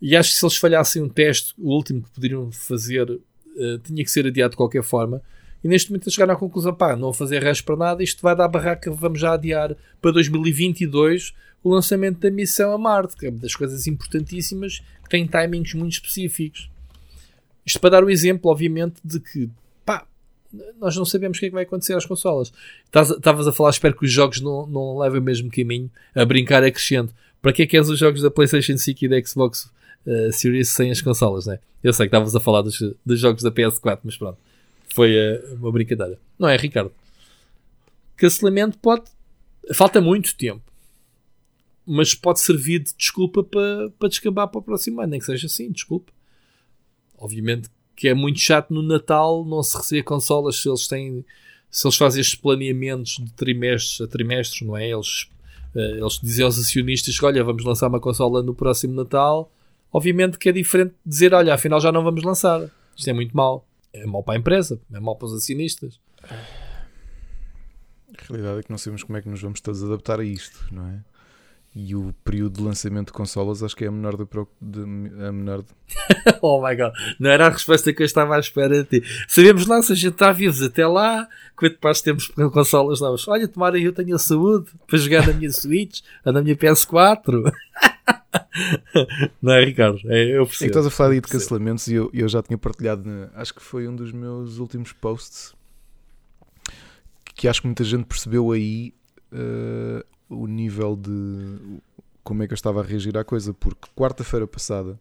E 0.00 0.16
acho 0.16 0.30
que 0.30 0.36
se 0.36 0.44
eles 0.44 0.56
falhassem 0.56 1.02
um 1.02 1.08
teste, 1.08 1.54
o 1.58 1.74
último 1.74 2.02
que 2.02 2.10
poderiam 2.10 2.50
fazer, 2.52 3.10
uh, 3.10 3.78
tinha 3.82 4.04
que 4.04 4.10
ser 4.10 4.26
adiado 4.26 4.52
de 4.52 4.56
qualquer 4.56 4.82
forma. 4.82 5.22
E 5.62 5.68
neste 5.68 5.90
momento 5.90 6.10
chegaram 6.10 6.34
à 6.34 6.36
conclusão: 6.36 6.74
pá, 6.74 6.96
não 6.96 7.12
fazer 7.12 7.42
resto 7.42 7.64
para 7.64 7.76
nada, 7.76 8.02
isto 8.02 8.22
vai 8.22 8.36
dar 8.36 8.48
barraca, 8.48 8.90
vamos 8.90 9.20
já 9.20 9.32
adiar 9.32 9.76
para 10.00 10.12
2022 10.12 11.34
o 11.62 11.70
lançamento 11.70 12.20
da 12.20 12.30
missão 12.30 12.72
a 12.72 12.78
Marte, 12.78 13.16
que 13.16 13.26
é 13.26 13.30
uma 13.30 13.40
das 13.40 13.54
coisas 13.54 13.86
importantíssimas 13.86 14.80
que 15.02 15.08
tem 15.08 15.26
timings 15.26 15.74
muito 15.74 15.92
específicos. 15.92 16.70
Isto 17.66 17.80
para 17.80 17.90
dar 17.90 18.04
o 18.04 18.10
exemplo, 18.10 18.50
obviamente, 18.50 19.00
de 19.04 19.18
que 19.18 19.50
nós 20.78 20.96
não 20.96 21.04
sabemos 21.04 21.36
o 21.36 21.40
que 21.40 21.46
é 21.46 21.48
que 21.48 21.54
vai 21.54 21.64
acontecer 21.64 21.94
às 21.94 22.06
consolas. 22.06 22.52
Estavas 22.86 23.46
a 23.46 23.52
falar, 23.52 23.70
espero 23.70 23.96
que 23.96 24.04
os 24.04 24.12
jogos 24.12 24.40
não, 24.40 24.66
não 24.66 24.98
levem 24.98 25.20
o 25.20 25.22
mesmo 25.22 25.50
caminho, 25.50 25.90
a 26.14 26.24
brincar 26.24 26.62
é 26.62 26.70
crescendo. 26.70 27.12
Para 27.40 27.52
que 27.52 27.62
é 27.62 27.66
que 27.66 27.76
és 27.76 27.88
os 27.88 27.98
jogos 27.98 28.22
da 28.22 28.30
PlayStation 28.30 28.76
5 28.76 29.04
e 29.04 29.08
da 29.08 29.22
Xbox 29.22 29.70
uh, 30.06 30.32
Series 30.32 30.70
sem 30.70 30.90
as 30.90 31.00
consolas, 31.00 31.46
né? 31.46 31.58
Eu 31.84 31.92
sei 31.92 32.06
que 32.06 32.16
estavas 32.16 32.34
a 32.34 32.40
falar 32.40 32.62
dos, 32.62 32.78
dos 33.04 33.20
jogos 33.20 33.42
da 33.42 33.52
PS4, 33.52 34.00
mas 34.02 34.16
pronto, 34.16 34.38
foi 34.92 35.14
uh, 35.14 35.54
uma 35.54 35.70
brincadeira. 35.70 36.18
Não 36.38 36.48
é, 36.48 36.56
Ricardo? 36.56 36.92
Cancelamento 38.16 38.78
pode. 38.78 39.04
Falta 39.74 40.00
muito 40.00 40.34
tempo, 40.34 40.62
mas 41.86 42.14
pode 42.14 42.40
servir 42.40 42.80
de 42.80 42.94
desculpa 42.96 43.44
para, 43.44 43.90
para 43.98 44.08
descambar 44.08 44.48
para 44.48 44.58
o 44.58 44.62
próximo 44.62 45.00
ano, 45.00 45.10
nem 45.10 45.20
que 45.20 45.26
seja 45.26 45.46
assim, 45.46 45.70
desculpa. 45.70 46.10
Obviamente 47.18 47.68
que 47.98 48.06
é 48.06 48.14
muito 48.14 48.38
chato 48.38 48.72
no 48.72 48.80
Natal 48.80 49.44
não 49.44 49.60
se 49.60 49.76
receber 49.76 50.04
consolas 50.04 50.54
se 50.62 50.68
eles 50.68 50.86
têm 50.86 51.24
se 51.68 51.84
eles 51.84 51.96
fazem 51.96 52.20
estes 52.20 52.36
planeamentos 52.36 53.16
de 53.18 53.32
trimestres 53.32 54.00
a 54.00 54.06
trimestre, 54.06 54.64
não 54.64 54.76
é? 54.76 54.88
Eles, 54.88 55.24
uh, 55.74 55.78
eles 55.78 56.20
dizem 56.22 56.44
aos 56.44 56.58
acionistas 56.58 57.18
que 57.18 57.26
olha, 57.26 57.42
vamos 57.42 57.64
lançar 57.64 57.88
uma 57.88 57.98
consola 57.98 58.40
no 58.40 58.54
próximo 58.54 58.94
Natal. 58.94 59.52
Obviamente 59.92 60.38
que 60.38 60.48
é 60.48 60.52
diferente 60.52 60.94
dizer, 61.04 61.34
olha, 61.34 61.52
afinal 61.52 61.80
já 61.80 61.90
não 61.90 62.04
vamos 62.04 62.22
lançar. 62.22 62.70
Isto 62.96 63.10
é 63.10 63.12
muito 63.12 63.36
mau. 63.36 63.66
É 63.92 64.06
mau 64.06 64.22
para 64.22 64.34
a 64.34 64.38
empresa, 64.38 64.80
é 64.92 65.00
mau 65.00 65.16
para 65.16 65.26
os 65.26 65.34
acionistas. 65.34 65.98
A 66.22 66.36
realidade 68.28 68.60
é 68.60 68.62
que 68.62 68.70
não 68.70 68.78
sabemos 68.78 69.02
como 69.02 69.18
é 69.18 69.22
que 69.22 69.28
nos 69.28 69.42
vamos 69.42 69.60
todos 69.60 69.82
adaptar 69.82 70.20
a 70.20 70.24
isto, 70.24 70.66
não 70.70 70.86
é? 70.86 71.00
E 71.80 71.94
o 71.94 72.12
período 72.24 72.56
de 72.56 72.62
lançamento 72.64 73.06
de 73.08 73.12
consolas 73.12 73.62
acho 73.62 73.76
que 73.76 73.84
é 73.84 73.86
a 73.86 73.90
menor 73.92 74.16
pro- 74.26 74.48
de- 74.60 74.80
a 74.80 75.30
menor 75.30 75.62
de- 75.62 75.68
oh 76.42 76.60
my 76.66 76.74
god, 76.74 76.92
não 77.20 77.30
era 77.30 77.46
a 77.46 77.50
resposta 77.50 77.92
que 77.92 78.02
eu 78.02 78.04
estava 78.06 78.34
à 78.34 78.40
espera 78.40 78.82
de 78.82 79.00
ti. 79.00 79.06
Sabemos 79.28 79.64
lá 79.66 79.80
se 79.80 79.92
a 79.92 79.94
gente 79.94 80.14
está 80.14 80.32
vivos 80.32 80.60
até 80.60 80.84
lá, 80.88 81.28
quanto 81.54 81.78
mais 81.80 82.00
temos 82.02 82.26
consolas 82.52 83.00
novas. 83.00 83.28
Olha, 83.28 83.46
tomara 83.46 83.78
eu 83.78 83.92
tenho 83.92 84.16
a 84.16 84.18
saúde 84.18 84.68
para 84.88 84.98
jogar 84.98 85.24
na 85.24 85.32
minha 85.34 85.50
Switch 85.52 86.00
ou 86.24 86.32
na 86.32 86.42
minha 86.42 86.56
PS4. 86.56 87.44
não 89.40 89.52
é, 89.52 89.64
Ricardo? 89.64 90.00
É, 90.06 90.36
eu 90.36 90.42
É 90.42 90.46
percebo. 90.46 90.70
estás 90.70 90.86
a 90.86 90.90
falar 90.90 91.10
aí 91.10 91.20
de 91.20 91.28
cancelamentos 91.28 91.86
e 91.86 91.94
eu, 91.94 92.10
eu 92.12 92.28
já 92.28 92.42
tinha 92.42 92.58
partilhado, 92.58 93.08
na- 93.08 93.30
acho 93.34 93.54
que 93.54 93.62
foi 93.62 93.86
um 93.86 93.94
dos 93.94 94.10
meus 94.10 94.58
últimos 94.58 94.92
posts, 94.92 95.54
que 97.36 97.46
acho 97.46 97.60
que 97.60 97.68
muita 97.68 97.84
gente 97.84 98.04
percebeu 98.04 98.50
aí 98.50 98.92
eh, 99.32 100.04
o 100.28 100.46
nível 100.46 100.96
de 100.96 101.78
como 102.22 102.42
é 102.42 102.46
que 102.46 102.52
eu 102.52 102.56
estava 102.56 102.80
a 102.80 102.84
reagir 102.84 103.16
à 103.16 103.24
coisa, 103.24 103.54
porque 103.54 103.88
quarta-feira 103.96 104.46
passada 104.46 104.98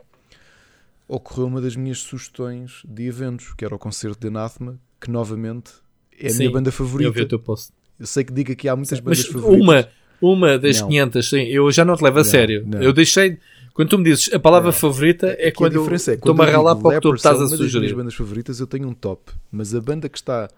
ocorreu 1.07 1.47
uma 1.47 1.61
das 1.61 1.75
minhas 1.75 1.99
sugestões 1.99 2.81
de 2.85 3.07
eventos, 3.07 3.53
que 3.53 3.63
era 3.63 3.73
o 3.75 3.79
concerto 3.79 4.19
de 4.19 4.27
Anathema, 4.27 4.79
que 4.99 5.09
novamente 5.09 5.71
é 6.19 6.27
a 6.27 6.29
Sim, 6.29 6.37
minha 6.39 6.51
banda 6.51 6.69
Eu 6.69 6.71
vi 6.71 6.75
o 6.83 6.85
favorita. 6.87 7.25
teu 7.25 7.39
post. 7.39 7.71
Eu 7.99 8.05
sei 8.05 8.23
que 8.23 8.33
diga 8.33 8.55
que 8.55 8.67
há 8.69 8.75
muitas 8.75 8.99
Mas 9.01 9.23
bandas 9.23 9.25
favoritas. 9.27 9.61
uma, 9.65 9.87
uma 10.21 10.57
das 10.59 10.81
Não. 10.81 10.87
500, 10.87 11.29
sim, 11.29 11.41
eu 11.43 11.71
já 11.71 11.83
não 11.85 11.95
te 11.95 12.03
levo 12.03 12.19
a 12.19 12.23
Não, 12.23 12.29
sério. 12.29 12.63
não. 12.67 12.81
Eu 12.81 12.93
deixei. 12.93 13.37
Quando 13.73 13.89
tu 13.89 13.97
me 13.99 14.03
dizes 14.05 14.33
a 14.33 14.39
palavra 14.39 14.71
Não. 14.71 14.77
favorita, 14.77 15.27
é 15.27 15.47
Aqui 15.49 15.51
quando 15.57 15.73
a 15.79 15.93
é 15.93 15.95
estou-me 15.95 16.19
quando 16.19 16.41
a 16.41 16.45
ralar 16.51 16.73
digo 16.73 16.81
para 16.89 16.97
o 16.97 17.01
que 17.01 17.07
tu 17.09 17.13
estás 17.15 17.35
é 17.37 17.41
a 17.41 17.41
uma 17.43 17.49
das 17.49 17.59
minhas 17.59 17.71
sugerir. 17.73 17.95
bandas 17.95 18.15
favoritas, 18.15 18.59
eu 18.59 18.67
tenho 18.67 18.87
um 18.87 18.93
top, 18.93 19.31
mas 19.51 19.73
a 19.75 19.79
banda 19.81 20.09
que 20.09 20.17
está 20.17 20.49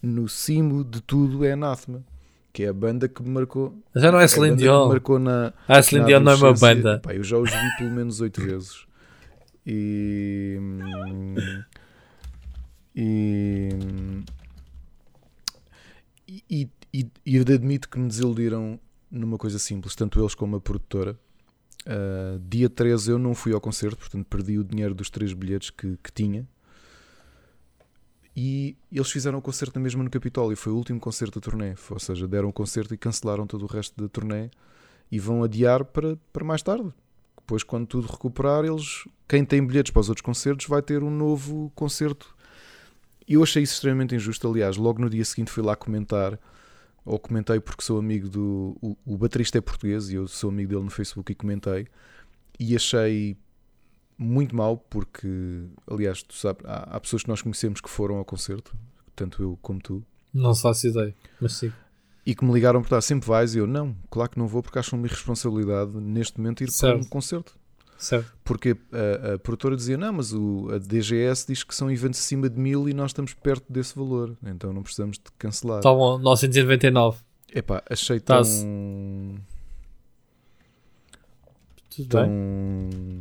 no 0.00 0.28
cimo 0.28 0.84
de 0.84 1.00
tudo 1.00 1.44
é 1.44 1.52
Anathema, 1.52 2.04
que 2.52 2.64
é 2.64 2.68
a 2.68 2.72
banda 2.72 3.08
que 3.08 3.22
me 3.22 3.30
marcou. 3.30 3.74
Já 3.94 4.12
não 4.12 4.18
é 4.18 4.22
é 4.22 4.24
a 4.26 4.28
Celine 4.28 4.56
Dion. 4.56 4.88
marcou 4.88 5.18
na, 5.18 5.52
Ah, 5.66 5.78
a 5.78 5.82
Celine 5.82 6.06
Dion 6.06 6.20
não 6.20 6.32
é 6.32 6.36
uma 6.36 6.52
banda. 6.52 7.00
Pá, 7.00 7.14
eu 7.14 7.24
já 7.24 7.38
os 7.38 7.50
vi 7.50 7.76
pelo 7.78 7.90
menos 7.90 8.20
oito 8.20 8.40
vezes. 8.42 8.86
E. 9.66 10.58
E. 12.94 13.68
E, 16.48 16.68
e, 16.94 17.10
e 17.26 17.36
eu 17.36 17.42
admito 17.42 17.88
que 17.88 17.98
me 17.98 18.08
desiludiram 18.08 18.78
numa 19.10 19.36
coisa 19.36 19.58
simples, 19.58 19.94
tanto 19.94 20.20
eles 20.20 20.34
como 20.34 20.56
a 20.56 20.60
produtora. 20.60 21.18
Uh, 21.84 22.38
dia 22.48 22.70
13 22.70 23.10
eu 23.10 23.18
não 23.18 23.34
fui 23.34 23.52
ao 23.52 23.60
concerto, 23.60 23.96
portanto 23.96 24.24
perdi 24.26 24.58
o 24.58 24.64
dinheiro 24.64 24.94
dos 24.94 25.10
três 25.10 25.32
bilhetes 25.32 25.70
que, 25.70 25.98
que 26.02 26.12
tinha. 26.12 26.46
E 28.34 28.76
eles 28.90 29.10
fizeram 29.10 29.38
o 29.38 29.42
concerto 29.42 29.78
na 29.78 29.82
mesma 29.82 30.02
no 30.02 30.10
Capitólio. 30.10 30.56
Foi 30.56 30.72
o 30.72 30.76
último 30.76 30.98
concerto 30.98 31.38
da 31.38 31.44
turnê. 31.44 31.74
Ou 31.90 31.98
seja, 31.98 32.26
deram 32.26 32.48
o 32.48 32.52
concerto 32.52 32.94
e 32.94 32.96
cancelaram 32.96 33.46
todo 33.46 33.62
o 33.64 33.66
resto 33.66 34.00
da 34.00 34.08
turnê 34.08 34.50
e 35.10 35.18
vão 35.18 35.44
adiar 35.44 35.84
para, 35.84 36.16
para 36.32 36.44
mais 36.44 36.62
tarde. 36.62 36.90
Depois, 37.36 37.62
quando 37.62 37.86
tudo 37.86 38.06
recuperar, 38.06 38.64
eles, 38.64 39.04
quem 39.28 39.44
tem 39.44 39.64
bilhetes 39.64 39.90
para 39.90 40.00
os 40.00 40.08
outros 40.08 40.24
concertos, 40.24 40.66
vai 40.66 40.80
ter 40.80 41.02
um 41.02 41.10
novo 41.10 41.70
concerto. 41.74 42.34
Eu 43.28 43.42
achei 43.42 43.62
isso 43.62 43.74
extremamente 43.74 44.14
injusto. 44.14 44.48
Aliás, 44.48 44.76
logo 44.76 45.00
no 45.00 45.10
dia 45.10 45.24
seguinte 45.24 45.50
fui 45.50 45.62
lá 45.62 45.76
comentar, 45.76 46.38
ou 47.04 47.18
comentei 47.18 47.60
porque 47.60 47.82
sou 47.82 47.98
amigo 47.98 48.28
do. 48.28 48.76
O, 48.80 48.96
o 49.04 49.18
baterista 49.18 49.58
é 49.58 49.60
português 49.60 50.08
e 50.08 50.14
eu 50.14 50.26
sou 50.26 50.50
amigo 50.50 50.70
dele 50.70 50.84
no 50.84 50.90
Facebook 50.90 51.30
e 51.32 51.34
comentei. 51.34 51.86
E 52.58 52.74
achei 52.76 53.36
muito 54.22 54.54
mal, 54.56 54.76
porque, 54.76 55.64
aliás, 55.86 56.22
tu 56.22 56.34
sabes, 56.34 56.64
há, 56.64 56.96
há 56.96 57.00
pessoas 57.00 57.22
que 57.22 57.28
nós 57.28 57.42
conhecemos 57.42 57.80
que 57.80 57.90
foram 57.90 58.16
ao 58.16 58.24
concerto, 58.24 58.74
tanto 59.14 59.42
eu 59.42 59.58
como 59.60 59.80
tu, 59.80 60.02
Não 60.32 60.54
faço 60.54 60.86
ideia, 60.86 61.14
mas 61.40 61.52
sim. 61.54 61.72
e 62.24 62.34
que 62.34 62.44
me 62.44 62.52
ligaram 62.52 62.80
para 62.80 62.86
estar 62.86 63.00
sempre 63.02 63.28
vais 63.28 63.54
e 63.54 63.58
eu 63.58 63.66
não, 63.66 63.94
claro 64.10 64.30
que 64.30 64.38
não 64.38 64.46
vou 64.46 64.62
porque 64.62 64.78
acham-me 64.78 65.06
irresponsabilidade 65.06 65.92
neste 65.98 66.38
momento 66.40 66.62
ir 66.62 66.66
para 66.66 66.74
Certo. 66.74 67.04
um 67.04 67.08
concerto. 67.08 67.56
Certo. 67.98 68.32
Porque 68.42 68.76
a, 68.90 69.34
a 69.34 69.38
produtora 69.38 69.76
dizia, 69.76 69.96
não, 69.96 70.12
mas 70.14 70.32
o, 70.32 70.68
a 70.74 70.78
DGS 70.78 71.46
diz 71.46 71.62
que 71.62 71.72
são 71.72 71.88
eventos 71.88 72.18
acima 72.18 72.48
de 72.50 72.58
mil 72.58 72.88
e 72.88 72.92
nós 72.94 73.10
estamos 73.10 73.32
perto 73.32 73.72
desse 73.72 73.94
valor, 73.94 74.36
então 74.42 74.72
não 74.72 74.82
precisamos 74.82 75.18
de 75.18 75.24
cancelar. 75.38 75.78
Está 75.78 75.92
bom, 75.94 76.18
999. 76.18 77.18
Epá, 77.54 77.80
achei 77.88 78.18
Tá-se. 78.18 78.62
tão... 78.64 79.36
Tudo 81.94 82.08
tão... 82.08 82.26
bem. 82.26 83.20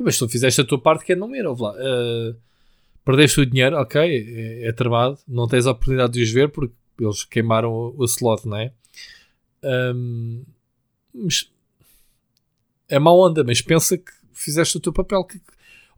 Mas 0.00 0.16
tu 0.18 0.28
fizeste 0.28 0.60
a 0.62 0.64
tua 0.64 0.80
parte 0.80 1.04
que 1.04 1.12
é 1.12 1.16
não 1.16 1.34
ir, 1.36 1.46
ouve 1.46 1.62
lá. 1.62 1.72
Uh, 1.72 2.34
perdeste 3.04 3.40
o 3.40 3.46
dinheiro, 3.46 3.76
ok, 3.76 4.00
é, 4.00 4.68
é 4.68 4.72
tramado, 4.72 5.18
não 5.28 5.46
tens 5.46 5.66
a 5.66 5.72
oportunidade 5.72 6.12
de 6.12 6.22
os 6.22 6.30
ver 6.30 6.48
porque 6.48 6.74
eles 6.98 7.24
queimaram 7.24 7.70
o, 7.70 7.94
o 7.98 8.04
slot, 8.04 8.46
não 8.48 8.56
é? 8.56 8.72
Um, 9.62 10.42
mas 11.14 11.50
é 12.88 12.98
má 12.98 13.12
onda, 13.12 13.44
mas 13.44 13.60
pensa 13.60 13.96
que 13.98 14.10
fizeste 14.32 14.76
o 14.76 14.80
teu 14.80 14.92
papel. 14.92 15.22
Que, 15.24 15.40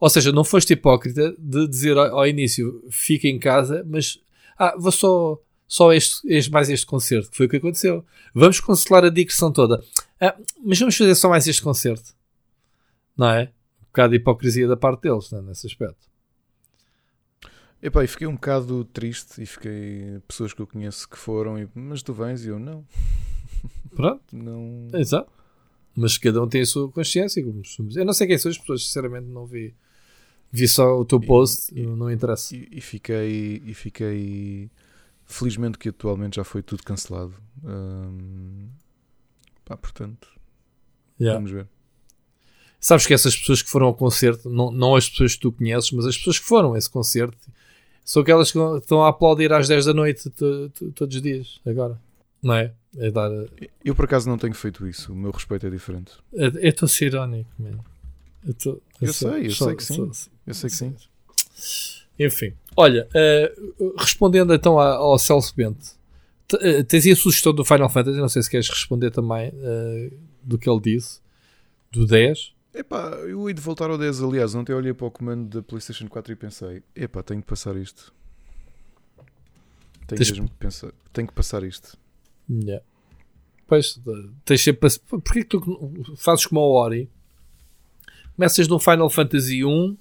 ou 0.00 0.10
seja, 0.10 0.32
não 0.32 0.44
foste 0.44 0.72
hipócrita 0.72 1.34
de 1.38 1.68
dizer 1.68 1.96
ao, 1.96 2.18
ao 2.18 2.26
início 2.26 2.84
fica 2.90 3.28
em 3.28 3.38
casa, 3.38 3.84
mas 3.88 4.18
ah, 4.58 4.74
vou 4.76 4.92
só, 4.92 5.38
só 5.66 5.92
este, 5.92 6.20
este, 6.26 6.50
mais 6.50 6.68
este 6.68 6.86
concerto, 6.86 7.30
que 7.30 7.36
foi 7.36 7.46
o 7.46 7.48
que 7.48 7.56
aconteceu. 7.56 8.04
Vamos 8.34 8.60
cancelar 8.60 9.04
a 9.04 9.10
digressão 9.10 9.52
toda. 9.52 9.82
Ah, 10.20 10.36
mas 10.64 10.78
vamos 10.78 10.96
fazer 10.96 11.14
só 11.14 11.28
mais 11.28 11.46
este 11.46 11.62
concerto. 11.62 12.14
Não 13.16 13.28
é? 13.28 13.50
Um 13.92 13.94
bocado 13.94 14.10
de 14.12 14.16
hipocrisia 14.16 14.66
da 14.66 14.76
parte 14.76 15.02
deles, 15.02 15.30
né, 15.30 15.42
nesse 15.42 15.66
aspecto. 15.66 16.08
Epá, 17.82 18.02
e 18.04 18.06
fiquei 18.06 18.26
um 18.26 18.34
bocado 18.34 18.84
triste 18.86 19.42
e 19.42 19.46
fiquei 19.46 20.18
pessoas 20.26 20.54
que 20.54 20.62
eu 20.62 20.66
conheço 20.66 21.08
que 21.08 21.18
foram 21.18 21.58
e, 21.58 21.68
mas 21.74 22.02
tu 22.02 22.14
vens 22.14 22.44
e 22.44 22.48
eu 22.48 22.58
não, 22.58 22.86
Pronto, 23.94 24.22
não... 24.34 24.88
exato. 24.94 25.30
Mas 25.94 26.16
cada 26.16 26.42
um 26.42 26.48
tem 26.48 26.62
a 26.62 26.66
sua 26.66 26.90
consciência. 26.90 27.40
Eu 27.94 28.04
não 28.06 28.14
sei 28.14 28.26
quem 28.26 28.38
são 28.38 28.50
as 28.50 28.56
pessoas, 28.56 28.86
sinceramente 28.86 29.26
não 29.26 29.44
vi. 29.44 29.74
Vi 30.50 30.66
só 30.66 30.98
o 30.98 31.04
teu 31.04 31.20
post, 31.20 31.70
E- 31.78 31.84
não 31.84 32.10
interessa. 32.10 32.56
E, 32.56 32.66
e 32.72 32.80
fiquei 32.80 33.62
e 33.66 33.74
fiquei 33.74 34.70
felizmente 35.26 35.76
que 35.76 35.90
atualmente 35.90 36.36
já 36.36 36.44
foi 36.44 36.62
tudo 36.62 36.82
cancelado. 36.82 37.34
Hum, 37.62 38.70
pá, 39.66 39.76
portanto, 39.76 40.28
Yeah. 41.20 41.38
vamos 41.38 41.50
ver. 41.50 41.68
Sabes 42.84 43.06
que 43.06 43.14
essas 43.14 43.36
pessoas 43.36 43.62
que 43.62 43.70
foram 43.70 43.86
ao 43.86 43.94
concerto, 43.94 44.50
não, 44.50 44.72
não 44.72 44.96
as 44.96 45.08
pessoas 45.08 45.34
que 45.36 45.40
tu 45.40 45.52
conheces, 45.52 45.92
mas 45.92 46.04
as 46.04 46.16
pessoas 46.18 46.40
que 46.40 46.44
foram 46.44 46.74
a 46.74 46.78
esse 46.78 46.90
concerto, 46.90 47.38
são 48.04 48.20
aquelas 48.22 48.50
que 48.50 48.58
estão 48.58 49.04
a 49.04 49.08
aplaudir 49.08 49.52
às 49.52 49.68
10 49.68 49.84
da 49.84 49.94
noite 49.94 50.28
to- 50.30 50.68
to- 50.70 50.90
todos 50.90 51.14
os 51.14 51.22
dias, 51.22 51.60
agora. 51.64 51.96
Não 52.42 52.54
é? 52.54 52.72
É 52.98 53.08
dar. 53.08 53.30
Eu 53.84 53.94
por 53.94 54.04
acaso 54.06 54.28
não 54.28 54.36
tenho 54.36 54.52
feito 54.52 54.84
isso. 54.88 55.12
O 55.12 55.16
meu 55.16 55.30
respeito 55.30 55.64
é 55.64 55.70
diferente. 55.70 56.10
é- 56.34 56.46
Eu 56.46 56.68
estou 56.70 56.86
a 56.86 56.88
ser 56.88 57.06
irónico, 57.06 57.48
man. 57.56 57.78
Eu, 58.44 58.52
tô- 58.54 58.82
Eu 59.00 59.12
sou- 59.12 59.30
sei, 59.30 59.46
eu 59.46 59.50
sei 59.52 59.76
que 59.76 59.84
sim. 59.84 60.10
Eu 60.44 60.52
sei 60.54 60.68
que 60.68 60.76
sim. 60.76 60.94
Enfim, 62.18 62.52
olha, 62.76 63.08
eh, 63.14 63.52
respondendo 63.96 64.52
então 64.52 64.78
ao 64.78 65.16
Celso 65.18 65.54
Bento, 65.56 65.86
eh, 66.60 66.82
tens 66.82 67.06
aí 67.06 67.12
a 67.12 67.16
sugestão 67.16 67.54
do 67.54 67.64
Final 67.64 67.88
Fantasy, 67.88 68.18
não 68.18 68.28
sei 68.28 68.42
se 68.42 68.50
queres 68.50 68.68
responder 68.68 69.10
também 69.12 69.52
eh, 69.54 70.10
do 70.42 70.58
que 70.58 70.68
ele 70.68 70.80
disse, 70.80 71.20
do 71.90 72.04
10. 72.06 72.52
Epá, 72.74 73.10
eu 73.26 73.48
ia 73.48 73.54
de 73.54 73.60
voltar 73.60 73.90
ao 73.90 73.98
10. 73.98 74.22
Aliás, 74.22 74.54
ontem 74.54 74.72
olhei 74.72 74.94
para 74.94 75.06
o 75.06 75.10
comando 75.10 75.46
da 75.48 75.62
PlayStation 75.62 76.08
4 76.08 76.32
e 76.32 76.36
pensei: 76.36 76.82
epá, 76.96 77.22
tenho 77.22 77.40
que 77.42 77.46
passar 77.46 77.76
isto. 77.76 78.12
Tenho 80.06 80.18
Tens- 80.18 80.30
mesmo 80.30 80.48
que 80.48 80.54
pensar. 80.56 80.92
Tenho 81.12 81.28
que 81.28 81.34
passar 81.34 81.62
isto. 81.62 81.96
Yeah. 82.50 82.84
Pois, 83.66 84.00
eh, 84.06 84.28
tens 84.44 84.62
sempre. 84.62 84.88
Porquê 85.08 85.44
que 85.44 85.48
tu 85.50 86.14
fazes 86.16 86.46
como 86.46 86.60
a 86.60 86.64
Ori? 86.66 87.08
Começas 88.36 88.66
no 88.68 88.78
Final 88.78 89.08
Fantasy 89.10 89.64
1 89.64 89.96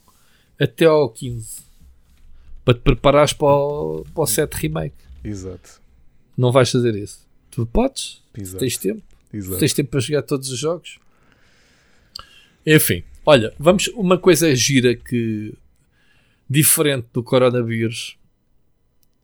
até 0.60 0.86
ao 0.86 1.10
15 1.10 1.62
para 2.64 2.74
te 2.76 2.80
preparares 2.82 3.34
para 3.34 3.48
o, 3.48 4.06
para 4.14 4.24
o 4.24 4.28
7 4.28 4.54
Remake. 4.54 4.96
Exato. 5.24 5.82
Não 6.38 6.52
vais 6.52 6.72
fazer 6.72 6.96
isso. 6.96 7.28
Tu 7.50 7.66
podes, 7.66 8.24
Exato. 8.38 8.60
tens 8.60 8.78
tempo. 8.78 9.04
Exato. 9.34 9.60
Tens 9.60 9.74
tempo 9.74 9.90
para 9.92 10.00
jogar 10.00 10.22
todos 10.24 10.50
os 10.50 10.58
jogos. 10.58 11.00
Enfim, 12.66 13.04
olha, 13.26 13.54
vamos. 13.60 13.88
Uma 13.90 14.18
coisa 14.18 14.54
gira 14.56 14.96
que 14.96 15.54
diferente 16.50 17.08
do 17.14 17.24
coronavírus 17.24 18.18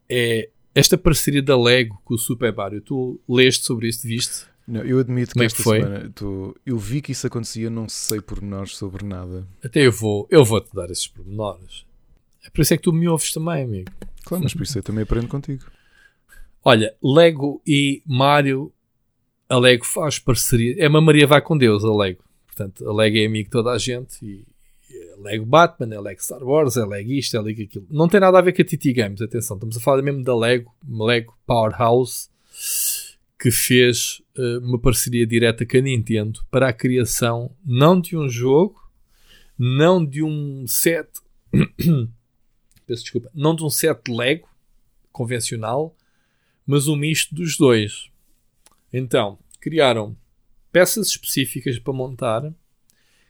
é 0.10 0.50
esta 0.74 0.98
parceria 0.98 1.42
da 1.42 1.60
Lego 1.60 2.00
com 2.06 2.14
o 2.14 2.18
Super 2.18 2.54
Mario. 2.54 2.82
Tu 2.82 3.20
leste 3.28 3.66
sobre 3.66 3.88
isso, 3.90 4.08
viste? 4.08 4.46
Não, 4.68 4.82
eu 4.82 5.00
admito 5.00 5.34
que 5.34 5.40
é 5.40 5.42
que 5.42 5.46
esta 5.46 5.64
foi? 5.64 5.80
semana 5.82 6.12
tô- 6.14 6.56
eu 6.66 6.78
vi 6.78 7.02
que 7.02 7.12
isso 7.14 7.26
acontecia, 7.26 7.70
não 7.70 7.88
sei 7.88 8.20
pormenores 8.22 8.76
sobre 8.76 9.06
nada. 9.06 9.48
Até 9.64 9.86
eu 9.86 9.92
vou, 9.92 10.28
eu 10.30 10.44
vou 10.44 10.60
te 10.60 10.74
dar 10.76 10.90
esses 10.92 11.08
pormenores. 11.08 11.86
É 12.46 12.50
por 12.50 12.62
isso 12.62 12.74
é 12.74 12.78
que 12.78 12.84
tu 12.84 12.92
me 12.94 13.08
ouves 13.08 13.32
também, 13.32 13.64
amigo. 13.64 13.92
Claro, 14.26 14.44
mas 14.44 14.54
por 14.54 14.64
isso 14.64 14.78
eu 14.78 14.84
também 14.84 15.04
aprendo 15.04 15.28
contigo. 15.28 15.64
Olha, 16.64 16.94
Lego 17.02 17.62
e 17.66 18.02
Mario, 18.06 18.74
a 19.48 19.58
Lego 19.58 19.86
faz 19.86 20.20
parceria. 20.20 20.76
É 20.78 20.88
uma 20.88 21.00
Maria 21.00 21.26
vai 21.26 21.42
com 21.42 21.58
Deus, 21.58 21.84
a 21.86 21.92
Lego. 21.96 22.22
Portanto, 22.58 22.90
a 22.90 22.94
Lego 22.94 23.18
é 23.18 23.26
amigo 23.28 23.46
de 23.46 23.52
toda 23.52 23.70
a 23.70 23.78
gente. 23.78 24.26
E, 24.26 24.46
é 24.90 25.16
Lego 25.18 25.46
Batman, 25.46 25.94
é 25.94 26.00
Lego 26.00 26.24
Star 26.24 26.44
Wars, 26.44 26.76
é 26.76 26.86
Lego 26.86 27.12
isto, 27.12 27.38
é 27.38 27.42
Lego 27.42 27.62
aquilo. 27.62 27.86
Não 27.90 28.08
tem 28.08 28.20
nada 28.20 28.40
a 28.40 28.42
ver 28.42 28.54
com 28.54 28.64
a 28.64 28.66
TT 28.66 28.94
Games, 28.94 29.22
atenção. 29.22 29.58
Estamos 29.58 29.78
a 29.78 29.80
falar 29.80 30.02
mesmo 30.02 30.24
da 30.24 30.36
Lego, 30.36 30.74
Lego 30.90 31.38
Powerhouse, 31.46 32.30
que 33.40 33.48
que 33.48 33.52
fez 33.52 34.22
uh, 34.36 34.60
uma 34.66 34.80
parceria 34.80 35.26
direta 35.26 35.64
com 35.64 35.78
a 35.78 35.82
Nintendo 35.82 36.42
para 36.50 36.70
a 36.70 36.74
criação 36.74 37.56
não 37.64 38.02
de 38.02 38.18
um 38.18 38.28
jogo, 38.28 38.76
não 39.58 40.04
de 40.04 40.24
um 40.24 40.66
set, 40.68 41.08
peço 42.88 43.04
desculpa, 43.04 43.30
não 43.36 43.56
de 43.56 43.64
um 43.64 43.70
set 43.70 44.02
Lego 44.10 44.50
convencional, 45.12 45.96
mas 46.66 46.88
um 46.88 46.96
misto 46.96 47.36
dos 47.36 47.56
dois. 47.58 48.10
Então, 48.92 49.38
criaram 49.62 50.18
peças 50.78 51.08
específicas 51.08 51.80
para 51.80 51.92
montar, 51.92 52.54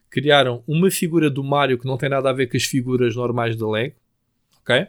criaram 0.10 0.61
uma 0.68 0.91
figura 0.91 1.30
do 1.30 1.41
Mario 1.41 1.80
que 1.80 1.86
não 1.86 1.98
tem 1.98 2.10
nada 2.10 2.30
a 2.30 2.34
ver 2.34 2.48
com 2.48 2.57
as 2.57 2.65
figuras 2.65 3.15
normais 3.15 3.56
da 3.56 3.65
Lego, 3.69 3.95
ok? 4.60 4.88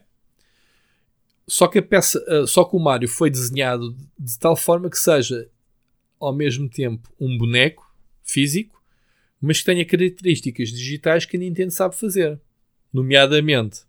Só 1.47 1.69
que 1.69 1.79
a 1.79 1.83
peça, 1.83 2.19
uh, 2.29 2.49
só 2.49 2.65
que 2.65 2.75
o 2.75 2.81
Mario 2.81 3.09
foi 3.09 3.31
desenhado 3.31 3.97
de 4.19 4.37
tal 4.41 4.57
forma 4.57 4.91
que 4.91 4.99
seja 4.99 5.49
ao 6.19 6.35
mesmo 6.35 6.69
tempo 6.69 7.09
um 7.21 7.39
boneco 7.39 7.89
físico, 8.25 8.83
mas 9.41 9.61
que 9.61 9.67
tenha 9.67 9.85
características 9.85 10.71
digitais 10.71 11.25
que 11.25 11.37
a 11.37 11.41
Nintendo 11.41 11.71
sabe 11.71 11.95
fazer, 11.95 12.41
nomeadamente 12.93 13.83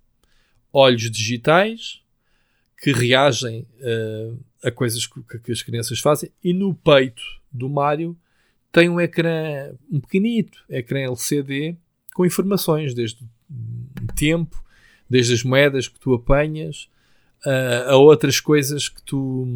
olhos 0.72 1.10
digitais 1.10 2.04
que 2.78 2.92
reagem 2.92 3.66
uh, 3.80 4.40
a 4.62 4.70
coisas 4.70 5.08
que, 5.08 5.40
que, 5.40 5.52
as 5.52 5.64
crianças 5.64 5.98
fazem 5.98 6.32
e 6.44 6.54
no 6.54 6.76
peito 6.76 7.24
do 7.52 7.68
Mario 7.68 8.16
tem 8.72 8.90
um 8.90 9.00
ecrã 9.00 9.72
um 9.92 10.00
pequenito, 10.00 10.64
ecrã 10.70 11.00
LCD 11.00 11.76
com 12.14 12.26
informações 12.26 12.94
desde 12.94 13.24
o 13.24 14.14
tempo, 14.16 14.64
desde 15.10 15.34
as 15.34 15.44
moedas 15.44 15.88
que 15.88 16.00
tu 16.00 16.14
apanhas 16.14 16.90
uh, 17.46 17.90
a 17.90 17.96
outras 17.96 18.40
coisas 18.40 18.90
que 18.90 19.02
tu, 19.04 19.48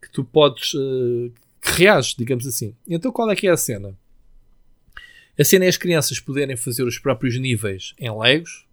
que 0.00 0.10
tu 0.10 0.24
podes. 0.24 0.74
Uh, 0.74 1.32
que 1.60 1.82
reages, 1.82 2.14
digamos 2.16 2.46
assim. 2.46 2.74
Então 2.86 3.10
qual 3.10 3.30
é 3.30 3.36
que 3.36 3.46
é 3.46 3.50
a 3.50 3.56
cena? 3.56 3.98
A 5.38 5.44
cena 5.44 5.64
é 5.66 5.68
as 5.68 5.76
crianças 5.76 6.18
poderem 6.20 6.56
fazer 6.56 6.84
os 6.84 6.98
próprios 6.98 7.38
níveis 7.38 7.92
em 7.98 8.10
Legos, 8.10 8.64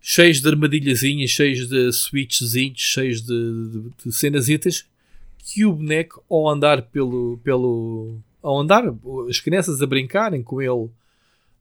cheios 0.00 0.40
de 0.40 0.48
armadilhazinhas, 0.48 1.30
cheios 1.30 1.68
de 1.68 1.92
switchzinhos, 1.92 2.80
cheios 2.80 3.22
de, 3.22 3.70
de, 3.70 3.90
de 3.90 3.90
que 3.96 4.84
o 5.64 5.72
boneco, 5.72 6.24
ao 6.28 6.48
andar 6.48 6.82
pelo, 6.82 7.38
pelo. 7.38 8.18
ao 8.42 8.60
andar, 8.60 8.84
as 9.28 9.40
crianças 9.40 9.80
a 9.80 9.86
brincarem 9.86 10.42
com 10.42 10.60
ele 10.60 10.90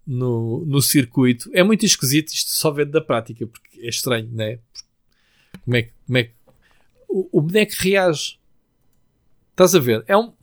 no, 0.06 0.66
no 0.66 0.82
circuito, 0.82 1.50
é 1.54 1.64
muito 1.64 1.86
esquisito 1.86 2.30
isto 2.30 2.52
só 2.52 2.72
ver 2.72 2.86
da 2.86 3.02
prática, 3.02 3.46
porque 3.48 3.82
é 3.82 3.90
estranho, 3.90 4.30
né? 4.32 4.60
Como 5.64 5.78
é 5.78 5.84
que. 5.84 5.92
Como 6.06 6.18
é 6.18 6.24
que 6.24 6.36
o, 7.16 7.30
o 7.32 7.42
boneco 7.42 7.72
reage. 7.80 8.38
Estás 9.52 9.74
a 9.74 9.80
ver? 9.80 10.04
É 10.06 10.18
um. 10.18 10.34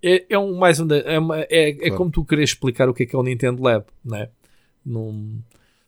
É, 0.00 0.24
é 0.28 0.38
um 0.38 0.56
mais 0.56 0.78
um. 0.78 0.86
É, 0.92 1.18
uma, 1.18 1.40
é, 1.40 1.46
é 1.50 1.72
claro. 1.74 1.96
como 1.96 2.10
tu 2.10 2.24
queres 2.24 2.50
explicar 2.50 2.88
o 2.88 2.94
que 2.94 3.02
é 3.02 3.06
que 3.06 3.16
é 3.16 3.18
o 3.18 3.22
Nintendo 3.22 3.60
Lab, 3.60 3.84
né? 4.04 4.28
Num, 4.86 5.42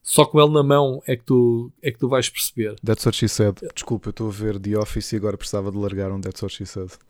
só 0.09 0.25
com 0.25 0.41
ele 0.41 0.53
na 0.53 0.63
mão 0.63 1.03
é 1.07 1.17
que 1.17 1.25
tu, 1.25 1.73
é 1.83 1.91
que 1.91 1.99
tu 1.99 2.09
vais 2.09 2.29
perceber. 2.29 2.77
That's 2.85 3.05
what 3.05 3.17
she 3.17 3.29
said. 3.29 3.57
Desculpa, 3.75 4.07
eu 4.09 4.11
estou 4.11 4.29
a 4.29 4.33
ver 4.33 4.61
The 4.61 4.79
Office 4.79 5.13
e 5.13 5.17
agora 5.17 5.37
precisava 5.37 5.73
de 5.73 5.77
largar 5.77 6.13
um 6.13 6.21
That's 6.21 6.41
what 6.43 6.55
she 6.55 6.65
said. 6.65 6.93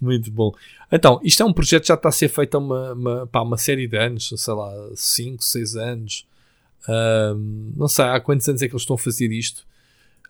Muito 0.00 0.30
bom. 0.30 0.52
Então, 0.90 1.20
isto 1.22 1.42
é 1.42 1.46
um 1.46 1.52
projeto 1.52 1.82
que 1.82 1.88
já 1.88 1.94
está 1.94 2.08
a 2.08 2.12
ser 2.12 2.28
feito 2.28 2.56
há 2.56 2.58
uma, 2.58 2.94
uma, 2.94 3.26
pá, 3.26 3.42
uma 3.42 3.58
série 3.58 3.86
de 3.86 3.96
anos, 3.96 4.32
sei 4.36 4.54
lá, 4.54 4.72
5, 4.94 5.42
6 5.42 5.76
anos 5.76 6.26
não 7.76 7.88
sei 7.88 8.04
há 8.04 8.20
quantos 8.20 8.48
anos 8.48 8.62
é 8.62 8.68
que 8.68 8.74
eles 8.74 8.82
estão 8.82 8.94
a 8.94 8.98
fazer 8.98 9.32
isto. 9.32 9.66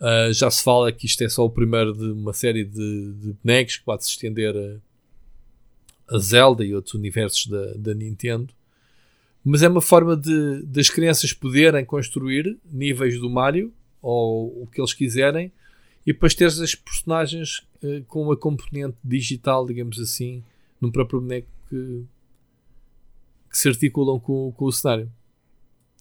Uh, 0.00 0.32
já 0.32 0.50
se 0.50 0.62
fala 0.62 0.92
que 0.92 1.06
isto 1.06 1.22
é 1.22 1.28
só 1.28 1.44
o 1.44 1.50
primeiro 1.50 1.94
de 1.94 2.12
uma 2.12 2.32
série 2.32 2.64
de, 2.64 3.12
de 3.14 3.32
bonecos 3.42 3.76
que 3.76 3.84
pode 3.84 4.04
se 4.04 4.10
estender 4.10 4.54
a, 4.54 6.14
a, 6.14 6.18
Zelda 6.18 6.64
e 6.64 6.74
outros 6.74 6.94
universos 6.94 7.46
da, 7.46 7.72
da 7.74 7.94
Nintendo. 7.94 8.52
Mas 9.48 9.62
é 9.62 9.68
uma 9.68 9.80
forma 9.80 10.16
de 10.16 10.62
das 10.64 10.90
crianças 10.90 11.32
poderem 11.32 11.84
construir 11.84 12.58
níveis 12.68 13.20
do 13.20 13.30
Mario 13.30 13.72
ou 14.02 14.62
o 14.62 14.66
que 14.66 14.80
eles 14.80 14.92
quiserem 14.92 15.52
e 16.04 16.12
depois 16.12 16.34
ter 16.34 16.46
as 16.46 16.74
personagens 16.74 17.58
uh, 17.80 18.02
com 18.08 18.24
uma 18.24 18.36
componente 18.36 18.96
digital, 19.04 19.64
digamos 19.64 20.00
assim, 20.00 20.42
num 20.80 20.90
próprio 20.90 21.20
boneco 21.20 21.46
que, 21.68 22.04
que 23.48 23.56
se 23.56 23.68
articulam 23.68 24.18
com, 24.18 24.50
com 24.50 24.64
o 24.64 24.72
cenário. 24.72 25.12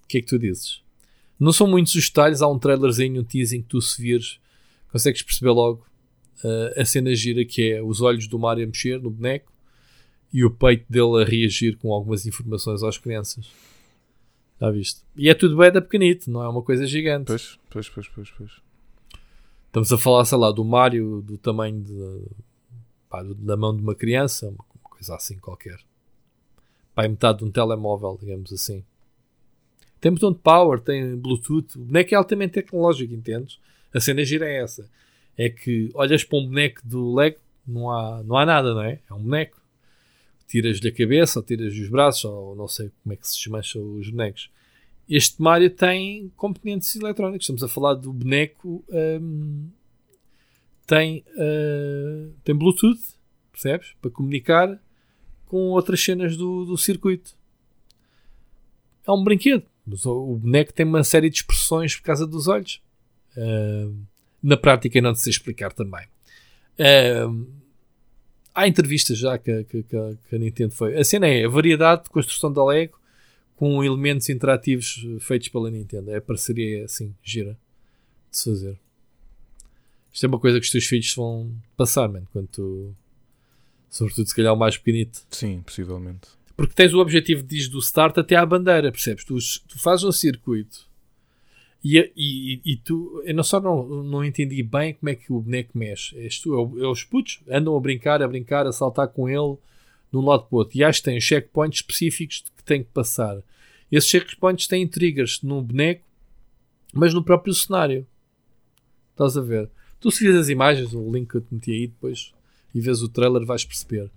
O 0.03 0.07
que 0.07 0.17
é 0.17 0.21
que 0.21 0.27
tu 0.27 0.39
dizes? 0.39 0.81
Não 1.39 1.53
são 1.53 1.67
muitos 1.67 1.93
os 1.93 2.07
detalhes, 2.07 2.41
há 2.41 2.47
um 2.47 2.57
trailerzinho, 2.57 3.21
um 3.21 3.23
teasing 3.23 3.61
que 3.61 3.67
tu 3.67 3.79
se 3.79 4.01
vires, 4.01 4.39
consegues 4.91 5.21
perceber 5.21 5.51
logo 5.51 5.85
uh, 6.43 6.81
a 6.81 6.83
cena 6.83 7.13
gira 7.13 7.45
que 7.45 7.73
é 7.73 7.83
os 7.83 8.01
olhos 8.01 8.27
do 8.27 8.39
Mario 8.39 8.63
a 8.63 8.67
mexer 8.67 8.99
no 8.99 9.11
boneco 9.11 9.53
e 10.35 10.43
o 10.43 10.51
peito 10.51 10.83
dele 10.89 11.23
a 11.23 11.25
reagir 11.25 11.77
com 11.77 11.93
algumas 11.93 12.25
informações 12.25 12.83
às 12.83 12.97
crianças. 12.97 13.49
Já 14.59 14.69
viste? 14.69 15.01
E 15.15 15.29
é 15.29 15.33
tudo 15.33 15.55
bem 15.55 15.71
da 15.71 15.81
pequenito, 15.81 16.29
não 16.29 16.43
é 16.43 16.49
uma 16.49 16.61
coisa 16.61 16.85
gigante. 16.85 17.27
Pois, 17.27 17.57
pois, 17.69 17.87
pois, 17.87 18.09
pois, 18.09 18.31
pois. 18.31 18.51
Estamos 19.67 19.93
a 19.93 19.97
falar, 19.97 20.25
sei 20.25 20.37
lá, 20.37 20.51
do 20.51 20.65
Mario 20.65 21.21
do 21.21 21.37
tamanho 21.37 21.79
de, 21.79 22.21
pá, 23.09 23.23
da 23.23 23.55
mão 23.55 23.73
de 23.73 23.81
uma 23.81 23.95
criança, 23.95 24.49
uma 24.49 24.89
coisa 24.89 25.15
assim 25.15 25.37
qualquer. 25.37 25.79
Pá, 26.93 27.05
é 27.05 27.07
metade 27.07 27.37
de 27.37 27.45
um 27.45 27.51
telemóvel, 27.51 28.17
digamos 28.19 28.51
assim. 28.51 28.83
Tem 30.01 30.11
botão 30.11 30.33
de 30.33 30.39
power, 30.39 30.81
tem 30.81 31.15
Bluetooth. 31.15 31.77
O 31.77 31.85
boneco 31.85 32.13
é 32.13 32.17
altamente 32.17 32.55
tecnológico, 32.55 33.13
entendes? 33.13 33.57
A 33.93 34.01
cena 34.01 34.25
gira 34.25 34.45
é 34.45 34.61
essa. 34.61 34.89
É 35.37 35.49
que 35.49 35.91
olhas 35.93 36.25
para 36.25 36.39
um 36.39 36.45
boneco 36.45 36.81
do 36.83 37.15
Lego, 37.15 37.37
não 37.65 37.89
há, 37.89 38.21
não 38.21 38.35
há 38.35 38.45
nada, 38.45 38.73
não 38.73 38.81
é? 38.81 38.99
É 39.09 39.13
um 39.13 39.23
boneco. 39.23 39.63
Tiras-lhe 40.47 40.87
a 40.87 40.91
cabeça, 40.91 41.39
ou 41.39 41.45
tiras-lhe 41.45 41.81
os 41.81 41.89
braços, 41.89 42.25
ou 42.25 42.55
não 42.55 42.67
sei 42.67 42.91
como 43.01 43.13
é 43.13 43.15
que 43.15 43.27
se 43.27 43.37
desmancha 43.37 43.79
os 43.79 44.09
bonecos. 44.09 44.49
Este 45.07 45.41
Mario 45.41 45.69
tem 45.69 46.31
componentes 46.35 46.95
eletrónicos. 46.95 47.43
Estamos 47.43 47.63
a 47.63 47.67
falar 47.67 47.93
do 47.93 48.11
boneco. 48.11 48.83
Um, 48.89 49.69
tem, 50.87 51.23
uh, 51.35 52.33
tem 52.43 52.55
Bluetooth, 52.55 52.99
percebes? 53.51 53.93
Para 54.01 54.11
comunicar 54.11 54.79
com 55.45 55.69
outras 55.69 56.03
cenas 56.03 56.35
do, 56.35 56.65
do 56.65 56.77
circuito. 56.77 57.35
É 59.07 59.11
um 59.11 59.23
brinquedo. 59.23 59.63
O 60.05 60.35
boneco 60.35 60.73
tem 60.73 60.85
uma 60.85 61.03
série 61.03 61.29
de 61.29 61.37
expressões 61.37 61.95
por 61.95 62.03
causa 62.03 62.25
dos 62.25 62.47
olhos. 62.47 62.81
Uh, 63.37 63.95
na 64.41 64.57
prática, 64.57 64.99
não 65.01 65.13
te 65.13 65.21
sei 65.21 65.31
explicar 65.31 65.71
também. 65.71 66.05
Uh, 66.79 67.47
há 68.55 68.67
entrevistas 68.67 69.17
já 69.17 69.37
que, 69.37 69.65
que, 69.65 69.83
que, 69.83 69.97
a 69.97 70.37
Nintendo 70.39 70.73
foi. 70.73 70.97
A 70.97 71.03
cena 71.03 71.27
é 71.27 71.45
a 71.45 71.49
variedade 71.49 72.05
de 72.05 72.09
construção 72.09 72.51
da 72.51 72.63
Lego 72.63 72.97
com 73.57 73.83
elementos 73.83 74.29
interativos 74.29 75.05
feitos 75.19 75.49
pela 75.49 75.69
Nintendo. 75.69 76.09
É 76.09 76.17
a 76.17 76.21
parceria 76.21 76.85
assim, 76.85 77.13
gira 77.21 77.57
de 78.31 78.37
se 78.37 78.49
fazer. 78.49 78.79
Isto 80.11 80.25
é 80.25 80.27
uma 80.27 80.39
coisa 80.39 80.59
que 80.59 80.65
os 80.65 80.71
teus 80.71 80.85
filhos 80.85 81.13
vão 81.13 81.51
passar, 81.75 82.07
mano, 82.07 82.27
quando 82.31 82.47
tu, 82.47 82.95
sobretudo 83.89 84.27
se 84.27 84.35
calhar 84.35 84.53
o 84.53 84.57
mais 84.57 84.77
pequenito. 84.77 85.25
Sim, 85.29 85.61
possivelmente. 85.61 86.29
Porque 86.55 86.73
tens 86.73 86.93
o 86.93 86.99
objetivo 86.99 87.43
diz 87.43 87.67
do 87.67 87.79
start 87.79 88.17
até 88.17 88.37
à 88.37 88.45
bandeira, 88.45 88.91
percebes? 88.91 89.25
Tu, 89.25 89.37
tu 89.67 89.77
fazes 89.77 90.05
um 90.05 90.11
circuito 90.13 90.87
e, 91.87 92.11
e, 92.17 92.61
e, 92.65 92.77
tu, 92.77 93.21
eu 93.23 93.35
não 93.35 93.43
só 93.43 93.61
não, 93.61 93.85
não 94.03 94.25
entendi 94.25 94.63
bem 94.63 94.95
como 94.95 95.07
é 95.07 95.13
que 95.13 95.31
o 95.31 95.39
boneco 95.39 95.77
mexe. 95.77 96.17
És 96.17 96.39
tu, 96.39 96.55
é, 96.55 96.83
é 96.83 96.87
os 96.87 97.03
putos 97.03 97.41
andam 97.47 97.77
a 97.77 97.79
brincar, 97.79 98.23
a 98.23 98.27
brincar, 98.27 98.65
a 98.65 98.71
saltar 98.71 99.09
com 99.09 99.29
ele 99.29 99.55
de 100.11 100.17
um 100.17 100.25
lado 100.25 100.45
para 100.45 100.55
o 100.55 100.57
outro. 100.57 100.75
E 100.75 100.83
acho 100.83 100.99
que 100.99 101.05
tem 101.05 101.21
checkpoints 101.21 101.81
específicos 101.81 102.43
que 102.57 102.63
têm 102.63 102.83
que 102.83 102.89
passar. 102.89 103.37
Esses 103.91 104.09
checkpoints 104.09 104.65
têm 104.65 104.87
triggers 104.87 105.43
no 105.43 105.61
boneco, 105.61 106.03
mas 106.91 107.13
no 107.13 107.23
próprio 107.23 107.53
cenário. 107.53 108.07
Estás 109.11 109.37
a 109.37 109.41
ver? 109.41 109.69
Tu 109.99 110.09
se 110.09 110.23
vês 110.23 110.35
as 110.35 110.49
imagens, 110.49 110.91
o 110.91 111.11
link 111.11 111.29
que 111.29 111.37
eu 111.37 111.41
te 111.41 111.53
meti 111.53 111.71
aí 111.71 111.85
depois 111.85 112.33
e 112.73 112.81
vês 112.81 113.03
o 113.03 113.09
trailer, 113.09 113.45
vais 113.45 113.63
perceber. 113.63 114.09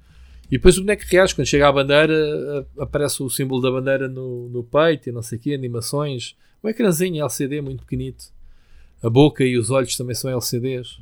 E 0.46 0.52
depois 0.52 0.78
o 0.78 0.80
boneco 0.80 1.02
reage, 1.06 1.34
quando 1.34 1.46
chega 1.46 1.68
à 1.68 1.72
bandeira, 1.72 2.66
aparece 2.78 3.22
o 3.22 3.28
símbolo 3.28 3.60
da 3.60 3.70
bandeira 3.70 4.08
no, 4.08 4.48
no 4.48 4.64
peito 4.64 5.10
e 5.10 5.12
não 5.12 5.20
sei 5.20 5.36
o 5.36 5.40
quê, 5.42 5.52
animações. 5.52 6.34
Um 6.62 6.68
ecrãzinho 6.68 7.22
LCD 7.22 7.60
muito 7.60 7.84
pequenito. 7.84 8.26
A 9.02 9.08
boca 9.08 9.44
e 9.44 9.56
os 9.56 9.70
olhos 9.70 9.96
também 9.96 10.14
são 10.14 10.30
LCDs. 10.30 10.98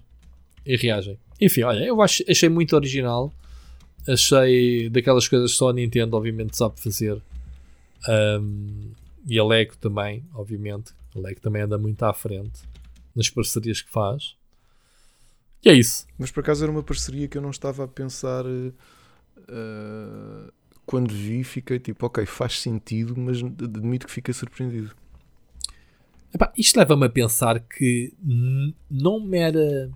E 0.64 0.76
reagem. 0.76 1.18
Enfim, 1.40 1.62
olha, 1.62 1.84
eu 1.84 2.00
acho, 2.02 2.24
achei 2.28 2.48
muito 2.48 2.74
original. 2.74 3.32
Achei 4.08 4.88
daquelas 4.90 5.28
coisas 5.28 5.52
que 5.52 5.58
só 5.58 5.70
a 5.70 5.72
Nintendo, 5.72 6.16
obviamente, 6.16 6.56
sabe 6.56 6.80
fazer. 6.80 7.20
Um, 8.08 8.90
e 9.26 9.38
a 9.38 9.44
Lego 9.44 9.76
também, 9.76 10.24
obviamente. 10.34 10.92
A 11.14 11.18
Lego 11.18 11.40
também 11.40 11.62
anda 11.62 11.78
muito 11.78 12.02
à 12.04 12.12
frente 12.12 12.62
nas 13.14 13.30
parcerias 13.30 13.80
que 13.80 13.90
faz. 13.90 14.36
E 15.64 15.70
é 15.70 15.72
isso. 15.72 16.06
Mas 16.18 16.30
por 16.30 16.40
acaso 16.40 16.62
era 16.62 16.70
uma 16.70 16.82
parceria 16.82 17.26
que 17.26 17.38
eu 17.38 17.42
não 17.42 17.50
estava 17.50 17.84
a 17.84 17.88
pensar. 17.88 18.44
Uh, 18.46 20.52
quando 20.84 21.12
vi, 21.12 21.42
fiquei 21.42 21.80
tipo, 21.80 22.06
ok, 22.06 22.24
faz 22.26 22.60
sentido, 22.60 23.14
mas 23.16 23.42
admito 23.42 24.06
que 24.06 24.12
fiquei 24.12 24.32
surpreendido. 24.32 24.94
Epá, 26.34 26.52
isto 26.56 26.78
leva-me 26.78 27.06
a 27.06 27.10
pensar 27.10 27.60
que 27.60 28.12
não 28.90 29.34
era 29.34 29.90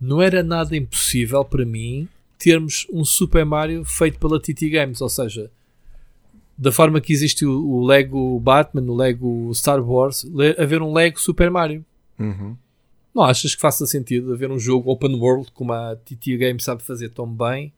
não 0.00 0.20
era 0.20 0.42
nada 0.42 0.76
impossível 0.76 1.44
para 1.44 1.64
mim 1.64 2.08
termos 2.36 2.88
um 2.92 3.04
Super 3.04 3.46
Mario 3.46 3.84
feito 3.84 4.18
pela 4.18 4.40
TT 4.40 4.68
Games, 4.68 5.00
ou 5.00 5.08
seja, 5.08 5.48
da 6.58 6.72
forma 6.72 7.00
que 7.00 7.12
existe 7.12 7.46
o, 7.46 7.64
o 7.64 7.86
Lego 7.86 8.40
Batman, 8.40 8.82
o 8.82 8.96
Lego 8.96 9.52
Star 9.54 9.80
Wars, 9.80 10.26
haver 10.58 10.82
um 10.82 10.92
Lego 10.92 11.20
Super 11.20 11.50
Mario. 11.52 11.84
Uhum. 12.18 12.56
Não 13.14 13.22
achas 13.22 13.54
que 13.54 13.60
faça 13.60 13.86
sentido 13.86 14.32
haver 14.32 14.50
um 14.50 14.58
jogo 14.58 14.90
open 14.90 15.14
world 15.14 15.52
como 15.52 15.72
a 15.72 15.94
TT 15.94 16.36
Games 16.36 16.64
sabe 16.64 16.82
fazer 16.82 17.10
tão 17.10 17.32
bem, 17.32 17.72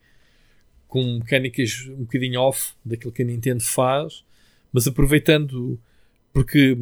com 0.89 1.19
mecânicas 1.19 1.87
um 1.91 2.05
bocadinho 2.05 2.41
off 2.41 2.73
daquilo 2.83 3.13
que 3.13 3.23
a 3.23 3.27
Nintendo 3.27 3.63
faz, 3.63 4.25
mas 4.73 4.87
aproveitando, 4.87 5.79
porque 6.33 6.75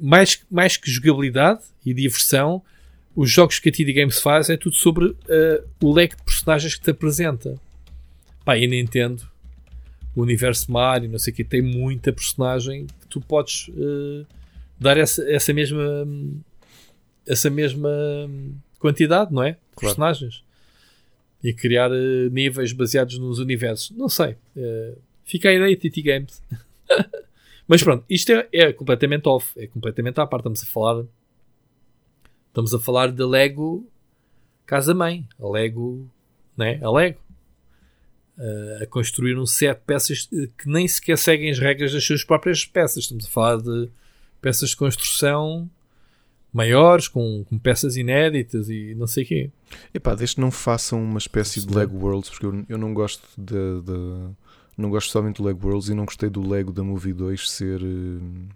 mais, 0.00 0.44
mais 0.50 0.76
que 0.76 0.90
jogabilidade 0.90 1.62
e 1.84 1.92
diversão, 1.92 2.62
os 3.14 3.30
jogos 3.30 3.58
que 3.58 3.68
a 3.68 3.72
TD 3.72 3.92
Games 3.92 4.20
faz 4.20 4.48
é 4.48 4.56
tudo 4.56 4.76
sobre 4.76 5.06
uh, 5.06 5.16
o 5.82 5.92
leque 5.92 6.16
de 6.16 6.22
personagens 6.22 6.74
que 6.74 6.82
te 6.82 6.90
apresenta. 6.90 7.60
Pá, 8.44 8.56
e 8.56 8.66
Nintendo, 8.66 9.28
o 10.14 10.22
universo 10.22 10.70
Mario, 10.70 11.10
não 11.10 11.18
sei 11.18 11.32
o 11.32 11.36
que, 11.36 11.44
tem 11.44 11.60
muita 11.60 12.12
personagem 12.12 12.86
que 12.86 13.06
tu 13.08 13.20
podes 13.20 13.68
uh, 13.68 14.26
dar 14.78 14.96
essa, 14.96 15.28
essa 15.30 15.52
mesma 15.52 16.06
essa 17.26 17.50
mesma 17.50 17.90
quantidade, 18.78 19.34
não 19.34 19.42
é? 19.42 19.50
De 19.52 19.58
claro. 19.74 19.96
personagens. 19.96 20.42
E 21.42 21.52
criar 21.52 21.90
uh, 21.90 22.30
níveis 22.30 22.72
baseados 22.72 23.18
nos 23.18 23.38
universos. 23.38 23.90
Não 23.90 24.08
sei. 24.08 24.36
fica 25.24 25.48
a 25.50 25.52
ideia, 25.52 25.76
TT 25.76 26.02
Games. 26.02 26.42
Mas 27.68 27.82
pronto, 27.82 28.04
isto 28.08 28.32
é, 28.32 28.48
é 28.52 28.72
completamente 28.72 29.28
off, 29.28 29.52
é 29.60 29.66
completamente 29.66 30.18
à 30.18 30.26
parte. 30.26 30.40
Estamos 30.40 30.62
a 30.62 30.66
falar 30.66 31.04
Estamos 32.48 32.74
a 32.74 32.80
falar 32.80 33.12
de 33.12 33.24
Lego 33.24 33.86
casa-mãe, 34.66 35.26
a 35.40 35.48
Lego, 35.48 36.10
né? 36.56 36.80
a 36.82 36.90
Lego. 36.90 37.20
Uh, 38.36 38.84
a 38.84 38.86
construir 38.86 39.36
um 39.36 39.46
set 39.46 39.78
de 39.78 39.84
peças 39.84 40.26
que 40.26 40.68
nem 40.68 40.86
sequer 40.86 41.18
seguem 41.18 41.50
as 41.50 41.58
regras 41.58 41.92
das 41.92 42.04
suas 42.04 42.22
próprias 42.22 42.64
peças. 42.64 43.04
Estamos 43.04 43.26
a 43.26 43.28
falar 43.28 43.56
de 43.58 43.88
peças 44.40 44.70
de 44.70 44.76
construção 44.76 45.68
maiores, 46.52 47.08
com, 47.08 47.44
com 47.48 47.58
peças 47.58 47.96
inéditas 47.96 48.68
e 48.68 48.94
não 48.96 49.06
sei 49.06 49.24
o 49.24 49.26
quê. 49.26 49.50
Epá, 49.92 50.14
desde 50.14 50.36
que 50.36 50.40
não 50.40 50.50
façam 50.50 51.02
uma 51.02 51.18
espécie 51.18 51.64
de 51.64 51.72
Lego 51.74 51.96
Worlds, 51.96 52.30
porque 52.30 52.46
eu, 52.46 52.64
eu 52.68 52.78
não 52.78 52.94
gosto 52.94 53.28
de, 53.36 53.82
de, 53.82 54.30
não 54.78 54.90
gosto 54.90 55.10
somente 55.10 55.42
do 55.42 55.44
Lego 55.44 55.66
Worlds 55.66 55.88
e 55.88 55.94
não 55.94 56.04
gostei 56.04 56.30
do 56.30 56.46
Lego 56.48 56.72
da 56.72 56.84
Movie 56.84 57.12
2 57.12 57.50
ser 57.50 57.82
uh, 57.82 58.48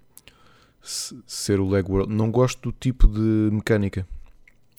ser 1.27 1.61
o 1.61 1.69
Lego 1.69 1.93
World. 1.93 2.15
Não 2.15 2.31
gosto 2.31 2.71
do 2.71 2.73
tipo 2.73 3.07
de 3.07 3.51
mecânica. 3.53 4.07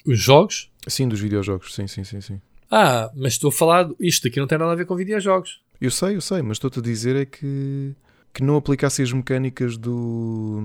Os 0.06 0.20
jogos? 0.20 0.72
Sim, 0.88 1.08
dos 1.08 1.20
videojogos. 1.20 1.74
Sim, 1.74 1.88
sim, 1.88 2.04
sim, 2.04 2.22
sim. 2.22 2.42
Ah, 2.72 3.12
mas 3.16 3.34
estou 3.34 3.50
a 3.50 3.52
falar. 3.52 3.90
Isto 4.00 4.28
aqui 4.28 4.40
não 4.40 4.48
tem 4.48 4.58
nada 4.58 4.72
a 4.72 4.76
ver 4.76 4.86
com 4.86 4.96
videojogos. 4.96 5.62
Eu 5.80 5.92
sei, 5.92 6.16
eu 6.16 6.22
sei, 6.22 6.42
mas 6.42 6.58
estou-te 6.58 6.80
a 6.80 6.82
dizer 6.82 7.16
é 7.16 7.26
que, 7.26 7.94
que 8.34 8.44
não 8.44 8.56
aplicasse 8.56 9.02
as 9.02 9.12
mecânicas 9.12 9.78
do. 9.78 10.62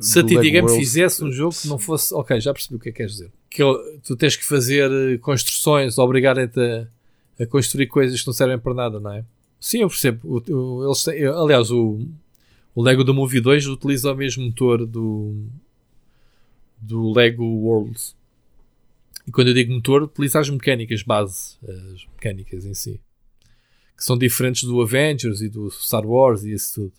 Se 0.00 0.20
a 0.20 0.22
TT 0.22 0.50
Game 0.50 0.68
fizesse 0.68 1.24
um 1.24 1.32
jogo 1.32 1.54
que 1.54 1.68
não 1.68 1.78
fosse. 1.78 2.14
Ok, 2.14 2.40
já 2.40 2.52
percebi 2.52 2.76
o 2.76 2.78
que 2.78 2.90
é 2.90 2.92
que 2.92 2.98
queres 2.98 3.12
dizer. 3.12 3.32
Que 3.50 3.62
tu 4.04 4.16
tens 4.16 4.36
que 4.36 4.44
fazer 4.44 4.90
eh, 4.90 5.18
construções, 5.18 5.98
obrigarem-te 5.98 6.60
a, 6.60 7.42
a, 7.42 7.46
construir 7.46 7.86
coisas 7.86 8.20
que 8.20 8.26
não 8.26 8.34
servem 8.34 8.58
para 8.58 8.74
nada, 8.74 9.00
não 9.00 9.12
é? 9.12 9.24
Sim, 9.60 9.80
eu 9.80 9.88
percebo. 9.88 10.42
O, 10.48 10.52
o, 10.52 10.86
eles 10.86 11.08
aliás, 11.36 11.70
o, 11.70 12.00
o 12.74 12.82
Lego 12.82 13.02
do 13.02 13.12
Movie 13.12 13.40
2 13.40 13.66
utiliza 13.66 14.12
o 14.12 14.16
mesmo 14.16 14.44
motor 14.44 14.86
do, 14.86 15.46
do 16.80 17.12
Lego 17.12 17.44
Worlds. 17.44 18.16
E 19.26 19.30
quando 19.30 19.48
eu 19.48 19.54
digo 19.54 19.72
motor, 19.72 20.04
utiliza 20.04 20.40
as 20.40 20.48
mecânicas 20.48 21.02
base, 21.02 21.58
as 21.62 22.06
mecânicas 22.06 22.64
em 22.64 22.74
si. 22.74 23.00
Que 23.96 24.04
são 24.04 24.16
diferentes 24.16 24.62
do 24.62 24.80
Avengers 24.80 25.40
e 25.40 25.48
do 25.48 25.70
Star 25.70 26.06
Wars 26.06 26.44
e 26.44 26.52
isso 26.52 26.74
tudo. 26.74 26.92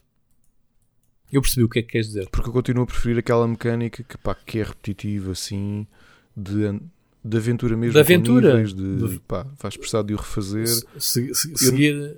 Eu 1.31 1.41
percebi 1.41 1.64
o 1.64 1.69
que 1.69 1.80
é 1.80 1.81
que 1.81 1.90
queres 1.90 2.07
dizer. 2.07 2.27
Porque 2.30 2.49
eu 2.49 2.53
continuo 2.53 2.84
a 2.84 2.88
preferir 2.88 3.18
aquela 3.18 3.48
mecânica 3.48 4.03
que, 4.03 4.18
pá, 4.18 4.36
que 4.36 4.60
é 4.60 4.64
repetitiva, 4.64 5.31
assim, 5.31 5.88
de, 6.36 6.80
de 7.23 7.38
aventura 7.38 7.77
mesmo. 7.77 7.94
De 7.94 7.99
aventura. 7.99 8.49
Níveis, 8.49 8.73
de, 8.73 8.95
de... 8.95 9.19
Pá, 9.22 9.48
vais 9.60 9.77
precisar 9.77 10.02
de 10.02 10.14
o 10.14 10.18
refazer. 10.18 10.68
Se, 10.98 11.34
se, 11.34 11.56
seguir 11.56 12.18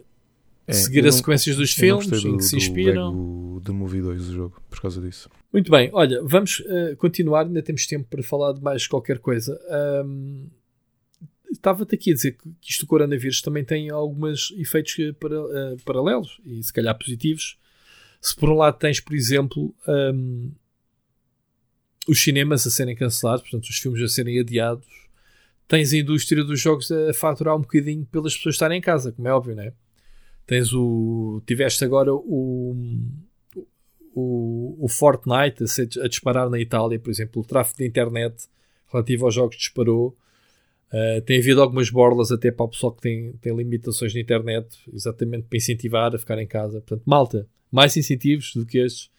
é, 0.68 0.74
seguir 0.74 1.06
as 1.08 1.16
sequências 1.16 1.56
dos 1.56 1.74
filmes 1.74 2.08
do, 2.08 2.28
em 2.28 2.38
que 2.38 2.44
se 2.44 2.56
inspiram. 2.56 3.12
Do, 3.14 3.60
do 3.62 3.74
Movie 3.74 4.02
2 4.02 4.28
do 4.28 4.34
jogo, 4.34 4.62
por 4.70 4.82
causa 4.82 5.02
disso. 5.02 5.30
Muito 5.52 5.70
bem, 5.70 5.90
olha, 5.94 6.22
vamos 6.24 6.60
uh, 6.62 6.96
continuar, 6.98 7.46
ainda 7.46 7.62
temos 7.62 7.86
tempo 7.86 8.08
para 8.10 8.24
falar 8.24 8.54
de 8.54 8.62
mais 8.62 8.88
qualquer 8.88 9.20
coisa. 9.20 9.60
Um, 10.06 10.48
Estava-te 11.52 11.94
aqui 11.96 12.12
a 12.12 12.14
dizer 12.14 12.38
que 12.62 12.72
isto 12.72 12.86
do 12.86 12.88
coronavírus 12.88 13.42
também 13.42 13.64
tem 13.64 13.90
alguns 13.90 14.52
efeitos 14.58 14.96
para, 15.20 15.42
uh, 15.42 15.78
paralelos 15.84 16.40
e 16.46 16.64
se 16.64 16.72
calhar 16.72 16.98
positivos. 16.98 17.58
Se 18.22 18.34
por 18.34 18.50
um 18.50 18.56
lado 18.56 18.78
tens, 18.78 19.02
por 19.02 19.14
exemplo, 19.14 19.76
um, 19.86 20.52
os 22.08 22.24
cinemas 22.24 22.66
a 22.66 22.70
serem 22.70 22.96
cancelados, 22.96 23.44
portanto, 23.44 23.66
os 23.66 23.78
filmes 23.78 24.02
a 24.02 24.08
serem 24.08 24.40
adiados, 24.40 24.88
tens 25.68 25.92
a 25.92 25.98
indústria 25.98 26.44
dos 26.44 26.60
jogos 26.60 26.90
a 26.90 27.14
faturar 27.14 27.56
um 27.56 27.62
bocadinho 27.62 28.06
pelas 28.06 28.36
pessoas 28.36 28.56
estarem 28.56 28.78
em 28.78 28.82
casa, 28.82 29.12
como 29.12 29.28
é 29.28 29.34
óbvio, 29.34 29.56
não 29.56 29.64
é? 29.64 29.74
Tens 30.46 30.74
o. 30.74 31.42
Tiveste 31.46 31.84
agora 31.86 32.14
o. 32.14 32.76
O, 34.14 34.76
o 34.78 34.90
Fortnite 34.90 35.64
a, 35.64 36.04
a 36.04 36.08
disparar 36.10 36.50
na 36.50 36.60
Itália, 36.60 37.00
por 37.00 37.10
exemplo, 37.10 37.42
o 37.42 37.46
tráfego 37.46 37.78
de 37.78 37.88
internet 37.88 38.46
relativo 38.92 39.26
aos 39.26 39.34
jogos 39.34 39.56
disparou. 39.56 40.18
Uh, 40.92 41.22
tem 41.22 41.40
havido 41.40 41.62
algumas 41.62 41.90
borlas 41.90 42.30
até 42.30 42.52
para 42.52 42.66
o 42.66 42.68
pessoal 42.68 42.92
que 42.92 43.02
tem, 43.02 43.32
tem 43.42 43.56
limitações 43.56 44.14
na 44.14 44.20
internet, 44.20 44.78
exatamente 44.94 45.44
para 45.44 45.58
incentivar 45.58 46.14
a 46.14 46.20
ficar 46.20 46.38
em 46.40 46.48
casa. 46.48 46.82
Portanto, 46.82 47.04
malta, 47.06 47.48
mais 47.72 47.96
incentivos 47.96 48.54
do 48.54 48.66
que 48.66 48.80
estes. 48.80 49.10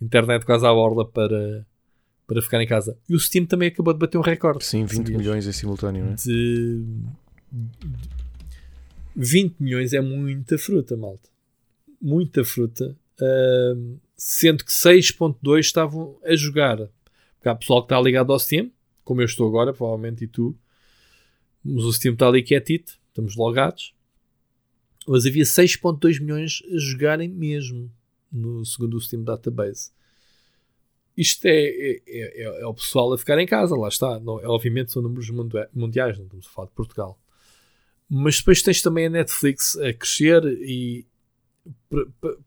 Internet 0.00 0.46
quase 0.46 0.64
à 0.64 0.72
borla 0.72 1.06
para, 1.06 1.66
para 2.26 2.40
ficar 2.40 2.62
em 2.62 2.66
casa. 2.66 2.96
E 3.08 3.14
o 3.14 3.20
Steam 3.20 3.44
também 3.44 3.68
acabou 3.68 3.92
de 3.92 3.98
bater 3.98 4.16
um 4.16 4.22
recorde. 4.22 4.64
Sim, 4.64 4.84
20 4.84 4.96
sabias? 4.96 5.18
milhões 5.18 5.46
em 5.46 5.52
simultâneo, 5.52 6.04
não 6.04 6.12
é? 6.12 6.14
De, 6.14 6.82
20 9.20 9.56
milhões 9.58 9.92
é 9.92 10.00
muita 10.00 10.56
fruta, 10.56 10.96
malta. 10.96 11.28
Muita 12.00 12.44
fruta. 12.44 12.96
Uh, 13.20 13.98
sendo 14.16 14.64
que 14.64 14.70
6.2 14.70 15.58
estavam 15.58 16.16
a 16.24 16.36
jogar. 16.36 16.76
Porque 16.76 17.48
há 17.48 17.54
pessoal 17.56 17.82
que 17.82 17.86
está 17.86 18.00
ligado 18.00 18.32
ao 18.32 18.38
Steam, 18.38 18.70
como 19.02 19.20
eu 19.20 19.24
estou 19.24 19.48
agora, 19.48 19.72
provavelmente, 19.72 20.22
e 20.22 20.28
tu. 20.28 20.56
Mas 21.64 21.82
o 21.82 21.92
Steam 21.92 22.12
está 22.12 22.28
ali 22.28 22.44
quietito, 22.44 22.96
estamos 23.08 23.34
logados. 23.34 23.92
Mas 25.06 25.26
havia 25.26 25.42
6.2 25.42 26.20
milhões 26.20 26.62
a 26.72 26.78
jogarem 26.78 27.28
mesmo, 27.28 27.90
no 28.30 28.64
segundo 28.64 28.96
o 28.96 29.00
Steam 29.00 29.24
Database. 29.24 29.90
Isto 31.16 31.46
é, 31.46 31.64
é, 31.64 32.02
é, 32.06 32.60
é, 32.60 32.66
o 32.66 32.74
pessoal 32.74 33.12
a 33.12 33.18
ficar 33.18 33.36
em 33.40 33.46
casa, 33.46 33.74
lá 33.74 33.88
está. 33.88 34.20
Não, 34.20 34.38
é, 34.38 34.46
obviamente 34.46 34.92
são 34.92 35.02
números 35.02 35.28
mundiais, 35.74 36.16
não 36.18 36.26
estamos 36.26 36.46
a 36.46 36.50
falar 36.50 36.68
de 36.68 36.74
Portugal. 36.74 37.18
Mas 38.08 38.38
depois 38.38 38.62
tens 38.62 38.80
também 38.80 39.06
a 39.06 39.10
Netflix 39.10 39.76
a 39.76 39.92
crescer 39.92 40.42
e 40.44 41.04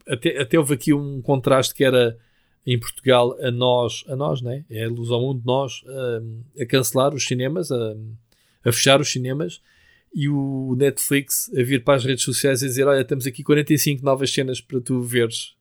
até, 0.08 0.42
até 0.42 0.58
houve 0.58 0.74
aqui 0.74 0.94
um 0.94 1.22
contraste 1.22 1.74
que 1.74 1.84
era 1.84 2.18
em 2.66 2.80
Portugal 2.80 3.36
a 3.42 3.52
nós, 3.52 4.04
a 4.08 4.16
nós, 4.16 4.42
né? 4.42 4.66
É 4.70 4.86
a 4.86 4.90
luz 4.90 5.10
ao 5.10 5.22
mundo, 5.22 5.42
nós 5.46 5.84
a, 5.88 6.62
a 6.62 6.66
cancelar 6.66 7.14
os 7.14 7.26
cinemas, 7.26 7.72
a, 7.72 7.96
a, 8.66 8.72
fechar 8.72 9.02
os 9.02 9.12
cinemas 9.12 9.62
e 10.14 10.30
o 10.30 10.76
Netflix 10.78 11.50
a 11.56 11.64
vir 11.64 11.84
para 11.84 11.96
as 11.96 12.06
redes 12.06 12.24
sociais 12.24 12.62
e 12.62 12.68
dizer: 12.68 12.88
Olha, 12.88 13.06
temos 13.06 13.26
aqui 13.26 13.44
45 13.44 14.04
novas 14.04 14.32
cenas 14.32 14.62
para 14.62 14.80
tu 14.80 15.02
veres 15.02 15.56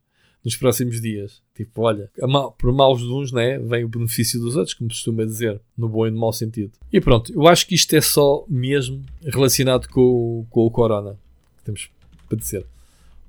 nos 0.45 0.57
próximos 0.57 1.01
dias. 1.01 1.43
Tipo, 1.55 1.83
olha, 1.83 2.11
mal, 2.23 2.53
por 2.53 2.73
maus 2.73 3.01
de 3.01 3.13
uns, 3.13 3.33
né, 3.33 3.59
vem 3.59 3.85
o 3.85 3.89
benefício 3.89 4.41
dos 4.41 4.57
outros, 4.57 4.75
como 4.75 4.91
costuma 4.91 5.25
dizer, 5.25 5.61
no 5.77 5.89
bom 5.89 6.07
e 6.07 6.11
no 6.11 6.19
mau 6.19 6.33
sentido. 6.33 6.73
E 6.93 7.01
pronto, 7.01 7.33
eu 7.33 7.47
acho 7.47 7.67
que 7.67 7.75
isto 7.75 7.95
é 7.95 8.01
só 8.01 8.45
mesmo 8.49 9.05
relacionado 9.23 9.89
com, 9.89 10.47
com 10.51 10.67
o 10.67 10.71
Corona. 10.71 11.19
Que 11.59 11.65
temos 11.65 11.91
para 12.29 12.39
dizer. 12.39 12.67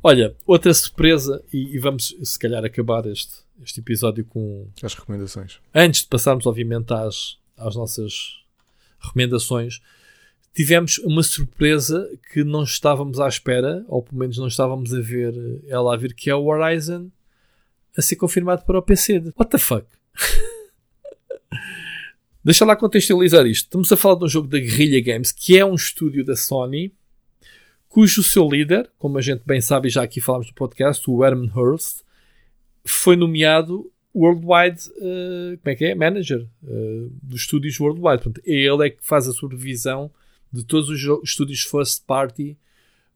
Olha, 0.03 0.35
outra 0.47 0.73
surpresa, 0.73 1.43
e, 1.53 1.75
e, 1.75 1.79
vamos 1.79 2.15
se 2.23 2.39
calhar 2.39 2.63
acabar 2.65 3.05
este, 3.05 3.33
este 3.63 3.79
episódio 3.81 4.25
com 4.25 4.67
as 4.81 4.93
recomendações. 4.95 5.59
Antes 5.73 6.01
de 6.01 6.07
passarmos, 6.07 6.45
obviamente, 6.47 6.91
às, 6.91 7.37
às 7.55 7.75
nossas 7.75 8.39
recomendações, 8.99 9.79
tivemos 10.53 10.97
uma 10.99 11.23
surpresa 11.23 12.09
que 12.31 12.43
não 12.43 12.63
estávamos 12.63 13.19
à 13.19 13.27
espera, 13.27 13.85
ou 13.87 14.01
pelo 14.03 14.19
menos 14.19 14.37
não 14.37 14.47
estávamos 14.47 14.93
a 14.93 14.99
ver 14.99 15.33
ela 15.67 15.93
a 15.93 15.97
vir, 15.97 16.13
que 16.13 16.29
é 16.29 16.35
o 16.35 16.45
Horizon 16.45 17.09
a 17.97 18.01
ser 18.01 18.15
confirmado 18.15 18.63
para 18.65 18.79
o 18.79 18.81
PC. 18.81 19.21
What 19.37 19.51
the 19.51 19.57
fuck? 19.57 19.85
Deixa 22.43 22.65
lá 22.65 22.75
contextualizar 22.75 23.45
isto. 23.45 23.65
Estamos 23.65 23.91
a 23.91 23.97
falar 23.97 24.15
de 24.15 24.25
um 24.25 24.27
jogo 24.27 24.47
da 24.47 24.57
Guerrilla 24.57 24.99
Games, 25.01 25.31
que 25.31 25.57
é 25.57 25.65
um 25.65 25.75
estúdio 25.75 26.25
da 26.25 26.35
Sony, 26.35 26.91
cujo 27.87 28.23
seu 28.23 28.49
líder, 28.49 28.89
como 28.97 29.17
a 29.17 29.21
gente 29.21 29.43
bem 29.45 29.61
sabe, 29.61 29.87
e 29.87 29.91
já 29.91 30.01
aqui 30.01 30.19
falámos 30.19 30.47
no 30.47 30.53
podcast, 30.53 31.07
o 31.09 31.23
Herman 31.23 31.51
Hurst, 31.53 32.01
foi 32.83 33.15
nomeado 33.15 33.91
Worldwide, 34.13 34.89
uh, 34.97 35.57
como 35.59 35.71
é 35.71 35.75
que 35.75 35.85
é? 35.85 35.95
Manager 35.95 36.47
uh, 36.63 37.11
dos 37.21 37.41
estúdios 37.41 37.79
Worldwide. 37.79 38.23
Portanto, 38.23 38.41
é 38.45 38.53
ele 38.53 38.87
é 38.87 38.89
que 38.89 39.05
faz 39.05 39.27
a 39.27 39.33
supervisão 39.33 40.11
de 40.51 40.63
todos 40.63 40.89
os 40.89 41.23
estúdios 41.23 41.61
first 41.61 42.05
party 42.05 42.57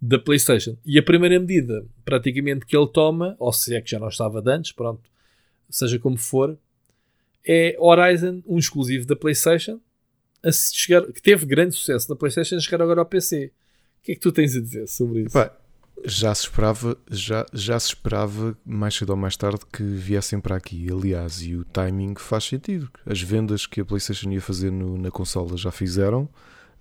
da 0.02 0.20
PlayStation. 0.20 0.78
E 0.86 1.00
a 1.00 1.04
primeira 1.04 1.40
medida, 1.40 1.86
praticamente, 2.04 2.66
que 2.66 2.76
ele 2.76 2.88
toma, 2.88 3.36
ou 3.40 3.52
se 3.52 3.76
é 3.76 3.82
que 3.82 3.92
já 3.92 4.00
não 4.00 4.08
estava 4.08 4.42
de 4.42 4.52
antes, 4.52 4.72
pronto, 4.72 5.10
seja 5.70 5.98
como 6.00 6.18
for, 6.18 6.58
é 7.46 7.76
Horizon, 7.80 8.42
um 8.46 8.58
exclusivo 8.58 9.06
da 9.06 9.16
PlayStation, 9.16 9.80
chegar, 10.74 11.04
que 11.12 11.22
teve 11.22 11.46
grande 11.46 11.76
sucesso 11.76 12.10
na 12.10 12.16
PlayStation, 12.16 12.56
a 12.56 12.60
chegar 12.60 12.82
agora 12.82 13.02
ao 13.02 13.06
PC. 13.06 13.52
O 14.00 14.06
que 14.06 14.12
é 14.12 14.16
que 14.16 14.22
tu 14.22 14.32
tens 14.32 14.56
a 14.56 14.62
dizer 14.62 14.88
sobre 14.88 15.24
isso? 15.24 15.38
Epá, 15.38 15.56
já 16.04 16.34
se 16.36 16.44
esperava, 16.44 16.98
já, 17.10 17.46
já 17.52 17.80
se 17.80 17.88
esperava 17.88 18.58
mais 18.66 18.96
cedo 18.96 19.12
ou 19.12 19.16
mais 19.16 19.36
tarde 19.36 19.62
que 19.72 19.84
viessem 19.84 20.40
para 20.40 20.56
aqui. 20.56 20.88
Aliás, 20.92 21.42
e 21.42 21.56
o 21.56 21.64
timing 21.66 22.16
faz 22.18 22.44
sentido. 22.44 22.90
As 23.06 23.22
vendas 23.22 23.66
que 23.66 23.82
a 23.82 23.86
PlayStation 23.86 24.30
ia 24.32 24.42
fazer 24.42 24.72
no, 24.72 24.98
na 24.98 25.10
consola 25.10 25.58
já 25.58 25.72
fizeram. 25.72 26.30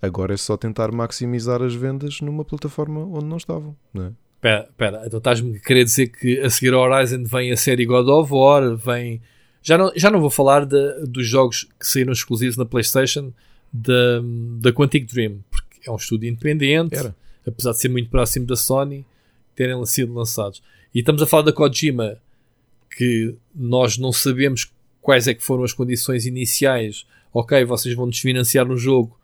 Agora 0.01 0.33
é 0.33 0.37
só 0.37 0.55
tentar 0.57 0.91
maximizar 0.91 1.61
as 1.61 1.73
vendas 1.73 2.21
numa 2.21 2.45
plataforma 2.45 3.01
onde 3.05 3.25
não 3.25 3.37
estavam, 3.37 3.75
não 3.93 4.05
é? 4.05 4.11
Espera, 4.35 4.67
espera, 4.69 5.03
então 5.05 5.17
estás-me 5.17 5.57
a 5.57 5.59
querer 5.59 5.83
dizer 5.85 6.07
que 6.07 6.39
a 6.39 6.49
seguir 6.49 6.73
ao 6.73 6.81
Horizon 6.81 7.23
vem 7.23 7.51
a 7.51 7.57
série 7.57 7.85
God 7.85 8.07
of 8.07 8.31
War, 8.31 8.75
vem... 8.75 9.21
Já 9.63 9.77
não, 9.77 9.91
já 9.95 10.11
não 10.11 10.21
vou 10.21 10.29
falar 10.29 10.65
de, 10.65 11.05
dos 11.07 11.27
jogos 11.27 11.63
que 11.79 11.87
saíram 11.87 12.13
exclusivos 12.13 12.55
na 12.55 12.65
Playstation 12.65 13.33
da, 13.73 14.21
da 14.59 14.71
Quantic 14.71 15.11
Dream, 15.11 15.43
porque 15.49 15.89
é 15.89 15.91
um 15.91 15.95
estúdio 15.95 16.29
independente, 16.29 16.95
Era. 16.95 17.15
apesar 17.47 17.71
de 17.71 17.79
ser 17.79 17.89
muito 17.89 18.09
próximo 18.09 18.45
da 18.45 18.55
Sony, 18.55 19.03
terem 19.55 19.83
sido 19.85 20.13
lançados. 20.13 20.61
E 20.93 20.99
estamos 20.99 21.21
a 21.21 21.25
falar 21.25 21.43
da 21.43 21.53
Kojima, 21.53 22.17
que 22.95 23.35
nós 23.53 23.97
não 23.97 24.11
sabemos 24.11 24.71
quais 25.01 25.27
é 25.27 25.33
que 25.33 25.43
foram 25.43 25.63
as 25.63 25.73
condições 25.73 26.25
iniciais. 26.25 27.05
Ok, 27.33 27.65
vocês 27.65 27.95
vão 27.95 28.09
desfinanciar 28.09 28.69
um 28.69 28.77
jogo, 28.77 29.17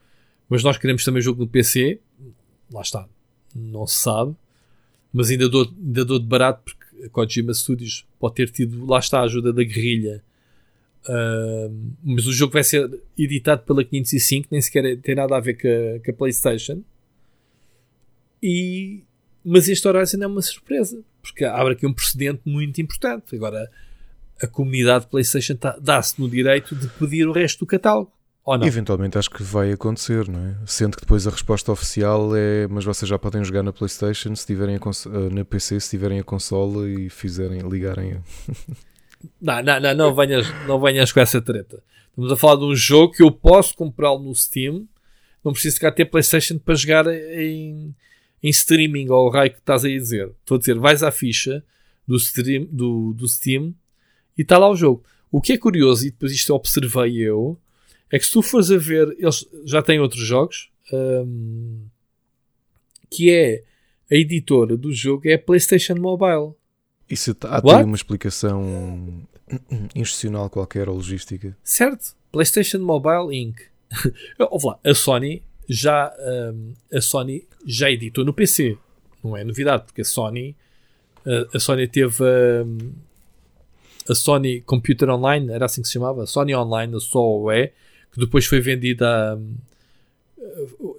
mas 0.51 0.65
nós 0.65 0.77
queremos 0.77 1.05
também 1.05 1.21
jogo 1.21 1.39
no 1.39 1.47
PC. 1.47 1.97
Lá 2.73 2.81
está, 2.81 3.07
não 3.55 3.87
se 3.87 4.01
sabe. 4.01 4.35
Mas 5.13 5.29
ainda 5.29 5.47
dou, 5.47 5.65
ainda 5.65 6.03
dou 6.03 6.19
de 6.19 6.25
barato 6.25 6.61
porque 6.65 7.05
a 7.05 7.09
Kojima 7.09 7.53
Studios 7.53 8.05
pode 8.19 8.35
ter 8.35 8.49
tido, 8.49 8.85
lá 8.85 8.99
está, 8.99 9.21
a 9.21 9.23
ajuda 9.23 9.53
da 9.53 9.63
guerrilha. 9.63 10.21
Uh, 11.05 11.93
mas 12.03 12.27
o 12.27 12.33
jogo 12.33 12.51
vai 12.51 12.65
ser 12.65 13.01
editado 13.17 13.63
pela 13.63 13.81
505, 13.81 14.49
nem 14.51 14.61
sequer 14.61 14.97
tem 14.97 15.15
nada 15.15 15.37
a 15.37 15.39
ver 15.39 15.53
com 15.53 15.69
a, 15.69 16.03
com 16.03 16.11
a 16.11 16.13
PlayStation. 16.15 16.83
E, 18.43 19.03
mas 19.45 19.69
este 19.69 19.87
Horizon 19.87 20.21
é 20.21 20.27
uma 20.27 20.41
surpresa, 20.41 21.01
porque 21.21 21.45
abre 21.45 21.73
aqui 21.73 21.87
um 21.87 21.93
precedente 21.93 22.41
muito 22.43 22.81
importante. 22.81 23.33
Agora, 23.37 23.71
a 24.41 24.47
comunidade 24.47 25.07
PlayStation 25.07 25.55
tá, 25.55 25.77
dá-se 25.81 26.19
no 26.19 26.29
direito 26.29 26.75
de 26.75 26.89
pedir 26.89 27.25
o 27.25 27.31
resto 27.31 27.59
do 27.59 27.65
catálogo. 27.65 28.11
Ou 28.43 28.57
não? 28.57 28.65
Eventualmente 28.65 29.17
acho 29.17 29.29
que 29.29 29.43
vai 29.43 29.71
acontecer, 29.71 30.27
não 30.27 30.39
é? 30.39 30.55
Sendo 30.65 30.97
que 30.97 31.01
depois 31.01 31.27
a 31.27 31.31
resposta 31.31 31.71
oficial 31.71 32.35
é 32.35 32.67
mas 32.67 32.83
vocês 32.83 33.07
já 33.07 33.19
podem 33.19 33.43
jogar 33.43 33.61
na 33.61 33.71
Playstation 33.71 34.35
se 34.35 34.45
tiverem 34.45 34.75
a 34.75 35.29
na 35.31 35.45
PC 35.45 35.79
se 35.79 35.91
tiverem 35.91 36.19
a 36.19 36.23
consola 36.23 36.89
e 36.89 37.09
fizerem, 37.09 37.59
ligarem 37.61 38.19
Não, 39.39 39.61
não, 39.61 39.79
não, 39.79 39.93
não 39.93 40.15
venhas, 40.15 40.47
não 40.67 40.79
venhas 40.81 41.11
com 41.11 41.19
essa 41.19 41.39
treta. 41.39 41.83
Estamos 42.09 42.31
a 42.31 42.35
falar 42.35 42.55
de 42.55 42.65
um 42.65 42.75
jogo 42.75 43.13
que 43.13 43.23
eu 43.23 43.31
posso 43.31 43.75
comprá-lo 43.75 44.19
no 44.19 44.33
Steam, 44.33 44.87
não 45.43 45.53
preciso 45.53 45.79
cá 45.79 45.91
ter 45.91 46.05
Playstation 46.05 46.57
para 46.57 46.75
jogar 46.75 47.07
em, 47.07 47.95
em 48.41 48.49
streaming 48.49 49.09
ou 49.09 49.27
o 49.27 49.29
raio 49.29 49.51
que 49.51 49.59
estás 49.59 49.85
a 49.85 49.87
dizer. 49.87 50.31
Estou 50.39 50.55
a 50.55 50.59
dizer, 50.59 50.77
vais 50.79 51.03
à 51.03 51.11
ficha 51.11 51.63
do, 52.07 52.17
stream, 52.17 52.67
do, 52.71 53.13
do 53.13 53.27
Steam 53.27 53.73
e 54.37 54.41
está 54.41 54.57
lá 54.57 54.69
o 54.69 54.75
jogo. 54.75 55.03
O 55.31 55.39
que 55.39 55.53
é 55.53 55.57
curioso, 55.57 56.05
e 56.05 56.11
depois 56.11 56.31
isto 56.31 56.53
observei 56.53 57.17
eu, 57.17 57.57
é 58.11 58.19
que 58.19 58.25
se 58.25 58.31
tu 58.31 58.41
fores 58.41 58.69
a 58.71 58.77
ver, 58.77 59.15
eles 59.17 59.47
já 59.65 59.81
têm 59.81 59.99
outros 59.99 60.21
jogos, 60.21 60.69
um, 60.91 61.85
que 63.09 63.31
é 63.31 63.63
a 64.11 64.15
editora 64.15 64.75
do 64.75 64.91
jogo 64.91 65.27
é 65.27 65.33
a 65.33 65.39
PlayStation 65.39 65.95
Mobile. 65.95 66.53
Isso 67.09 67.35
há 67.45 67.61
tem 67.61 67.83
uma 67.83 67.95
explicação 67.95 69.25
institucional 69.95 70.49
qualquer 70.49 70.89
ou 70.89 70.95
logística. 70.95 71.55
Certo, 71.63 72.15
PlayStation 72.31 72.79
Mobile 72.79 73.35
Inc. 73.35 73.61
Ouve 74.49 74.67
lá, 74.67 74.79
a 74.83 74.93
Sony 74.93 75.43
já 75.67 76.13
um, 76.53 76.73
a 76.93 77.01
Sony 77.01 77.47
já 77.65 77.89
editou 77.89 78.25
no 78.25 78.33
PC. 78.33 78.77
Não 79.23 79.37
é 79.37 79.43
novidade, 79.43 79.83
porque 79.85 80.01
a 80.01 80.05
Sony 80.05 80.55
a, 81.25 81.57
a 81.57 81.59
Sony 81.59 81.87
teve 81.87 82.23
um, 82.23 82.93
a 84.09 84.15
Sony 84.15 84.61
Computer 84.61 85.09
Online, 85.09 85.51
era 85.51 85.65
assim 85.65 85.81
que 85.81 85.87
se 85.87 85.93
chamava, 85.93 86.23
a 86.23 86.27
Sony 86.27 86.55
Online, 86.55 86.95
a 86.95 86.99
só 86.99 87.51
é, 87.51 87.71
que 88.11 88.19
depois 88.19 88.45
foi 88.45 88.59
vendida 88.59 89.07
a, 89.07 89.37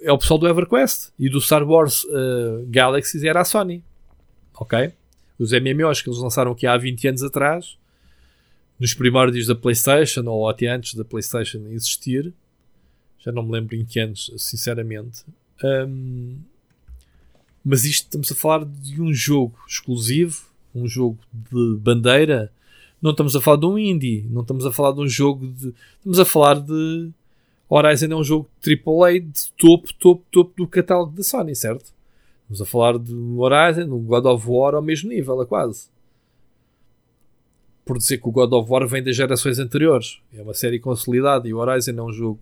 é 0.01 0.11
o 0.11 0.17
pessoal 0.17 0.39
do 0.39 0.47
EverQuest 0.47 1.11
e 1.19 1.29
do 1.29 1.39
Star 1.39 1.63
Wars 1.63 2.03
uh, 2.05 2.65
Galaxies 2.67 3.23
era 3.23 3.41
a 3.41 3.45
Sony. 3.45 3.83
Ok? 4.55 4.91
Os 5.37 5.51
MMOs 5.51 6.01
que 6.01 6.09
eles 6.09 6.19
lançaram 6.19 6.51
aqui 6.51 6.65
há 6.65 6.77
20 6.77 7.07
anos 7.07 7.23
atrás, 7.23 7.77
nos 8.79 8.93
primórdios 8.93 9.47
da 9.47 9.55
PlayStation 9.55 10.23
ou 10.25 10.47
até 10.49 10.67
antes 10.67 10.93
da 10.95 11.03
PlayStation 11.03 11.65
existir, 11.69 12.33
já 13.19 13.31
não 13.31 13.43
me 13.43 13.51
lembro 13.51 13.75
em 13.75 13.85
que 13.85 13.99
anos, 13.99 14.31
sinceramente. 14.37 15.23
Um, 15.63 16.37
mas 17.63 17.85
isto 17.85 18.03
estamos 18.03 18.31
a 18.31 18.35
falar 18.35 18.65
de 18.65 19.01
um 19.01 19.13
jogo 19.13 19.57
exclusivo, 19.67 20.43
um 20.75 20.87
jogo 20.87 21.17
de 21.31 21.77
bandeira 21.77 22.51
não 23.03 23.11
estamos 23.11 23.35
a 23.35 23.41
falar 23.41 23.57
de 23.57 23.65
um 23.65 23.77
indie, 23.77 24.25
não 24.29 24.43
estamos 24.43 24.65
a 24.65 24.71
falar 24.71 24.93
de 24.93 25.01
um 25.01 25.07
jogo 25.07 25.45
de. 25.45 25.73
Estamos 25.97 26.19
a 26.19 26.25
falar 26.25 26.61
de. 26.61 27.11
Horizon 27.69 28.05
é 28.05 28.15
um 28.15 28.23
jogo 28.23 28.49
AAA 28.65 29.19
de 29.19 29.51
topo, 29.57 29.93
topo, 29.95 30.23
topo 30.31 30.53
do 30.55 30.67
catálogo 30.67 31.11
da 31.11 31.21
Sony, 31.21 31.53
certo? 31.53 31.91
Estamos 32.43 32.61
a 32.61 32.65
falar 32.65 32.97
de 32.97 33.13
um 33.13 33.39
Horizon, 33.39 33.93
um 33.93 34.03
God 34.03 34.25
of 34.25 34.45
War 34.47 34.75
ao 34.75 34.81
mesmo 34.81 35.09
nível, 35.09 35.41
é 35.41 35.45
quase. 35.45 35.89
Por 37.83 37.97
dizer 37.97 38.19
que 38.19 38.29
o 38.29 38.31
God 38.31 38.53
of 38.53 38.71
War 38.71 38.87
vem 38.87 39.03
das 39.03 39.17
gerações 39.17 39.59
anteriores. 39.59 40.21
É 40.33 40.41
uma 40.41 40.53
série 40.53 40.79
consolidada 40.79 41.45
e 41.45 41.53
o 41.53 41.57
Horizon 41.57 41.91
é 41.91 42.01
um 42.01 42.13
jogo. 42.13 42.39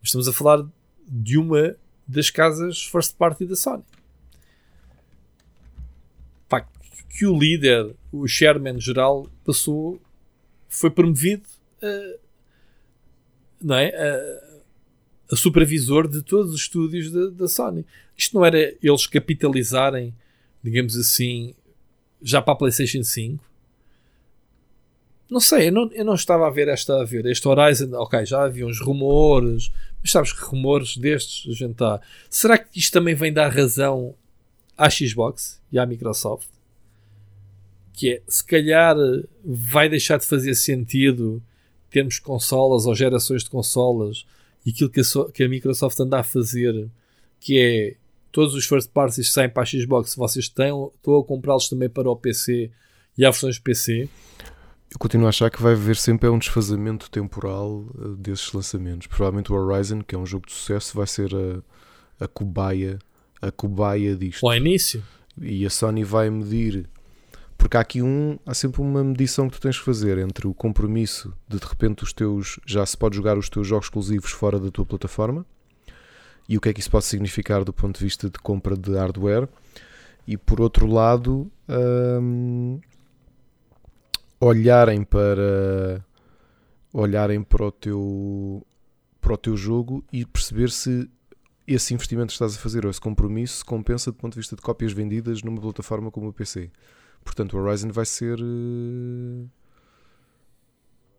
Mas 0.00 0.08
estamos 0.08 0.26
a 0.26 0.32
falar 0.32 0.66
de 1.06 1.38
uma 1.38 1.76
das 2.08 2.30
casas 2.30 2.82
first 2.82 3.14
party 3.16 3.46
da 3.46 3.54
Sony 3.54 3.84
que 7.10 7.26
o 7.26 7.36
líder, 7.36 7.94
o 8.12 8.26
chairman 8.26 8.80
geral, 8.80 9.26
passou, 9.44 10.00
foi 10.68 10.90
promovido 10.90 11.42
a, 11.82 12.16
não 13.60 13.74
é, 13.74 13.88
a, 13.88 15.34
a 15.34 15.36
supervisor 15.36 16.08
de 16.08 16.22
todos 16.22 16.54
os 16.54 16.62
estúdios 16.62 17.10
da, 17.10 17.26
da 17.30 17.48
Sony. 17.48 17.84
Isto 18.16 18.36
não 18.36 18.46
era 18.46 18.58
eles 18.82 19.06
capitalizarem, 19.06 20.14
digamos 20.62 20.96
assim, 20.96 21.54
já 22.22 22.40
para 22.40 22.52
a 22.54 22.56
PlayStation 22.56 23.02
5? 23.02 23.44
Não 25.28 25.40
sei, 25.40 25.68
eu 25.68 25.72
não, 25.72 25.92
eu 25.92 26.04
não 26.04 26.14
estava 26.14 26.46
a 26.46 26.50
ver 26.50 26.68
esta 26.68 27.00
a 27.00 27.04
ver. 27.04 27.26
Este 27.26 27.46
Horizon, 27.46 27.92
ok, 27.94 28.24
já 28.26 28.44
havia 28.44 28.66
uns 28.66 28.80
rumores, 28.80 29.70
mas 30.00 30.10
sabes 30.10 30.32
que 30.32 30.44
rumores 30.44 30.96
destes 30.96 31.48
a 31.48 31.54
gente 31.54 31.72
está. 31.72 32.00
Será 32.28 32.58
que 32.58 32.78
isto 32.78 32.92
também 32.92 33.14
vem 33.14 33.32
dar 33.32 33.48
razão 33.48 34.14
à 34.76 34.90
Xbox 34.90 35.60
e 35.70 35.78
à 35.78 35.86
Microsoft? 35.86 36.59
Que 38.00 38.14
é, 38.14 38.22
se 38.26 38.42
calhar 38.42 38.96
vai 39.44 39.86
deixar 39.86 40.16
de 40.16 40.24
fazer 40.24 40.54
sentido 40.54 41.42
termos 41.90 42.18
consolas 42.18 42.86
ou 42.86 42.94
gerações 42.94 43.44
de 43.44 43.50
consolas 43.50 44.24
e 44.64 44.70
aquilo 44.70 44.88
que 44.88 45.00
a, 45.00 45.04
que 45.30 45.44
a 45.44 45.48
Microsoft 45.50 46.00
anda 46.00 46.20
a 46.20 46.22
fazer, 46.22 46.88
que 47.38 47.58
é 47.58 47.96
todos 48.32 48.54
os 48.54 48.64
first 48.64 48.90
parties 48.90 49.28
que 49.28 49.34
saem 49.34 49.50
para 49.50 49.64
a 49.64 49.66
Xbox, 49.66 50.14
vocês 50.14 50.46
estão, 50.46 50.90
estão 50.96 51.18
a 51.18 51.22
comprá-los 51.22 51.68
também 51.68 51.90
para 51.90 52.10
o 52.10 52.16
PC 52.16 52.70
e 53.18 53.22
há 53.22 53.30
versões 53.30 53.58
PC. 53.58 54.08
Eu 54.90 54.98
continuo 54.98 55.26
a 55.26 55.28
achar 55.28 55.50
que 55.50 55.60
vai 55.60 55.74
haver 55.74 55.96
sempre 55.96 56.26
um 56.30 56.38
desfazamento 56.38 57.10
temporal 57.10 57.84
uh, 57.94 58.16
desses 58.16 58.50
lançamentos. 58.50 59.08
Provavelmente 59.08 59.52
o 59.52 59.54
Horizon, 59.54 60.00
que 60.00 60.14
é 60.14 60.18
um 60.18 60.24
jogo 60.24 60.46
de 60.46 60.54
sucesso, 60.54 60.96
vai 60.96 61.06
ser 61.06 61.30
a, 61.34 62.24
a 62.24 62.26
cobaia, 62.26 62.98
a 63.42 63.50
cobaia 63.50 64.16
disto. 64.16 64.46
Ao 64.46 64.54
início. 64.54 65.04
E 65.38 65.66
a 65.66 65.70
Sony 65.70 66.02
vai 66.02 66.30
medir 66.30 66.88
porque 67.60 67.76
há 67.76 67.80
aqui 67.80 68.00
um, 68.00 68.38
há 68.46 68.54
sempre 68.54 68.80
uma 68.80 69.04
medição 69.04 69.48
que 69.48 69.56
tu 69.56 69.60
tens 69.60 69.78
que 69.78 69.84
fazer 69.84 70.16
entre 70.16 70.46
o 70.48 70.54
compromisso 70.54 71.32
de 71.46 71.58
de 71.58 71.66
repente 71.66 72.02
os 72.02 72.10
teus 72.12 72.58
já 72.64 72.84
se 72.86 72.96
pode 72.96 73.14
jogar 73.14 73.36
os 73.36 73.50
teus 73.50 73.66
jogos 73.66 73.86
exclusivos 73.86 74.30
fora 74.30 74.58
da 74.58 74.70
tua 74.70 74.86
plataforma 74.86 75.44
e 76.48 76.56
o 76.56 76.60
que 76.60 76.70
é 76.70 76.72
que 76.72 76.80
isso 76.80 76.90
pode 76.90 77.04
significar 77.04 77.62
do 77.62 77.72
ponto 77.72 77.98
de 77.98 78.04
vista 78.04 78.30
de 78.30 78.38
compra 78.38 78.74
de 78.74 78.94
hardware 78.94 79.46
e 80.26 80.38
por 80.38 80.58
outro 80.58 80.86
lado 80.86 81.52
hum, 81.68 82.80
olharem 84.40 85.04
para 85.04 86.02
olharem 86.94 87.42
para 87.42 87.66
o 87.66 87.70
teu 87.70 88.66
para 89.20 89.34
o 89.34 89.36
teu 89.36 89.54
jogo 89.54 90.02
e 90.10 90.24
perceber 90.24 90.70
se 90.70 91.10
esse 91.66 91.92
investimento 91.92 92.28
que 92.28 92.32
estás 92.32 92.56
a 92.56 92.58
fazer 92.58 92.86
ou 92.86 92.90
esse 92.90 93.00
compromisso 93.00 93.58
se 93.58 93.64
compensa 93.66 94.10
do 94.10 94.16
ponto 94.16 94.32
de 94.32 94.40
vista 94.40 94.56
de 94.56 94.62
cópias 94.62 94.94
vendidas 94.94 95.42
numa 95.42 95.60
plataforma 95.60 96.10
como 96.10 96.28
o 96.28 96.32
PC. 96.32 96.70
Portanto, 97.24 97.56
o 97.56 97.60
Horizon 97.60 97.90
vai 97.90 98.06
ser. 98.06 98.38
Eh, 98.38 99.46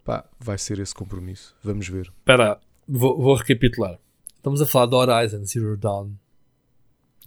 Pá, 0.04 0.28
vai 0.40 0.58
ser 0.58 0.80
esse 0.80 0.94
compromisso. 0.94 1.56
Vamos 1.64 1.88
ver. 1.88 2.12
Espera, 2.18 2.60
vou, 2.88 3.18
vou 3.20 3.36
recapitular. 3.36 4.00
Estamos 4.36 4.62
a 4.62 4.66
falar 4.66 4.88
de 4.88 4.96
Horizon 4.96 5.46
Zero 5.46 5.78
Dawn, 5.78 6.14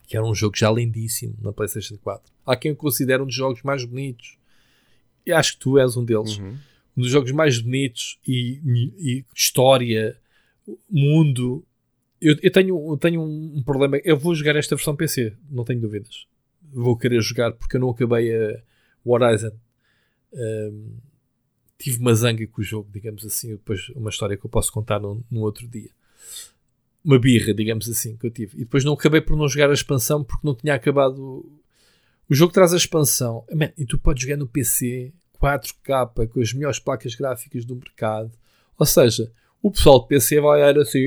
que 0.06 0.16
era 0.16 0.26
um 0.26 0.34
jogo 0.34 0.56
já 0.56 0.70
lindíssimo 0.70 1.36
na 1.40 1.52
PlayStation 1.52 1.96
4. 1.96 2.32
Há 2.44 2.56
quem 2.56 2.72
o 2.72 2.76
considere 2.76 3.22
um 3.22 3.26
dos 3.26 3.34
jogos 3.34 3.62
mais 3.62 3.84
bonitos. 3.84 4.36
E 5.24 5.32
acho 5.32 5.52
que 5.52 5.60
tu 5.60 5.78
és 5.78 5.96
um 5.96 6.04
deles. 6.04 6.36
Uhum. 6.38 6.58
Um 6.96 7.02
dos 7.02 7.10
jogos 7.10 7.30
mais 7.32 7.60
bonitos 7.60 8.18
e, 8.26 8.60
e 8.98 9.24
história, 9.34 10.16
mundo. 10.90 11.64
Eu, 12.20 12.36
eu 12.42 12.50
tenho, 12.50 12.92
eu 12.92 12.96
tenho 12.96 13.22
um 13.22 13.62
problema. 13.62 13.98
Eu 14.04 14.18
vou 14.18 14.34
jogar 14.34 14.56
esta 14.56 14.74
versão 14.74 14.96
PC, 14.96 15.32
não 15.48 15.64
tenho 15.64 15.80
dúvidas. 15.80 16.26
Vou 16.74 16.96
querer 16.96 17.20
jogar 17.22 17.52
porque 17.52 17.76
eu 17.76 17.80
não 17.80 17.90
acabei 17.90 18.34
a, 18.34 18.62
Horizon. 19.04 19.52
Um, 20.32 20.96
tive 21.78 21.98
uma 21.98 22.14
zanga 22.14 22.46
com 22.46 22.60
o 22.60 22.64
jogo, 22.64 22.88
digamos 22.92 23.24
assim. 23.24 23.52
Depois, 23.52 23.88
uma 23.90 24.10
história 24.10 24.36
que 24.36 24.44
eu 24.44 24.50
posso 24.50 24.72
contar 24.72 24.98
num, 24.98 25.22
num 25.30 25.40
outro 25.40 25.68
dia 25.68 25.90
uma 27.04 27.18
birra, 27.18 27.52
digamos 27.52 27.88
assim, 27.88 28.16
que 28.16 28.26
eu 28.26 28.30
tive. 28.30 28.56
E 28.56 28.60
depois 28.60 28.82
não 28.82 28.94
acabei 28.94 29.20
por 29.20 29.36
não 29.36 29.46
jogar 29.46 29.68
a 29.68 29.74
expansão 29.74 30.24
porque 30.24 30.46
não 30.46 30.54
tinha 30.54 30.74
acabado. 30.74 31.44
O 32.28 32.34
jogo 32.34 32.52
traz 32.52 32.72
a 32.72 32.78
expansão. 32.78 33.44
Man, 33.52 33.70
e 33.76 33.84
tu 33.84 33.98
podes 33.98 34.22
jogar 34.22 34.38
no 34.38 34.48
PC 34.48 35.12
4K 35.38 36.28
com 36.28 36.40
as 36.40 36.54
melhores 36.54 36.78
placas 36.78 37.14
gráficas 37.14 37.64
do 37.64 37.76
mercado. 37.76 38.32
Ou 38.78 38.86
seja, 38.86 39.30
o 39.62 39.70
pessoal 39.70 40.00
do 40.00 40.06
PC 40.06 40.40
vai 40.40 40.62
olhar 40.62 40.78
assim. 40.80 41.00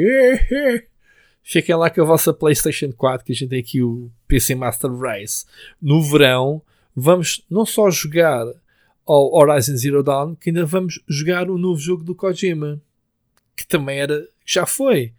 Fiquem 1.50 1.78
lá 1.78 1.90
com 1.90 2.02
a 2.02 2.04
vossa 2.04 2.34
PlayStation 2.34 2.92
4, 2.92 3.26
que 3.26 3.32
a 3.32 3.36
gente 3.36 3.48
tem 3.48 3.60
aqui 3.62 3.82
o 3.82 4.12
PC 4.28 4.54
Master 4.54 4.94
Race. 4.94 5.46
No 5.82 6.04
verão, 6.04 6.62
vamos 6.94 7.42
não 7.50 7.66
só 7.66 7.90
jogar 7.90 8.46
ao 9.06 9.34
Horizon 9.34 9.78
Zero 9.78 10.04
Dawn, 10.04 10.36
que 10.36 10.50
ainda 10.50 10.66
vamos 10.66 11.02
jogar 11.08 11.50
o 11.50 11.58
novo 11.58 11.80
jogo 11.80 12.04
do 12.04 12.14
Kojima, 12.14 12.82
que 13.56 13.66
também 13.66 13.98
era, 13.98 14.28
já 14.46 14.66
foi 14.66 15.14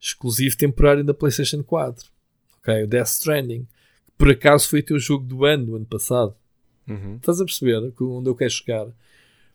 exclusivo 0.00 0.56
temporário 0.56 1.02
da 1.02 1.12
PlayStation 1.12 1.64
4. 1.64 2.08
Ok, 2.60 2.84
o 2.84 2.86
Death 2.86 3.08
Stranding, 3.08 3.66
que 4.06 4.12
por 4.16 4.30
acaso 4.30 4.68
foi 4.68 4.78
o 4.78 4.84
teu 4.84 5.00
jogo 5.00 5.24
do 5.24 5.44
ano, 5.44 5.66
do 5.66 5.74
ano 5.74 5.86
passado. 5.86 6.32
Uhum. 6.86 7.16
Estás 7.16 7.40
a 7.40 7.44
perceber 7.44 7.92
onde 8.00 8.28
eu 8.30 8.36
quero 8.36 8.50
chegar? 8.50 8.86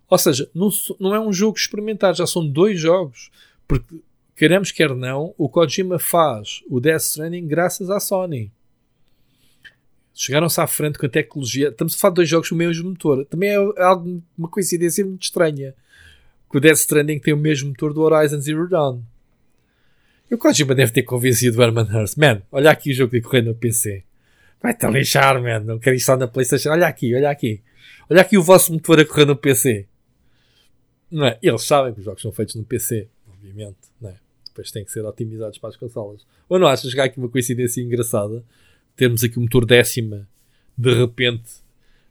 Ou 0.10 0.18
seja, 0.18 0.52
não, 0.54 0.70
não 1.00 1.16
é 1.16 1.20
um 1.22 1.32
jogo 1.32 1.58
experimentar, 1.58 2.14
já 2.14 2.28
são 2.28 2.46
dois 2.46 2.78
jogos. 2.78 3.32
Porque, 3.66 4.02
queremos 4.38 4.72
quer 4.72 4.96
não, 4.96 5.34
o 5.38 5.50
Kojima 5.50 5.98
faz 6.00 6.62
o 6.70 6.80
Death 6.80 7.02
Stranding 7.02 7.48
graças 7.48 7.90
à 7.90 8.00
Sony. 8.00 8.52
Chegaram-se 10.14 10.62
à 10.62 10.66
frente 10.66 10.98
com 10.98 11.06
a 11.06 11.10
tecnologia. 11.10 11.70
Estamos 11.70 11.96
a 11.96 11.98
falar 11.98 12.12
de 12.12 12.16
dois 12.16 12.30
jogos 12.30 12.50
com 12.50 12.56
o 12.56 12.58
mesmo 12.58 12.90
motor. 12.90 13.26
Também 13.26 13.50
é 13.50 13.56
algo, 13.56 14.24
uma 14.38 14.48
coincidência 14.48 15.06
muito 15.06 15.24
estranha. 15.24 15.76
Que 16.50 16.58
o 16.58 16.62
Death 16.62 16.78
Stranding 16.78 17.20
tem 17.20 17.34
o 17.34 17.38
mesmo 17.38 17.70
motor 17.70 17.94
do 17.94 18.02
Horizon 18.02 18.40
Zero 18.40 18.68
Dawn. 18.70 19.02
E 20.30 20.36
o 20.36 20.38
Kojima 20.38 20.74
deve 20.74 20.92
ter 20.92 21.04
convencido 21.04 21.60
o 21.60 21.64
Herman 21.64 21.86
Hurst. 21.86 22.18
Man, 22.18 22.42
olha 22.52 22.72
aqui 22.72 22.92
o 22.92 22.94
jogo 22.94 23.12
de 23.12 23.22
correr 23.22 23.42
no 23.42 23.56
PC. 23.56 24.04
Vai-te 24.62 24.86
a 24.86 24.90
lixar, 24.90 25.42
man. 25.42 25.60
Não 25.60 25.80
quero 25.80 25.96
estar 25.96 26.18
na 26.18 26.28
Playstation. 26.28 26.70
Olha 26.72 26.88
aqui, 26.88 27.14
olha 27.14 27.30
aqui. 27.30 27.62
Olha 28.10 28.22
aqui 28.22 28.38
o 28.38 28.44
vosso 28.44 28.74
motor 28.74 29.00
a 29.00 29.06
correr 29.06 29.26
no 29.26 29.36
PC. 29.36 29.88
Não 31.12 31.26
é? 31.26 31.38
Eles 31.42 31.64
sabem 31.64 31.94
que 31.94 32.00
os 32.00 32.06
jogos 32.06 32.22
são 32.22 32.32
feitos 32.32 32.56
no 32.56 32.64
PC. 32.64 33.08
Obviamente. 33.28 33.78
Não 34.02 34.10
é? 34.10 34.27
Depois 34.58 34.72
têm 34.72 34.84
que 34.84 34.92
ser 34.92 35.06
otimizados 35.06 35.60
para 35.60 35.70
as 35.70 35.76
consolas. 35.76 36.26
Ou 36.50 36.58
não 36.58 36.68
achas 36.68 36.92
que 36.92 37.00
há 37.00 37.04
aqui 37.04 37.20
uma 37.20 37.30
coincidência 37.30 37.80
engraçada? 37.80 38.44
Termos 38.96 39.24
aqui 39.24 39.38
o 39.38 39.42
motor 39.42 39.66
décima 39.66 40.28
de 40.76 40.94
repente 40.94 41.50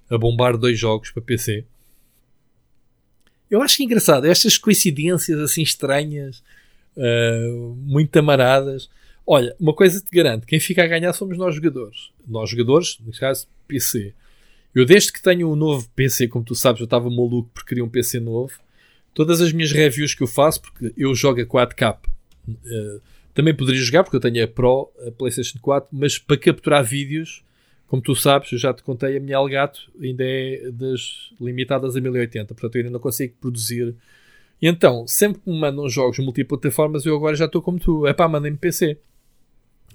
a 0.09 0.17
bombar 0.17 0.57
dois 0.57 0.79
jogos 0.79 1.11
para 1.11 1.23
PC. 1.23 1.65
Eu 3.51 3.61
acho 3.63 3.77
que 3.77 3.83
é 3.83 3.87
engraçado. 3.87 4.27
Estas 4.27 4.57
coincidências 4.57 5.41
assim 5.41 5.63
estranhas 5.63 6.41
uh, 6.97 7.75
muito 7.81 8.17
amaradas. 8.17 8.89
Olha, 9.27 9.55
uma 9.59 9.75
coisa 9.75 10.01
te 10.01 10.11
garanto: 10.13 10.47
quem 10.47 10.61
fica 10.61 10.85
a 10.85 10.87
ganhar 10.87 11.13
somos 11.13 11.37
nós 11.37 11.53
jogadores. 11.53 12.11
Nós 12.29 12.49
jogadores, 12.49 12.99
neste 13.05 13.21
caso, 13.21 13.49
PC. 13.67 14.15
Eu, 14.73 14.85
desde 14.85 15.13
que 15.13 15.21
tenho 15.21 15.51
um 15.51 15.57
novo 15.57 15.89
PC, 15.97 16.29
como 16.29 16.45
tu 16.45 16.55
sabes, 16.55 16.81
eu 16.81 16.85
estava 16.85 17.11
maluco 17.11 17.51
porque 17.53 17.71
queria 17.71 17.85
um 17.85 17.89
PC 17.89 18.21
novo. 18.21 18.53
Todas 19.13 19.41
as 19.41 19.53
minhas 19.53 19.73
reviews 19.73 20.15
que 20.15 20.23
eu 20.23 20.29
faço, 20.29 20.61
porque 20.61 20.93
eu 20.97 21.13
jogo 21.15 21.41
a 21.41 21.47
4K, 21.47 21.99
uh, 22.49 23.01
também 23.35 23.55
poderia 23.55 23.81
jogar, 23.81 24.05
porque 24.05 24.17
eu 24.17 24.21
tenho 24.21 24.43
a 24.45 24.49
Pro, 24.49 24.91
a 25.07 25.11
PlayStation 25.11 25.59
4, 25.61 25.89
mas 25.93 26.19
para 26.19 26.37
capturar 26.37 26.85
vídeos, 26.85 27.45
como 27.87 28.03
tu 28.03 28.15
sabes, 28.15 28.51
eu 28.53 28.59
já 28.59 28.73
te 28.73 28.83
contei, 28.83 29.17
a 29.17 29.21
minha 29.21 29.37
Elgato 29.37 29.91
ainda 30.01 30.25
é 30.25 30.71
das 30.73 31.33
limitadas 31.41 31.97
a 31.97 32.01
1080, 32.01 32.55
portanto 32.55 32.75
eu 32.75 32.81
ainda 32.81 32.91
não 32.91 33.01
consigo 33.01 33.35
produzir 33.41 33.95
e 34.61 34.69
então, 34.69 35.07
sempre 35.07 35.41
que 35.41 35.51
me 35.51 35.59
mandam 35.59 35.89
jogos 35.89 36.19
multiplataformas, 36.19 37.05
eu 37.05 37.15
agora 37.15 37.37
já 37.37 37.45
estou 37.45 37.61
como 37.61 37.79
tu. 37.79 38.07
É 38.07 38.13
pá, 38.13 38.27
mandem-me 38.29 38.57
PC. 38.57 38.99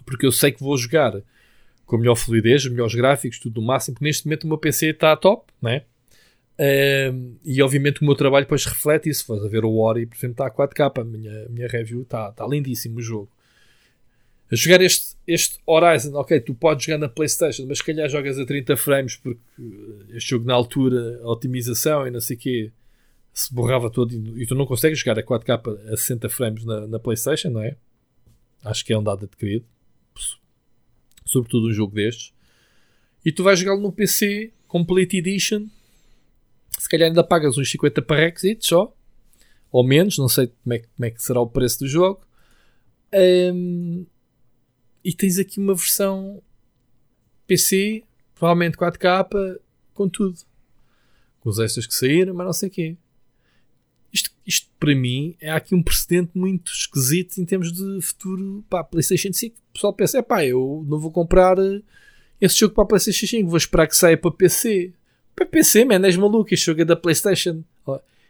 Porque 0.06 0.26
eu 0.26 0.32
sei 0.32 0.52
que 0.52 0.62
vou 0.62 0.78
jogar 0.78 1.22
com 1.86 1.96
a 1.96 2.00
melhor 2.00 2.16
fluidez, 2.16 2.66
melhores 2.68 2.96
gráficos, 2.96 3.40
tudo 3.40 3.60
no 3.60 3.68
máximo, 3.68 3.96
porque 3.96 4.06
neste 4.06 4.26
momento 4.26 4.46
o 4.46 4.48
meu 4.48 4.58
PC 4.58 4.88
está 4.88 5.16
top, 5.16 5.52
né? 5.62 5.84
E 7.44 7.62
obviamente 7.62 8.02
o 8.02 8.06
meu 8.06 8.16
trabalho 8.16 8.46
depois 8.46 8.66
reflete 8.66 9.10
isso. 9.10 9.26
Vais 9.28 9.44
a 9.44 9.48
ver 9.48 9.66
o 9.66 9.78
Ori, 9.78 10.06
por 10.06 10.16
exemplo, 10.16 10.34
está 10.34 10.48
a 10.48 10.52
4K. 10.52 11.02
A 11.02 11.04
minha, 11.04 11.50
minha 11.50 11.68
review 11.68 12.04
está, 12.04 12.30
está 12.30 12.46
lindíssimo 12.48 13.00
o 13.00 13.02
jogo. 13.02 13.30
A 14.52 14.56
jogar 14.56 14.82
este, 14.82 15.16
este 15.26 15.60
Horizon, 15.66 16.14
ok, 16.14 16.40
tu 16.42 16.54
podes 16.54 16.86
jogar 16.86 16.98
na 16.98 17.08
PlayStation, 17.08 17.66
mas 17.68 17.78
se 17.78 17.86
calhar 17.86 18.10
jogas 18.10 18.38
a 18.38 18.46
30 18.46 18.76
frames 18.76 19.16
porque 19.16 19.40
este 20.10 20.32
jogo 20.32 20.46
na 20.46 20.54
altura, 20.54 21.22
a 21.24 21.30
otimização 21.30 22.06
e 22.06 22.12
não 22.12 22.20
sei 22.20 22.36
o 22.36 22.40
quê, 22.40 22.72
se 23.34 23.54
borrava 23.54 23.90
todo 23.90 24.14
e, 24.14 24.46
tu 24.46 24.54
não 24.54 24.66
consegues 24.66 25.00
jogar 25.00 25.18
a 25.18 25.24
4K 25.24 25.94
a 25.94 25.98
60 25.98 26.28
frames 26.28 26.66
na, 26.66 26.86
na 26.86 27.00
PlayStation, 27.00 27.50
não 27.50 27.62
é? 27.62 27.78
Acho 28.64 28.84
que 28.86 28.92
é 28.92 28.98
um 28.98 29.04
dado 29.04 29.24
adquirido, 29.24 29.66
sobretudo 31.26 31.70
um 31.70 31.74
jogo 31.74 31.96
destes. 31.96 32.34
E 33.24 33.32
tu 33.32 33.44
vais 33.44 33.58
jogá-lo 33.58 33.82
no 33.82 33.92
PC 33.92 34.52
Complete 34.68 35.18
Edition. 35.18 35.68
Se 36.82 36.90
calhar 36.90 37.10
ainda 37.10 37.24
pagas 37.24 37.60
uns 37.60 37.70
50 37.70 38.02
parrequitos 38.02 38.68
só, 38.68 38.92
ou 39.72 39.84
menos, 39.84 40.18
não 40.18 40.28
sei 40.28 40.48
como 40.48 40.74
é, 40.74 40.80
como 40.80 41.06
é 41.06 41.12
que 41.12 41.22
será 41.22 41.40
o 41.40 41.46
preço 41.46 41.78
do 41.82 41.88
jogo. 41.88 42.26
Um, 43.14 44.04
e 45.04 45.14
tens 45.14 45.38
aqui 45.38 45.60
uma 45.60 45.76
versão 45.76 46.42
PC, 47.46 48.04
provavelmente 48.34 48.80
4K, 48.80 49.60
com 49.94 50.10
tudo. 50.10 50.40
Com 51.40 51.52
os 51.52 51.60
extras 51.60 51.86
que 51.86 51.94
saíram, 51.94 52.34
mas 52.34 52.48
não 52.48 52.54
sei 52.54 52.68
o 52.68 52.72
quê. 52.72 52.98
Isto, 54.12 54.32
isto 54.44 54.68
para 54.80 54.96
mim 54.96 55.36
é 55.40 55.52
aqui 55.52 55.76
um 55.76 55.84
precedente 55.84 56.32
muito 56.34 56.72
esquisito 56.72 57.38
em 57.38 57.46
termos 57.46 57.72
de 57.72 58.02
futuro 58.02 58.66
para 58.68 58.80
a 58.80 58.84
PlayStation 58.84 59.32
5. 59.32 59.56
O 59.56 59.74
pessoal 59.74 59.94
pensa: 59.94 60.18
é 60.18 60.24
pá, 60.24 60.44
eu 60.44 60.84
não 60.88 60.98
vou 60.98 61.12
comprar 61.12 61.60
eh, 61.60 61.84
esse 62.42 62.58
jogo 62.58 62.74
para 62.74 62.86
a 62.86 62.88
PlayStation 62.88 63.28
5, 63.28 63.48
vou 63.48 63.58
esperar 63.58 63.86
que 63.86 63.96
saia 63.96 64.18
para 64.18 64.32
PC. 64.32 64.96
Para 65.36 65.46
PC, 65.46 65.86
man, 65.86 66.06
és 66.06 66.18
maluco, 66.18 66.54
este 66.54 66.66
jogo 66.68 66.82
é 66.82 66.86
da 66.86 66.96
PlayStation. 66.96 67.64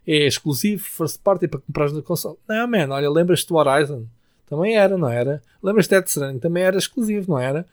É 0.06 0.26
exclusivo, 0.26 0.84
first 0.84 1.20
party 1.22 1.48
para 1.48 1.60
comprar 1.60 1.92
na 1.92 2.02
console. 2.02 2.38
Não, 2.48 2.68
man, 2.68 2.90
olha, 2.90 3.10
lembras-te 3.10 3.48
do 3.48 3.56
Horizon? 3.56 4.06
Também 4.50 4.76
era, 4.76 4.98
não 4.98 5.08
era? 5.08 5.42
Lembras-te 5.62 5.90
de 5.90 5.96
Death 5.96 6.08
Stranding? 6.08 6.40
Também 6.40 6.64
era 6.64 6.78
exclusivo, 6.78 7.32
não 7.32 7.40
era? 7.40 7.66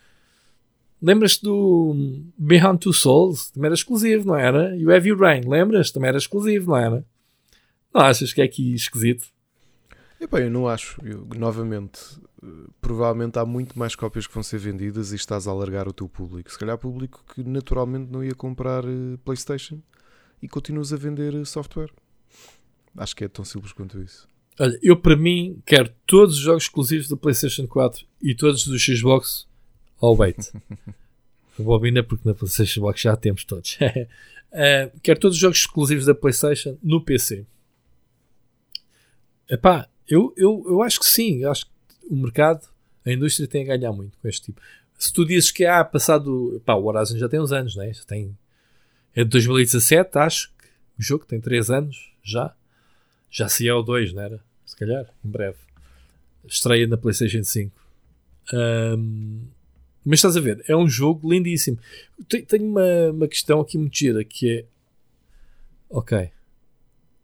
Lembras-te 1.00 1.42
do 1.42 1.94
Beyond 2.36 2.80
Two 2.80 2.92
Souls? 2.92 3.50
Também 3.50 3.68
era 3.68 3.74
exclusivo, 3.74 4.26
não 4.26 4.36
era? 4.36 4.76
E 4.76 4.84
o 4.84 4.90
Heavy 4.90 5.14
Rain, 5.14 5.42
lembras? 5.48 5.90
Também 5.90 6.08
era 6.08 6.18
exclusivo, 6.18 6.70
não 6.70 6.76
era? 6.76 7.04
Não 7.94 8.02
achas 8.02 8.32
que 8.32 8.40
é 8.40 8.44
aqui 8.44 8.74
esquisito? 8.74 9.26
Epá, 10.20 10.40
eu 10.40 10.50
não 10.50 10.66
acho. 10.66 11.00
Eu, 11.04 11.26
novamente, 11.36 12.00
provavelmente 12.80 13.38
há 13.38 13.46
muito 13.46 13.78
mais 13.78 13.94
cópias 13.94 14.26
que 14.26 14.34
vão 14.34 14.42
ser 14.42 14.58
vendidas 14.58 15.12
e 15.12 15.16
estás 15.16 15.46
a 15.46 15.50
alargar 15.50 15.86
o 15.88 15.92
teu 15.92 16.08
público. 16.08 16.50
Se 16.50 16.58
calhar 16.58 16.76
público 16.76 17.24
que 17.32 17.42
naturalmente 17.42 18.10
não 18.10 18.24
ia 18.24 18.34
comprar 18.34 18.84
uh, 18.84 19.18
PlayStation 19.24 19.80
e 20.42 20.48
continuas 20.48 20.92
a 20.92 20.96
vender 20.96 21.34
uh, 21.34 21.46
software. 21.46 21.90
Acho 22.96 23.14
que 23.14 23.24
é 23.24 23.28
tão 23.28 23.44
simples 23.44 23.72
quanto 23.72 24.00
isso. 24.00 24.28
Olha, 24.58 24.76
eu 24.82 24.96
para 24.96 25.16
mim 25.16 25.62
quero 25.64 25.92
todos 26.04 26.36
os 26.36 26.40
jogos 26.40 26.64
exclusivos 26.64 27.08
da 27.08 27.16
PlayStation 27.16 27.66
4 27.68 28.04
e 28.20 28.34
todos 28.34 28.66
do 28.66 28.76
Xbox 28.76 29.46
ao 30.00 30.16
wait. 30.16 30.52
Bobina 31.56 32.02
porque 32.04 32.28
na 32.28 32.34
PlayStation 32.34 32.80
Box 32.80 33.00
já 33.00 33.16
temos 33.16 33.44
todos. 33.44 33.76
uh, 33.76 34.98
quero 35.02 35.20
todos 35.20 35.36
os 35.36 35.40
jogos 35.40 35.58
exclusivos 35.58 36.06
da 36.06 36.14
PlayStation 36.14 36.76
no 36.82 37.04
PC. 37.04 37.46
Epá, 39.48 39.88
eu, 40.08 40.32
eu, 40.36 40.64
eu 40.66 40.82
acho 40.82 41.00
que 41.00 41.06
sim. 41.06 41.42
Eu 41.42 41.50
acho 41.50 41.66
que 41.66 41.72
o 42.10 42.16
mercado, 42.16 42.66
a 43.04 43.12
indústria 43.12 43.46
tem 43.46 43.62
a 43.62 43.76
ganhar 43.76 43.92
muito 43.92 44.16
com 44.18 44.28
este 44.28 44.46
tipo. 44.46 44.60
Se 44.98 45.12
tu 45.12 45.24
dizes 45.24 45.50
que 45.50 45.64
há 45.64 45.80
ah, 45.80 45.84
passado. 45.84 46.56
Epá, 46.56 46.74
o 46.74 46.84
Horizon 46.86 47.16
já 47.16 47.28
tem 47.28 47.40
uns 47.40 47.52
anos, 47.52 47.76
né? 47.76 47.92
Já 47.92 48.02
tem. 48.04 48.36
É 49.14 49.24
de 49.24 49.30
2017, 49.30 50.18
acho 50.18 50.48
que 50.58 50.68
o 50.98 51.02
jogo 51.02 51.24
tem 51.24 51.40
3 51.40 51.70
anos 51.70 52.12
já. 52.22 52.54
Já 53.30 53.48
se 53.48 53.68
é 53.68 53.74
o 53.74 53.82
2, 53.82 54.12
não 54.12 54.22
era? 54.22 54.40
Se 54.64 54.76
calhar, 54.76 55.06
em 55.24 55.28
breve. 55.28 55.58
Estreia 56.46 56.86
na 56.86 56.96
PlayStation 56.96 57.44
5. 57.44 57.72
Um, 58.52 59.42
mas 60.04 60.20
estás 60.20 60.36
a 60.36 60.40
ver, 60.40 60.64
é 60.66 60.74
um 60.74 60.88
jogo 60.88 61.30
lindíssimo. 61.30 61.78
Tenho 62.28 62.64
uma, 62.64 63.10
uma 63.10 63.28
questão 63.28 63.60
aqui 63.60 63.76
muito 63.76 63.96
gira 63.96 64.24
que 64.24 64.58
é. 64.60 64.64
Ok. 65.90 66.30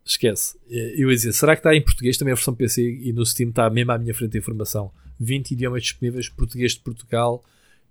Esquece. 0.04 0.58
Eh, 0.70 0.94
eu 0.96 1.10
ia 1.10 1.16
dizer, 1.16 1.32
será 1.32 1.56
que 1.56 1.60
está 1.60 1.74
em 1.74 1.82
português 1.82 2.18
também 2.18 2.32
a 2.32 2.34
versão 2.34 2.54
PC 2.54 2.82
e 2.82 3.12
no 3.12 3.24
Steam 3.24 3.50
está 3.50 3.70
mesmo 3.70 3.92
à 3.92 3.98
minha 3.98 4.14
frente 4.14 4.36
a 4.36 4.40
informação? 4.40 4.92
20 5.18 5.52
idiomas 5.52 5.82
disponíveis, 5.82 6.28
português 6.28 6.72
de 6.72 6.80
Portugal, 6.80 7.42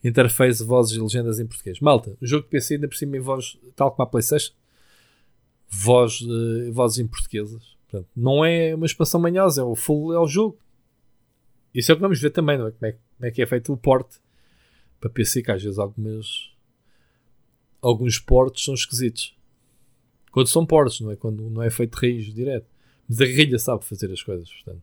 interface, 0.03 0.64
vozes 0.64 0.95
e 0.95 1.02
legendas 1.02 1.40
em 1.40 1.48
português. 1.48 1.80
Malta, 1.80 2.15
o 2.22 2.26
jogo 2.26 2.44
de 2.44 2.49
PC 2.49 2.76
ainda 2.76 2.88
por 2.88 2.95
cima 2.95 3.18
em 3.18 3.19
voz, 3.19 3.57
tal 3.76 3.91
como 3.91 4.03
a 4.03 4.10
Playstation, 4.10 4.53
voz, 5.68 6.22
uh, 6.22 6.72
vozes 6.72 6.99
em 6.99 7.07
portuguesas. 7.07 7.64
Portanto, 7.90 8.10
não 8.15 8.44
é 8.44 8.76
uma 8.76 8.85
expansão 8.85 9.19
manhosa, 9.19 9.61
é 9.61 9.64
o 9.64 9.76
full, 9.76 10.14
é 10.14 10.19
o 10.19 10.27
jogo. 10.27 10.60
Isso 11.73 11.91
é 11.91 11.94
o 11.94 11.98
que 11.98 12.02
vamos 12.02 12.19
ver 12.19 12.30
também, 12.30 12.57
não 12.57 12.68
é? 12.68 12.72
Como 12.72 12.85
é, 12.85 12.91
como 12.91 13.27
é 13.27 13.31
que 13.31 13.41
é 13.41 13.45
feito 13.45 13.73
o 13.73 13.77
porte 13.77 14.19
para 14.99 15.10
PC, 15.10 15.41
que 15.41 15.52
às 15.52 15.61
vezes 15.61 15.80
algumas, 15.80 16.52
alguns 17.81 18.19
portes 18.19 18.64
são 18.64 18.73
esquisitos. 18.73 19.35
Quando 20.34 20.48
são 20.48 20.66
portos, 20.66 21.00
não 21.00 21.12
é? 21.12 21.16
Quando 21.16 21.48
não 21.48 21.62
é 21.62 21.70
feito 21.70 21.94
raiz 21.94 22.26
direto. 22.34 22.66
Mas 23.08 23.22
a 23.22 23.26
guerrilha 23.26 23.60
sabe 23.60 23.86
fazer 23.86 24.12
as 24.12 24.24
coisas, 24.24 24.52
portanto. 24.52 24.82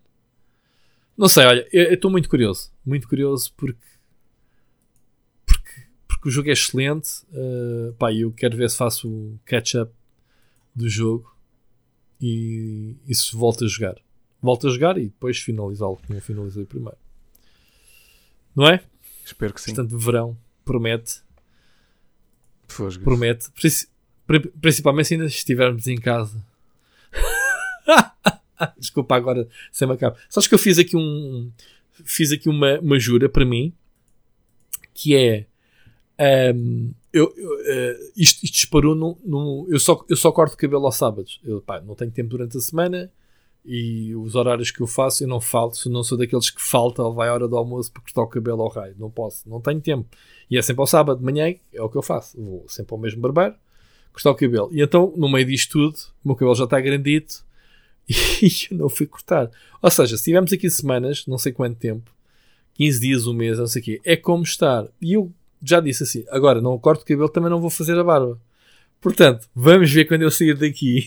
Não 1.19 1.29
sei, 1.29 1.45
olha, 1.45 1.69
eu 1.73 1.93
estou 1.93 2.09
muito 2.09 2.29
curioso. 2.29 2.71
Muito 2.87 3.09
curioso 3.09 3.53
porque, 3.57 3.89
porque, 5.45 5.83
porque 6.07 6.29
o 6.29 6.31
jogo 6.31 6.51
é 6.51 6.53
excelente. 6.53 7.25
Uh, 7.33 7.93
pá, 7.95 8.15
eu 8.15 8.31
quero 8.31 8.57
ver 8.57 8.71
se 8.71 8.77
faço 8.77 9.11
o 9.11 9.41
catch-up 9.45 9.93
do 10.73 10.89
jogo 10.89 11.37
e, 12.21 12.95
e 13.05 13.13
se 13.13 13.35
volto 13.35 13.65
a 13.65 13.69
jogar. 13.69 14.01
Volto 14.41 14.69
a 14.69 14.71
jogar 14.71 14.99
e 14.99 15.07
depois 15.07 15.39
finalizá-lo 15.39 15.97
como 15.97 16.17
eu 16.17 16.23
finalizei 16.23 16.65
primeiro. 16.65 16.97
Não 18.55 18.69
é? 18.69 18.85
Espero 19.25 19.53
que 19.53 19.61
sim. 19.61 19.75
Portanto, 19.75 19.99
verão 19.99 20.39
promete. 20.65 21.23
Fosgas. 22.69 23.03
Promete. 23.03 23.51
Principalmente 24.61 25.09
se 25.09 25.15
ainda 25.15 25.27
estivermos 25.27 25.87
em 25.87 25.97
casa. 25.97 26.45
Desculpa 28.79 29.17
agora 29.17 29.49
sem 29.73 29.89
macabro. 29.89 30.21
Sabes 30.29 30.47
que 30.47 30.55
eu 30.55 30.59
fiz 30.59 30.79
aqui 30.79 30.97
um. 30.97 31.51
Fiz 32.05 32.33
aqui 32.33 32.49
uma, 32.49 32.79
uma 32.81 32.99
jura 32.99 33.29
para 33.29 33.45
mim 33.45 33.73
que 34.95 35.17
é. 35.17 35.47
Um, 36.55 36.93
eu, 37.13 37.33
eu 37.37 37.51
uh, 37.51 38.13
isto, 38.17 38.45
isto 38.45 38.55
disparou 38.55 38.95
no, 38.95 39.19
no, 39.25 39.67
eu, 39.71 39.81
só, 39.81 40.05
eu 40.09 40.15
só 40.15 40.31
corto 40.31 40.57
cabelo 40.57 40.87
aos 40.87 40.97
sábados. 40.97 41.41
Eu 41.43 41.61
pá, 41.61 41.81
não 41.81 41.95
tenho 41.95 42.11
tempo 42.11 42.29
durante 42.29 42.57
a 42.57 42.61
semana 42.61 43.11
e 43.65 44.15
os 44.15 44.35
horários 44.35 44.71
que 44.71 44.81
eu 44.81 44.87
faço 44.87 45.25
eu 45.25 45.29
não 45.29 45.41
falto. 45.41 45.89
Não 45.91 46.05
sou 46.05 46.17
daqueles 46.17 46.51
que 46.51 46.63
falta 46.63 47.03
ou 47.03 47.15
vai 47.15 47.29
à 47.29 47.35
hora 47.35 47.49
do 47.49 47.57
almoço 47.57 47.91
para 47.91 48.03
cortar 48.03 48.23
o 48.23 48.29
cabelo 48.29 48.63
ao 48.63 48.69
raio. 48.69 48.95
Não 48.99 49.11
posso, 49.11 49.49
não 49.49 49.61
tenho 49.61 49.81
tempo. 49.81 50.09
E 50.51 50.59
é 50.59 50.63
sempre 50.63 50.83
ao 50.83 50.87
sábado 50.87 51.19
de 51.19 51.25
manhã, 51.25 51.55
é 51.73 51.83
o 51.83 51.89
que 51.89 51.97
eu 51.97 52.03
faço. 52.03 52.41
Vou 52.41 52.67
sempre 52.69 52.95
ao 52.95 53.01
mesmo 53.01 53.21
barbeiro 53.21 53.55
cortar 54.13 54.31
o 54.31 54.35
cabelo. 54.35 54.71
E 54.73 54.83
então, 54.83 55.13
no 55.17 55.29
meio 55.29 55.47
disto 55.47 55.73
tudo, 55.73 55.99
o 56.25 56.29
meu 56.29 56.37
cabelo 56.37 56.55
já 56.55 56.65
está 56.65 56.81
grandito 56.81 57.45
e 58.09 58.49
eu 58.71 58.77
não 58.77 58.89
fui 58.89 59.07
cortar. 59.07 59.51
Ou 59.81 59.91
seja, 59.91 60.17
se 60.17 60.25
tivermos 60.25 60.53
aqui 60.53 60.69
semanas, 60.69 61.27
não 61.27 61.39
sei 61.39 61.53
quanto 61.53 61.79
tempo, 61.79 62.11
15 62.75 63.01
dias, 63.01 63.27
um 63.27 63.35
mês, 63.35 63.59
não 63.59 63.67
sei 63.67 63.83
o 63.83 63.85
quê, 63.85 64.01
é 64.05 64.17
como 64.17 64.43
estar. 64.43 64.87
E 65.01 65.15
eu 65.15 65.33
já 65.63 65.81
disse 65.81 66.03
assim: 66.03 66.25
agora 66.31 66.61
não 66.61 66.79
corto 66.79 67.03
o 67.03 67.07
cabelo, 67.07 67.29
também 67.29 67.51
não 67.51 67.61
vou 67.61 67.71
fazer 67.71 67.99
a 67.99 68.05
barba. 68.05 68.41
Portanto, 69.01 69.49
vamos 69.55 69.91
ver 69.91 70.05
quando 70.07 70.23
eu 70.23 70.31
sair 70.31 70.57
daqui. 70.57 71.07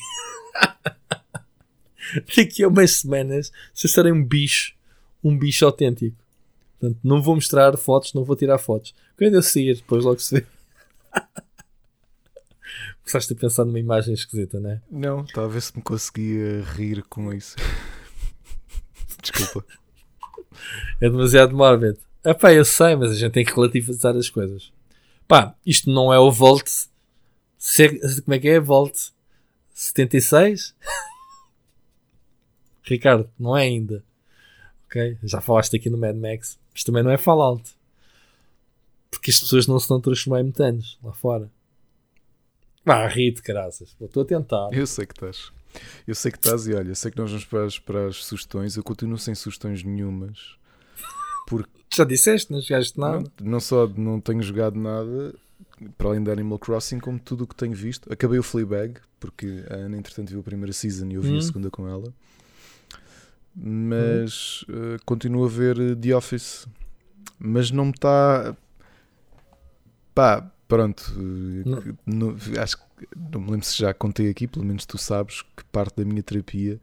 daqui 2.36 2.64
a 2.64 2.68
umas 2.68 2.92
semanas, 2.92 3.52
se 3.74 3.88
estarei 3.88 4.12
um 4.12 4.24
bicho, 4.24 4.74
um 5.24 5.38
bicho 5.38 5.66
autêntico. 5.66 6.18
Portanto, 6.80 7.00
não 7.04 7.22
vou 7.22 7.36
mostrar 7.36 7.76
fotos, 7.78 8.14
não 8.14 8.24
vou 8.24 8.36
tirar 8.36 8.58
fotos. 8.58 8.94
Quando 9.18 9.36
eu 9.36 9.44
sair, 9.44 9.76
depois 9.76 10.04
logo 10.04 10.20
se 10.20 10.36
vê. 10.36 10.46
Começaste 13.04 13.34
a 13.34 13.36
pensar 13.36 13.66
numa 13.66 13.80
imagem 13.80 14.14
esquisita, 14.14 14.60
não 14.60 14.72
é? 14.72 14.82
Não, 14.90 15.26
talvez 15.26 15.66
se 15.66 15.78
me 15.78 15.84
conseguia 15.84 16.62
rir 16.62 17.04
com 17.04 17.34
isso. 17.34 17.56
Desculpa. 19.22 19.66
É 21.02 21.10
demasiado 21.10 21.56
mórbido. 21.56 22.00
Ah 22.24 22.34
pá, 22.34 22.54
eu 22.54 22.64
sei, 22.64 22.96
mas 22.96 23.12
a 23.12 23.16
gente 23.16 23.34
tem 23.34 23.46
que 23.46 23.54
relativizar 23.54 24.16
as 24.16 24.30
coisas. 24.30 24.72
Pá, 25.28 25.56
isto 25.66 25.90
não 25.90 26.14
é 26.14 26.20
o 26.20 26.32
Volt. 26.32 26.70
Como 28.24 28.36
é 28.36 28.40
que 28.40 28.50
é? 28.50 28.60
Volt 28.60 28.96
76? 29.74 30.76
Ricardo, 32.84 33.30
não 33.38 33.58
é 33.58 33.64
ainda. 33.64 34.04
Ok? 34.86 35.18
Já 35.24 35.42
falaste 35.42 35.76
aqui 35.76 35.90
no 35.90 35.98
Mad 35.98 36.16
Max. 36.16 36.60
Isto 36.74 36.88
também 36.88 37.04
não 37.04 37.12
é 37.12 37.18
Fallout. 37.18 37.76
Porque 39.10 39.32
as 39.32 39.40
pessoas 39.40 39.68
não 39.68 39.80
se 39.80 39.84
estão 39.84 39.98
a 39.98 40.02
transformar 40.02 40.42
em 40.42 40.46
metanos 40.46 40.98
lá 41.04 41.14
fora. 41.14 41.50
Ah, 42.86 43.08
ri 43.08 43.34
caraças. 43.34 43.96
Estou 44.00 44.24
a 44.24 44.26
tentar. 44.26 44.70
Eu 44.72 44.86
sei 44.86 45.06
que 45.06 45.14
estás. 45.14 45.52
Eu 46.08 46.14
sei 46.14 46.32
que 46.32 46.38
estás 46.38 46.68
e 46.68 46.74
olha, 46.74 46.94
sei 46.94 47.12
que 47.12 47.18
nós 47.18 47.30
vamos 47.30 47.46
para 47.46 47.66
as, 47.66 47.80
para 47.80 48.08
as 48.08 48.18
sugestões. 48.18 48.76
Eu 48.76 48.84
continuo 48.84 49.18
sem 49.18 49.34
sugestões 49.34 49.84
nenhumas. 49.84 50.58
Porque 51.48 51.70
Já 51.94 52.04
disseste, 52.04 52.52
não 52.52 52.62
jogaste 52.62 53.00
nada. 53.00 53.20
Não, 53.42 53.52
não 53.52 53.60
só 53.60 53.88
não 53.88 54.20
tenho 54.20 54.42
jogado 54.42 54.80
nada, 54.80 55.34
para 55.98 56.10
além 56.10 56.24
de 56.24 56.32
Animal 56.32 56.60
Crossing, 56.60 57.00
como 57.00 57.20
tudo 57.20 57.44
o 57.44 57.48
que 57.48 57.56
tenho 57.56 57.74
visto. 57.74 58.12
Acabei 58.12 58.40
o 58.40 58.44
Fleabag, 58.44 59.00
porque 59.20 59.64
a 59.70 59.76
Ana, 59.76 59.98
entretanto, 59.98 60.30
viu 60.30 60.40
a 60.40 60.44
primeira 60.44 60.74
season 60.74 61.08
e 61.10 61.16
eu 61.16 61.22
vi 61.22 61.34
hum. 61.34 61.38
a 61.38 61.42
segunda 61.42 61.70
com 61.70 61.88
ela. 61.88 62.14
Mas 63.56 64.66
hum. 64.70 64.96
uh, 64.96 65.00
continuo 65.06 65.46
a 65.46 65.50
ver 65.50 65.80
eh, 65.80 65.96
The 65.96 66.16
Office. 66.16 66.68
Mas 67.40 67.72
não 67.72 67.86
me 67.86 67.92
está. 67.92 68.56
Pá, 70.14 70.52
Pronto, 70.68 71.14
eh, 71.18 71.94
no, 72.06 72.38
acho 72.60 72.78
que 72.78 73.08
não 73.32 73.42
me 73.42 73.52
lembro 73.52 73.66
se 73.66 73.78
já 73.78 73.94
contei 73.94 74.30
aqui, 74.30 74.48
pelo 74.48 74.66
menos 74.66 74.86
tu 74.86 74.98
sabes 74.98 75.42
que 75.42 75.64
parte 75.72 75.98
da 75.98 76.06
minha 76.06 76.24
terapia, 76.24 76.80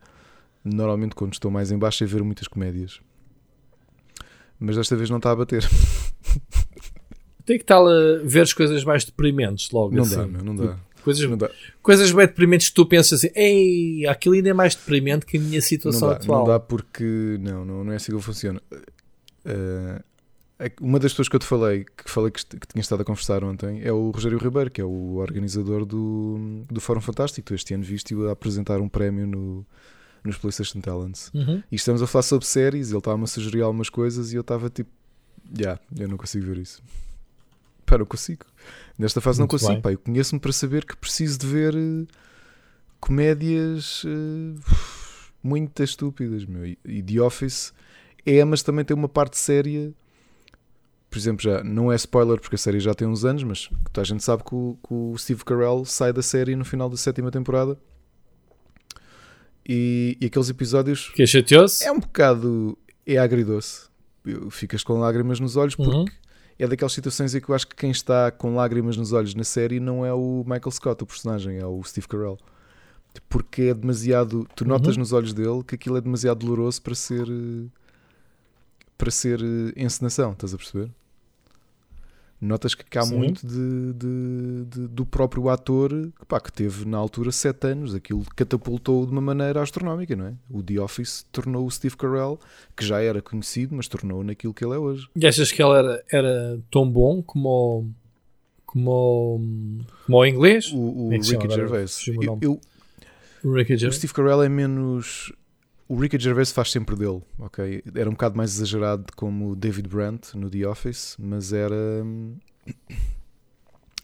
normalmente 0.65 1.15
quando 1.15 1.32
estou 1.32 1.51
mais 1.51 1.73
em 1.73 1.78
baixo, 1.78 2.05
é 2.05 2.07
ver 2.07 2.23
muitas 2.23 2.47
comédias. 2.47 3.01
Mas 4.59 4.77
desta 4.77 4.94
vez 4.94 5.09
não 5.09 5.16
está 5.16 5.31
a 5.31 5.36
bater. 5.36 5.66
Tem 7.47 7.57
que 7.57 7.65
estar 7.65 7.78
a 7.78 8.23
ver 8.23 8.43
as 8.43 8.52
coisas 8.52 8.85
mais 8.85 9.05
deprimentes 9.05 9.70
logo. 9.70 9.94
Não 9.94 10.02
assim. 10.02 10.16
dá, 10.16 10.27
meu, 10.27 10.44
não 10.44 10.55
dá. 10.55 10.78
Coisas, 11.02 11.28
não 11.28 11.39
dá. 11.39 11.51
coisas 11.82 12.12
bem 12.12 12.27
deprimentes 12.27 12.69
que 12.69 12.74
tu 12.74 12.85
pensas 12.85 13.24
assim, 13.24 13.32
ei, 13.35 14.07
aquilo 14.07 14.35
ainda 14.35 14.51
é 14.51 14.52
mais 14.52 14.74
deprimente 14.74 15.24
que 15.24 15.39
a 15.39 15.40
minha 15.40 15.62
situação 15.62 16.09
não 16.09 16.15
dá, 16.15 16.23
atual. 16.23 16.39
Não 16.40 16.47
dá 16.47 16.61
porque, 16.61 17.39
não, 17.40 17.65
não, 17.65 17.85
não 17.85 17.93
é 17.93 17.97
assim 17.97 18.15
que 18.15 18.20
funciona. 18.20 18.61
Uh, 18.70 18.85
é 19.47 20.02
uma 20.81 20.99
das 20.99 21.12
pessoas 21.12 21.28
que 21.28 21.37
eu 21.37 21.41
te 21.41 21.47
falei, 21.47 21.85
que 21.85 22.11
falei 22.11 22.31
que, 22.31 22.45
que 22.45 22.66
tinha 22.66 22.81
estado 22.81 23.01
a 23.01 23.05
conversar 23.05 23.43
ontem, 23.45 23.81
é 23.82 23.93
o 23.93 24.11
Rogério 24.11 24.39
Ribeiro, 24.39 24.70
que 24.70 24.81
é 24.81 24.85
o 24.85 25.16
organizador 25.16 25.87
do, 25.87 26.65
do 26.70 26.81
Fórum 26.81 27.01
Fantástico. 27.01 27.47
Tu 27.47 27.55
este 27.55 27.74
ano 27.74 27.82
viste-o 27.82 28.28
a 28.28 28.32
apresentar 28.32 28.81
um 28.81 28.89
prémio 28.89 29.27
no, 29.27 29.66
nos 30.24 30.37
PlayStation 30.37 30.81
Talents. 30.81 31.31
Uhum. 31.35 31.62
E 31.70 31.77
estamos 31.77 32.03
a 32.03 32.07
falar 32.07 32.23
sobre 32.23 32.47
séries, 32.47 32.91
ele 32.91 32.99
estava-me 32.99 33.24
a 33.24 33.27
sugerir 33.27 33.62
algumas 33.62 33.89
coisas 33.89 34.32
e 34.32 34.37
eu 34.37 34.43
estava 34.43 34.69
tipo, 34.69 34.91
já, 35.53 35.61
yeah, 35.61 35.82
eu 35.99 36.09
não 36.09 36.16
consigo 36.16 36.47
ver 36.47 36.59
isso. 36.59 36.82
Pá, 37.87 37.99
não 37.99 38.07
consigo. 38.07 38.45
Nesta 38.99 39.20
fase 39.20 39.41
Muito 39.41 39.53
não 39.53 39.59
consigo. 39.59 39.82
Pá, 39.82 39.93
eu 39.93 39.99
conheço-me 39.99 40.41
para 40.41 40.53
saber 40.53 40.85
que 40.85 40.97
preciso 40.97 41.39
de 41.39 41.47
ver 41.47 41.74
uh, 41.74 42.07
comédias 43.01 44.05
uh, 44.05 44.55
muito 45.43 45.82
estúpidas, 45.82 46.45
meu. 46.45 46.66
E, 46.66 46.78
e 46.85 47.03
The 47.03 47.20
Office 47.20 47.73
é, 48.24 48.45
mas 48.45 48.62
também 48.62 48.85
tem 48.85 48.97
uma 48.97 49.09
parte 49.09 49.39
séria 49.39 49.93
por 51.11 51.19
exemplo, 51.19 51.43
já 51.43 51.65
não 51.65 51.91
é 51.91 51.97
spoiler 51.97 52.41
porque 52.41 52.55
a 52.55 52.59
série 52.59 52.78
já 52.78 52.95
tem 52.95 53.07
uns 53.07 53.24
anos, 53.24 53.43
mas 53.43 53.69
a 53.97 54.05
gente 54.05 54.23
sabe 54.23 54.45
que 54.45 54.55
o, 54.55 54.78
que 54.87 54.95
o 54.95 55.19
Steve 55.19 55.45
Carell 55.45 55.85
sai 55.85 56.12
da 56.12 56.23
série 56.23 56.55
no 56.55 56.65
final 56.65 56.89
da 56.89 56.97
sétima 56.97 57.32
temporada. 57.32 57.77
E, 59.69 60.16
e 60.20 60.27
aqueles 60.27 60.49
episódios. 60.49 61.11
Que 61.11 61.24
é 61.24 61.27
chateoso? 61.27 61.82
É 61.82 61.91
um 61.91 61.99
bocado. 61.99 62.78
É 63.05 63.19
agridoce. 63.19 63.89
Ficas 64.51 64.85
com 64.85 65.01
lágrimas 65.01 65.41
nos 65.41 65.57
olhos 65.57 65.74
porque 65.74 65.91
uhum. 65.91 66.05
é 66.59 66.69
daquelas 66.69 66.93
situações 66.93 67.35
em 67.35 67.41
que 67.41 67.49
eu 67.49 67.55
acho 67.55 67.66
que 67.66 67.74
quem 67.74 67.91
está 67.91 68.31
com 68.31 68.55
lágrimas 68.55 68.97
nos 68.97 69.12
olhos 69.12 69.35
na 69.35 69.45
série 69.45 69.81
não 69.81 70.07
é 70.07 70.12
o 70.12 70.45
Michael 70.47 70.70
Scott, 70.70 71.03
o 71.03 71.07
personagem, 71.07 71.59
é 71.59 71.66
o 71.66 71.82
Steve 71.82 72.07
Carell. 72.07 72.39
Porque 73.28 73.62
é 73.62 73.74
demasiado. 73.74 74.47
Tu 74.55 74.65
notas 74.65 74.95
uhum. 74.95 75.01
nos 75.01 75.12
olhos 75.12 75.32
dele 75.32 75.65
que 75.66 75.74
aquilo 75.74 75.97
é 75.97 76.01
demasiado 76.01 76.39
doloroso 76.39 76.81
para 76.81 76.95
ser. 76.95 77.27
para 78.97 79.11
ser 79.11 79.41
eh, 79.41 79.73
encenação, 79.82 80.32
estás 80.32 80.55
a 80.55 80.57
perceber? 80.57 80.91
Notas 82.40 82.74
que 82.74 82.98
há 82.98 83.02
Sim. 83.02 83.16
muito 83.16 83.46
de, 83.46 83.92
de, 83.92 84.64
de, 84.66 84.88
do 84.88 85.04
próprio 85.04 85.48
ator 85.48 85.90
pá, 86.26 86.40
que 86.40 86.50
teve 86.50 86.86
na 86.86 86.96
altura 86.96 87.30
7 87.30 87.66
anos, 87.66 87.94
aquilo 87.94 88.24
catapultou 88.34 89.04
de 89.04 89.12
uma 89.12 89.20
maneira 89.20 89.60
astronómica, 89.62 90.16
não 90.16 90.26
é? 90.26 90.34
O 90.48 90.62
The 90.62 90.80
Office 90.80 91.26
tornou 91.30 91.66
o 91.66 91.70
Steve 91.70 91.96
Carell, 91.96 92.38
que 92.76 92.84
já 92.84 93.00
era 93.00 93.20
conhecido, 93.20 93.74
mas 93.74 93.88
tornou 93.88 94.24
naquilo 94.24 94.54
que 94.54 94.64
ele 94.64 94.74
é 94.74 94.78
hoje. 94.78 95.08
E 95.14 95.26
achas 95.26 95.52
que 95.52 95.62
ele 95.62 95.76
era, 95.76 96.04
era 96.10 96.58
tão 96.70 96.90
bom 96.90 97.22
como 97.22 97.48
o, 97.48 97.86
como, 98.64 99.84
como 100.06 100.18
o 100.18 100.26
inglês? 100.26 100.72
O, 100.72 100.78
o 100.78 101.10
Ricky 101.10 101.50
Gervais. 101.50 102.06
Eu, 102.06 102.38
eu, 102.40 102.60
o, 103.44 103.54
Ricky 103.54 103.76
Gervais. 103.76 103.96
o 103.96 103.98
Steve 103.98 104.14
Carell 104.14 104.42
é 104.42 104.48
menos 104.48 105.32
o 105.90 105.96
Ricky 105.96 106.16
Gervais 106.20 106.52
faz 106.52 106.70
sempre 106.70 106.94
dele, 106.94 107.20
ok? 107.36 107.82
Era 107.96 108.08
um 108.08 108.12
bocado 108.12 108.36
mais 108.36 108.54
exagerado 108.54 109.06
como 109.16 109.56
David 109.56 109.88
Brandt 109.88 110.38
no 110.38 110.48
The 110.48 110.64
Office, 110.64 111.16
mas 111.18 111.52
era. 111.52 111.74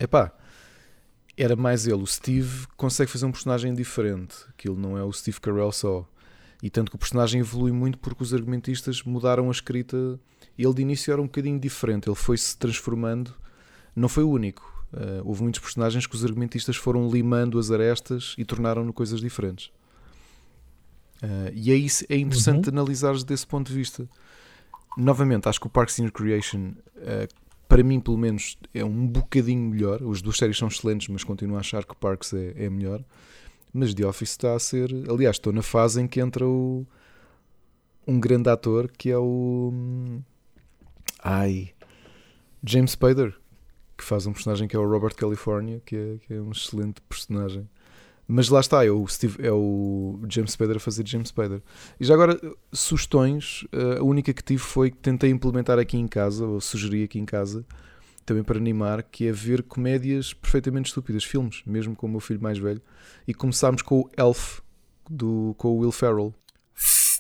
Epá. 0.01 0.33
era 1.37 1.55
mais 1.55 1.87
ele. 1.87 2.03
O 2.03 2.07
Steve 2.07 2.67
consegue 2.77 3.09
fazer 3.09 3.25
um 3.25 3.31
personagem 3.31 3.73
diferente. 3.73 4.35
Aquilo 4.49 4.77
não 4.77 4.99
é 4.99 5.05
o 5.05 5.13
Steve 5.13 5.41
Carell 5.41 5.71
só. 5.71 6.05
E 6.61 6.69
tanto 6.69 6.91
que 6.91 6.97
o 6.97 6.99
personagem 6.99 7.41
evolui 7.41 7.71
muito 7.71 7.99
porque 7.99 8.21
os 8.21 8.35
argumentistas 8.35 9.05
mudaram 9.05 9.47
a 9.47 9.53
escrita. 9.53 10.19
Ele 10.59 10.75
de 10.75 10.83
início 10.83 11.13
era 11.13 11.23
um 11.23 11.27
bocadinho 11.27 11.61
diferente. 11.61 12.09
Ele 12.09 12.17
foi-se 12.17 12.59
transformando. 12.59 13.33
Não 13.95 14.09
foi 14.09 14.25
o 14.25 14.31
único. 14.31 14.75
Uh, 14.93 15.23
houve 15.25 15.45
muitos 15.45 15.61
personagens 15.61 16.05
que 16.05 16.17
os 16.17 16.25
argumentistas 16.25 16.75
foram 16.75 17.09
limando 17.09 17.61
as 17.61 17.71
arestas 17.71 18.35
e 18.37 18.45
tornaram-no 18.45 18.93
coisas 18.93 19.21
diferentes. 19.21 19.71
Uh, 21.27 21.51
e 21.53 21.73
é, 21.73 21.75
isso, 21.75 22.05
é 22.09 22.17
interessante 22.17 22.69
uhum. 22.69 22.75
analisar 22.75 23.17
desse 23.25 23.45
ponto 23.45 23.69
de 23.69 23.75
vista. 23.75 24.09
Novamente, 24.97 25.49
acho 25.49 25.61
que 25.61 25.67
o 25.67 25.71
Parks 25.71 25.99
and 25.99 26.05
Recreation, 26.05 26.75
uh, 26.99 27.27
para 27.69 27.83
mim, 27.83 27.99
pelo 27.99 28.17
menos, 28.17 28.57
é 28.73 28.85
um 28.85 29.07
bocadinho 29.09 29.71
melhor. 29.71 30.01
As 30.09 30.23
duas 30.23 30.37
séries 30.37 30.57
são 30.57 30.69
excelentes, 30.69 31.09
mas 31.09 31.25
continuo 31.25 31.57
a 31.57 31.61
achar 31.61 31.85
que 31.85 31.97
Parks 31.97 32.33
é, 32.33 32.55
é 32.57 32.71
melhor. 32.71 33.05
Mas 33.73 33.93
The 33.93 34.07
Office 34.07 34.31
está 34.31 34.55
a 34.55 34.59
ser. 34.61 34.89
Aliás, 35.11 35.37
estou 35.37 35.53
na 35.53 35.63
fase 35.63 36.01
em 36.01 36.07
que 36.07 36.21
entra 36.21 36.47
o, 36.47 36.87
um 38.07 38.21
grande 38.21 38.49
ator 38.49 38.89
que 38.97 39.11
é 39.11 39.19
o. 39.19 39.73
Ai. 41.23 41.71
James 42.65 42.93
Spader, 42.93 43.35
que 43.99 44.05
faz 44.05 44.27
um 44.27 44.33
personagem 44.33 44.69
que 44.69 44.77
é 44.77 44.79
o 44.79 44.89
Robert 44.89 45.15
California, 45.15 45.83
que 45.85 45.97
é, 45.97 46.19
que 46.19 46.35
é 46.35 46.41
um 46.41 46.53
excelente 46.53 47.01
personagem. 47.03 47.69
Mas 48.29 48.49
lá 48.49 48.59
está, 48.59 48.85
é 48.85 48.91
o, 48.91 49.07
Steve, 49.07 49.47
é 49.47 49.53
o 49.53 50.19
James 50.29 50.53
Spader 50.53 50.77
a 50.77 50.81
fazer 50.81 51.07
James 51.07 51.29
Spader. 51.29 51.63
E 52.01 52.05
já 52.05 52.15
agora, 52.15 52.39
sugestões, 52.73 53.65
eh, 53.73 53.99
a 53.99 54.03
única 54.03 54.35
que 54.35 54.43
tive 54.43 54.61
foi 54.61 54.91
que 54.91 54.97
tentei 54.97 55.31
implementar 55.31 55.79
aqui 55.79 55.97
em 55.97 56.09
casa, 56.09 56.45
ou 56.45 56.61
sugeri 56.61 57.05
aqui 57.05 57.21
em 57.21 57.25
casa, 57.25 57.65
também 58.25 58.43
para 58.43 58.59
animar, 58.59 59.05
que 59.05 59.29
é 59.29 59.33
ver 59.33 59.63
comédias 59.63 60.35
perfeitamente 60.35 60.89
estúpidas, 60.89 61.23
filmes, 61.23 61.63
mesmo 61.65 61.95
com 61.95 62.09
o 62.09 62.11
meu 62.11 62.19
filho 62.19 62.43
mais 62.43 62.59
velho. 62.59 62.83
E 63.29 63.33
começámos 63.33 63.81
com 63.83 64.01
o 64.01 64.11
Elf, 64.17 64.59
do, 65.09 65.55
com 65.57 65.69
o 65.69 65.79
Will 65.79 65.93
Ferrell. 65.93 66.35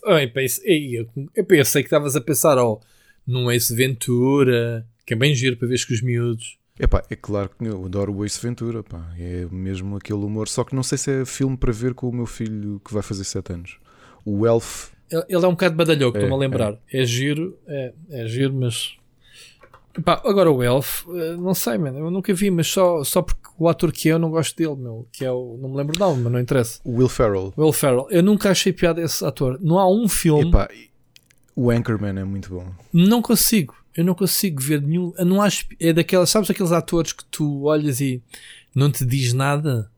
Eu 0.05 0.31
pensei, 0.33 1.09
eu 1.35 1.45
pensei 1.45 1.83
que 1.83 1.87
estavas 1.87 2.16
a 2.16 2.20
pensar 2.20 2.59
oh, 2.59 2.81
num 3.24 3.51
Ace 3.51 3.74
Ventura, 3.74 4.85
que 5.07 5.15
é 5.15 5.16
bem 5.16 5.35
giro 5.35 5.57
para 5.57 5.69
ver 5.69 5.87
com 5.87 5.95
os 5.95 6.03
miúdos. 6.03 6.59
Epá, 6.78 7.03
é 7.09 7.16
claro 7.16 7.51
que 7.57 7.65
eu 7.65 7.86
adoro 7.86 8.15
o 8.15 8.24
Ace 8.24 8.40
Ventura, 8.40 8.82
pá. 8.82 9.11
é 9.19 9.47
mesmo 9.51 9.97
aquele 9.97 10.19
humor. 10.19 10.47
Só 10.48 10.62
que 10.62 10.74
não 10.74 10.82
sei 10.82 10.98
se 10.98 11.23
é 11.23 11.24
filme 11.24 11.57
para 11.57 11.73
ver 11.73 11.94
com 11.94 12.09
o 12.09 12.12
meu 12.12 12.27
filho 12.27 12.81
que 12.85 12.93
vai 12.93 13.03
fazer 13.03 13.24
7 13.24 13.53
anos. 13.53 13.78
O 14.24 14.47
Elf. 14.47 14.90
Ele 15.11 15.44
é 15.44 15.48
um 15.48 15.53
bocado 15.53 15.74
badalhoco, 15.74 16.19
é, 16.19 16.23
estou-me 16.23 16.35
a 16.35 16.48
lembrar. 16.48 16.74
É. 16.93 17.03
é, 17.03 17.07
giro, 17.07 17.57
é, 17.66 17.93
é 18.11 18.27
giro, 18.27 18.53
mas. 18.53 18.97
Epá, 19.97 20.20
agora 20.24 20.51
o 20.51 20.62
Elf, 20.62 21.07
eh, 21.09 21.36
não 21.36 21.55
sei, 21.55 21.78
mano, 21.78 21.98
eu 21.98 22.11
nunca 22.11 22.35
vi, 22.35 22.51
mas 22.51 22.66
só, 22.66 23.03
só 23.03 23.23
porque 23.23 23.48
o 23.57 23.66
ator 23.66 23.90
que 23.93 24.11
é 24.11 24.12
eu 24.12 24.19
não 24.19 24.31
gosto 24.31 24.55
dele, 24.55 24.77
meu, 24.77 25.09
que 25.11 25.24
é 25.24 25.31
o. 25.31 25.57
Não 25.59 25.70
me 25.70 25.77
lembro 25.77 25.98
não, 25.98 26.15
mas 26.16 26.32
não 26.32 26.40
interessa. 26.40 26.81
Will 26.85 27.09
Ferrell. 27.09 27.55
Will 27.57 27.73
Ferrell. 27.73 28.07
Eu 28.11 28.23
nunca 28.23 28.51
achei 28.51 28.73
piada 28.73 29.01
esse 29.01 29.24
ator. 29.24 29.59
Não 29.62 29.78
há 29.78 29.89
um 29.89 30.07
filme. 30.09 30.48
Epá, 30.48 30.69
o 31.55 31.70
Anchorman 31.70 32.20
é 32.20 32.24
muito 32.24 32.51
bom. 32.51 32.66
Não 32.93 33.23
consigo 33.23 33.74
eu 33.97 34.05
não 34.05 34.14
consigo 34.14 34.60
ver 34.60 34.82
nenhum. 34.82 35.12
não 35.18 35.40
acho. 35.40 35.66
É 35.81 35.93
daquelas. 35.93 36.28
Sabes 36.31 36.51
aqueles 36.51 36.73
atores 36.73 37.12
que 37.12 37.24
tu 37.24 37.64
olhas 37.64 38.01
e 38.01 38.23
não 38.74 38.90
te 38.90 39.06
diz 39.06 39.32
nada? 39.32 39.90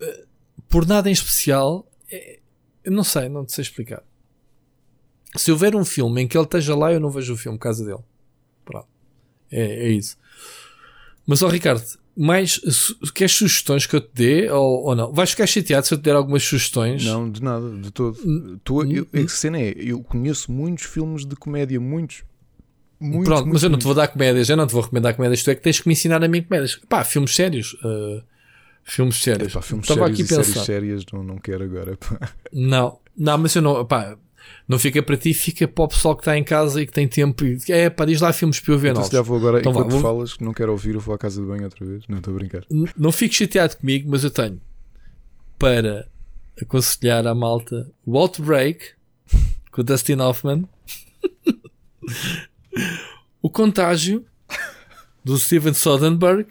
Eh, 0.00 0.24
por 0.68 0.86
nada 0.86 1.08
em 1.08 1.12
especial. 1.12 1.86
É, 2.10 2.38
eu 2.82 2.92
não 2.92 3.04
sei, 3.04 3.28
não 3.28 3.44
te 3.44 3.52
sei 3.52 3.62
explicar. 3.62 4.02
Se 5.36 5.52
houver 5.52 5.76
um 5.76 5.84
filme 5.84 6.22
em 6.22 6.28
que 6.28 6.36
ele 6.36 6.44
esteja 6.44 6.74
lá, 6.74 6.90
eu 6.90 6.98
não 6.98 7.10
vejo 7.10 7.34
o 7.34 7.36
filme 7.36 7.58
por 7.58 7.64
causa 7.64 7.84
dele. 7.84 8.02
Pronto. 8.64 8.88
É, 9.50 9.88
é 9.88 9.90
isso. 9.90 10.16
Mas, 11.26 11.42
ó 11.42 11.48
Ricardo, 11.48 11.84
mais 12.16 12.58
queres 13.14 13.32
sugestões 13.32 13.84
que 13.84 13.94
eu 13.94 14.00
te 14.00 14.10
dê 14.14 14.50
ou, 14.50 14.84
ou 14.86 14.96
não? 14.96 15.12
Vais 15.12 15.30
ficar 15.30 15.46
chateado 15.46 15.86
se 15.86 15.92
eu 15.92 15.98
te 15.98 16.04
der 16.04 16.16
algumas 16.16 16.42
sugestões? 16.42 17.04
Não, 17.04 17.30
de 17.30 17.42
nada, 17.42 17.70
de 17.76 17.90
todo. 17.90 18.18
Tu, 18.64 18.84
eu, 18.90 19.06
a 19.12 19.28
cena 19.28 19.60
é, 19.60 19.74
eu 19.76 20.02
conheço 20.02 20.50
muitos 20.50 20.86
filmes 20.86 21.26
de 21.26 21.36
comédia, 21.36 21.78
muitos, 21.78 22.24
muito, 23.00 23.24
Pronto, 23.24 23.42
muito, 23.42 23.54
mas 23.54 23.62
eu 23.62 23.70
não 23.70 23.78
te 23.78 23.84
vou 23.84 23.94
dar 23.94 24.08
comédias, 24.08 24.48
eu 24.48 24.56
não 24.56 24.66
te 24.66 24.72
vou 24.72 24.82
recomendar 24.82 25.14
comédias, 25.14 25.42
tu 25.42 25.50
é 25.50 25.54
que 25.54 25.62
tens 25.62 25.80
que 25.80 25.88
me 25.88 25.92
ensinar 25.92 26.22
a 26.22 26.28
mim 26.28 26.42
comédias. 26.42 26.80
Pá, 26.88 27.04
filmes 27.04 27.34
sérios. 27.34 27.74
Uh, 27.74 28.22
filmes 28.82 29.22
sérios. 29.22 29.52
Epá, 29.52 29.62
filmes 29.62 29.88
Estava 29.88 30.06
sérios 30.06 30.20
aqui 30.20 30.32
e 30.40 30.44
séries 30.44 30.64
sérias 30.64 31.04
não, 31.12 31.22
não 31.22 31.38
quero 31.38 31.64
agora. 31.64 31.96
Pá. 31.96 32.32
Não, 32.52 32.98
não, 33.16 33.38
mas 33.38 33.54
eu 33.54 33.62
não, 33.62 33.84
pá, 33.84 34.16
não 34.66 34.78
fica 34.78 35.02
para 35.02 35.16
ti, 35.16 35.32
fica 35.32 35.68
para 35.68 35.84
o 35.84 35.88
pessoal 35.88 36.16
que 36.16 36.22
está 36.22 36.36
em 36.36 36.44
casa 36.44 36.82
e 36.82 36.86
que 36.86 36.92
tem 36.92 37.06
tempo. 37.06 37.44
E, 37.44 37.58
é 37.68 37.88
pá, 37.88 38.04
diz 38.04 38.20
lá 38.20 38.32
filmes 38.32 38.58
para 38.58 38.74
eu 38.74 38.78
ver. 38.78 38.90
Então, 38.90 39.04
se 39.04 39.12
já 39.12 39.22
vou 39.22 39.36
agora, 39.36 39.60
então, 39.60 39.72
enquanto 39.72 39.90
vá, 39.90 39.92
vou... 39.92 40.02
falas, 40.02 40.34
que 40.34 40.44
não 40.44 40.52
quero 40.52 40.72
ouvir, 40.72 40.94
eu 40.94 41.00
vou 41.00 41.14
à 41.14 41.18
casa 41.18 41.40
de 41.40 41.46
banho 41.46 41.64
outra 41.64 41.86
vez. 41.86 42.02
Não 42.08 42.18
estou 42.18 42.34
a 42.34 42.36
brincar. 42.36 42.64
Não, 42.70 42.88
não 42.96 43.12
fico 43.12 43.34
chateado 43.34 43.76
comigo, 43.76 44.10
mas 44.10 44.24
eu 44.24 44.30
tenho 44.30 44.60
para 45.58 46.08
aconselhar 46.60 47.26
à 47.26 47.34
malta 47.34 47.90
o 48.04 48.16
Outbreak 48.18 48.84
com 49.70 49.80
o 49.80 49.84
Dustin 49.84 50.20
Hoffman. 50.20 50.68
o 53.42 53.50
Contágio, 53.50 54.24
do 55.24 55.36
Steven 55.36 55.74
Soderbergh, 55.74 56.48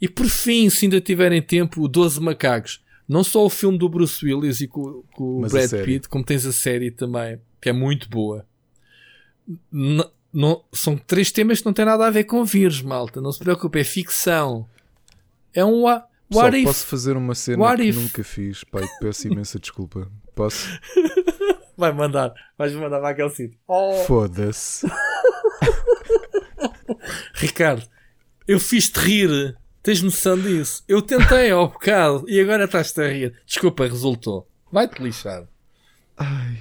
e 0.00 0.08
por 0.08 0.26
fim, 0.26 0.68
se 0.68 0.86
ainda 0.86 1.00
tiverem 1.00 1.40
tempo, 1.40 1.82
o 1.82 1.88
12 1.88 2.20
Macacos. 2.20 2.82
Não 3.08 3.22
só 3.22 3.44
o 3.44 3.50
filme 3.50 3.78
do 3.78 3.88
Bruce 3.88 4.24
Willis 4.24 4.60
e 4.60 4.68
com, 4.68 5.02
com 5.14 5.42
o 5.42 5.48
Brad 5.48 5.70
Pitt, 5.84 6.08
como 6.08 6.24
tens 6.24 6.46
a 6.46 6.52
série 6.52 6.90
também, 6.90 7.40
que 7.60 7.68
é 7.68 7.72
muito 7.72 8.08
boa. 8.08 8.46
N 9.72 10.04
não, 10.32 10.64
são 10.72 10.96
três 10.96 11.30
temas 11.30 11.60
que 11.60 11.66
não 11.66 11.72
têm 11.72 11.84
nada 11.84 12.04
a 12.04 12.10
ver 12.10 12.24
com 12.24 12.44
vírus, 12.44 12.82
malta. 12.82 13.20
Não 13.20 13.30
se 13.30 13.38
preocupe, 13.38 13.78
é 13.78 13.84
ficção. 13.84 14.68
É 15.52 15.64
um 15.64 15.82
what 15.82 16.06
Só 16.32 16.48
if. 16.48 16.64
posso 16.64 16.86
fazer 16.86 17.16
uma 17.16 17.36
cena 17.36 17.62
what 17.62 17.80
que 17.80 17.88
if. 17.88 17.96
nunca 17.96 18.24
fiz, 18.24 18.64
pai, 18.64 18.84
peço 19.00 19.28
imensa 19.28 19.60
desculpa. 19.60 20.10
Posso? 20.34 20.68
Vai 21.76 21.92
mandar, 21.92 22.32
vais 22.56 22.72
mandar 22.74 23.00
para 23.00 23.10
aquele 23.10 23.30
sítio. 23.30 23.58
Oh. 23.66 23.94
Foda-se. 24.06 24.86
Ricardo, 27.34 27.86
eu 28.46 28.60
fiz-te 28.60 28.98
rir. 28.98 29.56
Tens 29.82 30.00
noção 30.00 30.40
disso? 30.40 30.82
Eu 30.88 31.02
tentei 31.02 31.50
ao 31.50 31.68
bocado 31.68 32.24
e 32.26 32.40
agora 32.40 32.64
estás-te 32.64 33.02
a 33.02 33.08
rir. 33.08 33.34
Desculpa, 33.44 33.84
resultou. 33.84 34.48
Vai-te 34.72 35.02
lixar. 35.02 35.46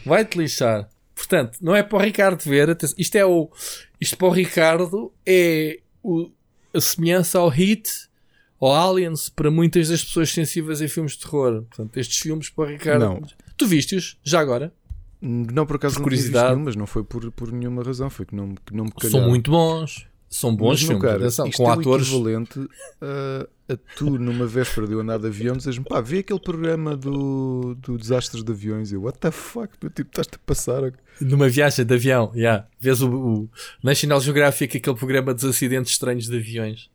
Vai-te 0.06 0.38
lixar. 0.38 0.90
Portanto, 1.16 1.58
não 1.62 1.74
é 1.74 1.82
para 1.82 1.98
o 1.98 2.02
Ricardo 2.02 2.42
ver. 2.44 2.78
Isto 2.98 3.16
é 3.16 3.26
o. 3.26 3.50
Isto 4.02 4.18
para 4.18 4.28
o 4.28 4.32
Ricardo 4.32 5.14
é 5.26 5.80
o, 6.04 6.30
a 6.74 6.82
semelhança 6.82 7.40
ao 7.40 7.48
Hit 7.48 7.90
ou 8.60 8.74
Aliens 8.74 9.30
para 9.30 9.50
muitas 9.50 9.88
das 9.88 10.04
pessoas 10.04 10.32
sensíveis 10.32 10.82
em 10.82 10.88
filmes 10.88 11.14
de 11.14 11.20
terror. 11.20 11.64
Portanto, 11.64 11.98
estes 11.98 12.20
filmes 12.20 12.50
para 12.50 12.66
o 12.66 12.68
Ricardo. 12.68 13.00
Não. 13.00 13.22
Tu 13.56 13.68
viste-os? 13.68 14.18
Já 14.24 14.42
agora? 14.42 14.74
Não, 15.26 15.66
por 15.66 15.78
acaso 15.78 15.96
por 15.96 16.04
curiosidade. 16.04 16.50
nenhum, 16.50 16.66
mas 16.66 16.76
não 16.76 16.86
foi 16.86 17.02
por, 17.02 17.32
por 17.32 17.50
nenhuma 17.50 17.82
razão, 17.82 18.10
foi 18.10 18.26
que 18.26 18.36
não, 18.36 18.54
que 18.54 18.76
não 18.76 18.84
me 18.84 18.92
calharam. 18.92 19.20
São 19.22 19.30
muito 19.30 19.52
bons. 19.52 20.06
São 20.30 20.54
bons 20.54 20.70
mas, 20.70 20.82
filmes, 20.82 21.02
cara, 21.02 21.16
atenção, 21.16 21.50
com 21.52 21.70
é 21.70 21.74
atores. 21.74 22.08
equivalente 22.08 22.60
a, 23.00 23.74
a 23.74 23.78
tu, 23.96 24.10
numa 24.18 24.46
véspera 24.46 24.86
de 24.86 24.94
eu 24.94 25.00
andar 25.00 25.20
de 25.20 25.28
avião, 25.28 25.56
dizes-me 25.56 25.86
pá, 25.86 26.02
vê 26.02 26.20
aquele 26.20 26.40
programa 26.40 26.98
do, 26.98 27.76
do 27.76 27.98
desastres 27.98 28.44
de 28.44 28.52
aviões. 28.52 28.92
Eu, 28.92 29.04
what 29.04 29.18
the 29.20 29.32
fuck, 29.32 29.70
meu 29.82 29.90
tipo, 29.92 30.10
estás-te 30.10 30.36
a 30.36 30.40
passar. 30.40 30.92
Numa 31.22 31.48
viagem 31.48 31.86
de 31.86 31.94
avião, 31.94 32.32
já. 32.34 32.40
Yeah. 32.40 32.68
Vês 32.80 33.02
o, 33.02 33.10
o, 33.10 33.50
National 33.82 34.20
Geographic, 34.20 34.76
aquele 34.76 34.98
programa 34.98 35.34
dos 35.34 35.46
acidentes 35.46 35.94
estranhos 35.94 36.28
de 36.28 36.36
aviões. 36.36 36.90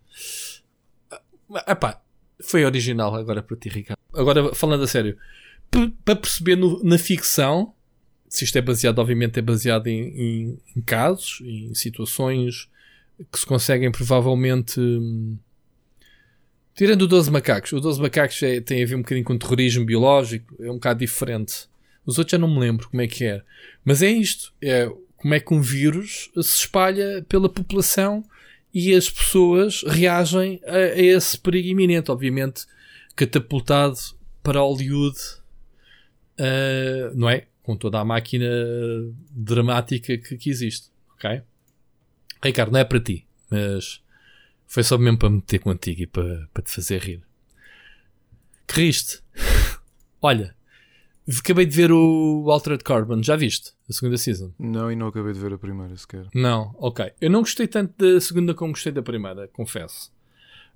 Ah, 1.54 1.76
pá, 1.76 2.02
foi 2.42 2.64
original 2.64 3.14
agora 3.14 3.42
para 3.42 3.56
ti, 3.56 3.70
Ricardo. 3.70 4.00
Agora, 4.12 4.54
falando 4.54 4.82
a 4.82 4.86
sério, 4.86 5.16
para 6.04 6.16
perceber 6.16 6.56
no, 6.56 6.82
na 6.82 6.98
ficção 6.98 7.72
se 8.28 8.44
isto 8.44 8.56
é 8.56 8.60
baseado, 8.60 8.98
obviamente, 8.98 9.38
é 9.38 9.42
baseado 9.42 9.86
em, 9.86 10.08
em, 10.08 10.58
em 10.76 10.80
casos, 10.82 11.40
em 11.42 11.74
situações 11.74 12.68
que 13.32 13.38
se 13.38 13.46
conseguem 13.46 13.90
provavelmente. 13.90 14.80
Hum, 14.80 15.36
tirando 16.74 17.02
o 17.02 17.08
12 17.08 17.30
macacos, 17.30 17.72
o 17.72 17.80
12 17.80 18.00
macacos 18.00 18.42
é, 18.42 18.60
tem 18.60 18.82
a 18.82 18.86
ver 18.86 18.94
um 18.94 19.02
bocadinho 19.02 19.24
com 19.24 19.36
terrorismo 19.36 19.84
biológico, 19.84 20.54
é 20.62 20.70
um 20.70 20.74
bocado 20.74 21.00
diferente. 21.00 21.68
Os 22.06 22.18
outros 22.18 22.32
já 22.32 22.38
não 22.38 22.48
me 22.48 22.60
lembro 22.60 22.88
como 22.88 23.02
é 23.02 23.08
que 23.08 23.24
é. 23.24 23.42
Mas 23.84 24.02
é 24.02 24.10
isto: 24.10 24.52
é 24.62 24.90
como 25.16 25.34
é 25.34 25.40
que 25.40 25.52
um 25.52 25.60
vírus 25.60 26.30
se 26.34 26.60
espalha 26.60 27.24
pela 27.28 27.48
população 27.48 28.24
e 28.72 28.94
as 28.94 29.10
pessoas 29.10 29.82
reagem 29.86 30.60
a, 30.64 30.76
a 30.76 30.98
esse 30.98 31.38
perigo 31.38 31.68
iminente. 31.68 32.10
Obviamente, 32.10 32.66
catapultado 33.16 33.98
para 34.42 34.60
Hollywood, 34.60 35.18
uh, 36.38 37.14
não 37.14 37.28
é? 37.28 37.46
Com 37.68 37.76
toda 37.76 38.00
a 38.00 38.04
máquina 38.04 38.48
dramática 39.30 40.16
que, 40.16 40.38
que 40.38 40.48
existe. 40.48 40.88
Ok? 41.12 41.42
Ricardo, 42.42 42.72
não 42.72 42.80
é 42.80 42.84
para 42.84 42.98
ti, 42.98 43.26
mas 43.50 44.02
foi 44.66 44.82
só 44.82 44.96
mesmo 44.96 45.18
para 45.18 45.28
meter 45.28 45.58
contigo 45.58 46.00
e 46.00 46.06
para, 46.06 46.48
para 46.54 46.62
te 46.62 46.70
fazer 46.70 46.98
rir. 47.02 47.22
Que 48.66 48.86
riste? 48.86 49.20
Olha, 50.22 50.56
acabei 51.38 51.66
de 51.66 51.76
ver 51.76 51.92
o 51.92 52.50
Altered 52.50 52.82
Carbon, 52.82 53.22
já 53.22 53.36
viste? 53.36 53.74
A 53.86 53.92
segunda 53.92 54.16
season? 54.16 54.50
Não, 54.58 54.90
e 54.90 54.96
não 54.96 55.08
acabei 55.08 55.34
de 55.34 55.38
ver 55.38 55.52
a 55.52 55.58
primeira 55.58 55.94
sequer. 55.94 56.26
Não, 56.34 56.74
ok. 56.78 57.12
Eu 57.20 57.28
não 57.28 57.40
gostei 57.40 57.68
tanto 57.68 57.92
da 57.98 58.18
segunda 58.18 58.54
como 58.54 58.72
gostei 58.72 58.92
da 58.92 59.02
primeira, 59.02 59.46
confesso. 59.48 60.10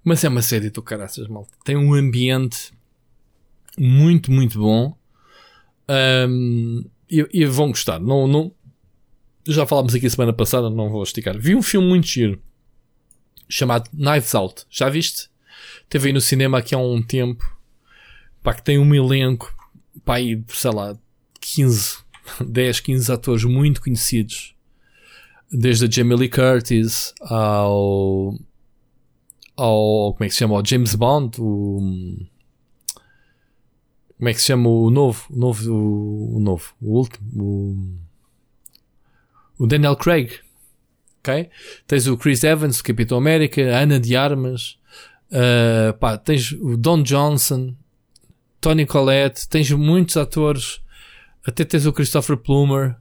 Mas 0.05 0.23
é 0.25 0.29
uma 0.29 0.43
série 0.43 0.69
do 0.69 0.83
caraças, 0.83 1.27
malta. 1.27 1.57
Tem 1.65 1.75
um 1.75 1.95
ambiente 1.95 2.71
muito, 3.79 4.31
muito 4.31 4.59
bom. 4.59 4.95
Um, 6.29 6.85
e, 7.11 7.27
e, 7.33 7.45
vão 7.45 7.69
gostar. 7.69 8.01
Não, 8.01 8.27
não, 8.27 8.53
já 9.47 9.67
falámos 9.67 9.95
aqui 9.95 10.09
semana 10.09 10.33
passada, 10.33 10.71
não 10.71 10.89
vou 10.89 11.03
esticar. 11.03 11.39
Vi 11.39 11.55
um 11.55 11.63
filme 11.63 11.89
muito 11.89 12.07
giro 12.07 12.41
chamado 13.49 13.91
Knives 13.93 14.35
Out. 14.35 14.65
Já 14.71 14.89
viste? 14.89 15.29
Teve 15.89 16.09
aí 16.09 16.13
no 16.13 16.21
cinema 16.21 16.59
aqui 16.59 16.75
há 16.75 16.79
um 16.79 17.03
tempo. 17.03 17.45
Pá, 18.43 18.55
que 18.55 18.63
tem 18.63 18.79
um 18.79 18.95
elenco. 18.95 19.55
Pá, 20.05 20.17
aí, 20.17 20.43
sei 20.49 20.71
lá, 20.71 20.97
15, 21.41 21.99
10, 22.41 22.81
15 22.81 23.13
atores 23.13 23.45
muito 23.45 23.83
conhecidos. 23.83 24.55
Desde 25.51 25.85
a 25.85 25.91
Jamie 25.91 26.17
Lee 26.17 26.31
Curtis 26.31 27.13
ao. 27.21 28.39
ao. 29.55 30.15
como 30.15 30.25
é 30.25 30.29
que 30.29 30.33
se 30.33 30.39
chama? 30.39 30.57
Ao 30.57 30.65
James 30.65 30.95
Bond. 30.95 31.39
O, 31.39 32.27
como 34.23 34.29
é 34.29 34.35
que 34.35 34.41
se 34.41 34.47
chama 34.47 34.69
o 34.69 34.89
novo? 34.89 35.27
O 35.31 35.37
novo. 35.37 35.73
O, 35.73 36.37
o 36.37 36.39
novo. 36.39 36.73
O 36.81 36.97
último. 36.97 37.99
O, 39.59 39.65
o 39.65 39.67
Daniel 39.67 39.97
Craig. 39.97 40.39
Ok? 41.19 41.51
Tens 41.89 42.07
o 42.07 42.17
Chris 42.17 42.45
Evans, 42.45 42.79
o 42.79 42.85
Capitão 42.85 43.19
América, 43.19 43.61
a 43.61 43.81
Ana 43.81 43.99
de 43.99 44.15
Armas. 44.15 44.79
Uh, 45.29 45.93
pá, 45.99 46.17
tens 46.17 46.53
o 46.53 46.77
Don 46.77 47.03
Johnson, 47.03 47.75
Tony 48.61 48.87
Collette, 48.87 49.49
tens 49.49 49.69
muitos 49.73 50.17
atores. 50.17 50.81
Até 51.45 51.65
tens 51.65 51.85
o 51.85 51.93
Christopher 51.93 52.37
Plummer. 52.37 52.95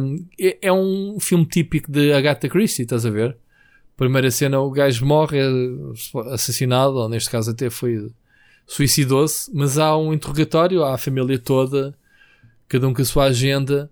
Um, 0.00 0.26
é, 0.40 0.56
é, 0.62 0.72
um 0.72 1.18
filme 1.20 1.44
típico 1.44 1.92
de 1.92 2.14
Agatha 2.14 2.48
Christie, 2.48 2.84
estás 2.84 3.04
a 3.04 3.10
ver? 3.10 3.36
Primeira 3.94 4.30
cena, 4.30 4.58
o 4.58 4.70
gajo 4.70 5.04
morre, 5.04 5.38
é 5.38 6.32
assassinado, 6.32 6.94
ou 6.94 7.10
neste 7.10 7.28
caso 7.28 7.50
até 7.50 7.68
foi 7.68 8.10
suicidou-se, 8.66 9.50
mas 9.54 9.78
há 9.78 9.96
um 9.96 10.12
interrogatório 10.12 10.84
à 10.84 10.96
família 10.96 11.38
toda, 11.38 11.96
cada 12.68 12.88
um 12.88 12.94
com 12.94 13.02
a 13.02 13.04
sua 13.04 13.24
agenda, 13.24 13.90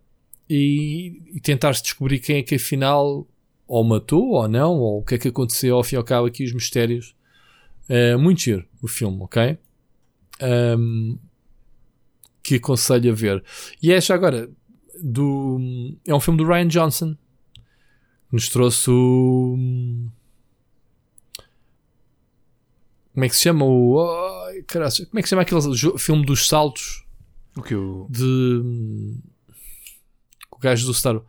e, 0.48 1.22
e 1.34 1.40
tentar-se 1.40 1.82
descobrir 1.82 2.18
quem 2.18 2.38
é 2.38 2.42
que 2.42 2.56
afinal 2.56 3.26
ou 3.66 3.84
matou 3.84 4.30
ou 4.30 4.48
não, 4.48 4.78
ou 4.78 4.98
o 4.98 5.04
que 5.04 5.14
é 5.14 5.18
que 5.18 5.28
aconteceu 5.28 5.76
ao 5.76 5.84
fim 5.84 5.94
e 5.94 5.98
ao 5.98 6.04
cabo 6.04 6.26
aqui 6.26 6.44
os 6.44 6.52
mistérios. 6.52 7.14
É 7.88 8.16
muito 8.16 8.40
giro 8.40 8.66
o 8.82 8.88
filme, 8.88 9.22
ok? 9.22 9.58
Um, 10.42 11.18
que 12.42 12.56
aconselho 12.56 13.12
a 13.12 13.14
ver. 13.14 13.44
E 13.82 13.92
é 13.92 14.00
já 14.00 14.14
agora 14.14 14.50
do. 15.00 15.58
É 16.06 16.14
um 16.14 16.20
filme 16.20 16.38
do 16.38 16.48
Ryan 16.48 16.68
Johnson. 16.68 17.16
Nos 18.32 18.48
trouxe 18.48 18.90
o. 18.90 19.56
Como 23.12 23.24
é 23.24 23.28
que 23.28 23.36
se 23.36 23.42
chama 23.42 23.64
o. 23.64 24.39
Caralho, 24.70 25.06
como 25.08 25.18
é 25.18 25.22
que 25.22 25.28
se 25.28 25.30
chama 25.30 25.42
aquele 25.42 25.98
filme 25.98 26.24
dos 26.24 26.46
saltos? 26.46 27.04
O 27.56 27.62
que 27.62 27.74
o. 27.74 28.06
De. 28.08 29.18
O 30.52 30.58
gajo 30.58 30.86
do 30.86 30.94
Star. 30.94 31.20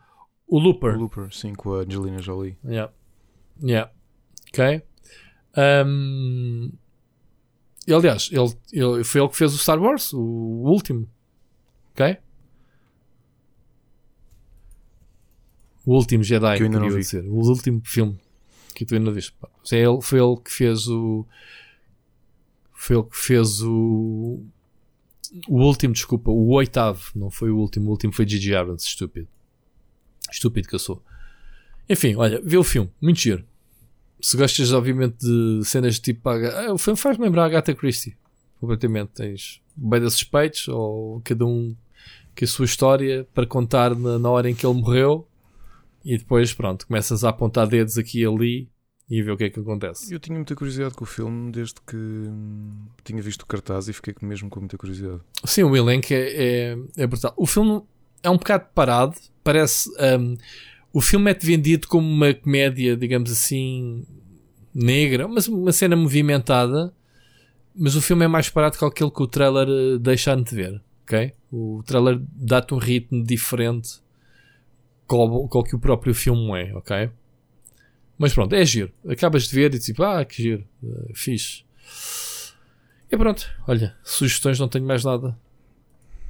O 0.46 0.58
Looper. 0.60 0.96
O 0.96 1.00
Looper, 1.00 1.34
sim, 1.34 1.52
com 1.52 1.74
a 1.74 1.78
Angelina 1.78 2.22
Jolie. 2.22 2.56
Yeah. 2.64 2.92
Yeah. 3.60 3.90
Ok. 4.48 4.82
Um, 5.56 6.70
e, 7.86 7.92
aliás, 7.92 8.30
ele, 8.30 8.54
ele, 8.72 9.02
foi 9.02 9.20
ele 9.20 9.28
que 9.28 9.36
fez 9.36 9.52
o 9.52 9.58
Star 9.58 9.80
Wars, 9.82 10.12
o, 10.12 10.20
último. 10.20 11.08
Ok? 11.92 12.18
O 15.84 15.96
último 15.96 16.22
Jedi, 16.22 16.56
que 16.58 16.62
eu 16.62 16.66
ainda 16.66 16.78
não 16.78 16.90
vi. 16.90 17.00
Dizer. 17.00 17.24
O 17.24 17.40
último 17.40 17.82
filme 17.84 18.20
que 18.72 18.84
tu 18.84 18.94
ainda 18.94 19.10
viste. 19.10 19.34
É 19.72 19.78
ele, 19.78 20.00
foi 20.00 20.20
ele 20.20 20.36
que 20.36 20.50
fez 20.50 20.86
o 20.86 21.26
foi 22.82 22.96
ele 22.96 23.04
que 23.04 23.16
fez 23.16 23.62
o. 23.62 24.42
O 25.48 25.62
último, 25.62 25.94
desculpa, 25.94 26.30
o 26.30 26.50
oitavo, 26.50 27.12
não 27.14 27.30
foi 27.30 27.48
o 27.48 27.56
último, 27.56 27.86
o 27.86 27.90
último 27.90 28.12
foi 28.12 28.28
Gigi 28.28 28.54
Abrams, 28.54 28.84
estúpido. 28.84 29.28
Estúpido 30.30 30.68
que 30.68 30.74
eu 30.74 30.80
sou. 30.80 31.00
Enfim, 31.88 32.16
olha, 32.16 32.42
vê 32.44 32.56
o 32.56 32.64
filme, 32.64 32.90
muito 33.00 33.20
giro. 33.20 33.44
Se 34.20 34.36
gostas, 34.36 34.72
obviamente, 34.72 35.16
de 35.18 35.64
cenas 35.64 35.94
de 35.94 36.00
tipo. 36.00 36.28
Ah, 36.28 36.72
o 36.72 36.76
filme 36.76 36.98
faz 36.98 37.16
lembrar 37.18 37.44
a 37.44 37.46
Agatha 37.46 37.72
Christie, 37.72 38.16
completamente. 38.60 39.10
Tens 39.14 39.62
bem 39.76 40.00
de 40.00 40.10
suspeitos, 40.10 40.66
ou 40.66 41.20
cada 41.24 41.46
um 41.46 41.76
com 42.36 42.44
a 42.44 42.48
sua 42.48 42.64
história 42.64 43.26
para 43.32 43.46
contar 43.46 43.94
na, 43.94 44.18
na 44.18 44.28
hora 44.28 44.50
em 44.50 44.56
que 44.56 44.66
ele 44.66 44.74
morreu, 44.74 45.26
e 46.04 46.18
depois, 46.18 46.52
pronto, 46.52 46.86
começas 46.88 47.22
a 47.22 47.28
apontar 47.28 47.68
dedos 47.68 47.96
aqui 47.96 48.22
e 48.22 48.26
ali 48.26 48.68
e 49.08 49.22
ver 49.22 49.32
o 49.32 49.36
que 49.36 49.44
é 49.44 49.50
que 49.50 49.60
acontece. 49.60 50.12
Eu 50.12 50.18
tinha 50.18 50.36
muita 50.36 50.54
curiosidade 50.54 50.94
com 50.94 51.04
o 51.04 51.06
filme 51.06 51.52
desde 51.52 51.74
que 51.86 51.96
hum, 51.96 52.70
tinha 53.04 53.20
visto 53.20 53.42
o 53.42 53.46
cartaz 53.46 53.88
e 53.88 53.92
fiquei 53.92 54.14
mesmo 54.22 54.48
com 54.48 54.60
muita 54.60 54.78
curiosidade. 54.78 55.20
Sim, 55.44 55.64
o 55.64 55.76
elenco 55.76 56.08
é, 56.12 56.16
é, 56.16 56.78
é 56.96 57.06
brutal. 57.06 57.34
O 57.36 57.46
filme 57.46 57.82
é 58.22 58.30
um 58.30 58.36
bocado 58.36 58.66
parado, 58.74 59.16
parece. 59.42 59.90
Um, 60.00 60.36
o 60.92 61.00
filme 61.00 61.30
é 61.30 61.34
vendido 61.34 61.88
como 61.88 62.06
uma 62.06 62.32
comédia, 62.32 62.96
digamos 62.96 63.30
assim, 63.30 64.06
negra, 64.74 65.26
mas 65.26 65.48
uma 65.48 65.72
cena 65.72 65.96
movimentada. 65.96 66.92
Mas 67.74 67.96
o 67.96 68.02
filme 68.02 68.24
é 68.24 68.28
mais 68.28 68.50
parado 68.50 68.76
que 68.76 68.84
aquele 68.84 69.10
que 69.10 69.22
o 69.22 69.26
trailer 69.26 69.66
eh, 69.66 69.98
deixa 69.98 70.34
de 70.36 70.54
ver, 70.54 70.82
ok? 71.04 71.32
O 71.50 71.82
trailer 71.86 72.20
dá-te 72.34 72.74
um 72.74 72.76
ritmo 72.76 73.24
diferente 73.24 74.02
com 75.06 75.48
o 75.50 75.62
que 75.64 75.74
o 75.74 75.78
próprio 75.78 76.14
filme 76.14 76.50
é, 76.60 76.74
ok? 76.74 77.10
Mas 78.22 78.32
pronto, 78.32 78.54
é 78.54 78.64
giro. 78.64 78.92
Acabas 79.08 79.48
de 79.48 79.52
ver 79.52 79.74
e 79.74 79.80
tipo, 79.80 80.00
ah, 80.04 80.24
que 80.24 80.40
giro, 80.40 80.64
uh, 80.80 81.10
fixe. 81.12 81.64
E 83.10 83.16
pronto, 83.16 83.50
olha, 83.66 83.96
sugestões 84.04 84.60
não 84.60 84.68
tenho 84.68 84.86
mais 84.86 85.02
nada. 85.02 85.36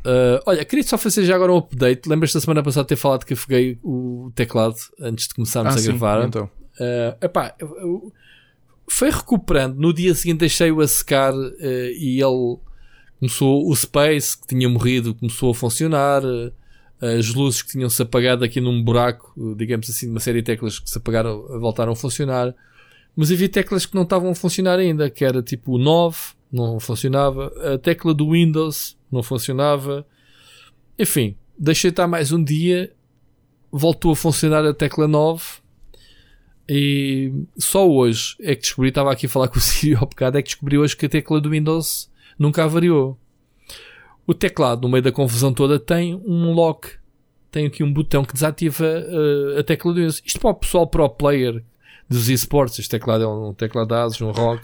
Uh, 0.00 0.40
olha, 0.46 0.64
queria 0.64 0.82
só 0.82 0.96
fazer 0.96 1.26
já 1.26 1.34
agora 1.34 1.52
um 1.52 1.58
update. 1.58 2.08
Lembras-te 2.08 2.32
da 2.32 2.40
semana 2.40 2.62
passada 2.62 2.84
de 2.84 2.88
ter 2.88 2.96
falado 2.96 3.26
que 3.26 3.34
afoguei 3.34 3.78
o 3.82 4.32
teclado 4.34 4.76
antes 5.00 5.28
de 5.28 5.34
começarmos 5.34 5.74
ah, 5.74 5.76
a 5.76 5.80
sim, 5.82 5.88
gravar? 5.88 6.26
Então. 6.26 6.44
Uh, 6.80 7.26
epá, 7.26 7.54
eu, 7.58 7.68
eu, 7.76 8.12
foi 8.88 9.10
recuperando. 9.10 9.76
No 9.76 9.92
dia 9.92 10.14
seguinte 10.14 10.38
deixei-o 10.38 10.80
a 10.80 10.88
secar 10.88 11.34
uh, 11.34 11.54
e 11.60 12.22
ele 12.22 12.58
começou. 13.20 13.68
O 13.68 13.76
Space, 13.76 14.40
que 14.40 14.46
tinha 14.46 14.66
morrido, 14.66 15.14
começou 15.14 15.50
a 15.50 15.54
funcionar. 15.54 16.24
Uh, 16.24 16.50
as 17.02 17.34
luzes 17.34 17.62
que 17.62 17.72
tinham-se 17.72 18.00
apagado 18.00 18.44
aqui 18.44 18.60
num 18.60 18.80
buraco, 18.82 19.34
digamos 19.56 19.90
assim, 19.90 20.08
uma 20.08 20.20
série 20.20 20.40
de 20.40 20.46
teclas 20.46 20.78
que 20.78 20.88
se 20.88 20.96
apagaram, 20.96 21.42
voltaram 21.58 21.92
a 21.92 21.96
funcionar. 21.96 22.54
Mas 23.16 23.32
havia 23.32 23.48
teclas 23.48 23.84
que 23.84 23.94
não 23.96 24.04
estavam 24.04 24.30
a 24.30 24.34
funcionar 24.36 24.78
ainda, 24.78 25.10
que 25.10 25.24
era 25.24 25.42
tipo 25.42 25.72
o 25.72 25.78
9, 25.78 26.16
não 26.50 26.78
funcionava. 26.78 27.52
A 27.74 27.76
tecla 27.76 28.14
do 28.14 28.30
Windows 28.30 28.96
não 29.10 29.22
funcionava. 29.22 30.06
Enfim, 30.96 31.36
deixei 31.58 31.90
estar 31.90 32.06
mais 32.06 32.30
um 32.30 32.42
dia, 32.42 32.92
voltou 33.70 34.12
a 34.12 34.16
funcionar 34.16 34.64
a 34.64 34.72
tecla 34.72 35.08
9. 35.08 35.42
E 36.68 37.32
só 37.58 37.90
hoje 37.90 38.36
é 38.40 38.54
que 38.54 38.62
descobri, 38.62 38.90
estava 38.90 39.10
aqui 39.12 39.26
a 39.26 39.28
falar 39.28 39.48
com 39.48 39.58
o 39.58 39.60
Siri 39.60 39.96
ao 39.96 40.06
bocado, 40.06 40.38
é 40.38 40.42
que 40.42 40.50
descobri 40.50 40.78
hoje 40.78 40.96
que 40.96 41.06
a 41.06 41.08
tecla 41.08 41.40
do 41.40 41.50
Windows 41.50 42.08
nunca 42.38 42.62
avariou. 42.62 43.18
O 44.26 44.32
teclado, 44.32 44.82
no 44.82 44.88
meio 44.88 45.02
da 45.02 45.12
confusão 45.12 45.52
toda, 45.52 45.78
tem 45.78 46.14
um 46.14 46.52
lock. 46.52 46.88
Tem 47.50 47.66
aqui 47.66 47.82
um 47.82 47.92
botão 47.92 48.24
que 48.24 48.32
desativa 48.32 48.84
uh, 48.84 49.58
a 49.58 49.62
tecla 49.62 49.92
do 49.92 49.96
Windows. 49.96 50.22
Isto 50.24 50.40
para 50.40 50.50
o 50.50 50.54
pessoal 50.54 50.86
pro 50.86 51.08
player 51.08 51.62
dos 52.08 52.28
esportes. 52.28 52.78
Este 52.78 52.90
teclado 52.90 53.24
é 53.24 53.28
um 53.28 53.52
teclado 53.52 53.94
ASUS, 53.94 54.22
um 54.22 54.30
ROG, 54.30 54.60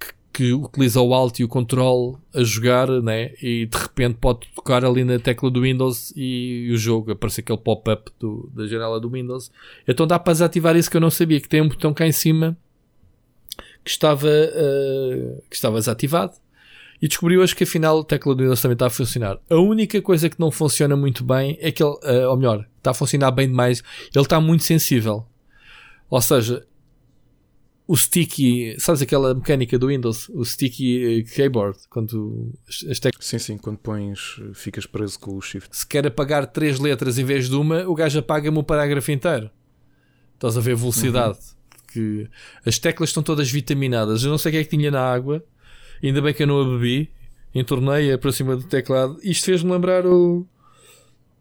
que, 0.00 0.12
que, 0.32 0.52
utiliza 0.52 1.00
o 1.00 1.14
Alt 1.14 1.38
e 1.38 1.44
o 1.44 1.48
Control 1.48 2.18
a 2.34 2.42
jogar, 2.42 2.88
né? 3.02 3.32
E 3.40 3.66
de 3.66 3.76
repente 3.76 4.16
pode 4.20 4.48
tocar 4.54 4.84
ali 4.84 5.04
na 5.04 5.18
tecla 5.18 5.50
do 5.50 5.60
Windows 5.60 6.12
e, 6.16 6.66
e 6.68 6.72
o 6.72 6.78
jogo 6.78 7.12
aparece 7.12 7.40
aquele 7.40 7.58
pop-up 7.58 8.10
da 8.54 8.66
janela 8.66 8.98
do 8.98 9.10
Windows. 9.10 9.52
Então 9.86 10.06
dá 10.06 10.18
para 10.18 10.32
desativar 10.32 10.74
isso 10.74 10.90
que 10.90 10.96
eu 10.96 11.00
não 11.00 11.10
sabia, 11.10 11.40
que 11.40 11.48
tem 11.48 11.60
um 11.60 11.68
botão 11.68 11.92
cá 11.92 12.06
em 12.06 12.12
cima 12.12 12.56
que 13.84 13.90
estava, 13.90 14.26
uh, 14.26 15.42
que 15.48 15.54
estava 15.54 15.78
desativado 15.78 16.32
e 17.00 17.08
descobri 17.08 17.36
hoje 17.36 17.54
que 17.54 17.64
afinal 17.64 18.00
a 18.00 18.04
tecla 18.04 18.34
do 18.34 18.42
Windows 18.42 18.60
também 18.60 18.74
está 18.74 18.86
a 18.86 18.90
funcionar. 18.90 19.38
A 19.48 19.56
única 19.56 20.00
coisa 20.00 20.28
que 20.28 20.40
não 20.40 20.50
funciona 20.50 20.96
muito 20.96 21.24
bem 21.24 21.58
é 21.60 21.70
que 21.70 21.82
ele, 21.82 21.92
uh, 21.92 22.30
ou 22.30 22.36
melhor, 22.36 22.66
está 22.78 22.90
a 22.90 22.94
funcionar 22.94 23.30
bem 23.30 23.48
demais, 23.48 23.82
ele 24.14 24.24
está 24.24 24.40
muito 24.40 24.64
sensível. 24.64 25.26
Ou 26.08 26.20
seja, 26.20 26.66
o 27.86 27.96
sticky, 27.96 28.76
sabes 28.78 29.02
aquela 29.02 29.34
mecânica 29.34 29.78
do 29.78 29.88
Windows, 29.88 30.28
o 30.30 30.44
sticky 30.44 31.20
uh, 31.20 31.34
keyboard, 31.34 31.78
quando 31.90 32.52
as 32.90 32.98
teclas. 32.98 33.26
Sim, 33.26 33.38
sim, 33.38 33.58
quando 33.58 33.78
pões, 33.78 34.40
ficas 34.54 34.86
preso 34.86 35.18
com 35.18 35.36
o 35.36 35.40
shift. 35.40 35.76
Se 35.76 35.86
quer 35.86 36.06
apagar 36.06 36.46
três 36.46 36.78
letras 36.78 37.18
em 37.18 37.24
vez 37.24 37.48
de 37.48 37.56
uma, 37.56 37.86
o 37.86 37.94
gajo 37.94 38.18
apaga-me 38.18 38.58
o 38.58 38.64
parágrafo 38.64 39.12
inteiro. 39.12 39.50
Estás 40.34 40.56
a 40.56 40.60
ver 40.60 40.72
a 40.72 40.76
velocidade. 40.76 41.38
Uhum. 41.38 41.56
Que 41.92 42.28
as 42.64 42.78
teclas 42.78 43.10
estão 43.10 43.22
todas 43.22 43.50
vitaminadas. 43.50 44.22
Eu 44.22 44.30
não 44.30 44.36
sei 44.36 44.50
o 44.50 44.52
que 44.52 44.58
é 44.58 44.64
que 44.64 44.76
tinha 44.76 44.90
na 44.90 45.00
água 45.00 45.42
Ainda 46.02 46.20
bem 46.22 46.34
que 46.34 46.42
eu 46.42 46.46
não 46.46 46.60
a 46.60 46.64
bebi. 46.64 47.10
Entornei-a 47.54 48.18
para 48.18 48.32
cima 48.32 48.56
do 48.56 48.64
teclado. 48.64 49.18
Isto 49.22 49.46
fez-me 49.46 49.70
lembrar 49.72 50.06
o. 50.06 50.46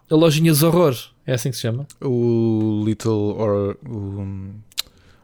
A 0.10 0.16
lojinha 0.16 0.52
dos 0.52 0.64
horrores. 0.64 1.10
É 1.26 1.34
assim 1.34 1.50
que 1.50 1.56
se 1.56 1.64
chama? 1.64 1.88
O 2.02 2.84
Little 2.86 3.36
or. 3.38 3.78
O, 3.88 4.54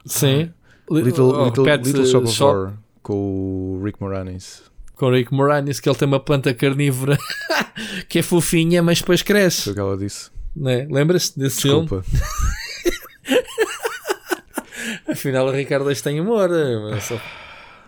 Sim. 0.06 0.52
Little, 0.90 1.30
oh, 1.34 1.46
little, 1.46 1.64
Pet 1.64 1.86
little 1.86 2.06
Shop 2.06 2.26
of 2.26 2.34
Shop. 2.36 2.52
Horror. 2.58 2.74
Com 3.02 3.78
o 3.78 3.84
Rick 3.84 4.02
Moranis. 4.02 4.64
Com 4.96 5.06
o 5.06 5.12
Rick 5.12 5.34
Moranis, 5.34 5.80
que 5.80 5.88
ele 5.88 5.98
tem 5.98 6.08
uma 6.08 6.20
planta 6.20 6.54
carnívora 6.54 7.18
que 8.10 8.20
é 8.20 8.22
fofinha, 8.22 8.84
mas 8.84 9.00
depois 9.00 9.22
cresce. 9.22 9.64
Foi 9.64 9.72
o 9.72 9.76
que 9.76 9.82
ela 9.82 9.98
disse. 9.98 10.30
Né? 10.56 10.86
Lembras-te 10.90 11.40
desse 11.40 11.62
filme? 11.62 11.88
Desculpa. 11.88 12.06
Afinal, 15.08 15.48
o 15.48 15.52
Ricardo 15.52 15.86
hoje 15.86 16.02
tem 16.04 16.20
humor. 16.20 16.50
só- 17.02 17.22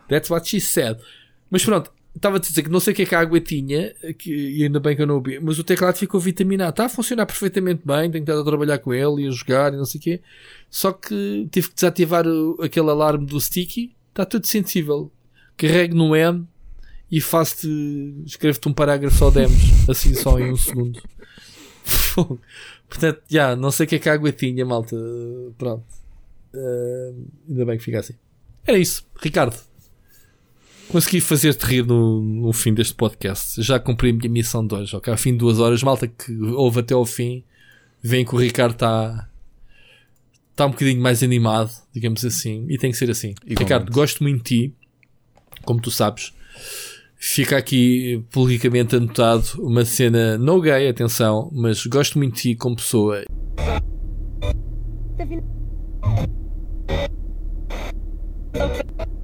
That's 0.07 0.30
what 0.30 0.48
she 0.48 0.60
said. 0.61 0.98
Mas 1.54 1.64
pronto, 1.64 1.92
estava 2.16 2.38
a 2.38 2.40
dizer 2.40 2.64
que 2.64 2.70
não 2.70 2.80
sei 2.80 2.94
o 2.94 2.96
que 2.96 3.04
é 3.04 3.06
que 3.06 3.14
a 3.14 3.20
água 3.20 3.40
tinha, 3.40 3.94
que, 4.18 4.34
e 4.34 4.64
ainda 4.64 4.80
bem 4.80 4.96
que 4.96 5.04
eu 5.04 5.06
não 5.06 5.16
ouvi, 5.18 5.40
mas 5.40 5.60
o 5.60 5.64
teclado 5.64 5.96
ficou 5.98 6.20
vitaminado. 6.20 6.72
Está 6.72 6.86
a 6.86 6.90
funcionar 6.90 7.28
perfeitamente 7.28 7.84
bem, 7.86 8.10
tenho 8.10 8.24
estado 8.24 8.42
a 8.42 8.44
trabalhar 8.44 8.80
com 8.80 8.92
ele 8.92 9.24
e 9.24 9.28
a 9.28 9.30
jogar 9.30 9.72
e 9.72 9.78
não 9.78 9.86
sei 9.86 10.00
o 10.00 10.04
quê. 10.04 10.22
Só 10.68 10.92
que 10.92 11.48
tive 11.52 11.70
que 11.70 11.76
desativar 11.76 12.26
o- 12.28 12.58
aquele 12.60 12.90
alarme 12.90 13.28
do 13.28 13.40
sticky. 13.40 13.96
Está 14.10 14.26
tudo 14.26 14.48
sensível. 14.48 15.12
Carrego 15.56 15.96
no 15.96 16.16
M 16.16 16.48
e 17.12 17.22
faço-te. 17.22 17.68
escrevo-te 18.26 18.68
um 18.68 18.74
parágrafo 18.74 19.16
só 19.16 19.30
demos, 19.30 19.54
assim 19.88 20.16
só 20.16 20.40
em 20.40 20.52
um 20.52 20.58
segundo. 20.58 21.00
Portanto, 22.90 23.22
já, 23.30 23.56
não 23.56 23.70
sei 23.70 23.86
o 23.86 23.90
que 23.90 23.96
é 23.96 24.00
que 24.00 24.10
a 24.10 24.14
água 24.14 24.32
tinha, 24.32 24.66
malta. 24.66 24.96
Pronto. 25.58 25.84
Eh, 26.54 27.14
ainda 27.50 27.66
bem 27.66 27.78
que 27.78 27.84
fica 27.84 28.00
assim. 28.00 28.14
Era 28.66 28.78
isso, 28.80 29.06
Ricardo. 29.22 29.56
Consegui 30.90 31.22
fazer-te 31.22 31.66
rir 31.66 31.86
no, 31.86 32.22
no 32.22 32.54
fim 32.54 32.74
deste 32.74 32.94
podcast. 32.94 33.62
Já 33.62 33.80
cumpri 33.80 34.10
a 34.10 34.14
minha 34.14 34.30
missão 34.30 34.66
de 34.66 34.76
hoje. 34.76 34.96
Ok, 34.96 35.12
ao 35.12 35.18
fim 35.18 35.32
de 35.32 35.40
duas 35.40 35.60
horas, 35.60 35.82
malta 35.82 36.08
que 36.08 36.32
ouve 36.52 36.82
até 36.82 36.94
ao 36.94 37.06
fim, 37.06 37.44
vem 38.02 38.24
que 38.24 38.36
o 38.36 38.38
Ricardo 38.38 38.74
está 38.74 39.30
está 40.52 40.68
um 40.68 40.70
bocadinho 40.70 41.02
mais 41.02 41.24
animado, 41.24 41.72
digamos 41.92 42.24
assim, 42.24 42.66
e 42.70 42.78
tem 42.78 42.92
que 42.92 42.98
ser 42.98 43.10
assim. 43.10 43.30
Igualmente. 43.44 43.60
Ricardo, 43.60 43.92
gosto 43.92 44.24
muito 44.24 44.44
de 44.44 44.68
ti, 44.68 44.74
como 45.66 45.82
tu 45.82 45.90
sabes. 45.90 46.32
Fica 47.16 47.58
aqui 47.58 48.24
publicamente 48.32 48.96
anotado 48.96 49.44
uma 49.60 49.84
cena 49.84 50.38
no 50.38 50.62
gay, 50.62 50.88
atenção, 50.88 51.50
mas 51.52 51.86
gosto 51.86 52.20
muito 52.20 52.36
de 52.36 52.42
ti 52.42 52.56
como 52.56 52.76
pessoa. 52.76 53.24
Tá. 58.52 59.23